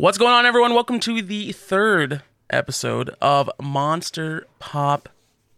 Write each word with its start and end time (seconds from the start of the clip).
What's 0.00 0.16
going 0.16 0.32
on, 0.32 0.46
everyone? 0.46 0.72
Welcome 0.72 0.98
to 1.00 1.20
the 1.20 1.52
third 1.52 2.22
episode 2.48 3.10
of 3.20 3.50
Monster 3.60 4.46
Pop 4.58 5.10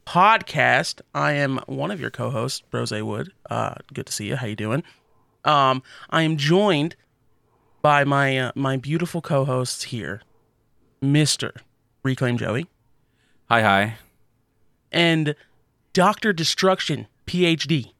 Podcast. 0.04 1.00
I 1.14 1.34
am 1.34 1.60
one 1.66 1.92
of 1.92 2.00
your 2.00 2.10
co-hosts, 2.10 2.64
Rose 2.72 2.90
Wood. 2.90 3.32
Uh, 3.48 3.74
good 3.94 4.06
to 4.06 4.12
see 4.12 4.26
you. 4.26 4.34
How 4.34 4.48
you 4.48 4.56
doing? 4.56 4.82
Um, 5.44 5.84
I 6.10 6.22
am 6.22 6.36
joined 6.36 6.96
by 7.82 8.02
my 8.02 8.36
uh, 8.36 8.52
my 8.56 8.76
beautiful 8.76 9.22
co-hosts 9.22 9.84
here, 9.84 10.22
Mister 11.00 11.54
Reclaim 12.02 12.36
Joey 12.36 12.66
Hi, 13.48 13.62
hi. 13.62 13.94
and 14.90 15.36
Doctor 15.92 16.32
Destruction, 16.32 17.06
PhD. 17.28 17.92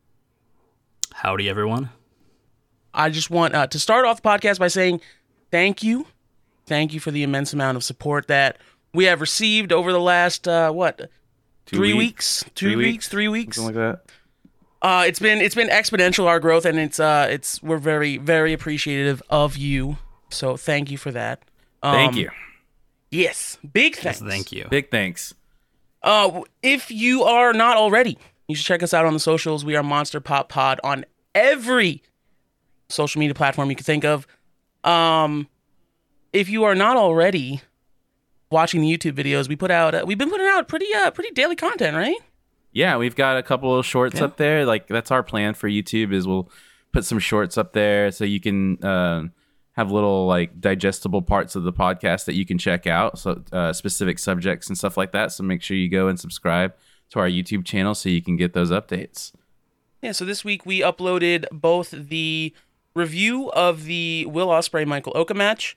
Howdy, 1.14 1.48
everyone. 1.48 1.90
I 2.92 3.10
just 3.10 3.30
want 3.30 3.54
uh, 3.54 3.68
to 3.68 3.78
start 3.78 4.06
off 4.06 4.20
the 4.20 4.28
podcast 4.28 4.58
by 4.58 4.66
saying 4.66 5.00
thank 5.52 5.84
you. 5.84 6.08
Thank 6.66 6.94
you 6.94 7.00
for 7.00 7.10
the 7.10 7.22
immense 7.22 7.52
amount 7.52 7.76
of 7.76 7.84
support 7.84 8.28
that 8.28 8.58
we 8.94 9.04
have 9.04 9.20
received 9.20 9.72
over 9.72 9.92
the 9.92 10.00
last, 10.00 10.46
uh, 10.46 10.70
what, 10.70 11.10
Two 11.66 11.76
three 11.76 11.92
weeks? 11.94 12.42
weeks? 12.44 12.50
Two 12.54 12.66
Three 12.66 12.76
weeks? 12.76 12.86
weeks? 12.86 13.08
Three 13.08 13.28
weeks? 13.28 13.56
Something 13.56 13.74
like 13.76 13.96
that. 13.96 14.12
Uh, 14.86 15.04
it's 15.06 15.20
been 15.20 15.40
it's 15.40 15.54
been 15.54 15.68
exponential 15.68 16.26
our 16.26 16.40
growth, 16.40 16.64
and 16.64 16.76
it's 16.78 16.98
uh 16.98 17.28
it's 17.30 17.62
we're 17.62 17.78
very 17.78 18.16
very 18.18 18.52
appreciative 18.52 19.22
of 19.30 19.56
you. 19.56 19.96
So 20.30 20.56
thank 20.56 20.90
you 20.90 20.98
for 20.98 21.12
that. 21.12 21.40
Um, 21.84 21.94
Thank 21.94 22.16
you. 22.16 22.30
Yes, 23.10 23.58
big 23.72 23.94
Yes, 23.94 24.02
thanks. 24.18 24.20
thank 24.20 24.50
you. 24.52 24.66
Big 24.70 24.90
thanks. 24.90 25.34
Uh, 26.02 26.40
if 26.62 26.90
you 26.90 27.22
are 27.22 27.52
not 27.52 27.76
already, 27.76 28.18
you 28.48 28.56
should 28.56 28.66
check 28.66 28.82
us 28.82 28.92
out 28.92 29.04
on 29.06 29.12
the 29.12 29.20
socials. 29.20 29.64
We 29.64 29.76
are 29.76 29.82
Monster 29.84 30.18
Pop 30.20 30.48
Pod 30.48 30.80
on 30.82 31.04
every 31.34 32.02
social 32.88 33.20
media 33.20 33.34
platform 33.34 33.70
you 33.70 33.76
can 33.76 33.84
think 33.84 34.04
of. 34.04 34.26
Um, 34.82 35.46
if 36.32 36.48
you 36.48 36.64
are 36.64 36.74
not 36.74 36.96
already 36.96 37.60
watching 38.50 38.80
the 38.80 38.96
YouTube 38.96 39.12
videos, 39.12 39.48
we 39.48 39.56
put 39.56 39.70
out 39.70 39.94
uh, 39.94 40.04
we've 40.06 40.18
been 40.18 40.30
putting 40.30 40.46
out 40.46 40.68
pretty 40.68 40.92
uh 40.94 41.10
pretty 41.10 41.30
daily 41.30 41.56
content, 41.56 41.96
right? 41.96 42.16
Yeah, 42.72 42.96
we've 42.96 43.16
got 43.16 43.36
a 43.36 43.42
couple 43.42 43.76
of 43.76 43.84
shorts 43.84 44.20
up 44.20 44.38
there. 44.38 44.64
Like 44.64 44.86
that's 44.88 45.10
our 45.10 45.22
plan 45.22 45.54
for 45.54 45.68
YouTube 45.68 46.12
is 46.12 46.26
we'll 46.26 46.50
put 46.92 47.04
some 47.04 47.18
shorts 47.18 47.58
up 47.58 47.72
there 47.72 48.10
so 48.10 48.24
you 48.24 48.40
can 48.40 48.82
uh, 48.82 49.24
have 49.72 49.90
little 49.90 50.26
like 50.26 50.58
digestible 50.60 51.22
parts 51.22 51.54
of 51.54 51.64
the 51.64 51.72
podcast 51.72 52.24
that 52.26 52.34
you 52.34 52.46
can 52.46 52.56
check 52.58 52.86
out. 52.86 53.18
So 53.18 53.42
uh, 53.52 53.72
specific 53.74 54.18
subjects 54.18 54.68
and 54.68 54.78
stuff 54.78 54.96
like 54.96 55.12
that. 55.12 55.32
So 55.32 55.42
make 55.42 55.62
sure 55.62 55.76
you 55.76 55.88
go 55.90 56.08
and 56.08 56.18
subscribe 56.18 56.74
to 57.10 57.18
our 57.20 57.28
YouTube 57.28 57.64
channel 57.64 57.94
so 57.94 58.08
you 58.08 58.22
can 58.22 58.36
get 58.36 58.54
those 58.54 58.70
updates. 58.70 59.32
Yeah, 60.00 60.12
so 60.12 60.24
this 60.24 60.44
week 60.44 60.66
we 60.66 60.80
uploaded 60.80 61.44
both 61.52 61.90
the 61.90 62.54
review 62.94 63.50
of 63.52 63.84
the 63.84 64.26
Will 64.26 64.48
Ospreay 64.48 64.86
Michael 64.86 65.12
Oku 65.14 65.34
match, 65.34 65.76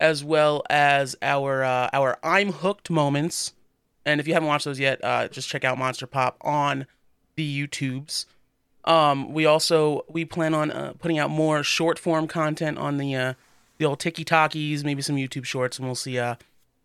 as 0.00 0.24
well 0.24 0.64
as 0.70 1.14
our 1.22 1.62
uh, 1.62 1.90
our 1.92 2.18
I'm 2.22 2.52
hooked 2.52 2.90
moments. 2.90 3.52
And 4.04 4.20
if 4.20 4.26
you 4.26 4.32
haven't 4.32 4.48
watched 4.48 4.64
those 4.64 4.80
yet, 4.80 5.04
uh, 5.04 5.28
just 5.28 5.48
check 5.48 5.62
out 5.62 5.78
Monster 5.78 6.06
Pop 6.06 6.38
on 6.40 6.86
the 7.36 7.66
YouTubes. 7.66 8.24
Um, 8.86 9.32
we 9.32 9.44
also 9.44 10.04
we 10.08 10.24
plan 10.24 10.54
on 10.54 10.70
uh, 10.70 10.94
putting 10.98 11.18
out 11.18 11.30
more 11.30 11.62
short 11.62 11.98
form 11.98 12.26
content 12.26 12.78
on 12.78 12.96
the 12.96 13.14
uh, 13.14 13.34
the 13.78 13.84
old 13.84 14.00
Tiki 14.00 14.24
Talkies, 14.24 14.84
maybe 14.84 15.02
some 15.02 15.16
YouTube 15.16 15.44
shorts, 15.44 15.78
and 15.78 15.86
we'll 15.86 15.94
see 15.94 16.18
uh 16.18 16.36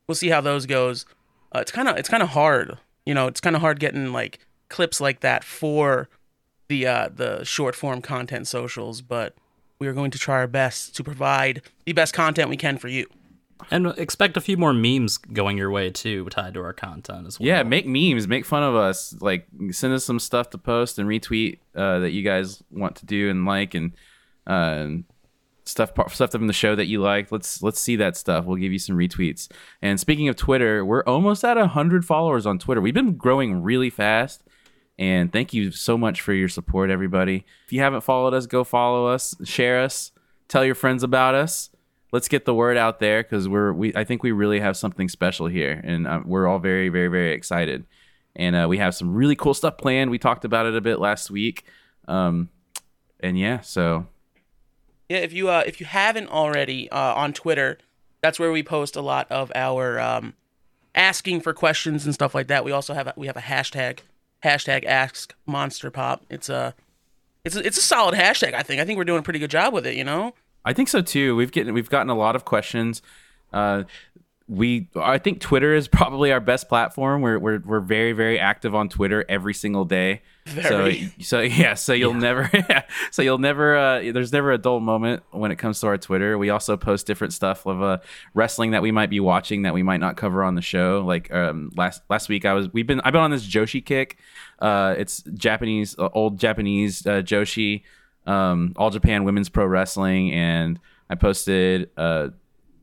we'll 0.07 0.15
see 0.15 0.29
how 0.29 0.41
those 0.41 0.65
goes. 0.65 1.05
Uh, 1.53 1.59
it's 1.59 1.71
kind 1.71 1.87
of 1.87 1.97
it's 1.97 2.09
kind 2.09 2.21
of 2.21 2.29
hard, 2.29 2.77
you 3.05 3.13
know, 3.13 3.27
it's 3.27 3.39
kind 3.39 3.55
of 3.55 3.61
hard 3.61 3.79
getting 3.79 4.11
like 4.11 4.39
clips 4.67 4.99
like 4.99 5.21
that 5.21 5.43
for 5.45 6.09
the 6.67 6.85
uh, 6.85 7.09
the 7.13 7.43
short 7.45 7.75
form 7.75 8.01
content 8.01 8.47
socials, 8.47 9.01
but 9.01 9.35
we 9.79 9.87
are 9.87 9.93
going 9.93 10.11
to 10.11 10.19
try 10.19 10.35
our 10.35 10.47
best 10.47 10.95
to 10.95 11.03
provide 11.03 11.61
the 11.85 11.93
best 11.93 12.13
content 12.13 12.49
we 12.49 12.57
can 12.57 12.77
for 12.77 12.87
you. 12.87 13.07
And 13.71 13.87
expect 13.97 14.37
a 14.37 14.41
few 14.41 14.57
more 14.57 14.73
memes 14.73 15.17
going 15.17 15.57
your 15.57 15.71
way 15.71 15.89
too, 15.89 16.25
tied 16.29 16.53
to 16.55 16.61
our 16.61 16.73
content 16.73 17.25
as 17.25 17.39
well. 17.39 17.47
Yeah, 17.47 17.63
make 17.63 17.87
memes, 17.87 18.27
make 18.27 18.45
fun 18.45 18.63
of 18.63 18.75
us, 18.75 19.15
like 19.21 19.47
send 19.71 19.93
us 19.93 20.03
some 20.03 20.19
stuff 20.19 20.49
to 20.51 20.57
post 20.57 20.99
and 20.99 21.09
retweet 21.09 21.59
uh, 21.75 21.99
that 21.99 22.11
you 22.11 22.21
guys 22.21 22.61
want 22.69 22.97
to 22.97 23.05
do 23.05 23.29
and 23.29 23.45
like 23.45 23.73
and 23.73 23.93
uh, 24.45 24.87
stuff 25.63 25.91
stuff 26.13 26.31
from 26.31 26.47
the 26.47 26.53
show 26.53 26.75
that 26.75 26.85
you 26.85 27.01
like. 27.01 27.31
Let's 27.31 27.63
let's 27.63 27.79
see 27.79 27.95
that 27.95 28.17
stuff. 28.17 28.45
We'll 28.45 28.57
give 28.57 28.71
you 28.73 28.79
some 28.79 28.97
retweets. 28.97 29.49
And 29.81 29.99
speaking 29.99 30.27
of 30.27 30.35
Twitter, 30.35 30.85
we're 30.85 31.03
almost 31.03 31.43
at 31.43 31.57
hundred 31.57 32.05
followers 32.05 32.45
on 32.45 32.59
Twitter. 32.59 32.81
We've 32.81 32.93
been 32.93 33.15
growing 33.15 33.63
really 33.63 33.89
fast. 33.89 34.43
And 34.97 35.31
thank 35.31 35.53
you 35.53 35.71
so 35.71 35.97
much 35.97 36.21
for 36.21 36.33
your 36.33 36.47
support, 36.47 36.89
everybody. 36.89 37.45
If 37.65 37.73
you 37.73 37.81
haven't 37.81 38.01
followed 38.01 38.33
us, 38.33 38.45
go 38.45 38.63
follow 38.63 39.07
us, 39.07 39.35
share 39.43 39.81
us, 39.81 40.11
tell 40.47 40.63
your 40.63 40.75
friends 40.75 41.03
about 41.03 41.35
us 41.35 41.69
let's 42.15 42.29
get 42.29 42.45
the 42.45 42.53
word 42.53 42.77
out 42.77 42.99
there 42.99 43.21
because 43.21 43.47
we're 43.47 43.73
we 43.73 43.93
I 43.93 44.05
think 44.05 44.23
we 44.23 44.31
really 44.31 44.61
have 44.61 44.77
something 44.77 45.09
special 45.09 45.47
here, 45.47 45.81
and 45.83 46.07
uh, 46.07 46.21
we're 46.25 46.47
all 46.47 46.59
very 46.59 46.89
very 46.89 47.09
very 47.09 47.33
excited. 47.33 47.85
And 48.37 48.55
uh, 48.55 48.67
we 48.69 48.77
have 48.79 48.95
some 48.95 49.13
really 49.13 49.35
cool 49.35 49.53
stuff 49.53 49.77
planned. 49.77 50.11
We 50.11 50.17
talked 50.17 50.43
about 50.43 50.65
it 50.65 50.75
a 50.75 50.81
bit 50.81 50.99
last 50.99 51.29
week, 51.29 51.65
um, 52.07 52.49
and 53.19 53.37
yeah, 53.37 53.61
so 53.61 54.07
Yeah, 55.09 55.19
if 55.19 55.33
you 55.33 55.49
uh, 55.49 55.63
if 55.67 55.79
you 55.79 55.85
haven't 55.85 56.29
already 56.29 56.89
uh, 56.89 57.13
on 57.15 57.33
Twitter, 57.33 57.77
that's 58.21 58.39
where 58.39 58.51
we 58.51 58.63
post 58.63 58.95
a 58.95 59.01
lot 59.01 59.29
of 59.29 59.51
our 59.53 59.99
um, 59.99 60.33
asking 60.95 61.41
for 61.41 61.53
questions 61.53 62.05
and 62.05 62.13
stuff 62.13 62.33
like 62.33 62.47
that. 62.47 62.63
We 62.63 62.71
also 62.71 62.93
have 62.93 63.07
a, 63.07 63.13
we 63.17 63.27
have 63.27 63.37
a 63.37 63.41
hashtag 63.41 63.99
hashtag 64.45 64.85
Ask 64.85 65.35
Monster 65.45 65.91
Pop. 65.91 66.25
It's 66.29 66.49
a 66.49 66.73
it's 67.43 67.55
a, 67.55 67.65
it's 67.65 67.77
a 67.77 67.81
solid 67.81 68.15
hashtag. 68.15 68.53
I 68.53 68.63
think 68.63 68.79
I 68.81 68.85
think 68.85 68.97
we're 68.97 69.03
doing 69.03 69.19
a 69.19 69.23
pretty 69.23 69.39
good 69.39 69.51
job 69.51 69.73
with 69.73 69.85
it. 69.85 69.95
You 69.95 70.03
know. 70.03 70.33
I 70.63 70.73
think 70.73 70.87
so 70.89 71.01
too. 71.01 71.35
We've 71.35 71.51
getting 71.51 71.73
we've 71.73 71.89
gotten 71.89 72.09
a 72.09 72.15
lot 72.15 72.35
of 72.35 72.45
questions. 72.45 73.01
Uh, 73.51 73.83
we 74.47 74.89
I 74.95 75.17
think 75.17 75.39
Twitter 75.39 75.73
is 75.73 75.87
probably 75.87 76.31
our 76.31 76.39
best 76.39 76.69
platform. 76.69 77.21
We're 77.21 77.39
we're 77.39 77.59
we're 77.65 77.79
very 77.79 78.11
very 78.11 78.39
active 78.39 78.75
on 78.75 78.89
Twitter 78.89 79.25
every 79.27 79.55
single 79.55 79.85
day. 79.85 80.21
Very. 80.45 81.13
So 81.19 81.23
so 81.23 81.39
yeah. 81.41 81.73
So 81.73 81.93
you'll 81.93 82.13
never 82.13 82.51
so 83.11 83.23
you'll 83.23 83.39
never 83.39 83.75
uh, 83.75 84.11
there's 84.11 84.31
never 84.31 84.51
a 84.51 84.59
dull 84.59 84.79
moment 84.79 85.23
when 85.31 85.49
it 85.51 85.55
comes 85.55 85.79
to 85.79 85.87
our 85.87 85.97
Twitter. 85.97 86.37
We 86.37 86.51
also 86.51 86.77
post 86.77 87.07
different 87.07 87.33
stuff 87.33 87.65
of 87.65 87.81
uh, 87.81 87.97
wrestling 88.35 88.71
that 88.71 88.83
we 88.83 88.91
might 88.91 89.09
be 89.09 89.19
watching 89.19 89.63
that 89.63 89.73
we 89.73 89.81
might 89.81 89.99
not 89.99 90.15
cover 90.15 90.43
on 90.43 90.53
the 90.53 90.61
show. 90.61 91.03
Like 91.03 91.33
um, 91.33 91.71
last 91.75 92.03
last 92.09 92.29
week 92.29 92.45
I 92.45 92.53
was 92.53 92.71
we've 92.71 92.87
been 92.87 93.01
I've 93.01 93.13
been 93.13 93.23
on 93.23 93.31
this 93.31 93.47
Joshi 93.47 93.83
kick. 93.83 94.17
Uh, 94.59 94.93
it's 94.95 95.23
Japanese 95.33 95.97
uh, 95.97 96.09
old 96.13 96.37
Japanese 96.37 97.05
uh, 97.07 97.23
Joshi 97.23 97.81
um, 98.27 98.73
All 98.75 98.91
Japan 98.91 99.23
Women's 99.23 99.49
Pro 99.49 99.65
Wrestling, 99.65 100.31
and 100.31 100.79
I 101.09 101.15
posted 101.15 101.89
uh, 101.97 102.29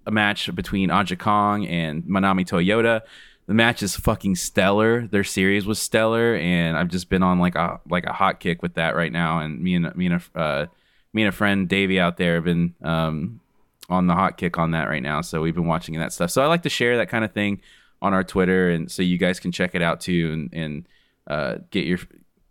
a 0.07 0.11
match 0.11 0.55
between 0.55 0.91
Aja 0.91 1.17
Kong 1.17 1.67
and 1.67 2.03
Manami 2.05 2.47
Toyota. 2.47 3.03
The 3.47 3.55
match 3.55 3.83
is 3.83 3.97
fucking 3.97 4.37
stellar. 4.37 5.07
Their 5.09 5.25
series 5.25 5.67
was 5.67 5.79
stellar, 5.79 6.37
and 6.37 6.77
I've 6.77 6.89
just 6.89 7.09
been 7.09 7.23
on 7.23 7.39
like 7.39 7.55
a 7.55 7.81
like 7.89 8.07
a 8.07 8.13
hot 8.13 8.41
kick 8.41 8.63
with 8.63 8.75
that 8.75 8.95
right 8.95 9.13
now. 9.13 9.41
And 9.41 9.61
me 9.61 9.75
and 9.75 9.95
me 9.97 10.07
and 10.07 10.23
a 10.35 10.39
uh, 10.39 10.67
me 11.13 11.23
and 11.23 11.29
a 11.29 11.33
friend 11.33 11.69
Davey 11.69 11.99
out 11.99 12.17
there 12.17 12.37
have 12.37 12.45
been 12.45 12.75
um, 12.83 13.41
on 13.89 14.07
the 14.07 14.15
hot 14.15 14.37
kick 14.37 14.59
on 14.59 14.71
that 14.71 14.89
right 14.89 15.03
now. 15.03 15.21
So 15.21 15.43
we've 15.43 15.55
been 15.55 15.67
watching 15.67 15.99
that 15.99 16.13
stuff. 16.13 16.31
So 16.31 16.43
I 16.43 16.47
like 16.47 16.63
to 16.63 16.71
share 16.71 16.97
that 16.99 17.09
kind 17.09 17.25
of 17.25 17.33
thing 17.33 17.61
on 18.01 18.15
our 18.15 18.25
Twitter, 18.25 18.71
and 18.71 18.91
so 18.91 19.03
you 19.03 19.19
guys 19.19 19.41
can 19.41 19.53
check 19.53 19.75
it 19.75 19.83
out 19.83 20.01
too, 20.01 20.31
and 20.33 20.51
and 20.53 20.89
uh, 21.27 21.59
get 21.71 21.85
your 21.85 21.99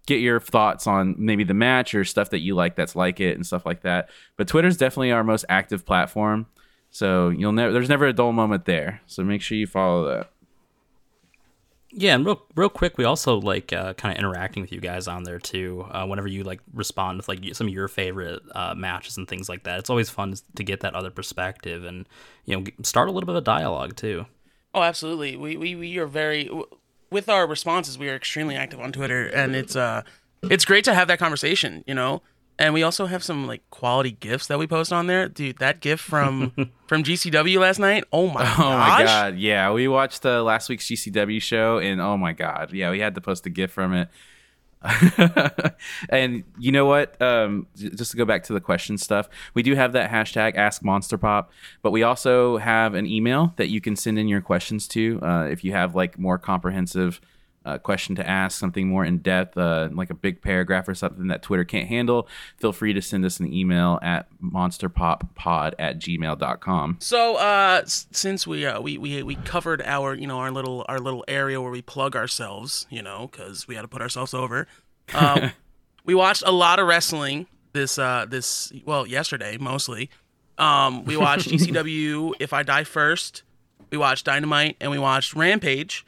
get 0.05 0.19
your 0.19 0.39
thoughts 0.39 0.87
on 0.87 1.15
maybe 1.17 1.43
the 1.43 1.53
match 1.53 1.93
or 1.93 2.03
stuff 2.03 2.31
that 2.31 2.39
you 2.39 2.55
like 2.55 2.75
that's 2.75 2.95
like 2.95 3.19
it 3.19 3.35
and 3.35 3.45
stuff 3.45 3.65
like 3.65 3.81
that. 3.81 4.09
But 4.35 4.47
Twitter's 4.47 4.77
definitely 4.77 5.11
our 5.11 5.23
most 5.23 5.45
active 5.47 5.85
platform. 5.85 6.47
So 6.91 7.29
you'll 7.29 7.53
never 7.53 7.71
there's 7.71 7.89
never 7.89 8.05
a 8.05 8.13
dull 8.13 8.33
moment 8.33 8.65
there. 8.65 9.01
So 9.07 9.23
make 9.23 9.41
sure 9.41 9.57
you 9.57 9.65
follow 9.65 10.07
that. 10.09 10.29
Yeah, 11.93 12.15
and 12.15 12.25
real 12.25 12.41
real 12.55 12.69
quick, 12.69 12.97
we 12.97 13.03
also 13.03 13.39
like 13.39 13.73
uh, 13.73 13.93
kind 13.93 14.13
of 14.13 14.19
interacting 14.19 14.61
with 14.61 14.71
you 14.71 14.79
guys 14.79 15.07
on 15.07 15.23
there 15.23 15.39
too. 15.39 15.85
Uh, 15.91 16.05
whenever 16.05 16.27
you 16.27 16.43
like 16.43 16.61
respond 16.73 17.17
with 17.17 17.27
like 17.27 17.39
some 17.53 17.67
of 17.67 17.73
your 17.73 17.87
favorite 17.87 18.41
uh, 18.55 18.73
matches 18.75 19.17
and 19.17 19.27
things 19.27 19.49
like 19.49 19.63
that, 19.63 19.79
it's 19.79 19.89
always 19.89 20.09
fun 20.09 20.35
to 20.55 20.63
get 20.63 20.81
that 20.81 20.95
other 20.95 21.11
perspective 21.11 21.83
and 21.83 22.07
you 22.45 22.57
know 22.57 22.63
start 22.83 23.09
a 23.09 23.11
little 23.11 23.25
bit 23.25 23.35
of 23.35 23.41
a 23.41 23.45
dialogue 23.45 23.95
too. 23.95 24.25
Oh, 24.73 24.83
absolutely. 24.83 25.35
We 25.35 25.57
we 25.57 25.75
we 25.75 25.97
are 25.97 26.05
very 26.05 26.49
with 27.09 27.27
our 27.27 27.45
responses. 27.45 27.97
We 27.97 28.09
are 28.09 28.15
extremely 28.15 28.55
active 28.55 28.79
on 28.79 28.93
Twitter, 28.93 29.27
and 29.27 29.55
it's 29.55 29.75
uh 29.75 30.03
it's 30.43 30.63
great 30.63 30.85
to 30.85 30.93
have 30.93 31.07
that 31.09 31.19
conversation. 31.19 31.83
You 31.87 31.95
know. 31.95 32.21
And 32.59 32.73
we 32.75 32.83
also 32.83 33.07
have 33.07 33.23
some 33.23 33.47
like 33.47 33.61
quality 33.71 34.11
gifts 34.11 34.47
that 34.47 34.59
we 34.59 34.67
post 34.67 34.93
on 34.93 35.07
there, 35.07 35.27
dude. 35.27 35.57
That 35.57 35.79
gift 35.79 36.03
from 36.03 36.51
from 36.87 37.03
GCW 37.03 37.59
last 37.59 37.79
night. 37.79 38.03
Oh 38.11 38.27
my 38.27 38.41
Oh 38.41 38.57
gosh! 38.57 38.99
my 38.99 39.03
god, 39.05 39.37
yeah. 39.37 39.71
We 39.71 39.87
watched 39.87 40.25
uh, 40.25 40.43
last 40.43 40.69
week's 40.69 40.85
GCW 40.85 41.41
show, 41.41 41.79
and 41.79 41.99
oh 41.99 42.17
my 42.17 42.33
god, 42.33 42.71
yeah, 42.73 42.91
we 42.91 42.99
had 42.99 43.15
to 43.15 43.21
post 43.21 43.45
a 43.47 43.49
gift 43.49 43.73
from 43.73 43.93
it. 43.93 44.09
and 46.09 46.43
you 46.57 46.71
know 46.71 46.85
what? 46.85 47.19
Um, 47.21 47.67
just 47.75 48.11
to 48.11 48.17
go 48.17 48.25
back 48.25 48.43
to 48.43 48.53
the 48.53 48.59
question 48.61 48.97
stuff, 48.97 49.29
we 49.53 49.63
do 49.63 49.75
have 49.75 49.93
that 49.93 50.09
hashtag 50.11 50.55
Ask 50.55 50.83
Monster 50.83 51.17
Pop, 51.17 51.51
but 51.81 51.91
we 51.91 52.03
also 52.03 52.57
have 52.57 52.93
an 52.95 53.05
email 53.05 53.53
that 53.57 53.69
you 53.69 53.79
can 53.81 53.95
send 53.95 54.17
in 54.17 54.27
your 54.27 54.41
questions 54.41 54.87
to 54.89 55.19
uh, 55.21 55.43
if 55.45 55.63
you 55.63 55.71
have 55.71 55.95
like 55.95 56.17
more 56.17 56.37
comprehensive 56.37 57.21
a 57.63 57.77
question 57.77 58.15
to 58.15 58.27
ask, 58.27 58.59
something 58.59 58.87
more 58.87 59.05
in 59.05 59.19
depth, 59.19 59.55
uh, 59.57 59.89
like 59.91 60.09
a 60.09 60.15
big 60.15 60.41
paragraph 60.41 60.87
or 60.87 60.95
something 60.95 61.27
that 61.27 61.43
Twitter 61.43 61.63
can't 61.63 61.87
handle, 61.87 62.27
feel 62.57 62.73
free 62.73 62.91
to 62.93 63.01
send 63.01 63.23
us 63.23 63.39
an 63.39 63.53
email 63.53 63.99
at 64.01 64.27
monsterpoppod 64.85 65.73
at 65.79 65.99
gmail.com. 65.99 66.97
So, 66.99 67.35
uh, 67.37 67.81
s- 67.83 68.07
since 68.11 68.45
we 68.47 68.65
uh, 68.65 68.81
we 68.81 68.97
we 68.97 69.23
we 69.23 69.35
covered 69.35 69.81
our 69.83 70.13
you 70.15 70.27
know 70.27 70.37
our 70.39 70.51
little 70.51 70.85
our 70.89 70.99
little 70.99 71.23
area 71.27 71.61
where 71.61 71.71
we 71.71 71.81
plug 71.81 72.15
ourselves, 72.15 72.87
you 72.89 73.01
know, 73.01 73.29
because 73.31 73.67
we 73.67 73.75
had 73.75 73.81
to 73.83 73.87
put 73.87 74.01
ourselves 74.01 74.33
over. 74.33 74.67
Um, 75.13 75.51
we 76.05 76.15
watched 76.15 76.43
a 76.45 76.51
lot 76.51 76.79
of 76.79 76.87
wrestling 76.87 77.47
this 77.73 77.97
uh 77.97 78.25
this 78.27 78.71
well 78.85 79.05
yesterday 79.05 79.57
mostly. 79.59 80.09
Um, 80.57 81.05
we 81.05 81.17
watched 81.17 81.47
GCW 81.49 82.33
If 82.39 82.53
I 82.53 82.63
Die 82.63 82.83
First. 82.83 83.43
We 83.91 83.97
watched 83.97 84.25
Dynamite 84.25 84.77
and 84.79 84.89
we 84.91 84.99
watched 84.99 85.33
Rampage. 85.35 86.05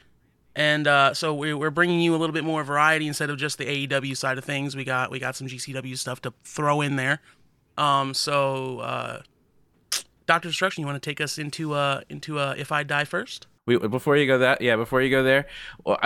And 0.56 0.86
uh, 0.86 1.14
so 1.14 1.34
we're, 1.34 1.56
we're 1.56 1.70
bringing 1.70 2.00
you 2.00 2.14
a 2.14 2.18
little 2.18 2.32
bit 2.32 2.44
more 2.44 2.62
variety 2.62 3.08
instead 3.08 3.30
of 3.30 3.38
just 3.38 3.58
the 3.58 3.86
AEW 3.88 4.16
side 4.16 4.38
of 4.38 4.44
things. 4.44 4.76
We 4.76 4.84
got 4.84 5.10
we 5.10 5.18
got 5.18 5.36
some 5.36 5.48
GCW 5.48 5.98
stuff 5.98 6.22
to 6.22 6.32
throw 6.44 6.80
in 6.80 6.96
there. 6.96 7.20
Um, 7.76 8.14
so 8.14 8.78
uh, 8.78 9.22
Doctor 10.26 10.48
Destruction, 10.48 10.82
you 10.82 10.86
want 10.86 11.02
to 11.02 11.10
take 11.10 11.20
us 11.20 11.38
into 11.38 11.74
uh 11.74 12.02
into 12.08 12.38
uh 12.38 12.54
if 12.56 12.72
I 12.72 12.82
die 12.82 13.04
first? 13.04 13.46
We, 13.66 13.78
before 13.78 14.14
you 14.18 14.26
go 14.26 14.40
that 14.40 14.60
yeah 14.60 14.76
before 14.76 15.00
you 15.00 15.08
go 15.08 15.22
there 15.22 15.46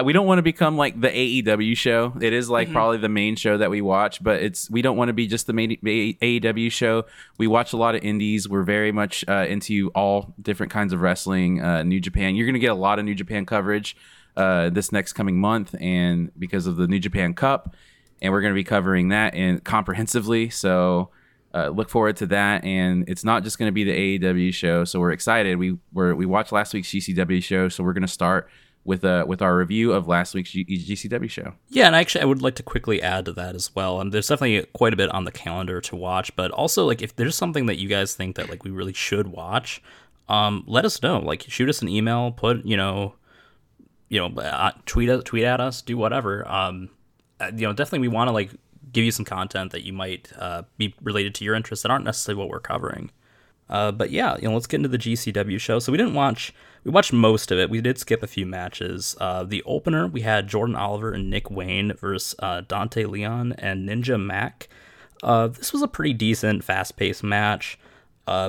we 0.04 0.12
don't 0.12 0.28
want 0.28 0.38
to 0.38 0.44
become 0.44 0.76
like 0.76 1.00
the 1.00 1.08
AEW 1.08 1.76
show 1.76 2.12
it 2.20 2.32
is 2.32 2.48
like 2.48 2.70
probably 2.70 2.98
the 2.98 3.08
main 3.08 3.34
show 3.34 3.58
that 3.58 3.68
we 3.68 3.80
watch 3.80 4.22
but 4.22 4.40
it's 4.40 4.70
we 4.70 4.80
don't 4.80 4.96
want 4.96 5.08
to 5.08 5.12
be 5.12 5.26
just 5.26 5.48
the 5.48 5.52
main 5.52 5.76
AEW 5.82 6.70
show 6.70 7.04
we 7.36 7.48
watch 7.48 7.72
a 7.72 7.76
lot 7.76 7.96
of 7.96 8.04
indies 8.04 8.48
we're 8.48 8.62
very 8.62 8.92
much 8.92 9.24
uh, 9.26 9.44
into 9.48 9.90
all 9.96 10.32
different 10.40 10.70
kinds 10.70 10.92
of 10.92 11.00
wrestling 11.00 11.60
uh, 11.60 11.82
New 11.82 11.98
Japan 11.98 12.36
you're 12.36 12.46
gonna 12.46 12.60
get 12.60 12.70
a 12.70 12.76
lot 12.76 13.00
of 13.00 13.04
New 13.04 13.16
Japan 13.16 13.44
coverage 13.44 13.96
uh, 14.38 14.70
this 14.70 14.92
next 14.92 15.12
coming 15.12 15.38
month 15.38 15.74
and 15.80 16.30
because 16.38 16.66
of 16.66 16.76
the 16.76 16.86
New 16.86 17.00
Japan 17.00 17.34
Cup 17.34 17.74
and 18.22 18.32
we're 18.32 18.40
going 18.40 18.52
to 18.52 18.58
be 18.58 18.64
covering 18.64 19.08
that 19.08 19.34
and 19.34 19.62
comprehensively 19.64 20.48
so 20.48 21.10
uh, 21.54 21.68
look 21.68 21.88
forward 21.90 22.16
to 22.16 22.26
that 22.26 22.64
and 22.64 23.08
it's 23.08 23.24
not 23.24 23.42
just 23.42 23.58
going 23.58 23.68
to 23.68 23.72
be 23.72 23.84
the 23.84 24.18
AEW 24.18 24.54
show 24.54 24.84
so 24.84 25.00
we're 25.00 25.12
excited 25.12 25.58
we 25.58 25.76
were 25.92 26.14
we 26.14 26.24
watched 26.24 26.52
last 26.52 26.72
week's 26.72 26.88
GCW 26.88 27.42
show 27.42 27.68
so 27.68 27.82
we're 27.82 27.92
going 27.92 28.02
to 28.02 28.08
start 28.08 28.48
with 28.84 29.04
uh 29.04 29.24
with 29.28 29.42
our 29.42 29.56
review 29.56 29.92
of 29.92 30.08
last 30.08 30.34
week's 30.34 30.50
G- 30.50 30.64
GCW 30.64 31.28
show 31.28 31.52
Yeah, 31.68 31.88
and 31.88 31.96
actually, 31.96 32.22
I 32.22 32.24
would 32.24 32.40
like 32.40 32.54
to 32.54 32.62
quickly 32.62 33.02
add 33.02 33.26
to 33.26 33.32
that 33.32 33.54
as 33.54 33.74
well. 33.74 34.00
And 34.00 34.12
there's 34.12 34.28
definitely 34.28 34.66
quite 34.72 34.94
a 34.94 34.96
bit 34.96 35.10
on 35.12 35.24
the 35.24 35.32
calendar 35.32 35.80
to 35.82 35.96
watch, 35.96 36.34
but 36.36 36.50
also 36.52 36.86
like 36.86 37.02
if 37.02 37.14
there's 37.16 37.36
something 37.36 37.66
that 37.66 37.78
you 37.78 37.88
guys 37.88 38.14
think 38.14 38.36
that 38.36 38.48
like 38.48 38.64
we 38.64 38.70
really 38.70 38.94
should 38.94 39.28
watch, 39.28 39.82
um, 40.28 40.64
let 40.66 40.84
us 40.86 41.02
know. 41.02 41.18
Like 41.18 41.42
shoot 41.48 41.68
us 41.68 41.82
an 41.82 41.88
email, 41.88 42.30
put 42.30 42.64
you 42.64 42.76
know, 42.76 43.14
you 44.08 44.18
know, 44.18 44.40
uh, 44.40 44.72
tweet 44.86 45.24
tweet 45.24 45.44
at 45.44 45.60
us, 45.60 45.82
do 45.82 45.96
whatever. 45.96 46.46
Um, 46.48 46.90
uh, 47.40 47.50
you 47.54 47.66
know, 47.66 47.72
definitely 47.72 48.00
we 48.00 48.08
want 48.08 48.28
to 48.28 48.32
like 48.32 48.50
give 48.92 49.04
you 49.04 49.10
some 49.10 49.24
content 49.24 49.72
that 49.72 49.84
you 49.84 49.92
might 49.92 50.32
uh, 50.38 50.62
be 50.76 50.94
related 51.02 51.34
to 51.36 51.44
your 51.44 51.54
interests 51.54 51.82
that 51.82 51.90
aren't 51.90 52.04
necessarily 52.04 52.38
what 52.38 52.48
we're 52.48 52.60
covering. 52.60 53.10
Uh, 53.68 53.92
but 53.92 54.10
yeah, 54.10 54.36
you 54.36 54.48
know, 54.48 54.54
let's 54.54 54.66
get 54.66 54.78
into 54.78 54.88
the 54.88 54.98
GCW 54.98 55.60
show. 55.60 55.78
So 55.78 55.92
we 55.92 55.98
didn't 55.98 56.14
watch, 56.14 56.54
we 56.84 56.90
watched 56.90 57.12
most 57.12 57.50
of 57.50 57.58
it. 57.58 57.68
We 57.68 57.80
did 57.80 57.98
skip 57.98 58.22
a 58.22 58.26
few 58.26 58.46
matches. 58.46 59.14
Uh, 59.20 59.44
the 59.44 59.62
opener, 59.64 60.06
we 60.06 60.22
had 60.22 60.48
Jordan 60.48 60.74
Oliver 60.74 61.12
and 61.12 61.28
Nick 61.28 61.50
Wayne 61.50 61.92
versus 61.94 62.34
uh, 62.38 62.62
Dante 62.66 63.04
Leon 63.04 63.52
and 63.58 63.86
Ninja 63.88 64.20
Mac. 64.20 64.68
Uh, 65.22 65.48
this 65.48 65.72
was 65.72 65.82
a 65.82 65.88
pretty 65.88 66.14
decent, 66.14 66.64
fast-paced 66.64 67.22
match. 67.22 67.78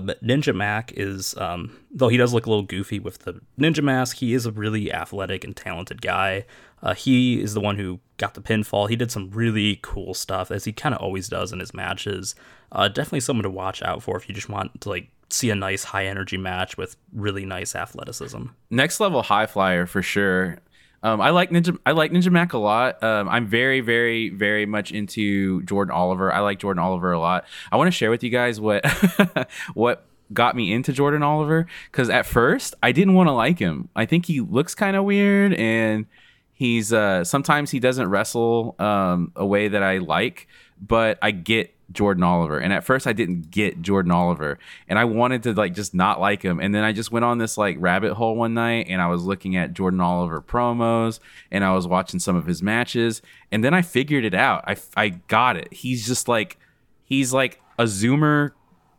But 0.02 0.24
Ninja 0.24 0.54
Mac 0.56 0.92
is, 0.96 1.36
um, 1.38 1.78
though 1.92 2.10
he 2.10 2.18
does 2.18 2.34
look 2.34 2.46
a 2.46 2.50
little 2.50 2.64
goofy 2.64 3.00
with 3.00 3.20
the 3.20 3.40
ninja 3.60 3.84
mask, 3.84 4.18
he 4.18 4.34
is 4.34 4.46
a 4.46 4.52
really 4.52 4.92
athletic 4.92 5.44
and 5.44 5.56
talented 5.56 6.02
guy. 6.02 6.46
Uh, 6.82 6.94
he 6.94 7.42
is 7.42 7.54
the 7.54 7.62
one 7.62 7.78
who 7.78 8.00
got 8.18 8.34
the 8.34 8.42
pinfall. 8.42 8.90
He 8.90 8.96
did 8.96 9.12
some 9.12 9.30
really 9.32 9.80
cool 9.82 10.14
stuff, 10.14 10.52
as 10.52 10.66
he 10.66 10.72
kind 10.72 10.96
of 10.96 11.02
always 11.02 11.28
does 11.28 11.52
in 11.52 11.60
his 11.60 11.74
matches. 11.74 12.36
Uh, 12.72 12.88
definitely 12.88 13.20
someone 13.22 13.44
to 13.44 13.50
watch 13.50 13.82
out 13.82 14.04
for 14.04 14.18
if 14.18 14.28
you 14.30 14.36
just 14.36 14.50
want 14.50 14.82
to 14.82 14.90
like 14.90 15.10
see 15.30 15.50
a 15.50 15.56
nice 15.56 15.84
high 15.84 16.06
energy 16.06 16.38
match 16.38 16.78
with 16.78 16.96
really 17.14 17.46
nice 17.46 17.76
athleticism. 17.76 18.46
next 18.70 19.00
level 19.00 19.22
high 19.24 19.46
flyer 19.46 19.86
for 19.86 20.02
sure. 20.02 20.58
Um, 21.02 21.22
I 21.22 21.30
like 21.30 21.50
Ninja. 21.50 21.78
I 21.86 21.92
like 21.92 22.12
Ninja 22.12 22.32
Mac 22.32 22.54
a 22.54 22.58
lot. 22.58 23.02
Um, 23.04 23.30
I'm 23.30 23.48
very, 23.48 23.82
very, 23.82 24.30
very 24.30 24.66
much 24.66 24.92
into 24.92 25.64
Jordan 25.64 25.94
Oliver. 25.94 26.34
I 26.34 26.40
like 26.40 26.60
Jordan 26.60 26.84
Oliver 26.84 27.12
a 27.12 27.20
lot. 27.20 27.46
I 27.72 27.78
want 27.78 27.88
to 27.88 27.92
share 27.92 28.10
with 28.10 28.24
you 28.24 28.30
guys 28.30 28.60
what 28.60 28.86
what 29.74 30.06
got 30.32 30.56
me 30.56 30.72
into 30.72 30.94
Jordan 30.94 31.24
Oliver 31.24 31.66
because 31.92 32.10
at 32.10 32.26
first 32.26 32.76
I 32.84 32.92
didn't 32.92 33.14
want 33.14 33.28
to 33.28 33.34
like 33.34 33.60
him. 33.60 33.90
I 33.96 34.06
think 34.06 34.26
he 34.26 34.42
looks 34.42 34.76
kind 34.76 34.96
of 34.96 35.04
weird 35.04 35.54
and 35.54 36.06
he's 36.54 36.94
uh, 36.94 37.24
sometimes 37.24 37.72
he 37.72 37.80
doesn't 37.80 38.10
wrestle 38.10 38.76
um, 38.80 39.32
a 39.36 39.46
way 39.46 39.70
that 39.70 39.82
I 39.82 40.00
like, 40.00 40.48
but 40.80 41.18
I 41.22 41.32
get 41.32 41.74
Jordan 41.92 42.24
Oliver. 42.24 42.60
And 42.60 42.72
at 42.72 42.84
first 42.84 43.08
I 43.08 43.14
didn't 43.14 43.52
get 43.52 43.82
Jordan 43.82 44.12
Oliver 44.12 44.60
and 44.88 45.00
I 45.00 45.06
wanted 45.06 45.44
to 45.44 45.54
like 45.54 45.74
just 45.74 45.94
not 45.94 46.20
like 46.20 46.42
him. 46.42 46.60
And 46.60 46.74
then 46.74 46.84
I 46.84 46.92
just 46.92 47.12
went 47.12 47.26
on 47.26 47.38
this 47.38 47.58
like 47.58 47.78
rabbit 47.80 48.14
hole 48.14 48.36
one 48.36 48.54
night 48.54 48.88
and 48.90 49.02
I 49.02 49.08
was 49.08 49.24
looking 49.24 49.56
at 49.56 49.74
Jordan 49.74 50.02
Oliver 50.02 50.42
promos 50.42 51.20
and 51.52 51.64
I 51.64 51.74
was 51.74 51.88
watching 51.88 52.20
some 52.20 52.36
of 52.36 52.46
his 52.46 52.62
matches 52.62 53.22
and 53.52 53.64
then 53.64 53.74
I 53.74 53.82
figured 53.82 54.26
it 54.26 54.34
out. 54.34 54.64
I 54.68 54.78
I 54.96 55.10
got 55.10 55.58
it. 55.58 55.74
He's 55.74 56.06
just 56.06 56.28
like 56.28 56.58
he's 57.04 57.34
like 57.34 57.62
a 57.78 57.84
zoomer 57.84 58.52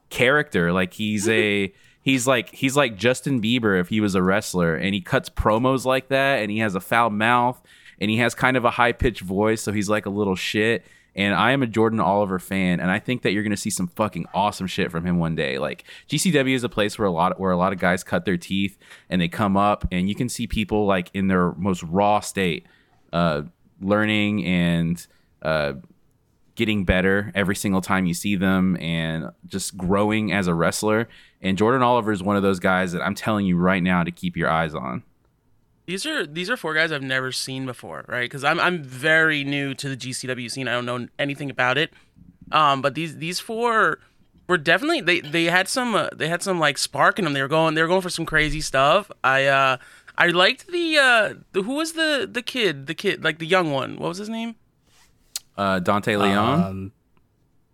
character. 0.08 0.72
Like 0.72 0.94
he's 0.94 1.28
a 1.28 1.72
he's 2.02 2.26
like 2.26 2.50
he's 2.54 2.76
like 2.76 2.96
Justin 2.96 3.40
Bieber 3.40 3.80
if 3.80 3.88
he 3.88 4.00
was 4.00 4.14
a 4.14 4.22
wrestler 4.22 4.74
and 4.74 4.94
he 4.94 5.00
cuts 5.00 5.28
promos 5.28 5.84
like 5.84 6.08
that 6.08 6.40
and 6.40 6.50
he 6.50 6.58
has 6.58 6.74
a 6.74 6.80
foul 6.80 7.10
mouth 7.10 7.60
and 8.00 8.10
he 8.10 8.16
has 8.16 8.34
kind 8.34 8.56
of 8.56 8.64
a 8.64 8.70
high 8.70 8.92
pitched 8.92 9.20
voice 9.20 9.62
so 9.62 9.72
he's 9.72 9.88
like 9.88 10.06
a 10.06 10.10
little 10.10 10.34
shit 10.34 10.84
and 11.14 11.34
I 11.34 11.52
am 11.52 11.62
a 11.62 11.66
Jordan 11.66 12.00
Oliver 12.00 12.38
fan 12.38 12.80
and 12.80 12.90
I 12.90 12.98
think 12.98 13.22
that 13.22 13.32
you're 13.32 13.42
going 13.42 13.50
to 13.50 13.56
see 13.56 13.70
some 13.70 13.88
fucking 13.88 14.26
awesome 14.32 14.66
shit 14.66 14.90
from 14.90 15.04
him 15.04 15.18
one 15.18 15.34
day. 15.34 15.58
Like 15.58 15.84
GCW 16.08 16.54
is 16.54 16.64
a 16.64 16.68
place 16.68 16.98
where 16.98 17.06
a 17.06 17.10
lot 17.10 17.38
where 17.40 17.50
a 17.50 17.56
lot 17.56 17.72
of 17.72 17.78
guys 17.78 18.04
cut 18.04 18.24
their 18.24 18.36
teeth 18.36 18.78
and 19.08 19.20
they 19.20 19.28
come 19.28 19.56
up 19.56 19.86
and 19.90 20.08
you 20.08 20.14
can 20.14 20.28
see 20.28 20.46
people 20.46 20.86
like 20.86 21.10
in 21.14 21.28
their 21.28 21.52
most 21.52 21.82
raw 21.82 22.20
state 22.20 22.66
uh 23.12 23.42
learning 23.80 24.44
and 24.44 25.06
uh 25.42 25.72
getting 26.60 26.84
better 26.84 27.32
every 27.34 27.56
single 27.56 27.80
time 27.80 28.04
you 28.04 28.12
see 28.12 28.36
them 28.36 28.76
and 28.80 29.30
just 29.46 29.78
growing 29.78 30.30
as 30.30 30.46
a 30.46 30.54
wrestler. 30.54 31.08
And 31.40 31.56
Jordan 31.56 31.82
Oliver 31.82 32.12
is 32.12 32.22
one 32.22 32.36
of 32.36 32.42
those 32.42 32.60
guys 32.60 32.92
that 32.92 33.00
I'm 33.00 33.14
telling 33.14 33.46
you 33.46 33.56
right 33.56 33.82
now 33.82 34.04
to 34.04 34.10
keep 34.10 34.36
your 34.36 34.50
eyes 34.50 34.74
on. 34.74 35.02
These 35.90 36.06
are 36.06 36.24
these 36.24 36.48
are 36.48 36.56
four 36.56 36.72
guys 36.72 36.92
I've 36.92 37.02
never 37.02 37.32
seen 37.32 37.66
before, 37.66 38.04
right? 38.06 38.22
Because 38.22 38.44
I'm 38.44 38.60
I'm 38.60 38.80
very 38.84 39.42
new 39.42 39.74
to 39.74 39.88
the 39.88 39.96
GCW 39.96 40.48
scene. 40.48 40.68
I 40.68 40.72
don't 40.72 40.86
know 40.86 41.08
anything 41.18 41.50
about 41.50 41.76
it. 41.78 41.92
Um, 42.52 42.80
but 42.80 42.94
these 42.94 43.16
these 43.16 43.40
four 43.40 43.98
were 44.46 44.56
definitely 44.56 45.00
they 45.00 45.18
they 45.18 45.46
had 45.46 45.66
some 45.66 45.96
uh, 45.96 46.08
they 46.14 46.28
had 46.28 46.44
some 46.44 46.60
like 46.60 46.78
spark 46.78 47.18
in 47.18 47.24
them. 47.24 47.34
They 47.34 47.42
were 47.42 47.48
going 47.48 47.74
they 47.74 47.82
were 47.82 47.88
going 47.88 48.02
for 48.02 48.08
some 48.08 48.24
crazy 48.24 48.60
stuff. 48.60 49.10
I 49.24 49.46
uh 49.46 49.78
I 50.16 50.28
liked 50.28 50.68
the 50.68 50.96
uh 50.96 51.34
the, 51.54 51.62
who 51.62 51.74
was 51.74 51.94
the 51.94 52.28
the 52.30 52.42
kid 52.42 52.86
the 52.86 52.94
kid 52.94 53.24
like 53.24 53.40
the 53.40 53.46
young 53.46 53.72
one. 53.72 53.98
What 53.98 54.10
was 54.10 54.18
his 54.18 54.28
name? 54.28 54.54
Uh, 55.58 55.80
Dante 55.80 56.14
Leon. 56.14 56.60
Um, 56.62 56.92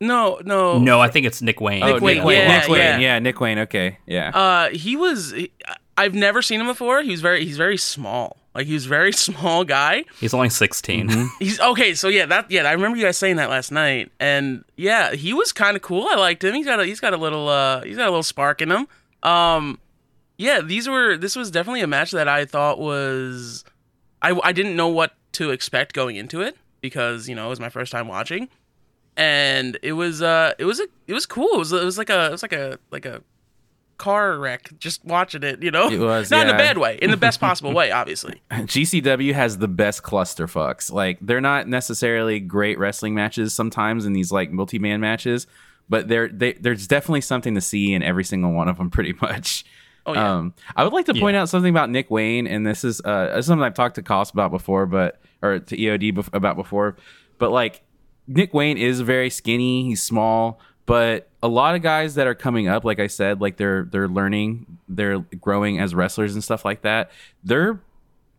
No 0.00 0.40
no 0.42 0.78
no, 0.78 1.02
I 1.02 1.08
think 1.08 1.26
it's 1.26 1.42
Nick 1.42 1.60
Wayne. 1.60 1.82
oh, 1.82 1.92
Nick 1.92 2.02
Wayne, 2.02 2.16
Nick 2.16 2.24
Wayne. 2.24 2.38
yeah, 2.38 2.58
Nick 2.58 2.68
Wayne. 2.70 2.80
yeah. 2.80 2.98
Yeah. 2.98 3.18
Nick 3.18 3.40
Wayne. 3.40 3.58
Okay. 3.58 3.98
Yeah. 4.06 4.30
Uh, 4.34 4.70
he 4.70 4.96
was. 4.96 5.34
He- 5.96 6.02
I've 6.04 6.14
never 6.14 6.42
seen 6.42 6.60
him 6.60 6.66
before. 6.66 7.02
He 7.02 7.10
was 7.10 7.20
very. 7.20 7.44
He's 7.44 7.56
very 7.56 7.76
small. 7.76 8.36
Like 8.54 8.66
he 8.66 8.74
was 8.74 8.86
a 8.86 8.88
very 8.88 9.12
small 9.26 9.64
guy. 9.64 10.04
He's 10.18 10.32
only 10.32 10.48
16. 10.48 11.28
He's 11.38 11.60
okay. 11.60 11.94
So 11.94 12.08
yeah, 12.08 12.26
that 12.26 12.50
yeah. 12.50 12.62
I 12.62 12.72
remember 12.72 12.96
you 12.96 13.04
guys 13.04 13.18
saying 13.18 13.36
that 13.36 13.50
last 13.50 13.70
night, 13.70 14.10
and 14.18 14.64
yeah, 14.76 15.12
he 15.14 15.32
was 15.34 15.52
kind 15.52 15.76
of 15.76 15.82
cool. 15.82 16.06
I 16.08 16.14
liked 16.16 16.42
him. 16.42 16.54
He's 16.54 16.64
got 16.66 16.80
a 16.80 16.84
he's 16.86 17.00
got 17.00 17.12
a 17.12 17.18
little 17.18 17.48
uh 17.48 17.82
he's 17.82 17.96
got 17.96 18.04
a 18.06 18.10
little 18.10 18.22
spark 18.22 18.62
in 18.62 18.70
him. 18.70 18.88
Um, 19.22 19.78
yeah, 20.38 20.60
these 20.62 20.88
were 20.88 21.16
this 21.16 21.36
was 21.36 21.50
definitely 21.50 21.80
a 21.82 21.86
match 21.86 22.12
that 22.12 22.28
I 22.28 22.44
thought 22.46 22.78
was, 22.78 23.64
I 24.22 24.38
I 24.42 24.52
didn't 24.52 24.76
know 24.76 24.88
what 24.88 25.14
to 25.32 25.50
expect 25.50 25.92
going 25.92 26.16
into 26.16 26.40
it 26.40 26.56
because 26.80 27.28
you 27.28 27.34
know 27.34 27.46
it 27.46 27.50
was 27.50 27.60
my 27.60 27.68
first 27.68 27.92
time 27.92 28.08
watching, 28.08 28.48
and 29.16 29.78
it 29.82 29.92
was 29.92 30.22
uh 30.22 30.52
it 30.58 30.64
was 30.64 30.80
a 30.80 30.86
it 31.06 31.12
was 31.14 31.26
cool. 31.26 31.48
It 31.54 31.58
was 31.58 31.72
it 31.72 31.84
was 31.84 31.98
like 31.98 32.10
a 32.10 32.26
it 32.26 32.32
was 32.32 32.42
like 32.42 32.52
a 32.52 32.78
like 32.90 33.04
a 33.06 33.22
car 33.98 34.38
wreck 34.38 34.70
just 34.78 35.04
watching 35.04 35.42
it. 35.42 35.62
You 35.62 35.70
know, 35.70 35.88
It 35.88 35.98
was, 35.98 36.30
not 36.32 36.48
in 36.48 36.54
a 36.54 36.58
bad 36.58 36.78
way, 36.78 36.98
in 37.00 37.10
the 37.10 37.16
best 37.16 37.40
possible 37.46 37.72
way, 37.72 37.90
obviously. 37.90 38.40
GCW 38.50 39.32
has 39.32 39.58
the 39.58 39.68
best 39.68 40.02
cluster 40.02 40.46
fucks. 40.46 40.92
Like 40.92 41.18
they're 41.20 41.40
not 41.40 41.68
necessarily 41.68 42.40
great 42.40 42.78
wrestling 42.78 43.14
matches 43.14 43.52
sometimes 43.54 44.06
in 44.06 44.12
these 44.12 44.30
like 44.32 44.50
multi-man 44.50 45.00
matches, 45.00 45.46
but 45.88 46.08
there 46.08 46.28
they, 46.28 46.54
there's 46.54 46.86
definitely 46.86 47.20
something 47.22 47.54
to 47.54 47.60
see 47.60 47.92
in 47.92 48.02
every 48.02 48.24
single 48.24 48.52
one 48.52 48.68
of 48.68 48.78
them 48.78 48.90
pretty 48.96 49.14
much. 49.20 49.64
Oh 50.04 50.14
yeah. 50.14 50.36
Um, 50.36 50.54
I 50.76 50.84
would 50.84 50.92
like 50.92 51.06
to 51.06 51.14
point 51.14 51.36
out 51.36 51.48
something 51.48 51.70
about 51.70 51.90
Nick 51.90 52.10
Wayne, 52.10 52.46
and 52.46 52.64
this 52.64 52.84
is 52.84 53.00
uh, 53.00 53.42
something 53.42 53.64
I've 53.64 53.74
talked 53.74 53.96
to 53.96 54.02
Koss 54.02 54.32
about 54.32 54.52
before, 54.52 54.86
but 54.86 55.20
or 55.42 55.58
to 55.58 55.76
EOD 55.76 56.12
bef- 56.14 56.32
about 56.32 56.56
before, 56.56 56.96
but 57.38 57.50
like 57.50 57.82
Nick 58.28 58.54
Wayne 58.54 58.78
is 58.78 59.00
very 59.00 59.30
skinny, 59.30 59.84
he's 59.84 60.02
small, 60.02 60.60
but 60.86 61.28
a 61.42 61.48
lot 61.48 61.74
of 61.74 61.82
guys 61.82 62.14
that 62.14 62.26
are 62.26 62.34
coming 62.34 62.68
up, 62.68 62.84
like 62.84 63.00
I 63.00 63.08
said, 63.08 63.40
like 63.40 63.56
they're 63.56 63.84
they're 63.84 64.08
learning, 64.08 64.78
they're 64.88 65.18
growing 65.18 65.78
as 65.80 65.94
wrestlers 65.94 66.34
and 66.34 66.42
stuff 66.42 66.64
like 66.64 66.82
that. 66.82 67.10
They're 67.44 67.80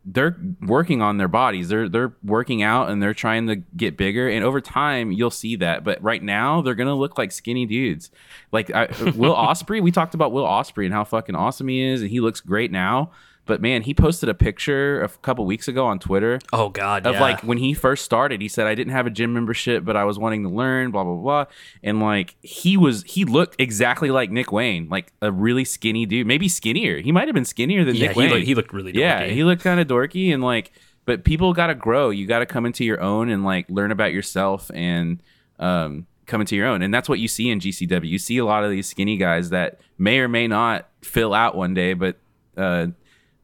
they're 0.04 0.36
working 0.62 1.02
on 1.02 1.18
their 1.18 1.28
bodies. 1.28 1.68
They're 1.68 1.88
they're 1.88 2.14
working 2.24 2.62
out 2.62 2.88
and 2.88 3.02
they're 3.02 3.14
trying 3.14 3.46
to 3.48 3.56
get 3.56 3.98
bigger. 3.98 4.28
And 4.28 4.42
over 4.42 4.60
time, 4.60 5.12
you'll 5.12 5.30
see 5.30 5.56
that. 5.56 5.84
But 5.84 6.02
right 6.02 6.22
now, 6.22 6.62
they're 6.62 6.74
gonna 6.74 6.94
look 6.94 7.18
like 7.18 7.32
skinny 7.32 7.66
dudes. 7.66 8.10
Like 8.50 8.70
I, 8.74 8.86
Will 9.14 9.34
Ospreay, 9.36 9.82
we 9.82 9.90
talked 9.90 10.14
about 10.14 10.32
Will 10.32 10.46
Ospreay 10.46 10.86
and 10.86 10.94
how 10.94 11.04
fucking 11.04 11.34
awesome 11.34 11.68
he 11.68 11.82
is, 11.82 12.00
and 12.00 12.10
he 12.10 12.20
looks 12.20 12.40
great 12.40 12.72
now. 12.72 13.10
But 13.48 13.62
man, 13.62 13.82
he 13.82 13.94
posted 13.94 14.28
a 14.28 14.34
picture 14.34 15.02
a 15.02 15.08
couple 15.08 15.44
weeks 15.46 15.66
ago 15.68 15.86
on 15.86 15.98
Twitter 15.98 16.38
Oh 16.52 16.68
God, 16.68 17.06
of 17.06 17.14
yeah. 17.14 17.20
like 17.20 17.40
when 17.40 17.58
he 17.58 17.72
first 17.74 18.04
started. 18.04 18.40
He 18.40 18.46
said, 18.46 18.66
"I 18.66 18.74
didn't 18.74 18.92
have 18.92 19.06
a 19.06 19.10
gym 19.10 19.32
membership, 19.32 19.84
but 19.84 19.96
I 19.96 20.04
was 20.04 20.18
wanting 20.18 20.42
to 20.42 20.50
learn." 20.50 20.90
Blah 20.90 21.02
blah 21.02 21.16
blah. 21.16 21.44
And 21.82 21.98
like 22.00 22.36
he 22.42 22.76
was, 22.76 23.02
he 23.04 23.24
looked 23.24 23.56
exactly 23.58 24.10
like 24.10 24.30
Nick 24.30 24.52
Wayne, 24.52 24.88
like 24.88 25.12
a 25.22 25.32
really 25.32 25.64
skinny 25.64 26.04
dude, 26.06 26.26
maybe 26.26 26.46
skinnier. 26.46 27.00
He 27.00 27.10
might 27.10 27.26
have 27.26 27.34
been 27.34 27.46
skinnier 27.46 27.84
than 27.84 27.96
yeah, 27.96 28.08
Nick 28.08 28.16
he 28.16 28.20
Wayne. 28.20 28.30
looked, 28.30 28.44
he 28.44 28.54
looked 28.54 28.72
really 28.72 28.92
yeah, 28.94 29.24
he 29.24 29.42
looked 29.42 29.62
kind 29.62 29.80
of 29.80 29.88
dorky 29.88 30.32
and 30.32 30.42
like. 30.44 30.70
But 31.06 31.24
people 31.24 31.54
got 31.54 31.68
to 31.68 31.74
grow. 31.74 32.10
You 32.10 32.26
got 32.26 32.40
to 32.40 32.46
come 32.46 32.66
into 32.66 32.84
your 32.84 33.00
own 33.00 33.30
and 33.30 33.42
like 33.42 33.64
learn 33.70 33.90
about 33.92 34.12
yourself 34.12 34.70
and 34.74 35.22
um, 35.58 36.06
come 36.26 36.42
into 36.42 36.54
your 36.54 36.66
own. 36.66 36.82
And 36.82 36.92
that's 36.92 37.08
what 37.08 37.18
you 37.18 37.28
see 37.28 37.48
in 37.48 37.60
GCW. 37.60 38.06
You 38.06 38.18
see 38.18 38.36
a 38.36 38.44
lot 38.44 38.62
of 38.62 38.70
these 38.70 38.86
skinny 38.86 39.16
guys 39.16 39.48
that 39.48 39.80
may 39.96 40.18
or 40.18 40.28
may 40.28 40.46
not 40.46 40.86
fill 41.00 41.32
out 41.32 41.56
one 41.56 41.72
day, 41.72 41.94
but 41.94 42.18
uh, 42.58 42.88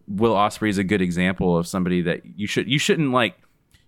Will 0.09 0.35
Ospreay 0.35 0.69
is 0.69 0.79
a 0.79 0.85
good 0.85 1.01
example 1.03 1.57
of 1.57 1.67
somebody 1.67 2.03
that 2.03 2.23
you 2.37 2.47
should 2.47 2.69
you 2.69 2.79
shouldn't 2.79 3.11
like 3.13 3.37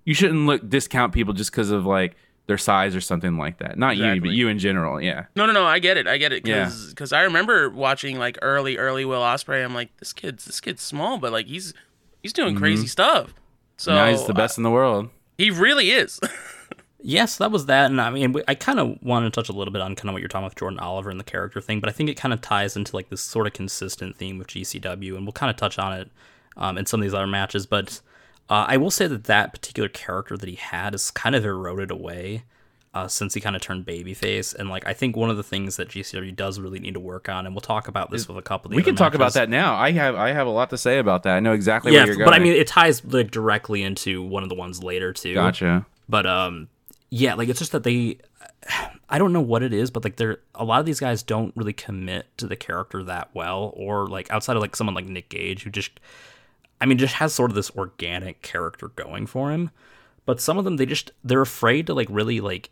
you 0.05 0.15
shouldn't 0.15 0.47
look 0.47 0.69
discount 0.69 1.13
people 1.13 1.35
just 1.35 1.51
because 1.51 1.71
of 1.71 1.85
like 1.87 2.17
their 2.47 2.59
size 2.59 2.95
or 2.95 3.01
something 3.01 3.39
like 3.39 3.59
that. 3.59 3.77
Not 3.77 3.97
you, 3.97 4.21
but 4.21 4.31
you 4.31 4.47
in 4.49 4.59
general. 4.61 5.01
Yeah. 5.03 5.25
No, 5.35 5.47
no, 5.47 5.53
no. 5.53 5.65
I 5.65 5.81
get 5.81 5.97
it. 5.97 6.07
I 6.07 6.17
get 6.17 6.33
it. 6.33 6.47
Yeah. 6.47 6.71
Because 6.91 7.13
I 7.13 7.23
remember 7.23 7.69
watching 7.71 8.19
like 8.19 8.39
early, 8.41 8.77
early 8.79 9.05
Will 9.05 9.21
Ospreay. 9.21 9.65
I'm 9.65 9.75
like, 9.75 9.95
this 9.97 10.13
kid's 10.13 10.45
this 10.45 10.61
kid's 10.61 10.81
small, 10.83 11.19
but 11.19 11.33
like 11.33 11.47
he's 11.47 11.75
he's 12.23 12.33
doing 12.33 12.55
crazy 12.57 12.87
stuff. 12.87 13.35
So 13.77 13.91
Mm-hmm. 13.91 13.97
now 14.05 14.11
he's 14.11 14.27
the 14.27 14.33
best 14.35 14.59
in 14.59 14.63
the 14.63 14.71
world. 14.71 15.11
he 15.39 15.51
really 15.51 15.91
is. 15.91 16.21
Yes, 17.09 17.37
that 17.37 17.53
was 17.53 17.67
that, 17.67 17.89
and 17.89 18.01
I 18.01 18.11
mean, 18.11 18.35
I 18.49 18.57
kind 18.57 18.81
of 18.81 18.99
want 19.01 19.25
to 19.27 19.31
touch 19.31 19.49
a 19.49 19.53
little 19.53 19.73
bit 19.73 19.81
on 19.81 19.95
kind 19.95 20.09
of 20.09 20.13
what 20.13 20.21
you're 20.21 20.29
talking 20.29 20.45
with 20.45 20.57
Jordan 20.57 20.81
Oliver 20.81 21.09
and 21.09 21.21
the 21.21 21.25
character 21.25 21.61
thing, 21.61 21.79
but 21.79 21.89
I 21.89 21.93
think 21.93 22.11
it 22.11 22.15
kind 22.17 22.35
of 22.35 22.41
ties 22.41 22.77
into 22.77 22.97
like 22.97 23.11
this 23.11 23.21
sort 23.21 23.47
of 23.47 23.53
consistent 23.53 24.17
theme 24.17 24.39
with 24.39 24.49
GCW, 24.49 25.15
and 25.17 25.25
we'll 25.25 25.33
kind 25.33 25.49
of 25.49 25.57
touch 25.57 25.79
on 25.79 25.93
it 25.93 26.11
um, 26.57 26.77
in 26.77 26.85
some 26.85 26.99
of 26.99 27.03
these 27.05 27.15
other 27.15 27.29
matches. 27.29 27.65
But 27.65 28.01
uh, 28.51 28.65
I 28.67 28.77
will 28.77 28.91
say 28.91 29.07
that 29.07 29.23
that 29.25 29.53
particular 29.53 29.89
character 29.89 30.37
that 30.37 30.49
he 30.49 30.57
had 30.57 30.97
is 30.97 31.13
kind 31.13 31.37
of 31.37 31.45
eroded 31.45 31.93
away 31.93 32.43
uh, 32.93 33.07
since 33.07 33.35
he 33.35 33.41
kind 33.41 33.55
of 33.55 33.63
turned 33.63 33.87
babyface, 33.87 34.53
and 34.53 34.69
like 34.69 34.85
I 34.85 34.93
think 34.93 35.17
one 35.17 35.31
of 35.31 35.37
the 35.37 35.45
things 35.45 35.77
that 35.77 35.91
GCW 35.91 36.35
does 36.35 36.59
really 36.59 36.81
need 36.81 36.95
to 36.95 37.01
work 37.01 37.29
on, 37.29 37.47
and 37.47 37.55
we'll 37.55 37.61
talk 37.61 37.87
about 37.87 38.11
this 38.11 38.27
with 38.27 38.37
a 38.37 38.43
couple. 38.43 38.69
Of 38.69 38.71
the 38.73 38.77
We 38.79 38.83
can 38.83 38.97
talk 38.97 39.15
about 39.15 39.35
that 39.35 39.49
now. 39.49 39.77
I 39.77 39.93
have 39.93 40.17
I 40.17 40.33
have 40.33 40.49
a 40.49 40.51
lot 40.51 40.71
to 40.71 40.79
say 40.79 40.99
about 40.99 41.23
that. 41.23 41.37
I 41.37 41.41
know 41.41 41.53
exactly 41.53 41.93
Yeah, 41.93 42.01
where 42.01 42.07
you're 42.09 42.17
going. 42.17 42.27
but 42.27 42.35
I 42.35 42.41
mean, 42.41 42.55
it 42.55 42.67
ties 42.67 43.05
like 43.05 43.31
directly 43.31 43.85
into 43.85 44.23
one 44.25 44.43
of 44.43 44.49
the 44.49 44.57
ones 44.57 44.83
later 44.83 45.13
too. 45.13 45.35
gotcha. 45.35 45.87
But 46.09 46.27
um, 46.27 46.69
yeah, 47.11 47.35
like 47.35 47.49
it's 47.49 47.59
just 47.59 47.73
that 47.73 47.85
they, 47.85 48.19
I 49.09 49.19
don't 49.19 49.33
know 49.33 49.41
what 49.41 49.63
it 49.63 49.73
is, 49.73 49.91
but 49.91 50.05
like 50.05 50.17
they're 50.17 50.41
a 50.55 50.65
lot 50.65 50.81
of 50.81 50.87
these 50.87 51.01
guys 51.01 51.23
don't 51.23 51.57
really 51.57 51.73
commit 51.73 52.27
to 52.39 52.47
the 52.47 52.57
character 52.57 53.03
that 53.05 53.31
well, 53.35 53.73
or 53.77 54.07
like 54.09 54.31
outside 54.31 54.57
of 54.57 54.63
like 54.63 54.75
someone 54.75 54.95
like 54.95 55.07
Nick 55.07 55.29
Gage 55.29 55.63
who 55.63 55.71
just, 55.71 56.01
I 56.81 56.87
mean, 56.87 56.99
just 56.99 57.15
has 57.15 57.33
sort 57.33 57.51
of 57.51 57.55
this 57.55 57.71
organic 57.77 58.43
character 58.43 58.89
going 58.89 59.27
for 59.27 59.53
him. 59.53 59.71
But 60.25 60.41
some 60.41 60.59
of 60.59 60.65
them 60.65 60.77
they 60.77 60.87
just 60.87 61.13
they're 61.23 61.41
afraid 61.41 61.87
to 61.87 61.95
like 61.95 62.09
really 62.11 62.41
like 62.41 62.71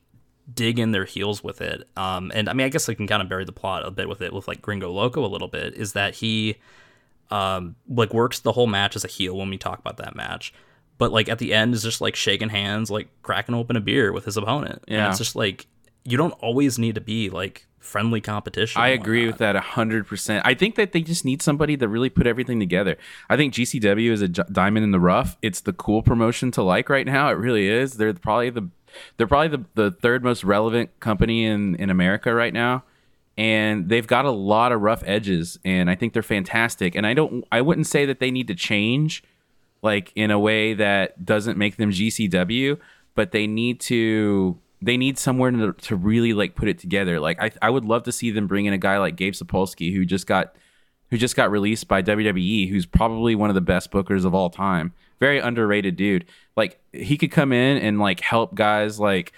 dig 0.53 0.79
in 0.79 0.91
their 0.91 1.05
heels 1.05 1.43
with 1.43 1.61
it. 1.61 1.89
Um, 1.97 2.33
and 2.35 2.49
I 2.49 2.53
mean, 2.53 2.67
I 2.67 2.69
guess 2.69 2.89
I 2.89 2.95
can 2.95 3.07
kind 3.07 3.23
of 3.23 3.29
bury 3.29 3.45
the 3.45 3.53
plot 3.53 3.87
a 3.87 3.91
bit 3.91 4.09
with 4.09 4.21
it 4.21 4.33
with 4.33 4.49
like 4.49 4.61
Gringo 4.61 4.91
Loco 4.91 5.25
a 5.25 5.29
little 5.29 5.49
bit. 5.49 5.75
Is 5.75 5.93
that 5.93 6.17
he, 6.17 6.57
um, 7.31 7.77
like 7.89 8.13
works 8.13 8.41
the 8.41 8.53
whole 8.53 8.67
match 8.67 8.97
as 8.97 9.05
a 9.05 9.09
heel 9.09 9.37
when 9.37 9.49
we 9.49 9.57
talk 9.57 9.79
about 9.79 9.97
that 9.99 10.15
match, 10.15 10.53
but 10.99 11.13
like 11.13 11.29
at 11.29 11.39
the 11.39 11.53
end 11.55 11.75
is 11.75 11.83
just 11.83 12.01
like 12.01 12.17
shaking 12.17 12.49
hands, 12.51 12.91
like 12.91 13.09
cracking 13.23 13.55
open 13.55 13.77
a 13.77 13.81
beer 13.81 14.13
with 14.13 14.25
his 14.25 14.37
opponent. 14.37 14.83
And 14.89 14.97
Yeah. 14.97 15.09
it's 15.09 15.19
just 15.19 15.37
like 15.37 15.67
you 16.05 16.17
don't 16.17 16.33
always 16.41 16.79
need 16.79 16.95
to 16.97 17.01
be 17.01 17.31
like 17.31 17.67
friendly 17.79 18.21
competition. 18.21 18.81
I 18.81 18.89
agree 18.89 19.27
with 19.27 19.39
that 19.39 19.57
hundred 19.57 20.07
percent. 20.07 20.45
I 20.47 20.55
think 20.55 20.75
that 20.77 20.93
they 20.93 21.01
just 21.03 21.25
need 21.25 21.43
somebody 21.43 21.77
to 21.77 21.89
really 21.89 22.11
put 22.11 22.27
everything 22.27 22.59
together. 22.61 22.97
I 23.29 23.37
think 23.37 23.55
GCW 23.55 24.11
is 24.11 24.23
a 24.23 24.29
j- 24.29 24.43
diamond 24.51 24.85
in 24.85 24.91
the 24.91 25.01
rough. 25.01 25.37
It's 25.43 25.61
the 25.61 25.73
cool 25.73 26.03
promotion 26.03 26.51
to 26.53 26.63
like 26.63 26.89
right 26.89 27.07
now. 27.07 27.29
It 27.29 27.35
really 27.39 27.69
is. 27.69 27.95
They're 27.95 28.13
probably 28.15 28.51
the 28.51 28.69
they're 29.17 29.27
probably 29.27 29.49
the, 29.57 29.65
the 29.75 29.91
third 29.91 30.23
most 30.25 30.45
relevant 30.45 30.99
company 31.01 31.45
in 31.45 31.75
in 31.77 31.91
America 31.91 32.33
right 32.35 32.53
now, 32.55 32.85
and 33.37 33.89
they've 33.89 34.07
got 34.07 34.25
a 34.25 34.31
lot 34.31 34.73
of 34.73 34.81
rough 34.81 35.03
edges, 35.07 35.59
and 35.65 35.91
I 35.91 35.95
think 35.95 36.13
they're 36.13 36.23
fantastic. 36.23 36.95
And 36.95 37.07
I 37.07 37.15
don't 37.15 37.45
I 37.51 37.61
wouldn't 37.61 37.87
say 37.87 38.07
that 38.07 38.21
they 38.21 38.31
need 38.31 38.47
to 38.49 38.55
change 38.55 39.23
like 39.85 40.11
in 40.17 40.31
a 40.31 40.39
way 40.39 40.73
that 40.73 41.25
doesn't 41.25 41.59
make 41.59 41.77
them 41.77 41.93
GCW, 41.93 42.81
but 43.15 43.31
they 43.31 43.47
need 43.47 43.81
to 43.81 44.59
they 44.81 44.97
need 44.97 45.19
somewhere 45.19 45.51
to, 45.51 45.73
to 45.73 45.95
really 45.95 46.33
like 46.33 46.55
put 46.55 46.69
it 46.69 46.79
together. 46.79 47.21
Like 47.21 47.41
I 47.41 47.51
I 47.61 47.71
would 47.71 47.85
love 47.85 48.03
to 48.05 48.13
see 48.13 48.31
them 48.31 48.47
bring 48.47 48.65
in 48.65 48.73
a 48.73 48.79
guy 48.79 48.99
like 48.99 49.15
Gabe 49.15 49.35
Sapolsky 49.35 49.95
who 49.95 50.07
just 50.07 50.27
got 50.27 50.57
who 51.11 51.19
just 51.19 51.37
got 51.37 51.51
released 51.51 51.87
by 51.87 52.03
WWE, 52.03 52.69
who's 52.71 52.87
probably 52.87 53.35
one 53.35 53.51
of 53.51 53.55
the 53.55 53.61
best 53.61 53.91
bookers 53.91 54.25
of 54.25 54.35
all 54.35 54.49
time. 54.49 54.95
Very 55.21 55.39
underrated 55.39 55.97
dude. 55.97 56.25
Like 56.57 56.81
he 56.93 57.19
could 57.19 57.31
come 57.31 57.53
in 57.53 57.77
and 57.77 58.01
like 58.01 58.21
help 58.21 58.55
guys 58.55 58.99
like 58.99 59.33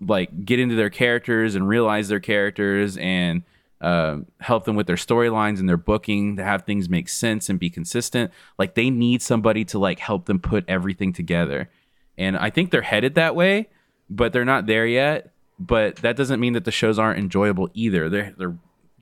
like 0.00 0.44
get 0.44 0.58
into 0.58 0.74
their 0.74 0.90
characters 0.90 1.54
and 1.54 1.68
realize 1.68 2.08
their 2.08 2.20
characters 2.20 2.96
and 2.96 3.44
uh, 3.80 4.18
help 4.40 4.64
them 4.64 4.74
with 4.76 4.86
their 4.86 4.96
storylines 4.96 5.60
and 5.60 5.68
their 5.68 5.76
booking 5.76 6.36
to 6.36 6.44
have 6.44 6.62
things 6.64 6.88
make 6.88 7.08
sense 7.08 7.48
and 7.48 7.58
be 7.60 7.70
consistent. 7.70 8.30
Like 8.58 8.74
they 8.74 8.90
need 8.90 9.22
somebody 9.22 9.64
to 9.66 9.78
like 9.78 9.98
help 10.00 10.26
them 10.26 10.38
put 10.40 10.64
everything 10.68 11.12
together. 11.12 11.70
And 12.16 12.36
I 12.36 12.50
think 12.50 12.70
they're 12.70 12.82
headed 12.82 13.14
that 13.14 13.36
way, 13.36 13.68
but 14.10 14.32
they're 14.32 14.44
not 14.44 14.66
there 14.66 14.86
yet. 14.86 15.32
But 15.60 15.96
that 15.96 16.16
doesn't 16.16 16.40
mean 16.40 16.52
that 16.54 16.64
the 16.64 16.70
shows 16.72 16.98
aren't 16.98 17.18
enjoyable 17.18 17.68
either. 17.74 18.08
They're 18.08 18.34
they're 18.36 18.56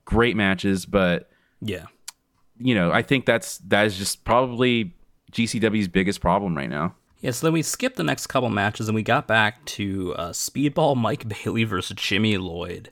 great 0.05 0.35
matches, 0.35 0.85
but 0.85 1.29
Yeah. 1.61 1.85
you 2.59 2.73
know, 2.75 2.91
I 2.91 3.01
think 3.01 3.25
that's 3.25 3.57
that 3.67 3.85
is 3.85 3.97
just 3.97 4.23
probably 4.25 4.93
GCW's 5.31 5.87
biggest 5.87 6.21
problem 6.21 6.55
right 6.55 6.69
now. 6.69 6.95
Yeah, 7.19 7.31
so 7.31 7.47
then 7.47 7.53
we 7.53 7.63
skipped 7.63 7.95
the 7.95 8.03
next 8.03 8.27
couple 8.27 8.49
matches 8.49 8.87
and 8.87 8.95
we 8.95 9.01
got 9.03 9.27
back 9.27 9.65
to 9.65 10.13
uh, 10.17 10.29
Speedball 10.29 10.95
Mike 10.95 11.27
Bailey 11.27 11.63
versus 11.63 11.95
Jimmy 11.97 12.37
Lloyd. 12.37 12.91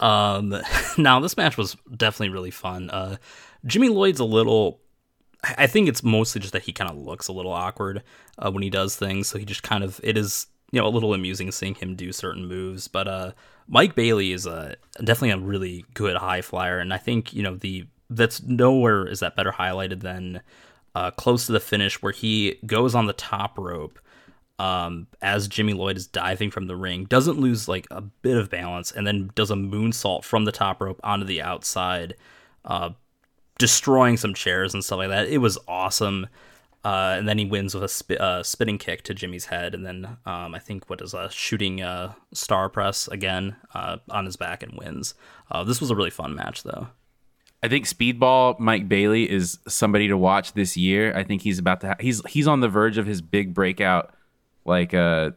Um, 0.00 0.54
now 0.98 1.20
this 1.20 1.36
match 1.36 1.56
was 1.56 1.76
definitely 1.96 2.30
really 2.30 2.50
fun. 2.50 2.90
Uh, 2.90 3.16
Jimmy 3.66 3.88
Lloyd's 3.88 4.20
a 4.20 4.24
little. 4.24 4.80
I 5.44 5.66
think 5.66 5.88
it's 5.88 6.04
mostly 6.04 6.40
just 6.40 6.52
that 6.52 6.62
he 6.62 6.72
kind 6.72 6.88
of 6.88 6.96
looks 6.96 7.26
a 7.26 7.32
little 7.32 7.52
awkward 7.52 8.04
uh, 8.38 8.50
when 8.52 8.62
he 8.62 8.70
does 8.70 8.94
things, 8.94 9.26
so 9.26 9.38
he 9.38 9.44
just 9.44 9.64
kind 9.64 9.82
of 9.82 10.00
it 10.04 10.16
is 10.16 10.46
you 10.70 10.80
know 10.80 10.86
a 10.86 10.90
little 10.90 11.14
amusing 11.14 11.50
seeing 11.50 11.74
him 11.74 11.96
do 11.96 12.12
certain 12.12 12.46
moves. 12.46 12.86
But 12.88 13.08
uh, 13.08 13.32
Mike 13.66 13.94
Bailey 13.94 14.32
is 14.32 14.46
a 14.46 14.76
definitely 14.98 15.30
a 15.30 15.38
really 15.38 15.84
good 15.94 16.16
high 16.16 16.42
flyer, 16.42 16.78
and 16.78 16.94
I 16.94 16.98
think 16.98 17.32
you 17.32 17.42
know 17.42 17.56
the 17.56 17.86
that's 18.08 18.42
nowhere 18.42 19.06
is 19.06 19.20
that 19.20 19.36
better 19.36 19.52
highlighted 19.52 20.00
than 20.00 20.42
uh, 20.94 21.10
close 21.10 21.46
to 21.46 21.52
the 21.52 21.60
finish 21.60 22.02
where 22.02 22.12
he 22.12 22.58
goes 22.66 22.94
on 22.94 23.06
the 23.06 23.12
top 23.12 23.58
rope 23.58 23.98
um, 24.62 25.08
as 25.20 25.48
Jimmy 25.48 25.72
Lloyd 25.72 25.96
is 25.96 26.06
diving 26.06 26.52
from 26.52 26.68
the 26.68 26.76
ring, 26.76 27.04
doesn't 27.06 27.40
lose 27.40 27.66
like 27.66 27.88
a 27.90 28.00
bit 28.00 28.36
of 28.36 28.48
balance, 28.48 28.92
and 28.92 29.04
then 29.04 29.32
does 29.34 29.50
a 29.50 29.56
moonsault 29.56 30.22
from 30.22 30.44
the 30.44 30.52
top 30.52 30.80
rope 30.80 31.00
onto 31.02 31.26
the 31.26 31.42
outside, 31.42 32.14
uh, 32.64 32.90
destroying 33.58 34.16
some 34.16 34.34
chairs 34.34 34.72
and 34.72 34.84
stuff 34.84 34.98
like 34.98 35.08
that. 35.08 35.26
It 35.26 35.38
was 35.38 35.58
awesome. 35.66 36.28
Uh, 36.84 37.14
and 37.16 37.28
then 37.28 37.38
he 37.38 37.44
wins 37.44 37.74
with 37.74 37.82
a 37.82 37.88
sp- 37.90 38.20
uh, 38.20 38.44
spinning 38.44 38.78
kick 38.78 39.02
to 39.04 39.14
Jimmy's 39.14 39.46
head, 39.46 39.74
and 39.74 39.84
then 39.84 40.16
um, 40.26 40.54
I 40.54 40.60
think 40.60 40.88
what 40.88 41.00
is 41.00 41.12
a 41.12 41.28
shooting 41.30 41.80
uh, 41.80 42.12
star 42.32 42.68
press 42.68 43.08
again 43.08 43.56
uh, 43.74 43.98
on 44.10 44.26
his 44.26 44.36
back 44.36 44.62
and 44.62 44.78
wins. 44.78 45.14
Uh, 45.50 45.64
this 45.64 45.80
was 45.80 45.90
a 45.90 45.96
really 45.96 46.10
fun 46.10 46.36
match, 46.36 46.62
though. 46.62 46.88
I 47.64 47.68
think 47.68 47.86
Speedball 47.86 48.58
Mike 48.60 48.88
Bailey 48.88 49.28
is 49.28 49.58
somebody 49.66 50.08
to 50.08 50.16
watch 50.16 50.52
this 50.52 50.76
year. 50.76 51.16
I 51.16 51.22
think 51.24 51.42
he's 51.42 51.60
about 51.60 51.80
to 51.82 51.88
ha- 51.88 51.96
he's 52.00 52.20
he's 52.28 52.48
on 52.48 52.60
the 52.60 52.68
verge 52.68 52.98
of 52.98 53.06
his 53.06 53.20
big 53.22 53.54
breakout 53.54 54.12
like 54.64 54.92
a 54.92 55.34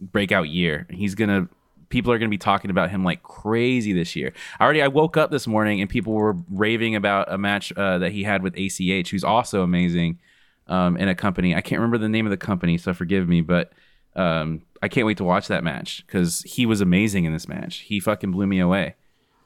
breakout 0.00 0.48
year. 0.48 0.86
He's 0.90 1.14
to 1.30 1.48
people 1.88 2.12
are 2.12 2.18
to 2.30 2.34
be 2.34 2.38
talking 2.38 2.70
about 2.70 2.90
him 2.90 3.04
like 3.04 3.22
crazy 3.22 3.92
this 3.92 4.16
year. 4.16 4.32
I 4.58 4.64
already 4.64 4.82
I 4.82 4.88
woke 4.88 5.16
up 5.16 5.30
this 5.30 5.46
morning 5.46 5.80
and 5.80 5.88
people 5.88 6.12
were 6.12 6.36
raving 6.50 6.96
about 6.96 7.32
a 7.32 7.38
match 7.38 7.72
uh, 7.76 7.98
that 7.98 8.12
he 8.12 8.24
had 8.24 8.42
with 8.42 8.56
ACH 8.56 9.10
who's 9.10 9.24
also 9.24 9.62
amazing 9.62 10.18
um 10.66 10.96
in 10.96 11.08
a 11.08 11.14
company. 11.14 11.54
I 11.54 11.60
can't 11.60 11.78
remember 11.78 11.98
the 11.98 12.08
name 12.08 12.26
of 12.26 12.30
the 12.30 12.36
company, 12.36 12.78
so 12.78 12.94
forgive 12.94 13.28
me, 13.28 13.42
but 13.42 13.72
um 14.16 14.62
I 14.82 14.88
can't 14.88 15.06
wait 15.06 15.18
to 15.18 15.24
watch 15.24 15.48
that 15.48 15.64
match 15.64 16.04
cuz 16.06 16.42
he 16.42 16.66
was 16.66 16.80
amazing 16.80 17.24
in 17.24 17.32
this 17.32 17.48
match. 17.48 17.78
He 17.78 18.00
fucking 18.00 18.32
blew 18.32 18.46
me 18.46 18.60
away. 18.60 18.94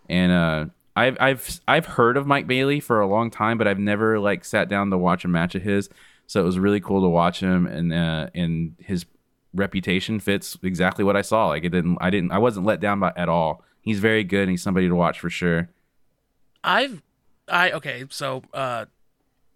And 0.08 0.32
uh 0.32 0.66
I've 0.96 1.16
I've 1.20 1.60
I've 1.68 1.86
heard 1.86 2.16
of 2.16 2.26
Mike 2.26 2.46
Bailey 2.46 2.80
for 2.80 3.00
a 3.00 3.06
long 3.06 3.30
time, 3.30 3.56
but 3.56 3.68
I've 3.68 3.78
never 3.78 4.18
like 4.18 4.44
sat 4.44 4.68
down 4.68 4.90
to 4.90 4.98
watch 4.98 5.24
a 5.24 5.28
match 5.28 5.54
of 5.54 5.62
his. 5.62 5.88
So 6.28 6.40
it 6.40 6.44
was 6.44 6.58
really 6.58 6.78
cool 6.78 7.00
to 7.02 7.08
watch 7.08 7.40
him, 7.40 7.66
and 7.66 7.92
uh, 7.92 8.28
and 8.34 8.76
his 8.78 9.06
reputation 9.54 10.20
fits 10.20 10.56
exactly 10.62 11.02
what 11.02 11.16
I 11.16 11.22
saw. 11.22 11.48
Like 11.48 11.64
it 11.64 11.70
didn't, 11.70 11.98
I 12.00 12.10
didn't, 12.10 12.30
I 12.30 12.38
wasn't 12.38 12.66
let 12.66 12.78
down 12.80 13.00
by 13.00 13.12
at 13.16 13.28
all. 13.28 13.64
He's 13.80 13.98
very 13.98 14.22
good, 14.22 14.42
and 14.42 14.50
he's 14.50 14.62
somebody 14.62 14.88
to 14.88 14.94
watch 14.94 15.18
for 15.18 15.30
sure. 15.30 15.70
I've 16.62 17.02
I 17.48 17.72
okay, 17.72 18.04
so 18.10 18.42
uh 18.52 18.84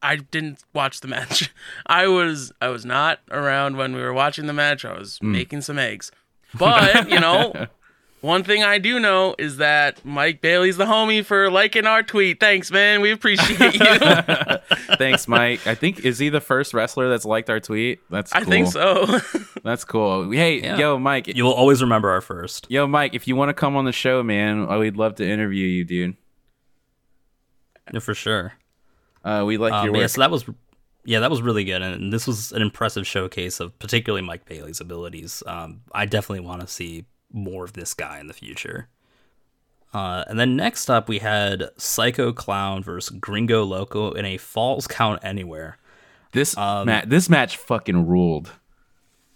I 0.03 0.17
didn't 0.17 0.65
watch 0.73 1.01
the 1.01 1.09
match. 1.09 1.53
I 1.87 2.09
was 2.09 2.53
I 2.61 2.69
was 2.69 2.85
not 2.85 3.21
around 3.31 3.77
when 3.77 3.95
we 3.95 4.03
were 4.03 4.13
watching 4.13 4.47
the 4.47 4.53
match. 4.53 4.85
I 4.85 4.99
was 4.99 5.21
making 5.23 5.61
some 5.61 5.79
eggs. 5.79 6.11
But, 6.59 7.09
you 7.11 7.21
know, 7.21 7.53
one 8.23 8.43
thing 8.45 8.63
I 8.63 8.79
do 8.79 8.99
know 8.99 9.35
is 9.39 9.59
that 9.59 10.03
Mike 10.05 10.41
Bailey's 10.41 10.77
the 10.79 10.87
homie 10.87 11.25
for 11.25 11.51
liking 11.51 11.87
our 11.87 12.03
tweet. 12.03 12.41
Thanks, 12.41 12.71
man. 12.71 13.01
We 13.03 13.11
appreciate 13.11 13.75
you. 13.75 13.87
Thanks, 14.97 15.29
Mike. 15.29 15.67
I 15.67 15.75
think 15.75 16.01
is 16.05 16.19
he 16.19 16.29
the 16.31 16.41
first 16.41 16.73
wrestler 16.73 17.09
that's 17.11 17.25
liked 17.25 17.51
our 17.51 17.61
tweet? 17.61 18.01
That's 18.11 18.33
I 18.33 18.45
think 18.45 18.69
so. 18.69 19.19
That's 19.65 19.85
cool. 19.85 20.31
Hey, 20.31 20.61
Yeah. 20.63 20.77
yo, 20.79 20.99
Mike. 20.99 21.29
You 21.29 21.45
will 21.45 21.53
always 21.53 21.83
remember 21.83 22.11
our 22.11 22.21
first. 22.21 22.67
Yo, 22.71 22.87
Mike, 22.87 23.15
if 23.15 23.29
you 23.29 23.37
want 23.37 23.51
to 23.51 23.55
come 23.55 23.77
on 23.77 23.85
the 23.85 23.93
show, 23.93 24.23
man, 24.23 24.69
uh, 24.69 24.79
we'd 24.79 24.97
love 24.97 25.17
to 25.17 25.29
interview 25.29 25.67
you, 25.67 25.85
dude. 25.85 26.17
Yeah, 27.93 28.01
for 28.01 28.15
sure. 28.15 28.55
Uh, 29.25 29.45
we 29.47 29.57
like 29.57 29.73
Um, 29.73 29.87
your 29.87 29.95
yeah, 29.97 30.03
work. 30.03 30.11
so 30.11 30.21
that 30.21 30.31
was 30.31 30.45
yeah, 31.05 31.21
that 31.21 31.31
was 31.31 31.43
really 31.43 31.65
good, 31.65 31.83
and 31.83 32.13
this 32.13 32.27
was 32.29 32.53
an 32.53 32.63
impressive 32.63 33.07
showcase 33.07 33.59
of 33.61 33.77
particularly 33.81 34.25
Mike 34.25 34.45
Bailey's 34.47 34.81
abilities. 34.81 35.43
Um, 35.47 35.81
I 35.93 36.07
definitely 36.07 36.45
want 36.47 36.61
to 36.61 36.69
see 36.69 37.07
more 37.33 37.65
of 37.65 37.73
this 37.73 37.95
guy 37.95 38.21
in 38.21 38.27
the 38.27 38.35
future. 38.35 38.89
Uh, 39.95 40.25
and 40.27 40.39
then 40.39 40.57
next 40.57 40.89
up, 40.89 41.09
we 41.09 41.19
had 41.19 41.69
Psycho 41.77 42.33
Clown 42.33 42.83
versus 42.83 43.17
Gringo 43.19 43.63
Loco 43.65 44.13
in 44.13 44.25
a 44.25 44.39
Falls 44.39 44.87
Count 44.87 45.21
Anywhere. 45.23 45.77
this 46.33 46.57
um, 46.57 46.87
ma- 46.87 47.03
this 47.07 47.29
match 47.29 47.57
fucking 47.57 48.07
ruled. 48.07 48.53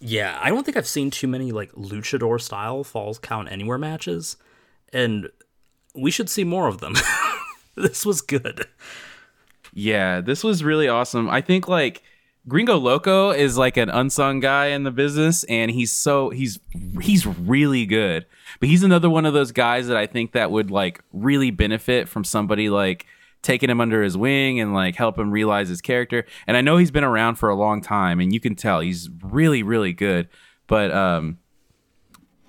Yeah, 0.01 0.39
I 0.43 0.49
don't 0.49 0.65
think 0.65 0.77
I've 0.77 0.87
seen 0.87 1.11
too 1.11 1.27
many 1.27 1.53
like 1.53 1.73
luchador 1.73 2.41
style 2.41 2.85
Falls 2.85 3.19
Count 3.19 3.51
Anywhere 3.51 3.79
matches, 3.79 4.37
and 4.93 5.29
we 5.95 6.11
should 6.11 6.31
see 6.31 6.45
more 6.45 6.69
of 6.69 6.79
them. 6.79 6.95
this 7.77 8.07
was 8.07 8.21
good. 8.23 8.67
Yeah, 9.75 10.23
this 10.23 10.43
was 10.43 10.65
really 10.65 10.89
awesome. 10.89 11.29
I 11.29 11.43
think 11.43 11.69
like 11.69 12.03
Gringo 12.49 12.77
Loco 12.77 13.31
is 13.31 13.59
like 13.59 13.77
an 13.77 13.91
unsung 13.91 14.39
guy 14.39 14.67
in 14.67 14.85
the 14.85 14.93
business 14.93 15.43
and 15.45 15.71
he's 15.71 15.91
so 15.91 16.31
he's 16.31 16.61
he's 17.01 17.27
really 17.27 17.87
good. 17.87 18.25
But 18.61 18.69
he's 18.69 18.85
another 18.85 19.11
one 19.11 19.27
of 19.27 19.35
those 19.35 19.51
guys 19.51 19.89
that 19.89 19.97
I 19.97 20.07
think 20.07 20.33
that 20.33 20.51
would 20.51 20.71
like 20.71 21.01
really 21.13 21.51
benefit 21.51 22.09
from 22.09 22.23
somebody 22.23 22.71
like 22.71 23.07
taking 23.43 23.69
him 23.69 23.81
under 23.81 24.03
his 24.03 24.17
wing 24.17 24.61
and 24.61 24.75
like 24.75 24.95
help 24.95 25.19
him 25.19 25.31
realize 25.31 25.69
his 25.69 25.81
character. 25.81 26.25
And 26.47 26.57
I 26.57 26.61
know 26.61 26.77
he's 26.77 26.93
been 26.93 27.05
around 27.05 27.35
for 27.35 27.49
a 27.49 27.57
long 27.57 27.81
time 27.81 28.21
and 28.21 28.33
you 28.33 28.39
can 28.39 28.55
tell 28.55 28.81
he's 28.81 29.11
really 29.23 29.65
really 29.65 29.93
good. 29.93 30.29
But 30.69 30.93
um 30.93 31.39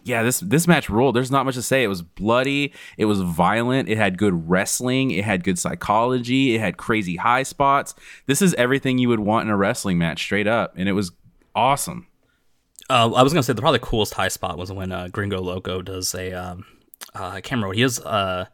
yeah, 0.08 0.24
this 0.24 0.40
this 0.40 0.68
match 0.68 0.90
ruled. 0.90 1.16
There's 1.16 1.32
not 1.32 1.46
much 1.46 1.56
to 1.56 1.62
say. 1.62 1.84
It 1.84 1.88
was 1.88 2.02
bloody. 2.02 2.74
It 2.98 3.06
was 3.06 3.22
violent. 3.22 3.90
It 3.90 3.98
had 3.98 4.18
good 4.18 4.50
wrestling. 4.50 5.12
It 5.12 5.26
had 5.26 5.44
good 5.44 5.60
psychology. 5.60 6.56
It 6.56 6.60
had 6.60 6.78
crazy 6.78 7.18
high 7.18 7.44
spots. 7.44 7.94
This 8.26 8.42
is 8.42 8.54
everything 8.54 8.98
you 8.98 9.10
would 9.10 9.20
want 9.20 9.48
in 9.48 9.52
a 9.52 9.58
wrestling 9.58 9.98
match, 9.98 10.22
straight 10.22 10.48
up, 10.48 10.74
and 10.78 10.88
it 10.88 10.94
was 10.94 11.12
awesome. 11.56 12.08
Uh, 12.90 13.12
I 13.14 13.22
was 13.22 13.34
gonna 13.34 13.44
say 13.44 13.54
the 13.54 13.62
probably 13.62 13.80
coolest 13.80 14.14
high 14.14 14.30
spot 14.30 14.58
was 14.58 14.72
when 14.72 14.92
uh, 14.92 15.10
Gringo 15.10 15.42
Loco 15.42 15.82
does 15.82 16.16
a 16.16 16.32
um, 16.32 16.66
uh. 17.14 17.40
He 17.74 17.82
has 17.82 18.00
uh, 18.00 18.46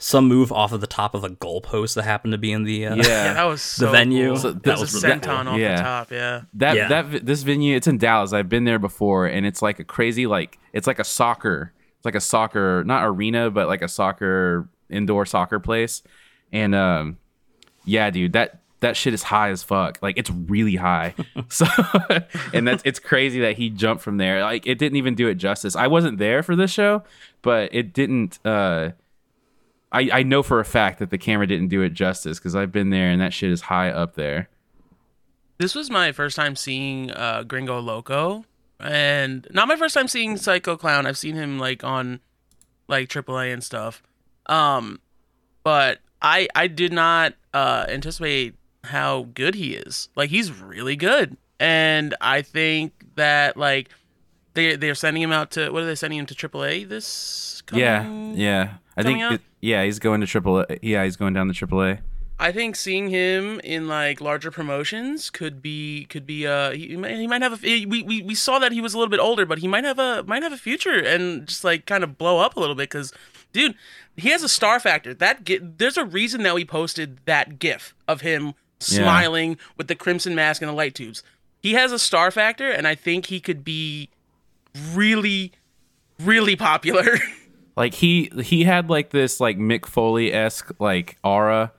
some 0.00 0.28
move 0.28 0.52
off 0.52 0.70
of 0.72 0.80
the 0.80 0.86
top 0.86 1.12
of 1.14 1.24
a 1.24 1.28
goalpost 1.28 1.94
that 1.96 2.04
happened 2.04 2.30
to 2.32 2.38
be 2.38 2.52
in 2.52 2.62
the 2.62 2.86
uh, 2.86 2.94
Yeah, 2.94 3.02
yeah, 3.06 3.32
that 3.34 3.44
was 3.44 3.60
so 3.62 3.90
venue. 3.90 4.28
Cool. 4.28 4.36
So 4.36 4.50
that 4.52 4.62
that 4.62 4.78
was 4.78 4.80
a 4.80 4.96
was 4.96 5.04
really 5.04 5.20
cool. 5.20 5.30
off 5.48 5.58
Yeah. 5.58 5.76
the 5.76 5.82
top. 5.82 6.10
Yeah. 6.12 6.40
that 6.54 6.76
Yeah. 6.76 6.88
that 6.88 7.26
this 7.26 7.42
venue. 7.42 7.74
It's 7.76 7.86
in 7.88 7.98
Dallas. 7.98 8.32
I've 8.32 8.48
been 8.48 8.64
there 8.64 8.78
before, 8.78 9.26
and 9.26 9.44
it's 9.44 9.60
like 9.60 9.78
a 9.80 9.84
crazy 9.84 10.26
like 10.26 10.58
it's 10.72 10.86
like 10.86 10.98
a 11.00 11.04
soccer. 11.04 11.72
It's 11.96 12.04
like 12.04 12.14
a 12.14 12.20
soccer, 12.20 12.84
not 12.84 13.04
arena, 13.04 13.50
but 13.50 13.66
like 13.66 13.82
a 13.82 13.88
soccer 13.88 14.68
indoor 14.88 15.26
soccer 15.26 15.58
place. 15.58 16.02
And 16.52 16.74
um, 16.76 17.18
yeah, 17.84 18.08
dude, 18.10 18.34
that 18.34 18.60
that 18.80 18.96
shit 18.96 19.12
is 19.12 19.24
high 19.24 19.48
as 19.50 19.64
fuck. 19.64 19.98
Like 20.00 20.16
it's 20.16 20.30
really 20.30 20.76
high. 20.76 21.16
so 21.48 21.66
and 22.54 22.68
that's 22.68 22.82
it's 22.86 23.00
crazy 23.00 23.40
that 23.40 23.56
he 23.56 23.68
jumped 23.68 24.04
from 24.04 24.16
there. 24.18 24.42
Like 24.42 24.64
it 24.64 24.78
didn't 24.78 24.94
even 24.96 25.16
do 25.16 25.26
it 25.26 25.34
justice. 25.34 25.74
I 25.74 25.88
wasn't 25.88 26.18
there 26.18 26.44
for 26.44 26.54
this 26.54 26.70
show, 26.70 27.02
but 27.42 27.74
it 27.74 27.92
didn't 27.92 28.38
uh 28.46 28.90
I, 29.90 30.10
I 30.12 30.22
know 30.22 30.42
for 30.42 30.60
a 30.60 30.64
fact 30.64 30.98
that 30.98 31.10
the 31.10 31.18
camera 31.18 31.46
didn't 31.46 31.68
do 31.68 31.82
it 31.82 31.90
justice 31.90 32.38
because 32.38 32.54
I've 32.54 32.72
been 32.72 32.90
there 32.90 33.08
and 33.10 33.20
that 33.20 33.32
shit 33.32 33.50
is 33.50 33.62
high 33.62 33.90
up 33.90 34.14
there. 34.14 34.48
This 35.58 35.74
was 35.74 35.90
my 35.90 36.12
first 36.12 36.36
time 36.36 36.54
seeing 36.54 37.10
uh, 37.10 37.42
Gringo 37.42 37.80
Loco, 37.80 38.44
and 38.78 39.46
not 39.50 39.66
my 39.66 39.76
first 39.76 39.94
time 39.94 40.06
seeing 40.06 40.36
Psycho 40.36 40.76
Clown. 40.76 41.04
I've 41.04 41.18
seen 41.18 41.34
him 41.34 41.58
like 41.58 41.82
on 41.82 42.20
like 42.86 43.08
AAA 43.08 43.52
and 43.52 43.64
stuff. 43.64 44.02
Um, 44.46 45.00
but 45.64 45.98
I 46.22 46.48
I 46.54 46.68
did 46.68 46.92
not 46.92 47.34
uh, 47.52 47.86
anticipate 47.88 48.54
how 48.84 49.28
good 49.34 49.56
he 49.56 49.74
is. 49.74 50.08
Like 50.14 50.30
he's 50.30 50.52
really 50.52 50.96
good, 50.96 51.36
and 51.58 52.14
I 52.20 52.42
think 52.42 52.92
that 53.16 53.56
like 53.56 53.88
they 54.54 54.76
they're 54.76 54.94
sending 54.94 55.22
him 55.22 55.32
out 55.32 55.50
to 55.52 55.70
what 55.70 55.82
are 55.82 55.86
they 55.86 55.94
sending 55.94 56.18
him 56.20 56.26
to 56.26 56.34
AAA 56.34 56.88
this? 56.88 57.62
Yeah, 57.72 58.08
yeah. 58.32 58.74
I 58.98 59.02
think 59.02 59.20
it- 59.32 59.40
yeah, 59.60 59.84
he's 59.84 59.98
going 59.98 60.20
to 60.20 60.26
triple. 60.26 60.60
A. 60.60 60.66
Yeah, 60.82 61.04
he's 61.04 61.16
going 61.16 61.34
down 61.34 61.48
to 61.48 61.54
triple 61.54 61.82
A. 61.82 61.98
I 62.40 62.52
think 62.52 62.76
seeing 62.76 63.08
him 63.08 63.58
in 63.64 63.88
like 63.88 64.20
larger 64.20 64.52
promotions 64.52 65.28
could 65.28 65.60
be 65.60 66.04
could 66.08 66.24
be 66.24 66.46
uh 66.46 66.70
he, 66.70 66.96
might, 66.96 67.16
he 67.16 67.26
might 67.26 67.42
have 67.42 67.64
a 67.64 67.84
we, 67.86 68.02
we 68.04 68.22
we 68.22 68.34
saw 68.36 68.60
that 68.60 68.70
he 68.70 68.80
was 68.80 68.94
a 68.94 68.98
little 68.98 69.10
bit 69.10 69.18
older 69.18 69.44
but 69.44 69.58
he 69.58 69.66
might 69.66 69.82
have 69.82 69.98
a 69.98 70.22
might 70.22 70.44
have 70.44 70.52
a 70.52 70.56
future 70.56 70.94
and 70.94 71.48
just 71.48 71.64
like 71.64 71.84
kind 71.86 72.04
of 72.04 72.16
blow 72.16 72.38
up 72.38 72.56
a 72.56 72.60
little 72.60 72.76
bit 72.76 72.90
cuz 72.90 73.12
dude 73.52 73.74
he 74.16 74.28
has 74.28 74.44
a 74.44 74.48
star 74.48 74.78
factor 74.78 75.12
that 75.14 75.40
there's 75.78 75.96
a 75.96 76.04
reason 76.04 76.44
that 76.44 76.54
we 76.54 76.64
posted 76.64 77.18
that 77.24 77.58
gif 77.58 77.92
of 78.06 78.20
him 78.20 78.54
smiling 78.78 79.58
with 79.76 79.88
the 79.88 79.96
crimson 79.96 80.36
mask 80.36 80.62
and 80.62 80.68
the 80.68 80.72
light 80.72 80.94
tubes 80.94 81.24
he 81.60 81.72
has 81.72 81.90
a 81.90 81.98
star 81.98 82.30
factor 82.30 82.70
and 82.70 82.86
I 82.86 82.94
think 82.94 83.26
he 83.26 83.40
could 83.40 83.64
be 83.64 84.10
really 84.94 85.50
really 86.20 86.54
popular 86.54 87.18
Like 87.78 87.94
he 87.94 88.30
he 88.42 88.64
had 88.64 88.90
like 88.90 89.10
this 89.10 89.40
like 89.40 89.56
Mick 89.56 89.86
Foley 89.86 90.32
esque 90.32 90.70
like 90.78 91.16
aura 91.24 91.72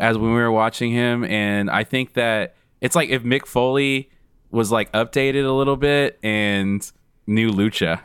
as 0.00 0.16
when 0.16 0.30
we 0.32 0.36
were 0.40 0.52
watching 0.52 0.92
him, 0.92 1.24
and 1.24 1.68
I 1.70 1.84
think 1.84 2.14
that 2.14 2.54
it's 2.80 2.96
like 2.96 3.10
if 3.10 3.22
Mick 3.24 3.46
Foley 3.46 4.08
was 4.50 4.70
like 4.70 4.90
updated 4.92 5.44
a 5.44 5.52
little 5.52 5.76
bit 5.76 6.18
and 6.22 6.90
knew 7.26 7.50
lucha. 7.50 8.00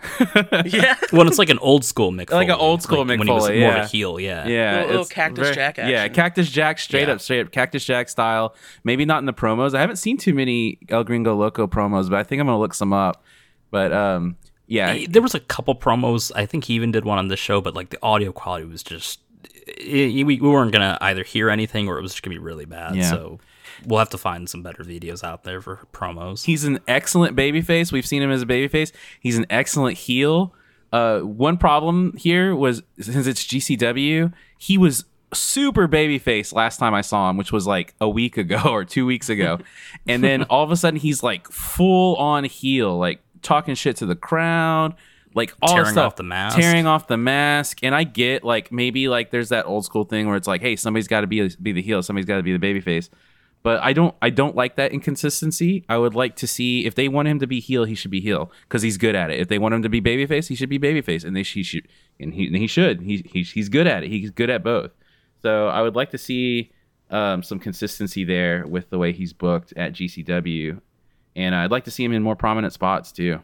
yeah 0.72 0.96
Well, 1.12 1.28
it's 1.28 1.40
like 1.40 1.50
an 1.50 1.58
old 1.60 1.84
school 1.84 2.12
Mick, 2.12 2.32
Like 2.32 2.50
an 2.50 2.56
old 2.56 2.84
school 2.84 3.04
Mick 3.04 3.18
when 3.18 3.28
he 3.28 3.34
was 3.34 3.46
Foley, 3.48 3.60
more 3.62 3.72
of 3.72 3.86
a 3.86 3.88
heel. 3.88 4.20
Yeah, 4.20 4.48
Yeah, 4.48 4.72
Little- 4.74 4.88
little 4.88 5.02
it's 5.02 5.12
Cactus 5.12 5.56
Jack 5.56 5.78
Yeah. 5.78 6.08
Cactus 6.08 6.50
Jack, 6.52 6.78
straight 6.80 7.08
Yeah. 7.08 7.16
up, 7.16 7.22
straight 7.22 7.42
up, 7.46 7.52
Cactus 7.52 7.84
Jack 7.84 8.10
style. 8.10 8.56
Maybe 8.84 9.06
not 9.06 9.20
in 9.20 9.26
the 9.26 9.34
promos. 9.34 9.74
I 9.76 9.82
haven't 9.82 9.96
seen 9.98 10.18
too 10.18 10.34
many 10.36 10.78
El 10.90 11.04
Gringo 11.04 11.36
Loco 11.36 11.66
promos, 11.68 12.10
but 12.10 12.20
I 12.20 12.24
think 12.24 12.40
I'm 12.40 12.46
gonna 12.48 12.60
look 12.60 12.74
some 12.76 12.94
up. 12.94 13.24
But 13.72 13.92
um, 13.92 14.38
yeah, 14.68 14.94
He- 14.94 15.08
there 15.08 15.22
was 15.22 15.34
a 15.36 15.40
couple 15.40 15.74
promos. 15.76 16.32
I 16.36 16.46
think 16.46 16.66
he 16.66 16.74
even 16.76 16.92
did 16.92 17.06
one 17.06 17.18
on 17.18 17.28
this 17.30 17.40
show, 17.40 17.62
but 17.62 17.74
like 17.76 17.90
the 17.90 18.00
audio 18.04 18.32
quality 18.32 18.66
was 18.66 18.84
just 18.84 19.20
i- 19.68 19.84
we, 19.88 20.24
we 20.24 20.40
weren't 20.40 20.72
gonna 20.72 20.98
either 21.02 21.24
hear 21.24 21.50
anything 21.50 21.88
or 21.88 21.98
it 21.98 22.02
was 22.02 22.12
just 22.14 22.24
gonna 22.24 22.36
be 22.36 22.40
really 22.40 22.66
bad. 22.66 22.96
Yeah. 22.96 23.10
So 23.10 23.40
we'll 23.86 24.00
have 24.00 24.10
to 24.10 24.18
find 24.18 24.50
some 24.50 24.64
better 24.64 24.84
videos 24.84 25.24
out 25.24 25.44
there 25.44 25.62
for 25.62 25.86
promos. 25.94 26.46
He's 26.46 26.64
an 26.64 26.80
excellent 26.88 27.36
babyface. 27.38 27.92
We've 27.92 28.06
seen 28.06 28.22
him 28.22 28.32
as 28.32 28.42
a 28.42 28.46
babyface. 28.46 28.92
He's 29.20 29.38
an 29.38 29.46
excellent 29.50 29.98
heel. 29.98 30.54
Uh, 30.92 31.20
one 31.20 31.58
problem 31.58 32.14
here 32.18 32.56
was 32.56 32.82
since 33.00 33.28
it's 33.28 33.44
GCW, 33.46 34.34
he 34.58 34.78
was 34.78 35.04
super 35.34 35.86
babyface 35.88 36.54
last 36.54 36.78
time 36.78 36.94
I 36.94 37.02
saw 37.02 37.30
him, 37.30 37.36
which 37.36 37.52
was 37.52 37.68
like 37.68 37.94
a 38.00 38.08
week 38.10 38.38
ago 38.38 38.62
or 38.66 38.86
two 38.86 39.06
weeks 39.06 39.28
ago, 39.30 39.60
and 40.08 40.24
then 40.24 40.44
all 40.44 40.64
of 40.64 40.72
a 40.72 40.78
sudden 40.78 40.98
he's 41.00 41.22
like 41.22 41.52
full 41.52 42.16
on 42.16 42.46
heel, 42.46 42.98
like 42.98 43.20
talking 43.42 43.76
shit 43.76 43.98
to 43.98 44.06
the 44.06 44.16
crowd, 44.16 44.96
like 45.34 45.54
all 45.62 45.76
Tearing 45.76 45.92
stuff, 45.92 46.06
off 46.06 46.16
the 46.16 46.24
mask. 46.24 46.58
tearing 46.58 46.88
off 46.88 47.08
the 47.08 47.18
mask. 47.18 47.80
And 47.84 47.94
I 47.94 48.04
get 48.04 48.44
like 48.44 48.72
maybe 48.72 49.08
like 49.08 49.32
there's 49.32 49.50
that 49.50 49.66
old 49.66 49.86
school 49.86 50.04
thing 50.04 50.28
where 50.28 50.36
it's 50.36 50.48
like, 50.48 50.62
hey, 50.62 50.76
somebody's 50.76 51.08
got 51.08 51.22
to 51.22 51.28
be 51.28 51.50
be 51.62 51.72
the 51.72 51.82
heel, 51.82 52.02
somebody's 52.02 52.26
got 52.26 52.38
to 52.38 52.44
be 52.44 52.56
the 52.56 52.60
babyface 52.60 53.10
but 53.68 53.84
I 53.84 53.92
don't 53.92 54.16
I 54.22 54.30
don't 54.30 54.56
like 54.56 54.78
that 54.78 54.94
inconsistency. 54.94 55.84
I 55.90 55.98
would 55.98 56.16
like 56.16 56.38
to 56.38 56.48
see 56.48 56.86
if 56.86 56.96
they 56.96 57.10
want 57.10 57.28
him 57.28 57.40
to 57.40 57.48
be 57.48 57.60
heel, 57.60 57.84
he 57.84 57.96
should 57.96 58.12
be 58.12 58.22
heel 58.22 58.50
because 58.62 58.82
he's 58.82 58.96
good 58.98 59.14
at 59.14 59.30
it. 59.30 59.42
If 59.42 59.50
they 59.50 59.60
want 59.60 59.74
him 59.74 59.82
to 59.82 59.90
be 59.90 60.00
babyface, 60.00 60.48
he 60.48 60.56
should 60.56 60.70
be 60.70 60.80
babyface, 60.80 61.26
and 61.26 61.36
they 61.36 61.44
he 61.44 61.64
should 61.64 61.88
and 62.18 62.34
he 62.34 62.48
and 62.48 62.56
he 62.56 62.68
should 62.68 63.02
he, 63.02 63.26
he 63.30 63.44
he's 63.44 63.68
good 63.68 63.86
at 63.86 64.04
it. 64.04 64.10
He's 64.10 64.32
good 64.32 64.50
at 64.50 64.64
both. 64.64 64.92
So 65.42 65.68
I 65.68 65.82
would 65.82 65.96
like 65.96 66.12
to 66.12 66.18
see 66.18 66.72
um, 67.10 67.44
some 67.44 67.60
consistency 67.60 68.24
there 68.24 68.66
with 68.66 68.90
the 68.90 68.98
way 68.98 69.12
he's 69.12 69.34
booked 69.34 69.74
at 69.76 69.92
GCW, 69.92 70.80
and 71.38 71.56
I'd 71.56 71.72
like 71.72 71.86
to 71.86 71.92
see 71.92 72.04
him 72.04 72.12
in 72.12 72.24
more 72.24 72.36
prominent 72.36 72.74
spots 72.74 73.14
too. 73.14 73.40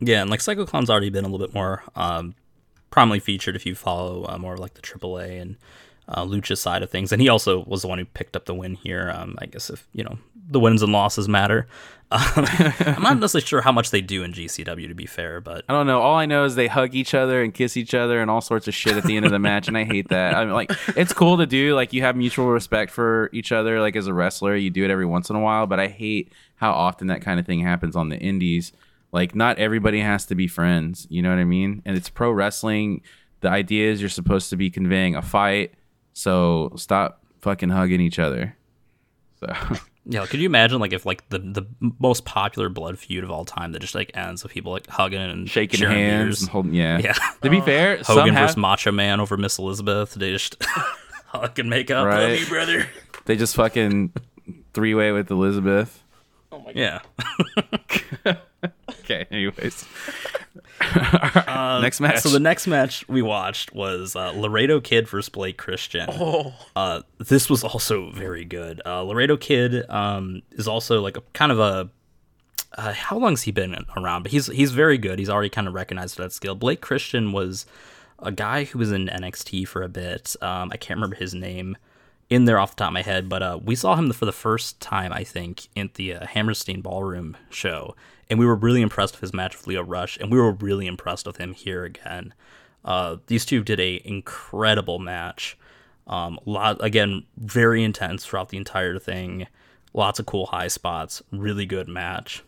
Yeah, 0.00 0.22
and 0.22 0.30
like 0.30 0.40
Psycho 0.40 0.64
Clown's 0.64 0.88
already 0.88 1.10
been 1.10 1.24
a 1.24 1.28
little 1.28 1.44
bit 1.44 1.54
more 1.54 1.82
um, 1.94 2.34
prominently 2.90 3.20
featured 3.20 3.56
if 3.56 3.66
you 3.66 3.74
follow 3.74 4.24
uh, 4.28 4.38
more 4.38 4.56
like 4.56 4.74
the 4.74 4.80
AAA 4.80 5.40
and 5.42 5.56
uh, 6.08 6.24
Lucha 6.24 6.56
side 6.56 6.82
of 6.82 6.90
things, 6.90 7.12
and 7.12 7.22
he 7.22 7.28
also 7.28 7.64
was 7.64 7.82
the 7.82 7.88
one 7.88 7.98
who 7.98 8.04
picked 8.04 8.36
up 8.36 8.44
the 8.44 8.54
win 8.54 8.74
here. 8.74 9.12
Um, 9.14 9.36
I 9.38 9.46
guess 9.46 9.70
if 9.70 9.86
you 9.92 10.04
know 10.04 10.18
the 10.48 10.60
wins 10.60 10.82
and 10.82 10.92
losses 10.92 11.28
matter. 11.28 11.66
I'm 12.12 13.02
not 13.02 13.18
necessarily 13.18 13.46
sure 13.46 13.62
how 13.62 13.72
much 13.72 13.90
they 13.90 14.02
do 14.02 14.22
in 14.22 14.34
GCW, 14.34 14.86
to 14.86 14.94
be 14.94 15.06
fair, 15.06 15.40
but 15.40 15.64
I 15.66 15.72
don't 15.72 15.86
know. 15.86 16.02
All 16.02 16.16
I 16.16 16.26
know 16.26 16.44
is 16.44 16.54
they 16.54 16.66
hug 16.66 16.94
each 16.94 17.14
other 17.14 17.42
and 17.42 17.54
kiss 17.54 17.74
each 17.74 17.94
other 17.94 18.20
and 18.20 18.30
all 18.30 18.42
sorts 18.42 18.68
of 18.68 18.74
shit 18.74 18.98
at 18.98 19.04
the 19.04 19.16
end 19.16 19.24
of 19.24 19.32
the 19.32 19.38
match, 19.38 19.66
and 19.66 19.78
I 19.78 19.84
hate 19.84 20.08
that. 20.08 20.34
I 20.34 20.44
mean, 20.44 20.52
like 20.52 20.72
it's 20.94 21.14
cool 21.14 21.38
to 21.38 21.46
do. 21.46 21.74
Like 21.74 21.94
you 21.94 22.02
have 22.02 22.14
mutual 22.14 22.48
respect 22.48 22.92
for 22.92 23.30
each 23.32 23.50
other. 23.50 23.80
Like 23.80 23.96
as 23.96 24.08
a 24.08 24.14
wrestler, 24.14 24.54
you 24.54 24.68
do 24.68 24.84
it 24.84 24.90
every 24.90 25.06
once 25.06 25.30
in 25.30 25.36
a 25.36 25.40
while, 25.40 25.66
but 25.66 25.80
I 25.80 25.88
hate 25.88 26.32
how 26.56 26.72
often 26.72 27.06
that 27.06 27.22
kind 27.22 27.40
of 27.40 27.46
thing 27.46 27.60
happens 27.60 27.96
on 27.96 28.10
the 28.10 28.18
indies. 28.18 28.72
Like 29.10 29.34
not 29.34 29.58
everybody 29.58 30.00
has 30.00 30.26
to 30.26 30.34
be 30.34 30.48
friends. 30.48 31.06
You 31.08 31.22
know 31.22 31.30
what 31.30 31.38
I 31.38 31.44
mean? 31.44 31.82
And 31.86 31.96
it's 31.96 32.10
pro 32.10 32.30
wrestling. 32.30 33.00
The 33.40 33.48
idea 33.48 33.90
is 33.90 34.00
you're 34.00 34.10
supposed 34.10 34.50
to 34.50 34.56
be 34.56 34.70
conveying 34.70 35.16
a 35.16 35.22
fight. 35.22 35.74
So 36.12 36.72
stop 36.76 37.22
fucking 37.40 37.70
hugging 37.70 38.00
each 38.00 38.18
other. 38.18 38.56
So 39.40 39.52
yeah, 40.06 40.26
could 40.26 40.40
you 40.40 40.46
imagine 40.46 40.78
like 40.80 40.92
if 40.92 41.04
like 41.06 41.28
the 41.30 41.38
the 41.38 41.62
most 41.98 42.24
popular 42.24 42.68
blood 42.68 42.98
feud 42.98 43.24
of 43.24 43.30
all 43.30 43.44
time 43.44 43.72
that 43.72 43.80
just 43.80 43.94
like 43.94 44.10
ends 44.14 44.42
with 44.42 44.52
people 44.52 44.72
like 44.72 44.86
hugging 44.88 45.20
and 45.20 45.48
shaking 45.48 45.80
hands 45.80 46.24
beers? 46.24 46.40
and 46.42 46.50
holding. 46.50 46.74
Yeah. 46.74 46.98
Yeah. 46.98 47.14
To 47.42 47.50
be 47.50 47.60
fair, 47.60 47.98
Hogan 48.04 48.34
have- 48.34 48.44
versus 48.50 48.56
Macho 48.56 48.92
Man 48.92 49.20
over 49.20 49.36
Miss 49.36 49.58
Elizabeth. 49.58 50.14
They 50.14 50.30
just 50.32 50.62
hug 51.26 51.58
and 51.58 51.68
make 51.70 51.90
up. 51.90 52.06
Right. 52.06 52.30
Love 52.30 52.40
you, 52.40 52.46
brother. 52.46 52.86
they 53.24 53.36
just 53.36 53.54
fucking 53.56 54.12
three 54.74 54.94
way 54.94 55.12
with 55.12 55.30
Elizabeth. 55.30 56.02
Oh 56.52 56.58
my 56.60 56.72
god. 56.74 56.76
Yeah. 58.24 58.34
Okay. 59.00 59.26
Anyways. 59.30 59.84
Next 61.82 62.00
match. 62.00 62.20
So 62.20 62.28
the 62.28 62.40
next 62.40 62.66
match 62.66 63.06
we 63.08 63.22
watched 63.22 63.74
was 63.74 64.14
uh, 64.16 64.30
Laredo 64.34 64.80
Kid 64.80 65.08
versus 65.08 65.28
Blake 65.28 65.56
Christian. 65.58 66.08
Oh, 66.12 66.54
Uh, 66.76 67.02
this 67.18 67.48
was 67.50 67.64
also 67.64 68.10
very 68.10 68.44
good. 68.44 68.80
Uh, 68.84 69.02
Laredo 69.02 69.36
Kid 69.36 69.88
um, 69.90 70.42
is 70.52 70.68
also 70.68 71.00
like 71.00 71.16
a 71.16 71.22
kind 71.32 71.52
of 71.52 71.58
a. 71.58 71.88
Uh, 72.74 72.92
how 72.94 73.18
long's 73.18 73.42
he 73.42 73.52
been 73.52 73.76
around? 73.96 74.22
But 74.22 74.32
he's 74.32 74.46
he's 74.46 74.72
very 74.72 74.96
good. 74.98 75.18
He's 75.18 75.28
already 75.28 75.50
kind 75.50 75.68
of 75.68 75.74
recognized 75.74 76.16
for 76.16 76.22
that 76.22 76.32
skill. 76.32 76.54
Blake 76.54 76.80
Christian 76.80 77.32
was 77.32 77.66
a 78.18 78.32
guy 78.32 78.64
who 78.64 78.78
was 78.78 78.90
in 78.92 79.08
NXT 79.08 79.68
for 79.68 79.82
a 79.82 79.88
bit. 79.88 80.36
Um, 80.40 80.70
I 80.72 80.76
can't 80.78 80.96
remember 80.96 81.16
his 81.16 81.34
name 81.34 81.76
in 82.30 82.46
there 82.46 82.58
off 82.58 82.70
the 82.74 82.76
top 82.80 82.88
of 82.88 82.94
my 82.94 83.02
head, 83.02 83.28
but 83.28 83.42
uh, 83.42 83.58
we 83.62 83.74
saw 83.74 83.94
him 83.96 84.10
for 84.12 84.24
the 84.24 84.32
first 84.32 84.80
time, 84.80 85.12
I 85.12 85.22
think, 85.22 85.66
in 85.74 85.90
the 85.94 86.14
uh, 86.14 86.26
Hammerstein 86.26 86.80
Ballroom 86.80 87.36
show, 87.50 87.94
and 88.32 88.38
we 88.38 88.46
were 88.46 88.54
really 88.56 88.80
impressed 88.80 89.12
with 89.14 89.20
his 89.20 89.34
match 89.34 89.54
with 89.54 89.66
Lio 89.66 89.82
Rush, 89.82 90.16
and 90.16 90.32
we 90.32 90.38
were 90.38 90.52
really 90.52 90.86
impressed 90.86 91.26
with 91.26 91.36
him 91.36 91.52
here 91.52 91.84
again. 91.84 92.32
Uh, 92.82 93.16
these 93.26 93.44
two 93.44 93.62
did 93.62 93.78
a 93.78 94.00
incredible 94.06 94.98
match. 94.98 95.58
Um, 96.06 96.38
lot 96.46 96.82
again, 96.82 97.24
very 97.36 97.84
intense 97.84 98.24
throughout 98.24 98.48
the 98.48 98.56
entire 98.56 98.98
thing. 98.98 99.48
Lots 99.92 100.18
of 100.18 100.24
cool 100.24 100.46
high 100.46 100.68
spots. 100.68 101.22
Really 101.30 101.66
good 101.66 101.88
match. 101.88 102.42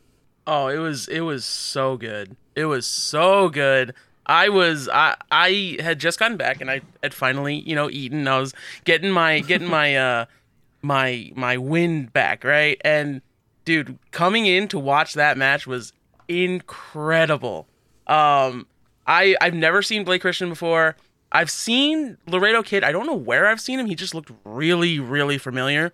oh, 0.47 0.69
it 0.69 0.79
was 0.79 1.07
it 1.09 1.21
was 1.21 1.45
so 1.45 1.99
good. 1.99 2.35
It 2.57 2.65
was 2.65 2.87
so 2.87 3.51
good. 3.51 3.95
I 4.25 4.49
was 4.49 4.89
I 4.89 5.17
I 5.31 5.77
had 5.81 6.01
just 6.01 6.19
gotten 6.19 6.39
back 6.39 6.63
and 6.63 6.71
I 6.71 6.81
had 7.03 7.13
finally 7.13 7.57
you 7.57 7.75
know 7.75 7.91
eaten. 7.91 8.27
I 8.27 8.39
was 8.39 8.55
getting 8.85 9.11
my 9.11 9.41
getting 9.41 9.69
my 9.69 9.97
uh 9.97 10.25
my 10.81 11.31
my 11.37 11.59
wind 11.59 12.15
back 12.15 12.43
right 12.43 12.81
and 12.83 13.21
dude 13.65 13.99
coming 14.11 14.47
in 14.47 14.69
to 14.69 14.79
watch 14.79 15.15
that 15.15 15.37
match 15.39 15.67
was 15.67 15.93
incredible. 16.29 17.67
Um, 18.07 18.67
I 19.07 19.37
I've 19.41 19.55
never 19.55 19.83
seen 19.83 20.05
Blake 20.05 20.21
Christian 20.23 20.49
before. 20.49 20.97
I've 21.33 21.51
seen 21.51 22.17
Laredo 22.29 22.63
Kid. 22.63 22.85
I 22.85 22.93
don't 22.93 23.07
know 23.07 23.15
where 23.15 23.49
I've 23.49 23.61
seen 23.61 23.79
him. 23.81 23.87
He 23.87 23.95
just 23.95 24.15
looked 24.15 24.31
really 24.45 24.99
really 25.01 25.39
familiar. 25.39 25.93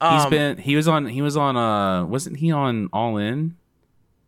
He's 0.00 0.24
Um, 0.24 0.30
been 0.30 0.56
he 0.58 0.74
was 0.76 0.88
on 0.88 1.06
he 1.06 1.22
was 1.22 1.36
on 1.36 1.56
uh 1.56 2.04
wasn't 2.06 2.38
he 2.38 2.50
on 2.50 2.88
All 2.92 3.16
In? 3.16 3.56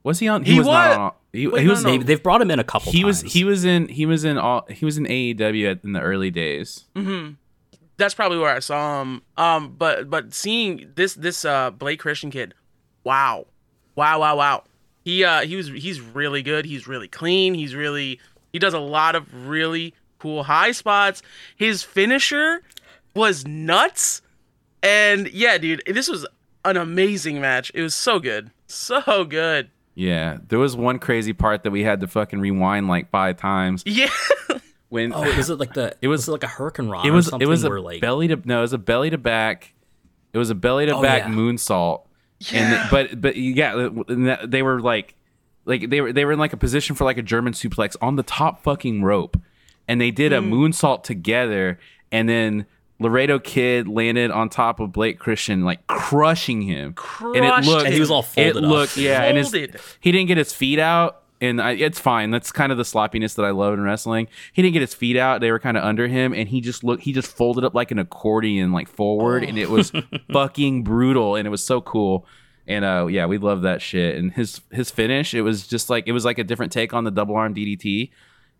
Was 0.04 0.18
he 0.18 0.28
on? 0.28 0.44
He 0.44 0.58
was, 0.58 0.66
not 0.66 0.88
was- 0.90 0.98
on. 0.98 1.12
He, 1.32 1.48
Wait, 1.48 1.62
he 1.62 1.66
no, 1.66 1.72
was 1.72 1.82
no. 1.82 1.90
They, 1.90 1.98
they've 1.98 2.22
brought 2.22 2.40
him 2.40 2.50
in 2.52 2.60
a 2.60 2.64
couple. 2.64 2.92
he 2.92 3.04
was 3.04 3.22
he 3.22 3.42
was 3.42 3.64
in 3.64 3.88
he 3.88 4.06
was 4.06 4.24
in 4.24 4.38
all 4.38 4.64
he 4.70 4.84
was 4.84 4.96
in 4.98 5.04
AEW 5.04 5.68
at, 5.72 5.80
in 5.84 5.92
the 5.92 6.00
early 6.00 6.30
days. 6.30 6.84
that's 7.96 8.14
probably 8.14 8.38
where 8.38 8.54
I 8.54 8.60
saw 8.60 9.02
him. 9.02 9.22
Um, 9.36 9.74
but 9.76 10.08
but 10.08 10.32
seeing 10.32 10.92
this 10.94 11.14
this 11.14 11.44
uh 11.44 11.70
Blake 11.72 11.98
Christian 11.98 12.30
kid, 12.30 12.54
wow, 13.04 13.46
wow, 13.94 14.20
wow, 14.20 14.36
wow. 14.36 14.64
He 15.04 15.22
uh 15.24 15.42
he 15.42 15.56
was 15.56 15.68
he's 15.68 16.00
really 16.00 16.42
good. 16.42 16.64
He's 16.64 16.88
really 16.88 17.08
clean. 17.08 17.54
He's 17.54 17.74
really 17.74 18.18
he 18.52 18.58
does 18.58 18.74
a 18.74 18.78
lot 18.80 19.14
of 19.14 19.46
really 19.46 19.94
cool 20.18 20.44
high 20.44 20.72
spots. 20.72 21.22
His 21.56 21.82
finisher 21.82 22.62
was 23.14 23.46
nuts. 23.46 24.22
And 24.82 25.28
yeah, 25.32 25.58
dude, 25.58 25.82
this 25.86 26.08
was 26.08 26.26
an 26.64 26.76
amazing 26.76 27.40
match. 27.40 27.70
It 27.74 27.82
was 27.82 27.94
so 27.94 28.18
good, 28.18 28.50
so 28.66 29.24
good. 29.24 29.70
Yeah, 29.94 30.38
there 30.48 30.58
was 30.58 30.74
one 30.76 30.98
crazy 30.98 31.32
part 31.32 31.62
that 31.62 31.70
we 31.70 31.84
had 31.84 32.00
to 32.00 32.06
fucking 32.08 32.40
rewind 32.40 32.88
like 32.88 33.10
five 33.10 33.36
times 33.36 33.82
Yeah, 33.86 34.08
when 34.88 35.12
Oh, 35.14 35.20
was 35.36 35.50
it 35.50 35.58
like 35.60 35.74
the? 35.74 35.94
It 36.02 36.08
was- 36.08 36.20
was, 36.22 36.28
it 36.28 36.32
like 36.32 36.42
a 36.42 36.48
hurricane 36.48 36.88
rod. 36.88 37.06
it 37.06 37.10
or 37.10 37.12
was 37.12 37.26
something 37.26 37.46
it 37.46 37.48
was 37.48 37.62
a 37.62 37.68
like, 37.70 38.00
belly 38.00 38.26
to 38.28 38.40
no 38.44 38.58
it 38.58 38.62
was 38.62 38.72
a 38.72 38.78
belly 38.78 39.10
to 39.10 39.18
back 39.18 39.72
it 40.32 40.38
was 40.38 40.50
a 40.50 40.54
belly 40.54 40.86
to 40.86 40.96
Oh, 40.96 41.02
back 41.02 41.22
yeah. 41.24 41.28
moonsault 41.30 42.02
and 42.52 42.72
Yeah. 42.72 42.88
but 42.90 43.20
but 43.20 43.36
yeah 43.36 43.88
they 44.44 44.62
were 44.62 44.80
like 44.80 45.14
like 45.64 45.88
they 45.90 46.00
were 46.00 46.12
they 46.12 46.24
were 46.24 46.32
in 46.32 46.38
like 46.38 46.52
a 46.52 46.56
position 46.58 46.94
for 46.96 47.04
like 47.04 47.16
a 47.18 47.22
german 47.22 47.52
suplex 47.52 47.96
on 48.02 48.16
the 48.16 48.22
top 48.22 48.62
fucking 48.62 49.02
rope 49.02 49.36
and 49.88 50.00
they 50.00 50.10
did 50.10 50.32
a 50.32 50.40
Hmm. 50.40 50.52
moonsault 50.52 51.02
together 51.04 51.78
and 52.12 52.28
then 52.28 52.66
Laredo 53.00 53.40
Kid 53.40 53.88
landed 53.88 54.30
on 54.30 54.48
top 54.48 54.78
of 54.78 54.92
Blake 54.92 55.18
Christian, 55.18 55.64
like 55.64 55.84
crushing 55.88 56.62
him, 56.62 56.94
and 57.20 57.44
it 57.44 57.64
looked. 57.66 57.86
And 57.86 57.92
he 57.92 57.98
was 57.98 58.08
all 58.08 58.20
It 58.20 58.24
folded 58.52 58.56
up. 58.64 58.70
looked, 58.70 58.96
yeah, 58.96 59.24
and 59.24 59.36
his, 59.36 59.50
he 59.52 60.12
didn't 60.12 60.28
get 60.28 60.38
his 60.38 60.52
feet 60.52 60.78
out, 60.78 61.23
and 61.44 61.60
I, 61.60 61.72
it's 61.72 61.98
fine. 61.98 62.30
That's 62.30 62.50
kind 62.50 62.72
of 62.72 62.78
the 62.78 62.84
sloppiness 62.84 63.34
that 63.34 63.44
I 63.44 63.50
love 63.50 63.74
in 63.74 63.80
wrestling. 63.82 64.28
He 64.52 64.62
didn't 64.62 64.72
get 64.74 64.80
his 64.80 64.94
feet 64.94 65.16
out; 65.16 65.40
they 65.40 65.50
were 65.50 65.58
kind 65.58 65.76
of 65.76 65.84
under 65.84 66.08
him, 66.08 66.32
and 66.32 66.48
he 66.48 66.60
just 66.60 66.84
looked. 66.84 67.02
He 67.02 67.12
just 67.12 67.34
folded 67.34 67.64
up 67.64 67.74
like 67.74 67.90
an 67.90 67.98
accordion, 67.98 68.72
like 68.72 68.88
forward, 68.88 69.44
and 69.44 69.58
it 69.58 69.70
was 69.70 69.92
fucking 70.32 70.84
brutal, 70.84 71.36
and 71.36 71.46
it 71.46 71.50
was 71.50 71.64
so 71.64 71.80
cool. 71.80 72.26
And 72.66 72.84
uh, 72.84 73.06
yeah, 73.10 73.26
we 73.26 73.38
love 73.38 73.62
that 73.62 73.82
shit. 73.82 74.16
And 74.16 74.32
his 74.32 74.60
his 74.70 74.90
finish, 74.90 75.34
it 75.34 75.42
was 75.42 75.66
just 75.66 75.90
like 75.90 76.06
it 76.06 76.12
was 76.12 76.24
like 76.24 76.38
a 76.38 76.44
different 76.44 76.72
take 76.72 76.94
on 76.94 77.04
the 77.04 77.10
double 77.10 77.36
arm 77.36 77.54
DDT, 77.54 78.10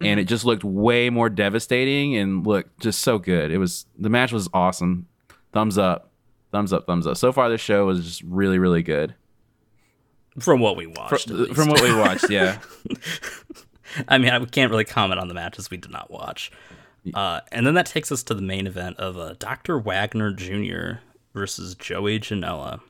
and 0.01 0.21
it 0.21 0.25
just 0.25 0.45
looked 0.45 0.65
way 0.65 1.11
more 1.11 1.31
devastating 1.31 2.17
and 2.17 2.47
looked 2.47 2.81
just 2.81 3.01
so 3.01 3.19
good. 3.19 3.51
It 3.51 3.59
was 3.59 3.87
the 3.99 4.11
match 4.11 4.33
was 4.33 4.49
awesome. 4.53 5.07
Thumbs 5.53 5.79
up, 5.79 6.11
thumbs 6.51 6.73
up, 6.73 6.87
thumbs 6.87 7.07
up. 7.07 7.17
So 7.17 7.33
far, 7.33 7.49
this 7.49 7.61
show 7.61 7.87
was 7.87 8.05
just 8.05 8.23
really, 8.23 8.59
really 8.59 8.83
good. 8.83 9.15
From 10.39 10.61
what 10.61 10.77
we 10.77 10.87
watched. 10.87 11.29
From, 11.29 11.55
from 11.55 11.69
what 11.69 11.83
we 11.83 11.95
watched, 11.95 12.31
yeah. 12.31 12.59
I 14.09 14.19
mean, 14.19 14.31
I 14.31 14.45
can't 14.45 14.71
really 14.71 14.85
comment 14.85 15.21
on 15.21 15.29
the 15.29 15.35
matches 15.35 15.71
we 15.71 15.77
did 15.77 15.91
not 15.91 16.11
watch. 16.11 16.51
Uh, 17.13 17.41
and 17.53 17.67
then 17.67 17.75
that 17.75 17.87
takes 17.87 18.11
us 18.11 18.23
to 18.25 18.35
the 18.35 18.43
main 18.43 18.67
event 18.67 18.97
of 18.99 19.19
uh, 19.19 19.35
Dr. 19.39 19.79
Wagner 19.79 20.33
Jr. 20.33 21.01
versus 21.35 21.75
Joey 21.75 22.19
Janela. 22.19 22.81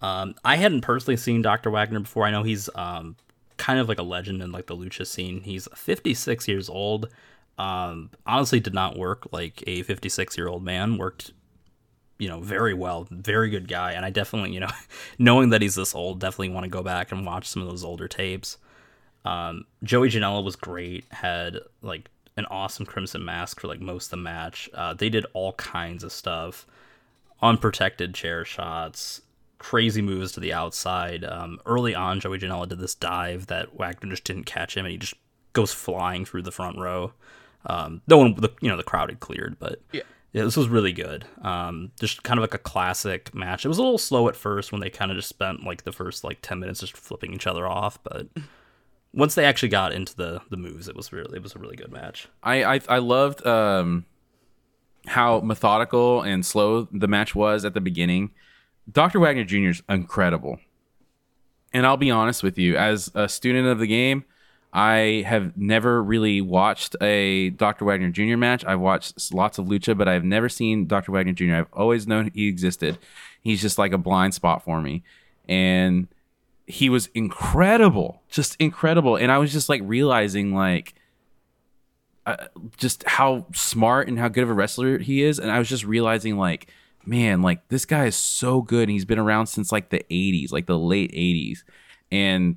Um, 0.00 0.34
I 0.44 0.56
hadn't 0.56 0.80
personally 0.80 1.16
seen 1.16 1.42
Dr. 1.42 1.70
Wagner 1.70 2.00
before. 2.00 2.24
I 2.24 2.30
know 2.30 2.42
he's 2.42 2.68
um, 2.74 3.16
kind 3.56 3.78
of 3.78 3.88
like 3.88 3.98
a 3.98 4.02
legend 4.02 4.42
in 4.42 4.52
like 4.52 4.66
the 4.66 4.76
lucha 4.76 5.06
scene. 5.06 5.42
He's 5.42 5.68
56 5.74 6.48
years 6.48 6.68
old. 6.68 7.08
Um, 7.58 8.10
honestly, 8.26 8.60
did 8.60 8.74
not 8.74 8.98
work 8.98 9.28
like 9.32 9.62
a 9.66 9.82
56 9.82 10.36
year 10.36 10.48
old 10.48 10.64
man. 10.64 10.98
Worked, 10.98 11.32
you 12.18 12.28
know, 12.28 12.40
very 12.40 12.74
well. 12.74 13.06
Very 13.10 13.50
good 13.50 13.68
guy. 13.68 13.92
And 13.92 14.04
I 14.04 14.10
definitely, 14.10 14.52
you 14.52 14.60
know, 14.60 14.70
knowing 15.18 15.50
that 15.50 15.62
he's 15.62 15.74
this 15.74 15.94
old, 15.94 16.20
definitely 16.20 16.50
want 16.50 16.64
to 16.64 16.70
go 16.70 16.82
back 16.82 17.12
and 17.12 17.26
watch 17.26 17.46
some 17.48 17.62
of 17.62 17.68
those 17.68 17.84
older 17.84 18.08
tapes. 18.08 18.58
Um, 19.24 19.64
Joey 19.82 20.10
Janela 20.10 20.44
was 20.44 20.56
great. 20.56 21.04
Had 21.10 21.58
like 21.82 22.10
an 22.36 22.46
awesome 22.46 22.86
crimson 22.86 23.24
mask 23.24 23.60
for 23.60 23.68
like 23.68 23.80
most 23.80 24.06
of 24.06 24.10
the 24.12 24.16
match. 24.18 24.68
Uh, 24.74 24.94
they 24.94 25.08
did 25.08 25.26
all 25.32 25.52
kinds 25.54 26.04
of 26.04 26.12
stuff, 26.12 26.66
unprotected 27.42 28.14
chair 28.14 28.44
shots, 28.44 29.22
crazy 29.58 30.02
moves 30.02 30.32
to 30.32 30.40
the 30.40 30.52
outside. 30.52 31.24
Um, 31.24 31.60
early 31.66 31.94
on, 31.94 32.20
Joey 32.20 32.38
Janela 32.38 32.68
did 32.68 32.78
this 32.78 32.94
dive 32.94 33.46
that 33.46 33.76
Wagner 33.76 34.10
just 34.10 34.24
didn't 34.24 34.44
catch 34.44 34.76
him, 34.76 34.84
and 34.84 34.92
he 34.92 34.98
just 34.98 35.14
goes 35.52 35.72
flying 35.72 36.24
through 36.24 36.42
the 36.42 36.52
front 36.52 36.78
row. 36.78 37.12
Um, 37.66 38.02
no 38.06 38.18
one, 38.18 38.34
the, 38.34 38.50
you 38.60 38.68
know, 38.68 38.76
the 38.76 38.82
crowd 38.82 39.08
had 39.08 39.20
cleared, 39.20 39.58
but 39.58 39.80
Yeah. 39.92 40.02
Yeah, 40.34 40.42
this 40.42 40.56
was 40.56 40.68
really 40.68 40.92
good. 40.92 41.24
Um, 41.42 41.92
just 42.00 42.24
kind 42.24 42.38
of 42.38 42.42
like 42.42 42.54
a 42.54 42.58
classic 42.58 43.32
match. 43.32 43.64
It 43.64 43.68
was 43.68 43.78
a 43.78 43.82
little 43.82 43.98
slow 43.98 44.28
at 44.28 44.34
first 44.34 44.72
when 44.72 44.80
they 44.80 44.90
kind 44.90 45.12
of 45.12 45.16
just 45.16 45.28
spent 45.28 45.64
like 45.64 45.84
the 45.84 45.92
first 45.92 46.24
like 46.24 46.38
ten 46.42 46.58
minutes 46.58 46.80
just 46.80 46.96
flipping 46.96 47.32
each 47.32 47.46
other 47.46 47.68
off, 47.68 48.00
but 48.02 48.26
once 49.14 49.36
they 49.36 49.44
actually 49.44 49.68
got 49.68 49.92
into 49.92 50.16
the 50.16 50.40
the 50.50 50.56
moves, 50.56 50.88
it 50.88 50.96
was 50.96 51.12
really 51.12 51.36
it 51.36 51.42
was 51.42 51.54
a 51.54 51.60
really 51.60 51.76
good 51.76 51.92
match. 51.92 52.26
I 52.42 52.64
I, 52.64 52.80
I 52.88 52.98
loved 52.98 53.46
um, 53.46 54.06
how 55.06 55.40
methodical 55.40 56.22
and 56.22 56.44
slow 56.44 56.88
the 56.90 57.06
match 57.06 57.36
was 57.36 57.64
at 57.64 57.74
the 57.74 57.80
beginning. 57.80 58.32
Dr. 58.90 59.20
Wagner 59.20 59.44
Jr. 59.44 59.68
is 59.68 59.82
incredible. 59.88 60.58
And 61.72 61.86
I'll 61.86 61.96
be 61.96 62.10
honest 62.10 62.42
with 62.42 62.58
you, 62.58 62.76
as 62.76 63.10
a 63.14 63.28
student 63.28 63.66
of 63.66 63.78
the 63.78 63.86
game, 63.86 64.24
I 64.74 65.22
have 65.24 65.56
never 65.56 66.02
really 66.02 66.40
watched 66.40 66.96
a 67.00 67.50
Dr. 67.50 67.84
Wagner 67.84 68.10
Jr. 68.10 68.36
match. 68.36 68.64
I've 68.64 68.80
watched 68.80 69.32
lots 69.32 69.56
of 69.56 69.66
lucha, 69.66 69.96
but 69.96 70.08
I've 70.08 70.24
never 70.24 70.48
seen 70.48 70.88
Dr. 70.88 71.12
Wagner 71.12 71.32
Jr. 71.32 71.54
I've 71.54 71.72
always 71.72 72.08
known 72.08 72.32
he 72.34 72.48
existed. 72.48 72.98
He's 73.40 73.62
just 73.62 73.78
like 73.78 73.92
a 73.92 73.98
blind 73.98 74.34
spot 74.34 74.64
for 74.64 74.82
me. 74.82 75.04
And 75.48 76.08
he 76.66 76.88
was 76.88 77.06
incredible, 77.14 78.22
just 78.28 78.56
incredible. 78.58 79.14
And 79.14 79.30
I 79.30 79.38
was 79.38 79.52
just 79.52 79.68
like 79.68 79.80
realizing 79.84 80.52
like 80.52 80.94
uh, 82.26 82.48
just 82.76 83.04
how 83.04 83.46
smart 83.54 84.08
and 84.08 84.18
how 84.18 84.26
good 84.26 84.42
of 84.42 84.50
a 84.50 84.54
wrestler 84.54 84.98
he 84.98 85.22
is. 85.22 85.38
And 85.38 85.52
I 85.52 85.60
was 85.60 85.68
just 85.68 85.84
realizing 85.84 86.36
like, 86.36 86.66
man, 87.06 87.42
like 87.42 87.68
this 87.68 87.84
guy 87.84 88.06
is 88.06 88.16
so 88.16 88.60
good. 88.60 88.84
And 88.84 88.90
he's 88.90 89.04
been 89.04 89.20
around 89.20 89.46
since 89.46 89.70
like 89.70 89.90
the 89.90 90.04
80s, 90.10 90.50
like 90.50 90.66
the 90.66 90.78
late 90.78 91.12
80s. 91.12 91.58
And 92.10 92.56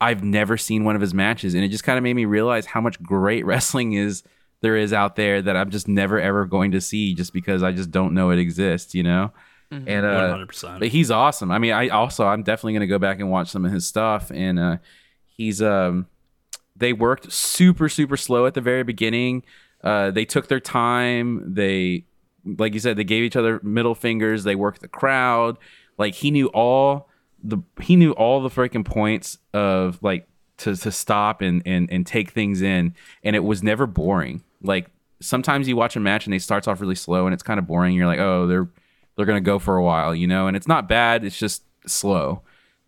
I've 0.00 0.24
never 0.24 0.56
seen 0.56 0.84
one 0.84 0.94
of 0.94 1.00
his 1.00 1.12
matches, 1.12 1.54
and 1.54 1.62
it 1.62 1.68
just 1.68 1.84
kind 1.84 1.98
of 1.98 2.02
made 2.02 2.14
me 2.14 2.24
realize 2.24 2.66
how 2.66 2.80
much 2.80 3.02
great 3.02 3.44
wrestling 3.46 3.92
is 3.92 4.22
there 4.62 4.76
is 4.76 4.92
out 4.92 5.16
there 5.16 5.40
that 5.42 5.56
I'm 5.56 5.70
just 5.70 5.88
never 5.88 6.20
ever 6.20 6.44
going 6.44 6.72
to 6.72 6.80
see 6.80 7.14
just 7.14 7.32
because 7.32 7.62
I 7.62 7.72
just 7.72 7.90
don't 7.90 8.14
know 8.14 8.30
it 8.30 8.38
exists, 8.38 8.94
you 8.94 9.02
know. 9.02 9.32
And 9.72 10.04
uh, 10.04 10.30
hundred 10.30 10.48
percent. 10.48 10.80
but 10.80 10.88
he's 10.88 11.12
awesome. 11.12 11.52
I 11.52 11.58
mean, 11.58 11.72
I 11.72 11.88
also 11.88 12.26
I'm 12.26 12.42
definitely 12.42 12.72
gonna 12.72 12.88
go 12.88 12.98
back 12.98 13.20
and 13.20 13.30
watch 13.30 13.48
some 13.48 13.64
of 13.64 13.72
his 13.72 13.86
stuff, 13.86 14.32
and 14.34 14.58
uh, 14.58 14.76
he's 15.26 15.62
um 15.62 16.06
they 16.74 16.92
worked 16.92 17.32
super 17.32 17.88
super 17.88 18.16
slow 18.16 18.46
at 18.46 18.54
the 18.54 18.60
very 18.60 18.82
beginning. 18.82 19.44
Uh, 19.84 20.10
they 20.10 20.24
took 20.24 20.48
their 20.48 20.60
time. 20.60 21.54
They 21.54 22.04
like 22.44 22.74
you 22.74 22.80
said, 22.80 22.96
they 22.96 23.04
gave 23.04 23.22
each 23.22 23.36
other 23.36 23.60
middle 23.62 23.94
fingers. 23.94 24.42
They 24.42 24.56
worked 24.56 24.80
the 24.80 24.88
crowd. 24.88 25.56
Like 25.98 26.14
he 26.14 26.30
knew 26.32 26.48
all 26.48 27.08
the 27.42 27.58
he 27.80 27.96
knew 27.96 28.12
all 28.12 28.40
the 28.40 28.48
freaking 28.48 28.84
points 28.84 29.38
of 29.54 30.02
like 30.02 30.28
to 30.58 30.76
to 30.76 30.92
stop 30.92 31.40
and 31.40 31.62
and 31.66 31.90
and 31.90 32.06
take 32.06 32.30
things 32.30 32.62
in, 32.62 32.94
and 33.24 33.36
it 33.36 33.44
was 33.44 33.62
never 33.62 33.86
boring. 33.86 34.42
Like 34.62 34.90
sometimes 35.20 35.68
you 35.68 35.76
watch 35.76 35.96
a 35.96 36.00
match 36.00 36.26
and 36.26 36.32
they 36.32 36.38
starts 36.38 36.66
off 36.66 36.80
really 36.80 36.94
slow 36.94 37.26
and 37.26 37.34
it's 37.34 37.42
kind 37.42 37.58
of 37.58 37.66
boring. 37.66 37.94
You're 37.94 38.06
like, 38.06 38.18
oh, 38.18 38.46
they're 38.46 38.68
they're 39.16 39.26
gonna 39.26 39.40
go 39.40 39.58
for 39.58 39.76
a 39.76 39.82
while, 39.82 40.14
you 40.14 40.26
know, 40.26 40.46
and 40.46 40.56
it's 40.56 40.68
not 40.68 40.88
bad. 40.88 41.24
It's 41.24 41.38
just 41.38 41.64
slow. 41.86 42.42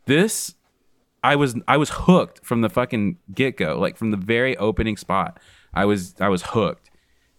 This 0.07 0.55
I 1.23 1.37
was 1.37 1.57
I 1.69 1.77
was 1.77 1.91
hooked 1.91 2.45
from 2.45 2.63
the 2.63 2.69
fucking 2.69 3.19
get 3.33 3.57
go, 3.57 3.79
like 3.79 3.97
from 3.97 4.11
the 4.11 4.17
very 4.17 4.57
opening 4.57 4.97
spot. 4.97 5.39
I 5.73 5.85
was 5.85 6.15
I 6.21 6.29
was 6.29 6.43
hooked. 6.43 6.91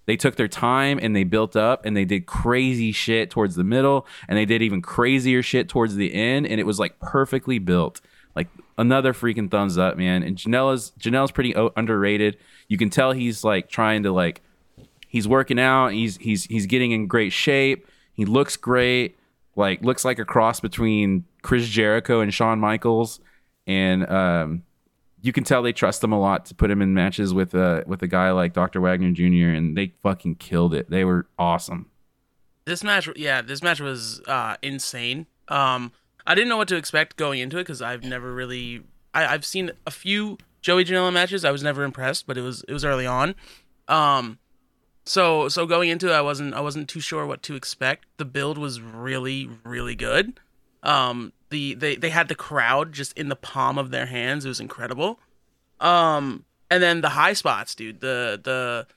They 0.05 0.17
took 0.17 0.35
their 0.35 0.47
time 0.47 0.99
and 1.01 1.15
they 1.15 1.23
built 1.23 1.55
up 1.55 1.85
and 1.85 1.95
they 1.95 2.05
did 2.05 2.25
crazy 2.25 2.91
shit 2.91 3.29
towards 3.29 3.55
the 3.55 3.63
middle 3.63 4.05
and 4.27 4.37
they 4.37 4.45
did 4.45 4.61
even 4.61 4.81
crazier 4.81 5.41
shit 5.41 5.69
towards 5.69 5.95
the 5.95 6.13
end 6.13 6.45
and 6.45 6.59
it 6.59 6.65
was 6.65 6.79
like 6.79 6.99
perfectly 6.99 7.59
built. 7.59 8.01
Like 8.35 8.49
another 8.77 9.13
freaking 9.13 9.49
thumbs 9.49 9.77
up, 9.77 9.97
man. 9.97 10.23
And 10.23 10.37
Janela's 10.37 10.91
Janela's 10.99 11.31
pretty 11.31 11.55
o- 11.55 11.71
underrated. 11.77 12.37
You 12.67 12.77
can 12.77 12.89
tell 12.89 13.11
he's 13.11 13.43
like 13.43 13.69
trying 13.69 14.03
to 14.03 14.11
like 14.11 14.41
he's 15.07 15.27
working 15.27 15.59
out. 15.59 15.93
He's 15.93 16.17
he's 16.17 16.45
he's 16.45 16.65
getting 16.65 16.91
in 16.91 17.07
great 17.07 17.31
shape. 17.31 17.87
He 18.13 18.25
looks 18.25 18.57
great. 18.57 19.17
Like 19.55 19.83
looks 19.83 20.03
like 20.03 20.19
a 20.19 20.25
cross 20.25 20.59
between 20.59 21.25
Chris 21.43 21.67
Jericho 21.69 22.19
and 22.19 22.33
Shawn 22.33 22.59
Michaels. 22.59 23.19
And 23.67 24.09
um, 24.09 24.63
you 25.23 25.31
can 25.31 25.43
tell 25.45 25.63
they 25.63 25.73
trust 25.73 26.03
him 26.03 26.11
a 26.11 26.19
lot 26.19 26.45
to 26.45 26.53
put 26.53 26.69
him 26.69 26.81
in 26.81 26.93
matches 26.93 27.33
with 27.33 27.55
uh 27.55 27.81
with 27.87 28.03
a 28.03 28.07
guy 28.07 28.29
like 28.31 28.53
Dr. 28.53 28.79
Wagner 28.81 29.11
Jr. 29.11 29.55
And 29.55 29.75
they 29.75 29.93
fucking 30.03 30.35
killed 30.35 30.75
it. 30.75 30.89
They 30.89 31.03
were 31.03 31.25
awesome. 31.39 31.89
This 32.65 32.83
match, 32.83 33.09
yeah, 33.15 33.41
this 33.41 33.63
match 33.63 33.81
was 33.81 34.21
uh, 34.27 34.55
insane. 34.61 35.25
Um, 35.49 35.91
I 36.25 36.35
didn't 36.35 36.47
know 36.47 36.55
what 36.55 36.69
to 36.69 36.77
expect 36.77 37.17
going 37.17 37.39
into 37.39 37.57
it 37.57 37.61
because 37.61 37.81
I've 37.81 38.03
never 38.03 38.33
really, 38.33 38.83
I, 39.13 39.25
I've 39.25 39.43
seen 39.43 39.71
a 39.85 39.91
few 39.91 40.37
Joey 40.61 40.85
Janela 40.85 41.11
matches. 41.11 41.43
I 41.43 41.51
was 41.51 41.63
never 41.63 41.83
impressed, 41.83 42.25
but 42.27 42.37
it 42.37 42.41
was 42.41 42.63
it 42.67 42.73
was 42.73 42.85
early 42.85 43.05
on. 43.05 43.35
Um, 43.87 44.39
so 45.05 45.49
so 45.49 45.65
going 45.65 45.89
into 45.89 46.09
it, 46.09 46.13
I 46.13 46.21
wasn't 46.21 46.53
I 46.53 46.61
wasn't 46.61 46.89
too 46.89 47.01
sure 47.01 47.25
what 47.25 47.43
to 47.43 47.55
expect. 47.55 48.05
The 48.17 48.25
build 48.25 48.57
was 48.57 48.81
really 48.81 49.49
really 49.65 49.95
good. 49.95 50.39
Um, 50.83 51.31
the 51.53 51.73
they 51.75 51.95
they 51.95 52.09
had 52.09 52.27
the 52.27 52.35
crowd 52.35 52.91
just 52.91 53.17
in 53.17 53.29
the 53.29 53.35
palm 53.51 53.77
of 53.77 53.91
their 53.91 54.07
hands. 54.07 54.43
It 54.45 54.49
was 54.49 54.59
incredible. 54.59 55.19
Um, 55.79 56.45
and 56.69 56.81
then 56.81 57.01
the 57.01 57.09
high 57.09 57.33
spots, 57.33 57.75
dude. 57.75 58.01
The 58.01 58.39
the 58.43 58.87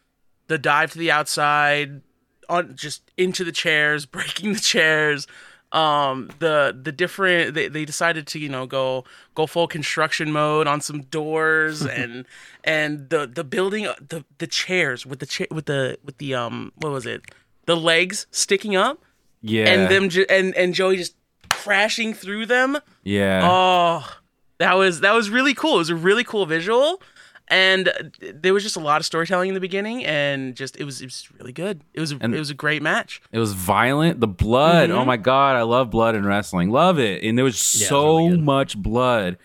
the 0.48 0.58
dive 0.58 0.92
to 0.92 0.98
the 0.98 1.10
outside, 1.10 2.00
on 2.48 2.74
just 2.76 3.02
into 3.16 3.44
the 3.44 3.52
chairs, 3.52 4.06
breaking 4.16 4.52
the 4.54 4.60
chairs. 4.60 5.26
Um, 5.72 6.30
the 6.38 6.78
the 6.80 6.92
different 6.92 7.54
they, 7.54 7.66
they 7.68 7.84
decided 7.84 8.26
to 8.28 8.38
you 8.38 8.48
know 8.48 8.66
go 8.66 9.04
go 9.34 9.46
full 9.46 9.66
construction 9.66 10.30
mode 10.32 10.66
on 10.68 10.80
some 10.80 11.02
doors 11.02 11.82
and 12.00 12.24
and 12.64 13.10
the 13.10 13.26
the 13.26 13.42
building 13.44 13.84
the 14.08 14.24
the 14.38 14.46
chairs 14.46 15.04
with 15.04 15.18
the 15.18 15.26
cha- 15.26 15.50
with 15.50 15.66
the 15.66 15.98
with 16.04 16.18
the 16.18 16.34
um 16.36 16.72
what 16.76 16.92
was 16.92 17.04
it 17.04 17.22
the 17.66 17.76
legs 17.76 18.26
sticking 18.30 18.76
up 18.76 19.02
Yeah. 19.42 19.66
and 19.66 19.90
them 19.90 20.08
ju- 20.08 20.24
and 20.30 20.54
and 20.54 20.72
Joey 20.72 20.96
just 20.98 21.16
crashing 21.64 22.14
through 22.14 22.46
them. 22.46 22.78
yeah. 23.02 23.40
Oh, 23.50 24.16
that 24.58 24.74
was 24.74 25.00
that 25.00 25.12
was 25.14 25.28
really 25.30 25.54
cool. 25.54 25.74
It 25.76 25.78
was 25.78 25.90
a 25.90 25.96
really 25.96 26.24
cool 26.24 26.46
visual, 26.46 27.02
and 27.48 27.92
there 28.34 28.54
was 28.54 28.62
just 28.62 28.76
a 28.76 28.80
lot 28.80 29.00
of 29.00 29.06
storytelling 29.06 29.48
in 29.48 29.54
the 29.54 29.60
beginning, 29.60 30.04
and 30.04 30.54
just 30.56 30.76
it 30.78 30.84
was 30.84 31.02
it 31.02 31.06
was 31.06 31.28
really 31.38 31.52
good. 31.52 31.82
It 31.94 32.00
was 32.00 32.12
a, 32.12 32.18
And- 32.20 32.34
it 32.34 32.38
was 32.38 32.50
a 32.50 32.54
great 32.54 32.82
match. 32.82 33.20
It 33.32 33.38
was 33.38 33.52
violent. 33.52 34.20
The 34.20 34.26
blood. 34.26 34.88
Mm-hmm. 34.90 34.98
Oh 34.98 35.04
my 35.04 35.16
god, 35.18 35.56
I 35.56 35.62
love 35.62 35.90
blood 35.90 36.14
in 36.14 36.24
wrestling. 36.24 36.70
Love 36.70 36.98
it. 36.98 37.22
And 37.22 37.36
there 37.36 37.44
was 37.44 37.74
Yeah, 37.80 37.88
so 37.88 38.16
really 38.26 38.38
much 38.40 38.76
blood. 38.78 39.36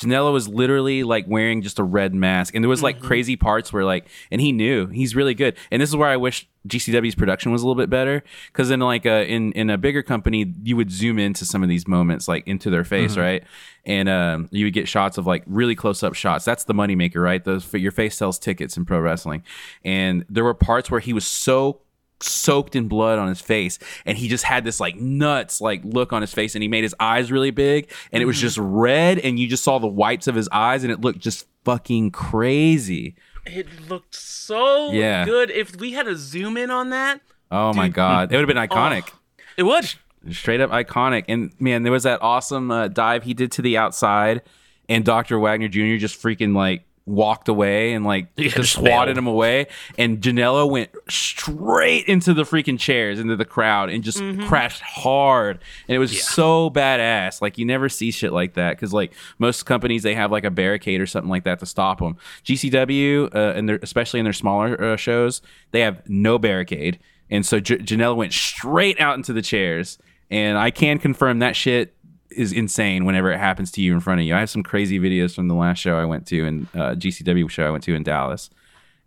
Janela 0.00 0.32
was 0.32 0.48
literally 0.48 1.02
like 1.04 1.26
wearing 1.28 1.60
just 1.62 1.78
a 1.78 1.84
red 1.84 2.14
mask, 2.14 2.54
and 2.54 2.64
there 2.64 2.68
was 2.68 2.82
like 2.82 2.96
Mm-hmm. 2.96 3.06
crazy 3.06 3.36
parts 3.36 3.72
where 3.72 3.84
like, 3.84 4.08
and 4.30 4.40
he 4.40 4.50
knew 4.52 4.86
he's 4.86 5.14
really 5.14 5.34
good. 5.34 5.56
And 5.70 5.80
this 5.82 5.90
is 5.90 5.96
where 5.96 6.08
I 6.08 6.16
wish 6.16 6.48
GCW's 6.66 7.14
production 7.14 7.52
was 7.52 7.62
a 7.62 7.66
little 7.66 7.80
bit 7.80 7.90
better, 7.90 8.22
because 8.48 8.70
in 8.70 8.80
like 8.80 9.04
a 9.06 9.26
in 9.30 9.52
in 9.52 9.68
a 9.70 9.76
bigger 9.78 10.02
company, 10.02 10.54
you 10.62 10.76
would 10.76 10.90
zoom 10.90 11.18
into 11.18 11.44
some 11.44 11.62
of 11.62 11.68
these 11.68 11.86
moments 11.86 12.26
like 12.28 12.46
into 12.48 12.70
their 12.70 12.84
face, 12.84 13.12
Mm-hmm. 13.12 13.20
right? 13.20 13.44
And 13.84 14.08
um, 14.08 14.48
you 14.50 14.66
would 14.66 14.74
get 14.74 14.88
shots 14.88 15.18
of 15.18 15.26
like 15.26 15.42
really 15.46 15.74
close 15.74 16.02
up 16.02 16.14
shots. 16.14 16.44
That's 16.44 16.64
the 16.64 16.74
moneymaker, 16.74 17.22
right? 17.22 17.42
The 17.44 17.64
your 17.78 17.92
face 17.92 18.16
sells 18.16 18.38
tickets 18.38 18.76
in 18.76 18.84
pro 18.86 19.00
wrestling, 19.00 19.42
and 19.84 20.24
there 20.28 20.44
were 20.44 20.54
parts 20.54 20.90
where 20.90 21.00
he 21.00 21.12
was 21.12 21.26
so 21.26 21.80
soaked 22.22 22.76
in 22.76 22.86
blood 22.88 23.18
on 23.18 23.28
his 23.28 23.40
face 23.40 23.78
and 24.04 24.18
he 24.18 24.28
just 24.28 24.44
had 24.44 24.62
this 24.64 24.78
like 24.80 24.96
nuts 24.96 25.60
like 25.60 25.80
look 25.84 26.12
on 26.12 26.20
his 26.20 26.32
face 26.32 26.54
and 26.54 26.62
he 26.62 26.68
made 26.68 26.82
his 26.82 26.94
eyes 27.00 27.32
really 27.32 27.50
big 27.50 27.90
and 28.12 28.22
it 28.22 28.26
was 28.26 28.38
just 28.40 28.58
red 28.58 29.18
and 29.18 29.38
you 29.38 29.46
just 29.48 29.64
saw 29.64 29.78
the 29.78 29.86
whites 29.86 30.26
of 30.26 30.34
his 30.34 30.48
eyes 30.52 30.82
and 30.84 30.92
it 30.92 31.00
looked 31.00 31.18
just 31.18 31.46
fucking 31.64 32.10
crazy 32.10 33.14
It 33.46 33.66
looked 33.88 34.14
so 34.14 34.92
Yeah. 34.92 35.24
good. 35.24 35.50
If 35.50 35.76
we 35.76 35.92
had 35.92 36.06
a 36.06 36.14
zoom 36.16 36.56
in 36.56 36.70
on 36.70 36.90
that, 36.90 37.20
oh 37.50 37.72
my 37.72 37.88
god 37.88 38.32
it 38.32 38.36
would 38.36 38.48
have 38.48 38.54
been 38.54 38.68
iconic 38.68 39.10
it 39.56 39.62
would. 39.64 39.84
straight 40.30 40.60
up 40.60 40.70
iconic 40.70 41.24
and 41.28 41.52
man 41.58 41.82
there 41.82 41.92
was 41.92 42.02
that 42.04 42.20
awesome 42.22 42.70
uh, 42.70 42.88
dive 42.88 43.24
he 43.24 43.32
did 43.34 43.50
to 43.52 43.62
the 43.62 43.76
outside 43.78 44.42
and 44.88 45.04
dr 45.04 45.36
wagner 45.38 45.68
jr 45.68 45.96
just 45.96 46.20
freaking 46.22 46.54
like 46.54 46.84
walked 47.06 47.48
away 47.48 47.92
and 47.92 48.04
like 48.04 48.28
Yeah, 48.36 48.50
just 48.50 48.74
swatted 48.74 49.16
him 49.18 49.26
away. 49.26 49.66
And 49.98 50.20
Janela 50.20 50.70
went 50.70 50.90
straight 51.08 52.06
into 52.06 52.34
the 52.34 52.42
freaking 52.44 52.78
chairs 52.78 53.18
into 53.18 53.36
the 53.36 53.44
crowd 53.44 53.90
and 53.90 54.04
just 54.04 54.18
Mm-hmm. 54.18 54.46
crashed 54.46 54.82
hard. 54.82 55.58
And 55.88 55.96
it 55.96 55.98
was 55.98 56.22
so 56.22 56.70
badass. 56.70 57.40
Like 57.42 57.58
you 57.58 57.64
never 57.64 57.88
see 57.88 58.10
shit 58.10 58.32
like 58.32 58.54
that 58.54 58.76
because 58.76 58.92
like 58.92 59.12
most 59.38 59.64
companies 59.64 60.02
they 60.02 60.14
have 60.14 60.30
like 60.30 60.44
a 60.44 60.50
barricade 60.50 61.00
or 61.00 61.06
something 61.06 61.30
like 61.30 61.44
that 61.44 61.58
to 61.60 61.66
stop 61.66 61.98
them 62.00 62.16
GCW 62.44 63.34
uh, 63.34 63.52
and 63.56 63.68
their 63.68 63.78
especially 63.82 64.20
in 64.20 64.24
their 64.24 64.32
smaller 64.32 64.80
uh, 64.82 64.96
shows 64.96 65.40
they 65.70 65.80
have 65.80 66.02
no 66.08 66.38
barricade. 66.38 66.98
And 67.30 67.46
so 67.46 67.60
J- 67.60 67.78
Janela 67.78 68.16
went 68.16 68.32
straight 68.32 69.00
out 69.00 69.16
into 69.16 69.32
the 69.32 69.42
chairs. 69.42 69.98
And 70.32 70.56
I 70.58 70.70
can 70.70 70.98
confirm 71.00 71.40
that 71.40 71.56
shit 71.56 71.92
is 72.30 72.52
insane 72.52 73.04
whenever 73.04 73.30
it 73.30 73.38
happens 73.38 73.70
to 73.72 73.82
you 73.82 73.92
in 73.92 74.00
front 74.00 74.20
of 74.20 74.26
you. 74.26 74.34
I 74.34 74.40
have 74.40 74.50
some 74.50 74.62
crazy 74.62 74.98
videos 74.98 75.34
from 75.34 75.48
the 75.48 75.54
last 75.54 75.78
show 75.78 75.96
I 75.96 76.04
went 76.04 76.26
to 76.28 76.46
and 76.46 76.66
uh, 76.74 76.94
GCW 76.94 77.48
show 77.50 77.66
I 77.66 77.70
went 77.70 77.84
to 77.84 77.94
in 77.94 78.02
Dallas. 78.02 78.50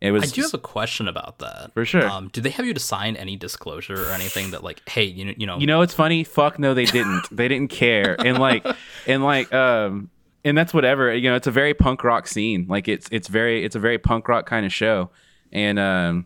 It 0.01 0.11
was 0.11 0.23
I 0.23 0.35
do 0.35 0.41
have 0.41 0.53
a 0.53 0.57
question 0.57 1.07
about 1.07 1.39
that. 1.39 1.71
For 1.73 1.85
sure. 1.85 2.05
Um, 2.05 2.27
did 2.27 2.43
they 2.43 2.49
have 2.49 2.65
you 2.65 2.73
to 2.73 2.79
sign 2.79 3.15
any 3.15 3.37
disclosure 3.37 4.09
or 4.09 4.11
anything 4.11 4.51
that 4.51 4.61
like, 4.61 4.87
hey, 4.89 5.05
you 5.05 5.23
know, 5.23 5.33
you 5.37 5.47
know, 5.47 5.57
You 5.59 5.65
know 5.65 5.79
what's 5.79 5.93
funny? 5.93 6.25
Fuck 6.25 6.59
no, 6.59 6.73
they 6.73 6.83
didn't. 6.83 7.23
they 7.31 7.47
didn't 7.47 7.69
care. 7.69 8.17
And 8.19 8.37
like, 8.37 8.67
and 9.07 9.23
like, 9.23 9.53
um, 9.53 10.09
and 10.43 10.57
that's 10.57 10.73
whatever. 10.73 11.15
You 11.15 11.29
know, 11.29 11.35
it's 11.37 11.47
a 11.47 11.51
very 11.51 11.73
punk 11.73 12.03
rock 12.03 12.27
scene. 12.27 12.65
Like 12.67 12.89
it's 12.89 13.07
it's 13.11 13.29
very 13.29 13.63
it's 13.63 13.77
a 13.77 13.79
very 13.79 13.97
punk 13.97 14.27
rock 14.27 14.45
kind 14.45 14.65
of 14.65 14.73
show. 14.73 15.09
And 15.53 15.79
um, 15.79 16.25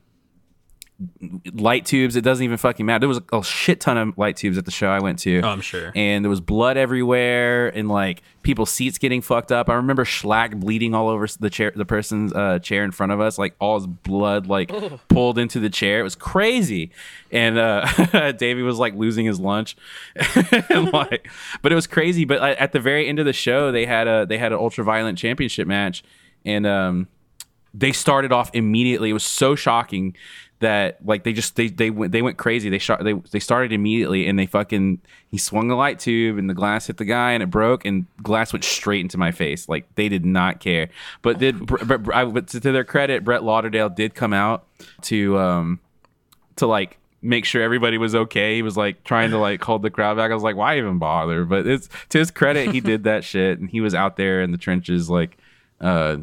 light 1.54 1.86
tubes. 1.86 2.16
It 2.16 2.22
doesn't 2.22 2.44
even 2.44 2.58
fucking 2.58 2.86
matter. 2.86 3.02
There 3.02 3.10
was 3.10 3.22
a 3.32 3.44
shit 3.44 3.80
ton 3.80 3.98
of 3.98 4.18
light 4.18 4.36
tubes 4.36 4.58
at 4.58 4.66
the 4.66 4.72
show 4.72 4.90
I 4.90 5.00
went 5.00 5.20
to. 5.20 5.42
Oh, 5.42 5.50
I'm 5.50 5.62
sure. 5.62 5.92
And 5.96 6.26
there 6.26 6.30
was 6.30 6.42
blood 6.42 6.76
everywhere, 6.76 7.68
and 7.68 7.88
like 7.88 8.24
people's 8.42 8.72
seats 8.72 8.98
getting 8.98 9.22
fucked 9.22 9.52
up. 9.52 9.70
I 9.70 9.76
remember 9.76 10.06
Shlak 10.06 10.60
bleeding 10.60 10.96
all 10.96 11.08
over 11.10 11.28
the 11.40 11.50
chair, 11.50 11.72
the 11.76 11.86
person's 11.86 12.34
uh, 12.34 12.60
chair 12.60 12.84
in 12.84 12.92
front 12.92 13.12
of 13.12 13.20
us, 13.20 13.38
like 13.38 13.56
all 13.60 13.76
his 13.78 13.86
blood 13.86 14.48
like 14.48 14.72
pulled 15.08 15.38
into 15.38 15.60
the 15.60 15.70
chair. 15.70 16.00
It 16.00 16.04
was 16.04 16.16
crazy, 16.16 16.92
and 17.32 17.58
uh, 17.60 18.32
Davey 18.38 18.64
was 18.64 18.80
like 18.80 18.96
losing 18.96 19.26
his 19.26 19.40
lunch, 19.40 19.78
and 20.70 20.92
like, 20.92 21.30
but 21.62 21.72
it 21.72 21.76
was 21.76 21.88
crazy. 21.88 22.26
But 22.26 22.42
uh, 22.42 22.56
at 22.58 22.72
the 22.72 22.80
very 22.80 23.08
end 23.08 23.20
of 23.20 23.26
the 23.26 23.34
show, 23.34 23.72
they 23.72 23.86
had 23.86 24.08
a 24.08 24.26
they 24.26 24.40
had 24.40 24.52
an 24.52 24.58
ultra 24.58 24.84
violent 24.84 25.18
championship 25.20 25.68
match. 25.68 26.04
and 26.44 26.66
um, 26.66 27.08
they 27.74 27.92
started 27.92 28.32
off 28.32 28.50
immediately. 28.54 29.12
It 29.12 29.14
was 29.14 29.24
so 29.24 29.56
shocking 29.56 30.16
that 30.60 30.98
like 31.06 31.24
they 31.24 31.34
just 31.34 31.56
they 31.56 31.68
they 31.68 31.90
went 31.90 32.12
they 32.12 32.22
went 32.22 32.38
crazy. 32.38 32.70
They 32.70 32.80
shot 32.80 33.04
they 33.04 33.14
they 33.14 33.40
started 33.40 33.72
immediately 33.72 34.28
and 34.28 34.40
they 34.40 34.48
fucking 34.48 35.02
he 35.30 35.38
swung 35.38 35.70
a 35.70 35.76
light 35.76 36.00
tube 36.00 36.38
and 36.38 36.50
the 36.50 36.54
glass 36.54 36.88
hit 36.88 36.98
the 36.98 37.06
guy 37.06 37.32
and 37.32 37.44
it 37.44 37.52
broke 37.52 37.86
and 37.86 38.06
glass 38.24 38.54
went 38.54 38.64
straight 38.64 39.02
into 39.02 39.18
my 39.18 39.32
face. 39.32 39.70
Like 39.70 39.94
they 39.96 40.10
did 40.10 40.26
not 40.26 40.60
care. 40.60 40.90
But 41.22 41.38
did 41.38 41.66
but, 41.88 42.04
but 42.04 42.48
to 42.48 42.60
their 42.60 42.84
credit, 42.84 43.24
Brett 43.24 43.44
Lauderdale 43.44 43.90
did 43.90 44.16
come 44.16 44.34
out 44.34 44.66
to 45.04 45.38
um 45.38 45.80
to 46.56 46.66
like 46.66 46.98
make 47.22 47.46
sure 47.46 47.62
everybody 47.62 47.98
was 48.00 48.16
okay. 48.16 48.56
He 48.56 48.62
was 48.64 48.78
like 48.78 49.04
trying 49.04 49.32
to 49.32 49.38
like 49.38 49.64
hold 49.64 49.84
the 49.84 49.92
crowd 49.92 50.18
back. 50.18 50.32
I 50.32 50.34
was 50.34 50.44
like, 50.44 50.56
why 50.56 50.78
even 50.78 50.98
bother? 50.98 51.46
But 51.46 51.68
it's 51.68 51.88
to 52.10 52.18
his 52.18 52.32
credit, 52.32 52.72
he 52.72 52.82
did 52.82 53.04
that 53.04 53.24
shit 53.24 53.60
and 53.60 53.70
he 53.70 53.82
was 53.82 53.94
out 53.94 54.18
there 54.18 54.42
in 54.42 54.52
the 54.52 54.58
trenches 54.58 55.08
like 55.08 55.38
uh 55.82 56.18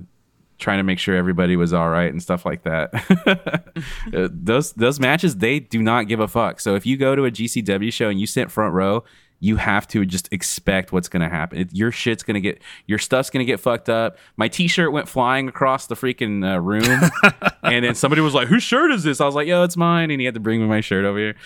trying 0.58 0.78
to 0.78 0.84
make 0.84 0.98
sure 0.98 1.16
everybody 1.16 1.56
was 1.56 1.72
all 1.72 1.88
right 1.88 2.10
and 2.10 2.22
stuff 2.22 2.44
like 2.44 2.62
that. 2.62 2.92
Uh, 4.14 4.28
those 4.30 4.72
those 4.74 5.00
matches 5.00 5.36
they 5.36 5.58
do 5.58 5.82
not 5.82 6.06
give 6.06 6.20
a 6.20 6.28
fuck. 6.28 6.60
So 6.60 6.76
if 6.76 6.86
you 6.86 6.96
go 6.96 7.16
to 7.16 7.24
a 7.24 7.30
GCW 7.30 7.92
show 7.92 8.08
and 8.08 8.20
you 8.20 8.26
sit 8.26 8.50
front 8.50 8.72
row, 8.72 9.02
you 9.40 9.56
have 9.56 9.86
to 9.88 10.06
just 10.06 10.32
expect 10.32 10.92
what's 10.92 11.08
going 11.08 11.22
to 11.22 11.28
happen. 11.28 11.58
It, 11.58 11.74
your 11.74 11.90
shit's 11.90 12.22
going 12.22 12.34
to 12.34 12.40
get 12.40 12.62
your 12.86 12.98
stuff's 12.98 13.30
going 13.30 13.44
to 13.44 13.50
get 13.50 13.60
fucked 13.60 13.88
up. 13.88 14.16
My 14.36 14.48
t-shirt 14.48 14.92
went 14.92 15.08
flying 15.08 15.48
across 15.48 15.86
the 15.86 15.94
freaking 15.94 16.48
uh, 16.48 16.60
room 16.60 17.10
and 17.62 17.84
then 17.84 17.94
somebody 17.94 18.22
was 18.22 18.34
like, 18.34 18.48
"Whose 18.48 18.62
shirt 18.62 18.92
is 18.92 19.02
this?" 19.02 19.20
I 19.20 19.26
was 19.26 19.34
like, 19.34 19.48
"Yo, 19.48 19.64
it's 19.64 19.76
mine." 19.76 20.10
And 20.10 20.20
he 20.20 20.24
had 20.24 20.34
to 20.34 20.40
bring 20.40 20.60
me 20.60 20.66
my 20.66 20.80
shirt 20.80 21.04
over 21.04 21.18
here. 21.18 21.36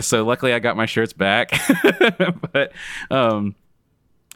So 0.00 0.24
luckily 0.24 0.54
I 0.54 0.60
got 0.60 0.76
my 0.76 0.86
shirts 0.86 1.12
back. 1.12 1.52
but 2.52 2.72
um 3.10 3.54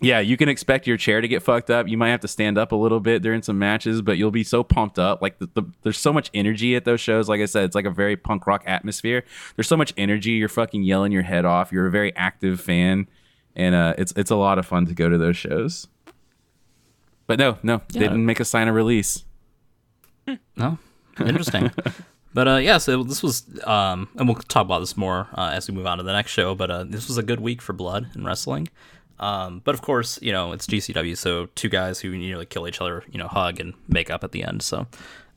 yeah, 0.01 0.21
you 0.21 0.37
can 0.37 0.49
expect 0.49 0.87
your 0.87 0.99
chair 0.99 1.23
to 1.23 1.29
get 1.29 1.43
fucked 1.43 1.71
up. 1.71 1.89
You 1.89 1.97
might 1.97 2.11
have 2.11 2.21
to 2.21 2.29
stand 2.29 2.59
up 2.59 2.73
a 2.73 2.77
little 2.77 3.01
bit 3.01 3.23
during 3.23 3.41
some 3.43 3.59
matches, 3.59 4.03
but 4.03 4.19
you'll 4.19 4.31
be 4.31 4.45
so 4.45 4.63
pumped 4.63 4.99
up. 4.99 5.23
Like 5.23 5.39
the, 5.39 5.49
the, 5.55 5.63
there's 5.83 5.99
so 5.99 6.13
much 6.13 6.31
energy 6.35 6.77
at 6.77 6.85
those 6.85 7.01
shows. 7.01 7.31
Like 7.31 7.41
I 7.41 7.47
said, 7.47 7.65
it's 7.65 7.75
like 7.75 7.87
a 7.87 7.91
very 7.91 8.15
punk 8.15 8.47
rock 8.47 8.63
atmosphere. 8.67 9.25
There's 9.55 9.69
so 9.69 9.77
much 9.77 9.95
energy. 9.97 10.33
You're 10.33 10.51
fucking 10.51 10.83
yelling 10.83 11.13
your 11.13 11.23
head 11.23 11.47
off. 11.47 11.73
You're 11.73 11.87
a 11.87 11.91
very 11.91 12.15
active 12.15 12.61
fan, 12.61 13.09
and 13.55 13.75
uh, 13.75 13.95
it's 13.97 14.13
it's 14.17 14.31
a 14.31 14.37
lot 14.37 14.59
of 14.59 14.67
fun 14.67 14.85
to 14.87 14.95
go 14.95 15.09
to 15.09 15.17
those 15.17 15.37
shows. 15.37 15.89
But 17.27 17.39
no, 17.39 17.59
no, 17.63 17.81
yeah. 17.91 18.01
they 18.01 18.01
didn't 18.01 18.27
make 18.27 18.41
a 18.41 18.45
sign 18.45 18.69
of 18.69 18.75
release. 18.75 19.25
No, 20.57 20.79
interesting. 21.19 21.71
But 22.35 22.49
uh, 22.49 22.57
yeah, 22.57 22.77
so 22.77 23.03
this 23.03 23.23
was, 23.23 23.45
um, 23.65 24.11
and 24.17 24.29
we'll 24.29 24.37
talk 24.37 24.67
about 24.67 24.81
this 24.81 24.95
more 24.95 25.27
uh, 25.33 25.53
as 25.55 25.71
we 25.71 25.75
move 25.75 25.87
on 25.87 25.97
to 25.97 26.05
the 26.05 26.13
next 26.13 26.33
show. 26.33 26.55
But 26.55 26.71
uh, 26.71 26.85
this 26.85 27.09
was 27.09 27.17
a 27.17 27.23
good 27.23 27.41
week 27.41 27.63
for 27.63 27.73
blood 27.73 28.09
and 28.13 28.27
wrestling. 28.27 28.69
Um, 29.18 29.62
but 29.64 29.74
of 29.74 29.83
course, 29.83 30.18
you 30.20 30.33
know, 30.33 30.52
it's 30.52 30.66
GCW, 30.66 31.16
so 31.16 31.46
two 31.55 31.68
guys 31.68 32.00
who 32.00 32.16
nearly 32.16 32.46
kill 32.46 32.68
each 32.68 32.81
other, 32.81 33.02
you 33.11 33.18
know, 33.18 33.29
hug 33.29 33.61
and 33.61 33.74
make 33.88 34.11
up 34.11 34.24
at 34.24 34.33
the 34.33 34.42
end. 34.42 34.62
So 34.62 34.87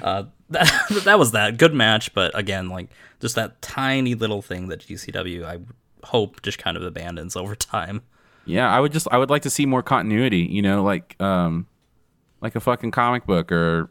uh, 0.01 0.23
that, 0.49 1.01
that 1.05 1.19
was 1.19 1.31
that. 1.31 1.57
Good 1.57 1.73
match, 1.73 2.13
but 2.13 2.37
again, 2.37 2.69
like 2.69 2.89
just 3.19 3.35
that 3.35 3.61
tiny 3.61 4.15
little 4.15 4.41
thing 4.41 4.67
that 4.67 4.81
GCW, 4.81 5.45
I 5.45 5.59
hope, 6.05 6.41
just 6.41 6.57
kind 6.57 6.75
of 6.75 6.83
abandons 6.83 7.35
over 7.35 7.55
time. 7.55 8.01
Yeah, 8.45 8.73
I 8.73 8.79
would 8.79 8.91
just, 8.91 9.07
I 9.11 9.17
would 9.17 9.29
like 9.29 9.43
to 9.43 9.49
see 9.49 9.65
more 9.65 9.83
continuity, 9.83 10.39
you 10.39 10.61
know, 10.61 10.83
like, 10.83 11.15
um, 11.21 11.67
like 12.41 12.55
a 12.55 12.59
fucking 12.59 12.91
comic 12.91 13.25
book 13.25 13.51
or 13.51 13.89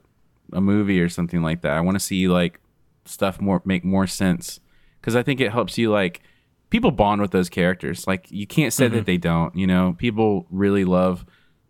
a 0.53 0.61
movie 0.61 1.01
or 1.01 1.09
something 1.09 1.43
like 1.43 1.63
that. 1.63 1.73
I 1.73 1.81
want 1.81 1.95
to 1.97 2.01
see 2.01 2.29
like 2.29 2.61
stuff 3.05 3.41
more 3.41 3.63
make 3.65 3.85
more 3.85 4.07
sense 4.07 4.61
because 5.01 5.17
I 5.17 5.23
think 5.23 5.41
it 5.41 5.53
helps 5.53 5.79
you 5.79 5.91
like 5.91 6.23
people 6.71 6.91
bond 6.91 7.21
with 7.21 7.31
those 7.31 7.49
characters. 7.49 8.07
Like 8.07 8.31
you 8.31 8.47
can't 8.47 8.73
say 8.73 8.87
mm-hmm. 8.87 8.97
that 8.97 9.07
they 9.07 9.17
don't. 9.17 9.55
You 9.57 9.67
know, 9.67 9.95
people 9.99 10.47
really 10.51 10.85
love 10.85 11.25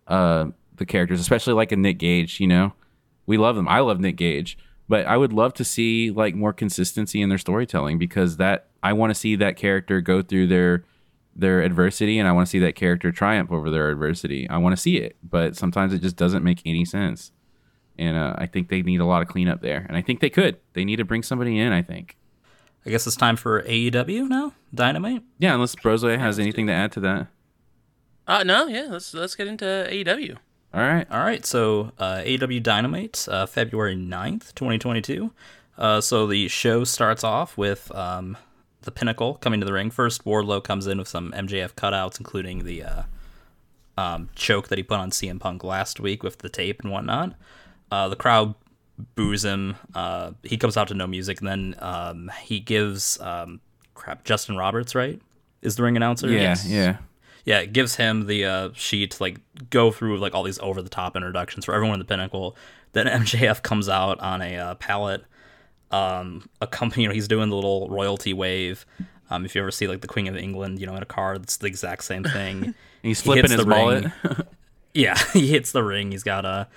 uh, 0.07 0.47
the 0.75 0.85
characters, 0.85 1.19
especially 1.19 1.53
like 1.53 1.71
a 1.71 1.75
Nick 1.75 1.99
Gage. 1.99 2.39
You 2.39 2.47
know, 2.47 2.73
we 3.25 3.37
love 3.37 3.55
them. 3.55 3.67
I 3.67 3.79
love 3.79 3.99
Nick 3.99 4.17
Gage, 4.17 4.57
but 4.87 5.05
I 5.05 5.17
would 5.17 5.33
love 5.33 5.53
to 5.55 5.63
see 5.63 6.11
like 6.11 6.35
more 6.35 6.53
consistency 6.53 7.21
in 7.21 7.29
their 7.29 7.37
storytelling 7.37 7.97
because 7.97 8.37
that 8.37 8.67
I 8.81 8.93
want 8.93 9.11
to 9.11 9.15
see 9.15 9.35
that 9.37 9.57
character 9.57 10.01
go 10.01 10.21
through 10.21 10.47
their 10.47 10.83
their 11.35 11.61
adversity 11.61 12.19
and 12.19 12.27
I 12.27 12.33
want 12.33 12.47
to 12.47 12.49
see 12.49 12.59
that 12.59 12.75
character 12.75 13.11
triumph 13.11 13.51
over 13.51 13.69
their 13.69 13.89
adversity. 13.89 14.49
I 14.49 14.57
want 14.57 14.75
to 14.75 14.81
see 14.81 14.97
it, 14.97 15.15
but 15.23 15.55
sometimes 15.55 15.93
it 15.93 15.99
just 15.99 16.17
doesn't 16.17 16.43
make 16.43 16.61
any 16.65 16.83
sense. 16.83 17.31
And 17.97 18.17
uh, 18.17 18.35
I 18.37 18.45
think 18.45 18.69
they 18.69 18.81
need 18.81 18.99
a 18.99 19.05
lot 19.05 19.21
of 19.21 19.27
cleanup 19.27 19.61
there, 19.61 19.85
and 19.87 19.97
I 19.97 20.01
think 20.01 20.21
they 20.21 20.29
could. 20.29 20.57
They 20.71 20.85
need 20.85 20.97
to 20.97 21.05
bring 21.05 21.21
somebody 21.21 21.59
in. 21.59 21.73
I 21.73 21.81
think. 21.81 22.15
I 22.85 22.89
guess 22.89 23.05
it's 23.05 23.15
time 23.15 23.35
for 23.35 23.61
AEW 23.63 24.27
now. 24.27 24.53
Dynamite. 24.73 25.23
Yeah, 25.37 25.53
unless 25.53 25.75
Brose 25.75 26.03
has 26.03 26.39
anything 26.39 26.67
to 26.67 26.73
add 26.73 26.91
to 26.93 26.99
that. 27.01 27.27
Uh 28.27 28.43
no, 28.43 28.67
yeah. 28.67 28.87
Let's 28.89 29.13
let's 29.13 29.35
get 29.35 29.47
into 29.47 29.65
AEW. 29.65 30.37
All 30.73 30.81
right. 30.81 31.09
All 31.09 31.21
right. 31.21 31.43
So 31.45 31.91
uh, 31.97 32.21
AEW 32.23 32.61
Dynamite, 32.61 33.27
uh, 33.29 33.47
February 33.47 33.95
9th, 33.95 34.53
2022. 34.53 35.31
Uh, 35.79 35.99
so 35.99 36.27
the 36.27 36.47
show 36.47 36.83
starts 36.83 37.23
off 37.23 37.57
with 37.57 37.91
um, 37.95 38.37
the 38.81 38.91
Pinnacle 38.91 39.35
coming 39.35 39.59
to 39.61 39.65
the 39.65 39.73
ring. 39.73 39.89
First, 39.89 40.25
Wardlow 40.25 40.63
comes 40.63 40.85
in 40.85 40.99
with 40.99 41.07
some 41.07 41.31
MJF 41.31 41.73
cutouts, 41.73 42.19
including 42.19 42.65
the 42.65 42.83
uh, 42.83 43.03
um, 43.97 44.29
choke 44.35 44.67
that 44.67 44.77
he 44.77 44.83
put 44.83 44.99
on 44.99 45.09
CM 45.09 45.39
Punk 45.39 45.63
last 45.63 45.99
week 45.99 46.21
with 46.21 46.39
the 46.39 46.49
tape 46.49 46.81
and 46.81 46.91
whatnot. 46.91 47.33
Uh, 47.89 48.07
the 48.07 48.15
crowd 48.15 48.53
boos 49.15 49.45
him. 49.45 49.75
Uh, 49.93 50.31
he 50.43 50.57
comes 50.57 50.77
out 50.77 50.87
to 50.89 50.93
no 50.93 51.07
music, 51.07 51.39
and 51.39 51.47
then 51.47 51.75
um, 51.79 52.31
he 52.41 52.59
gives 52.59 53.19
um, 53.21 53.61
crap 53.93 54.23
Justin 54.23 54.57
Roberts, 54.57 54.95
right? 54.95 55.21
Is 55.61 55.75
the 55.75 55.83
ring 55.83 55.97
announcer? 55.97 56.29
Yeah, 56.29 56.41
yes. 56.41 56.67
yeah, 56.67 56.97
yeah. 57.45 57.59
It 57.59 57.73
gives 57.73 57.95
him 57.95 58.27
the 58.27 58.45
uh, 58.45 58.69
sheet 58.73 59.11
to 59.11 59.23
like 59.23 59.39
go 59.69 59.91
through 59.91 60.19
like 60.19 60.33
all 60.33 60.43
these 60.43 60.59
over 60.59 60.81
the 60.81 60.89
top 60.89 61.15
introductions 61.15 61.65
for 61.65 61.73
everyone 61.73 61.95
in 61.95 61.99
the 61.99 62.05
Pinnacle. 62.05 62.55
Then 62.93 63.05
MJF 63.07 63.61
comes 63.61 63.89
out 63.89 64.19
on 64.19 64.41
a 64.41 64.57
uh, 64.57 64.75
pallet. 64.75 65.23
Um, 65.91 66.47
a 66.61 66.67
company, 66.67 67.03
you 67.03 67.09
know, 67.09 67.15
he's 67.15 67.27
doing 67.27 67.49
the 67.49 67.55
little 67.55 67.89
royalty 67.89 68.31
wave. 68.31 68.85
Um, 69.31 69.45
if 69.45 69.55
you 69.55 69.61
ever 69.61 69.71
see 69.71 69.87
like 69.87 70.01
the 70.01 70.07
Queen 70.07 70.27
of 70.27 70.35
England, 70.35 70.79
you 70.79 70.85
know, 70.85 70.95
in 70.95 71.03
a 71.03 71.07
car, 71.07 71.35
it's 71.35 71.57
the 71.57 71.67
exact 71.67 72.03
same 72.03 72.23
thing. 72.23 72.75
he's 73.01 73.21
flipping 73.21 73.49
he 73.49 73.57
his 73.57 73.65
mullet. 73.65 74.11
yeah, 74.93 75.17
he 75.33 75.47
hits 75.47 75.71
the 75.71 75.83
ring. 75.83 76.11
He's 76.11 76.23
got 76.23 76.45
a 76.45 76.67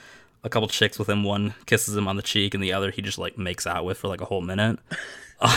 a 0.44 0.48
couple 0.48 0.68
chicks 0.68 0.98
with 0.98 1.08
him. 1.08 1.24
One 1.24 1.54
kisses 1.66 1.96
him 1.96 2.08
on 2.08 2.16
the 2.16 2.22
cheek, 2.22 2.54
and 2.54 2.62
the 2.62 2.72
other 2.72 2.90
he 2.90 3.02
just 3.02 3.18
like 3.18 3.38
makes 3.38 3.66
out 3.66 3.84
with 3.84 3.98
for 3.98 4.08
like 4.08 4.20
a 4.20 4.26
whole 4.26 4.42
minute. 4.42 4.78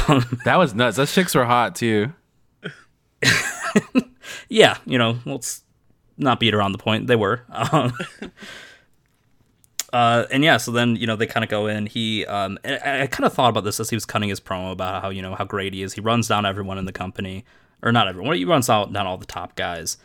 Um, 0.07 0.39
that 0.45 0.57
was 0.57 0.73
nuts. 0.73 0.97
Those 0.97 1.13
chicks 1.13 1.35
were 1.35 1.45
hot 1.45 1.75
too. 1.75 2.11
yeah, 4.49 4.77
you 4.87 4.97
know, 4.97 5.19
let's 5.25 5.61
not 6.17 6.39
beat 6.39 6.55
around 6.55 6.71
the 6.71 6.79
point. 6.79 7.05
They 7.05 7.15
were. 7.15 7.43
Um, 7.71 7.93
uh, 9.93 10.25
and 10.29 10.43
yeah, 10.43 10.57
so 10.57 10.71
then 10.71 10.97
you 10.97 11.07
know 11.07 11.15
they 11.15 11.25
kind 11.25 11.43
of 11.43 11.49
go 11.49 11.67
in. 11.67 11.85
He, 11.85 12.25
um, 12.25 12.57
I, 12.65 13.03
I 13.03 13.07
kind 13.07 13.25
of 13.25 13.33
thought 13.33 13.49
about 13.49 13.63
this 13.63 13.79
as 13.79 13.89
he 13.89 13.95
was 13.95 14.05
cutting 14.05 14.27
his 14.27 14.41
promo 14.41 14.73
about 14.73 15.01
how 15.01 15.09
you 15.09 15.21
know 15.21 15.35
how 15.35 15.45
great 15.45 15.73
he 15.73 15.83
is. 15.83 15.93
He 15.93 16.01
runs 16.01 16.27
down 16.27 16.45
everyone 16.45 16.77
in 16.77 16.83
the 16.83 16.91
company, 16.91 17.45
or 17.81 17.93
not 17.93 18.07
everyone. 18.07 18.35
He 18.35 18.43
runs 18.43 18.69
out 18.69 18.91
down 18.91 19.07
all 19.07 19.17
the 19.17 19.25
top 19.25 19.55
guys, 19.55 19.97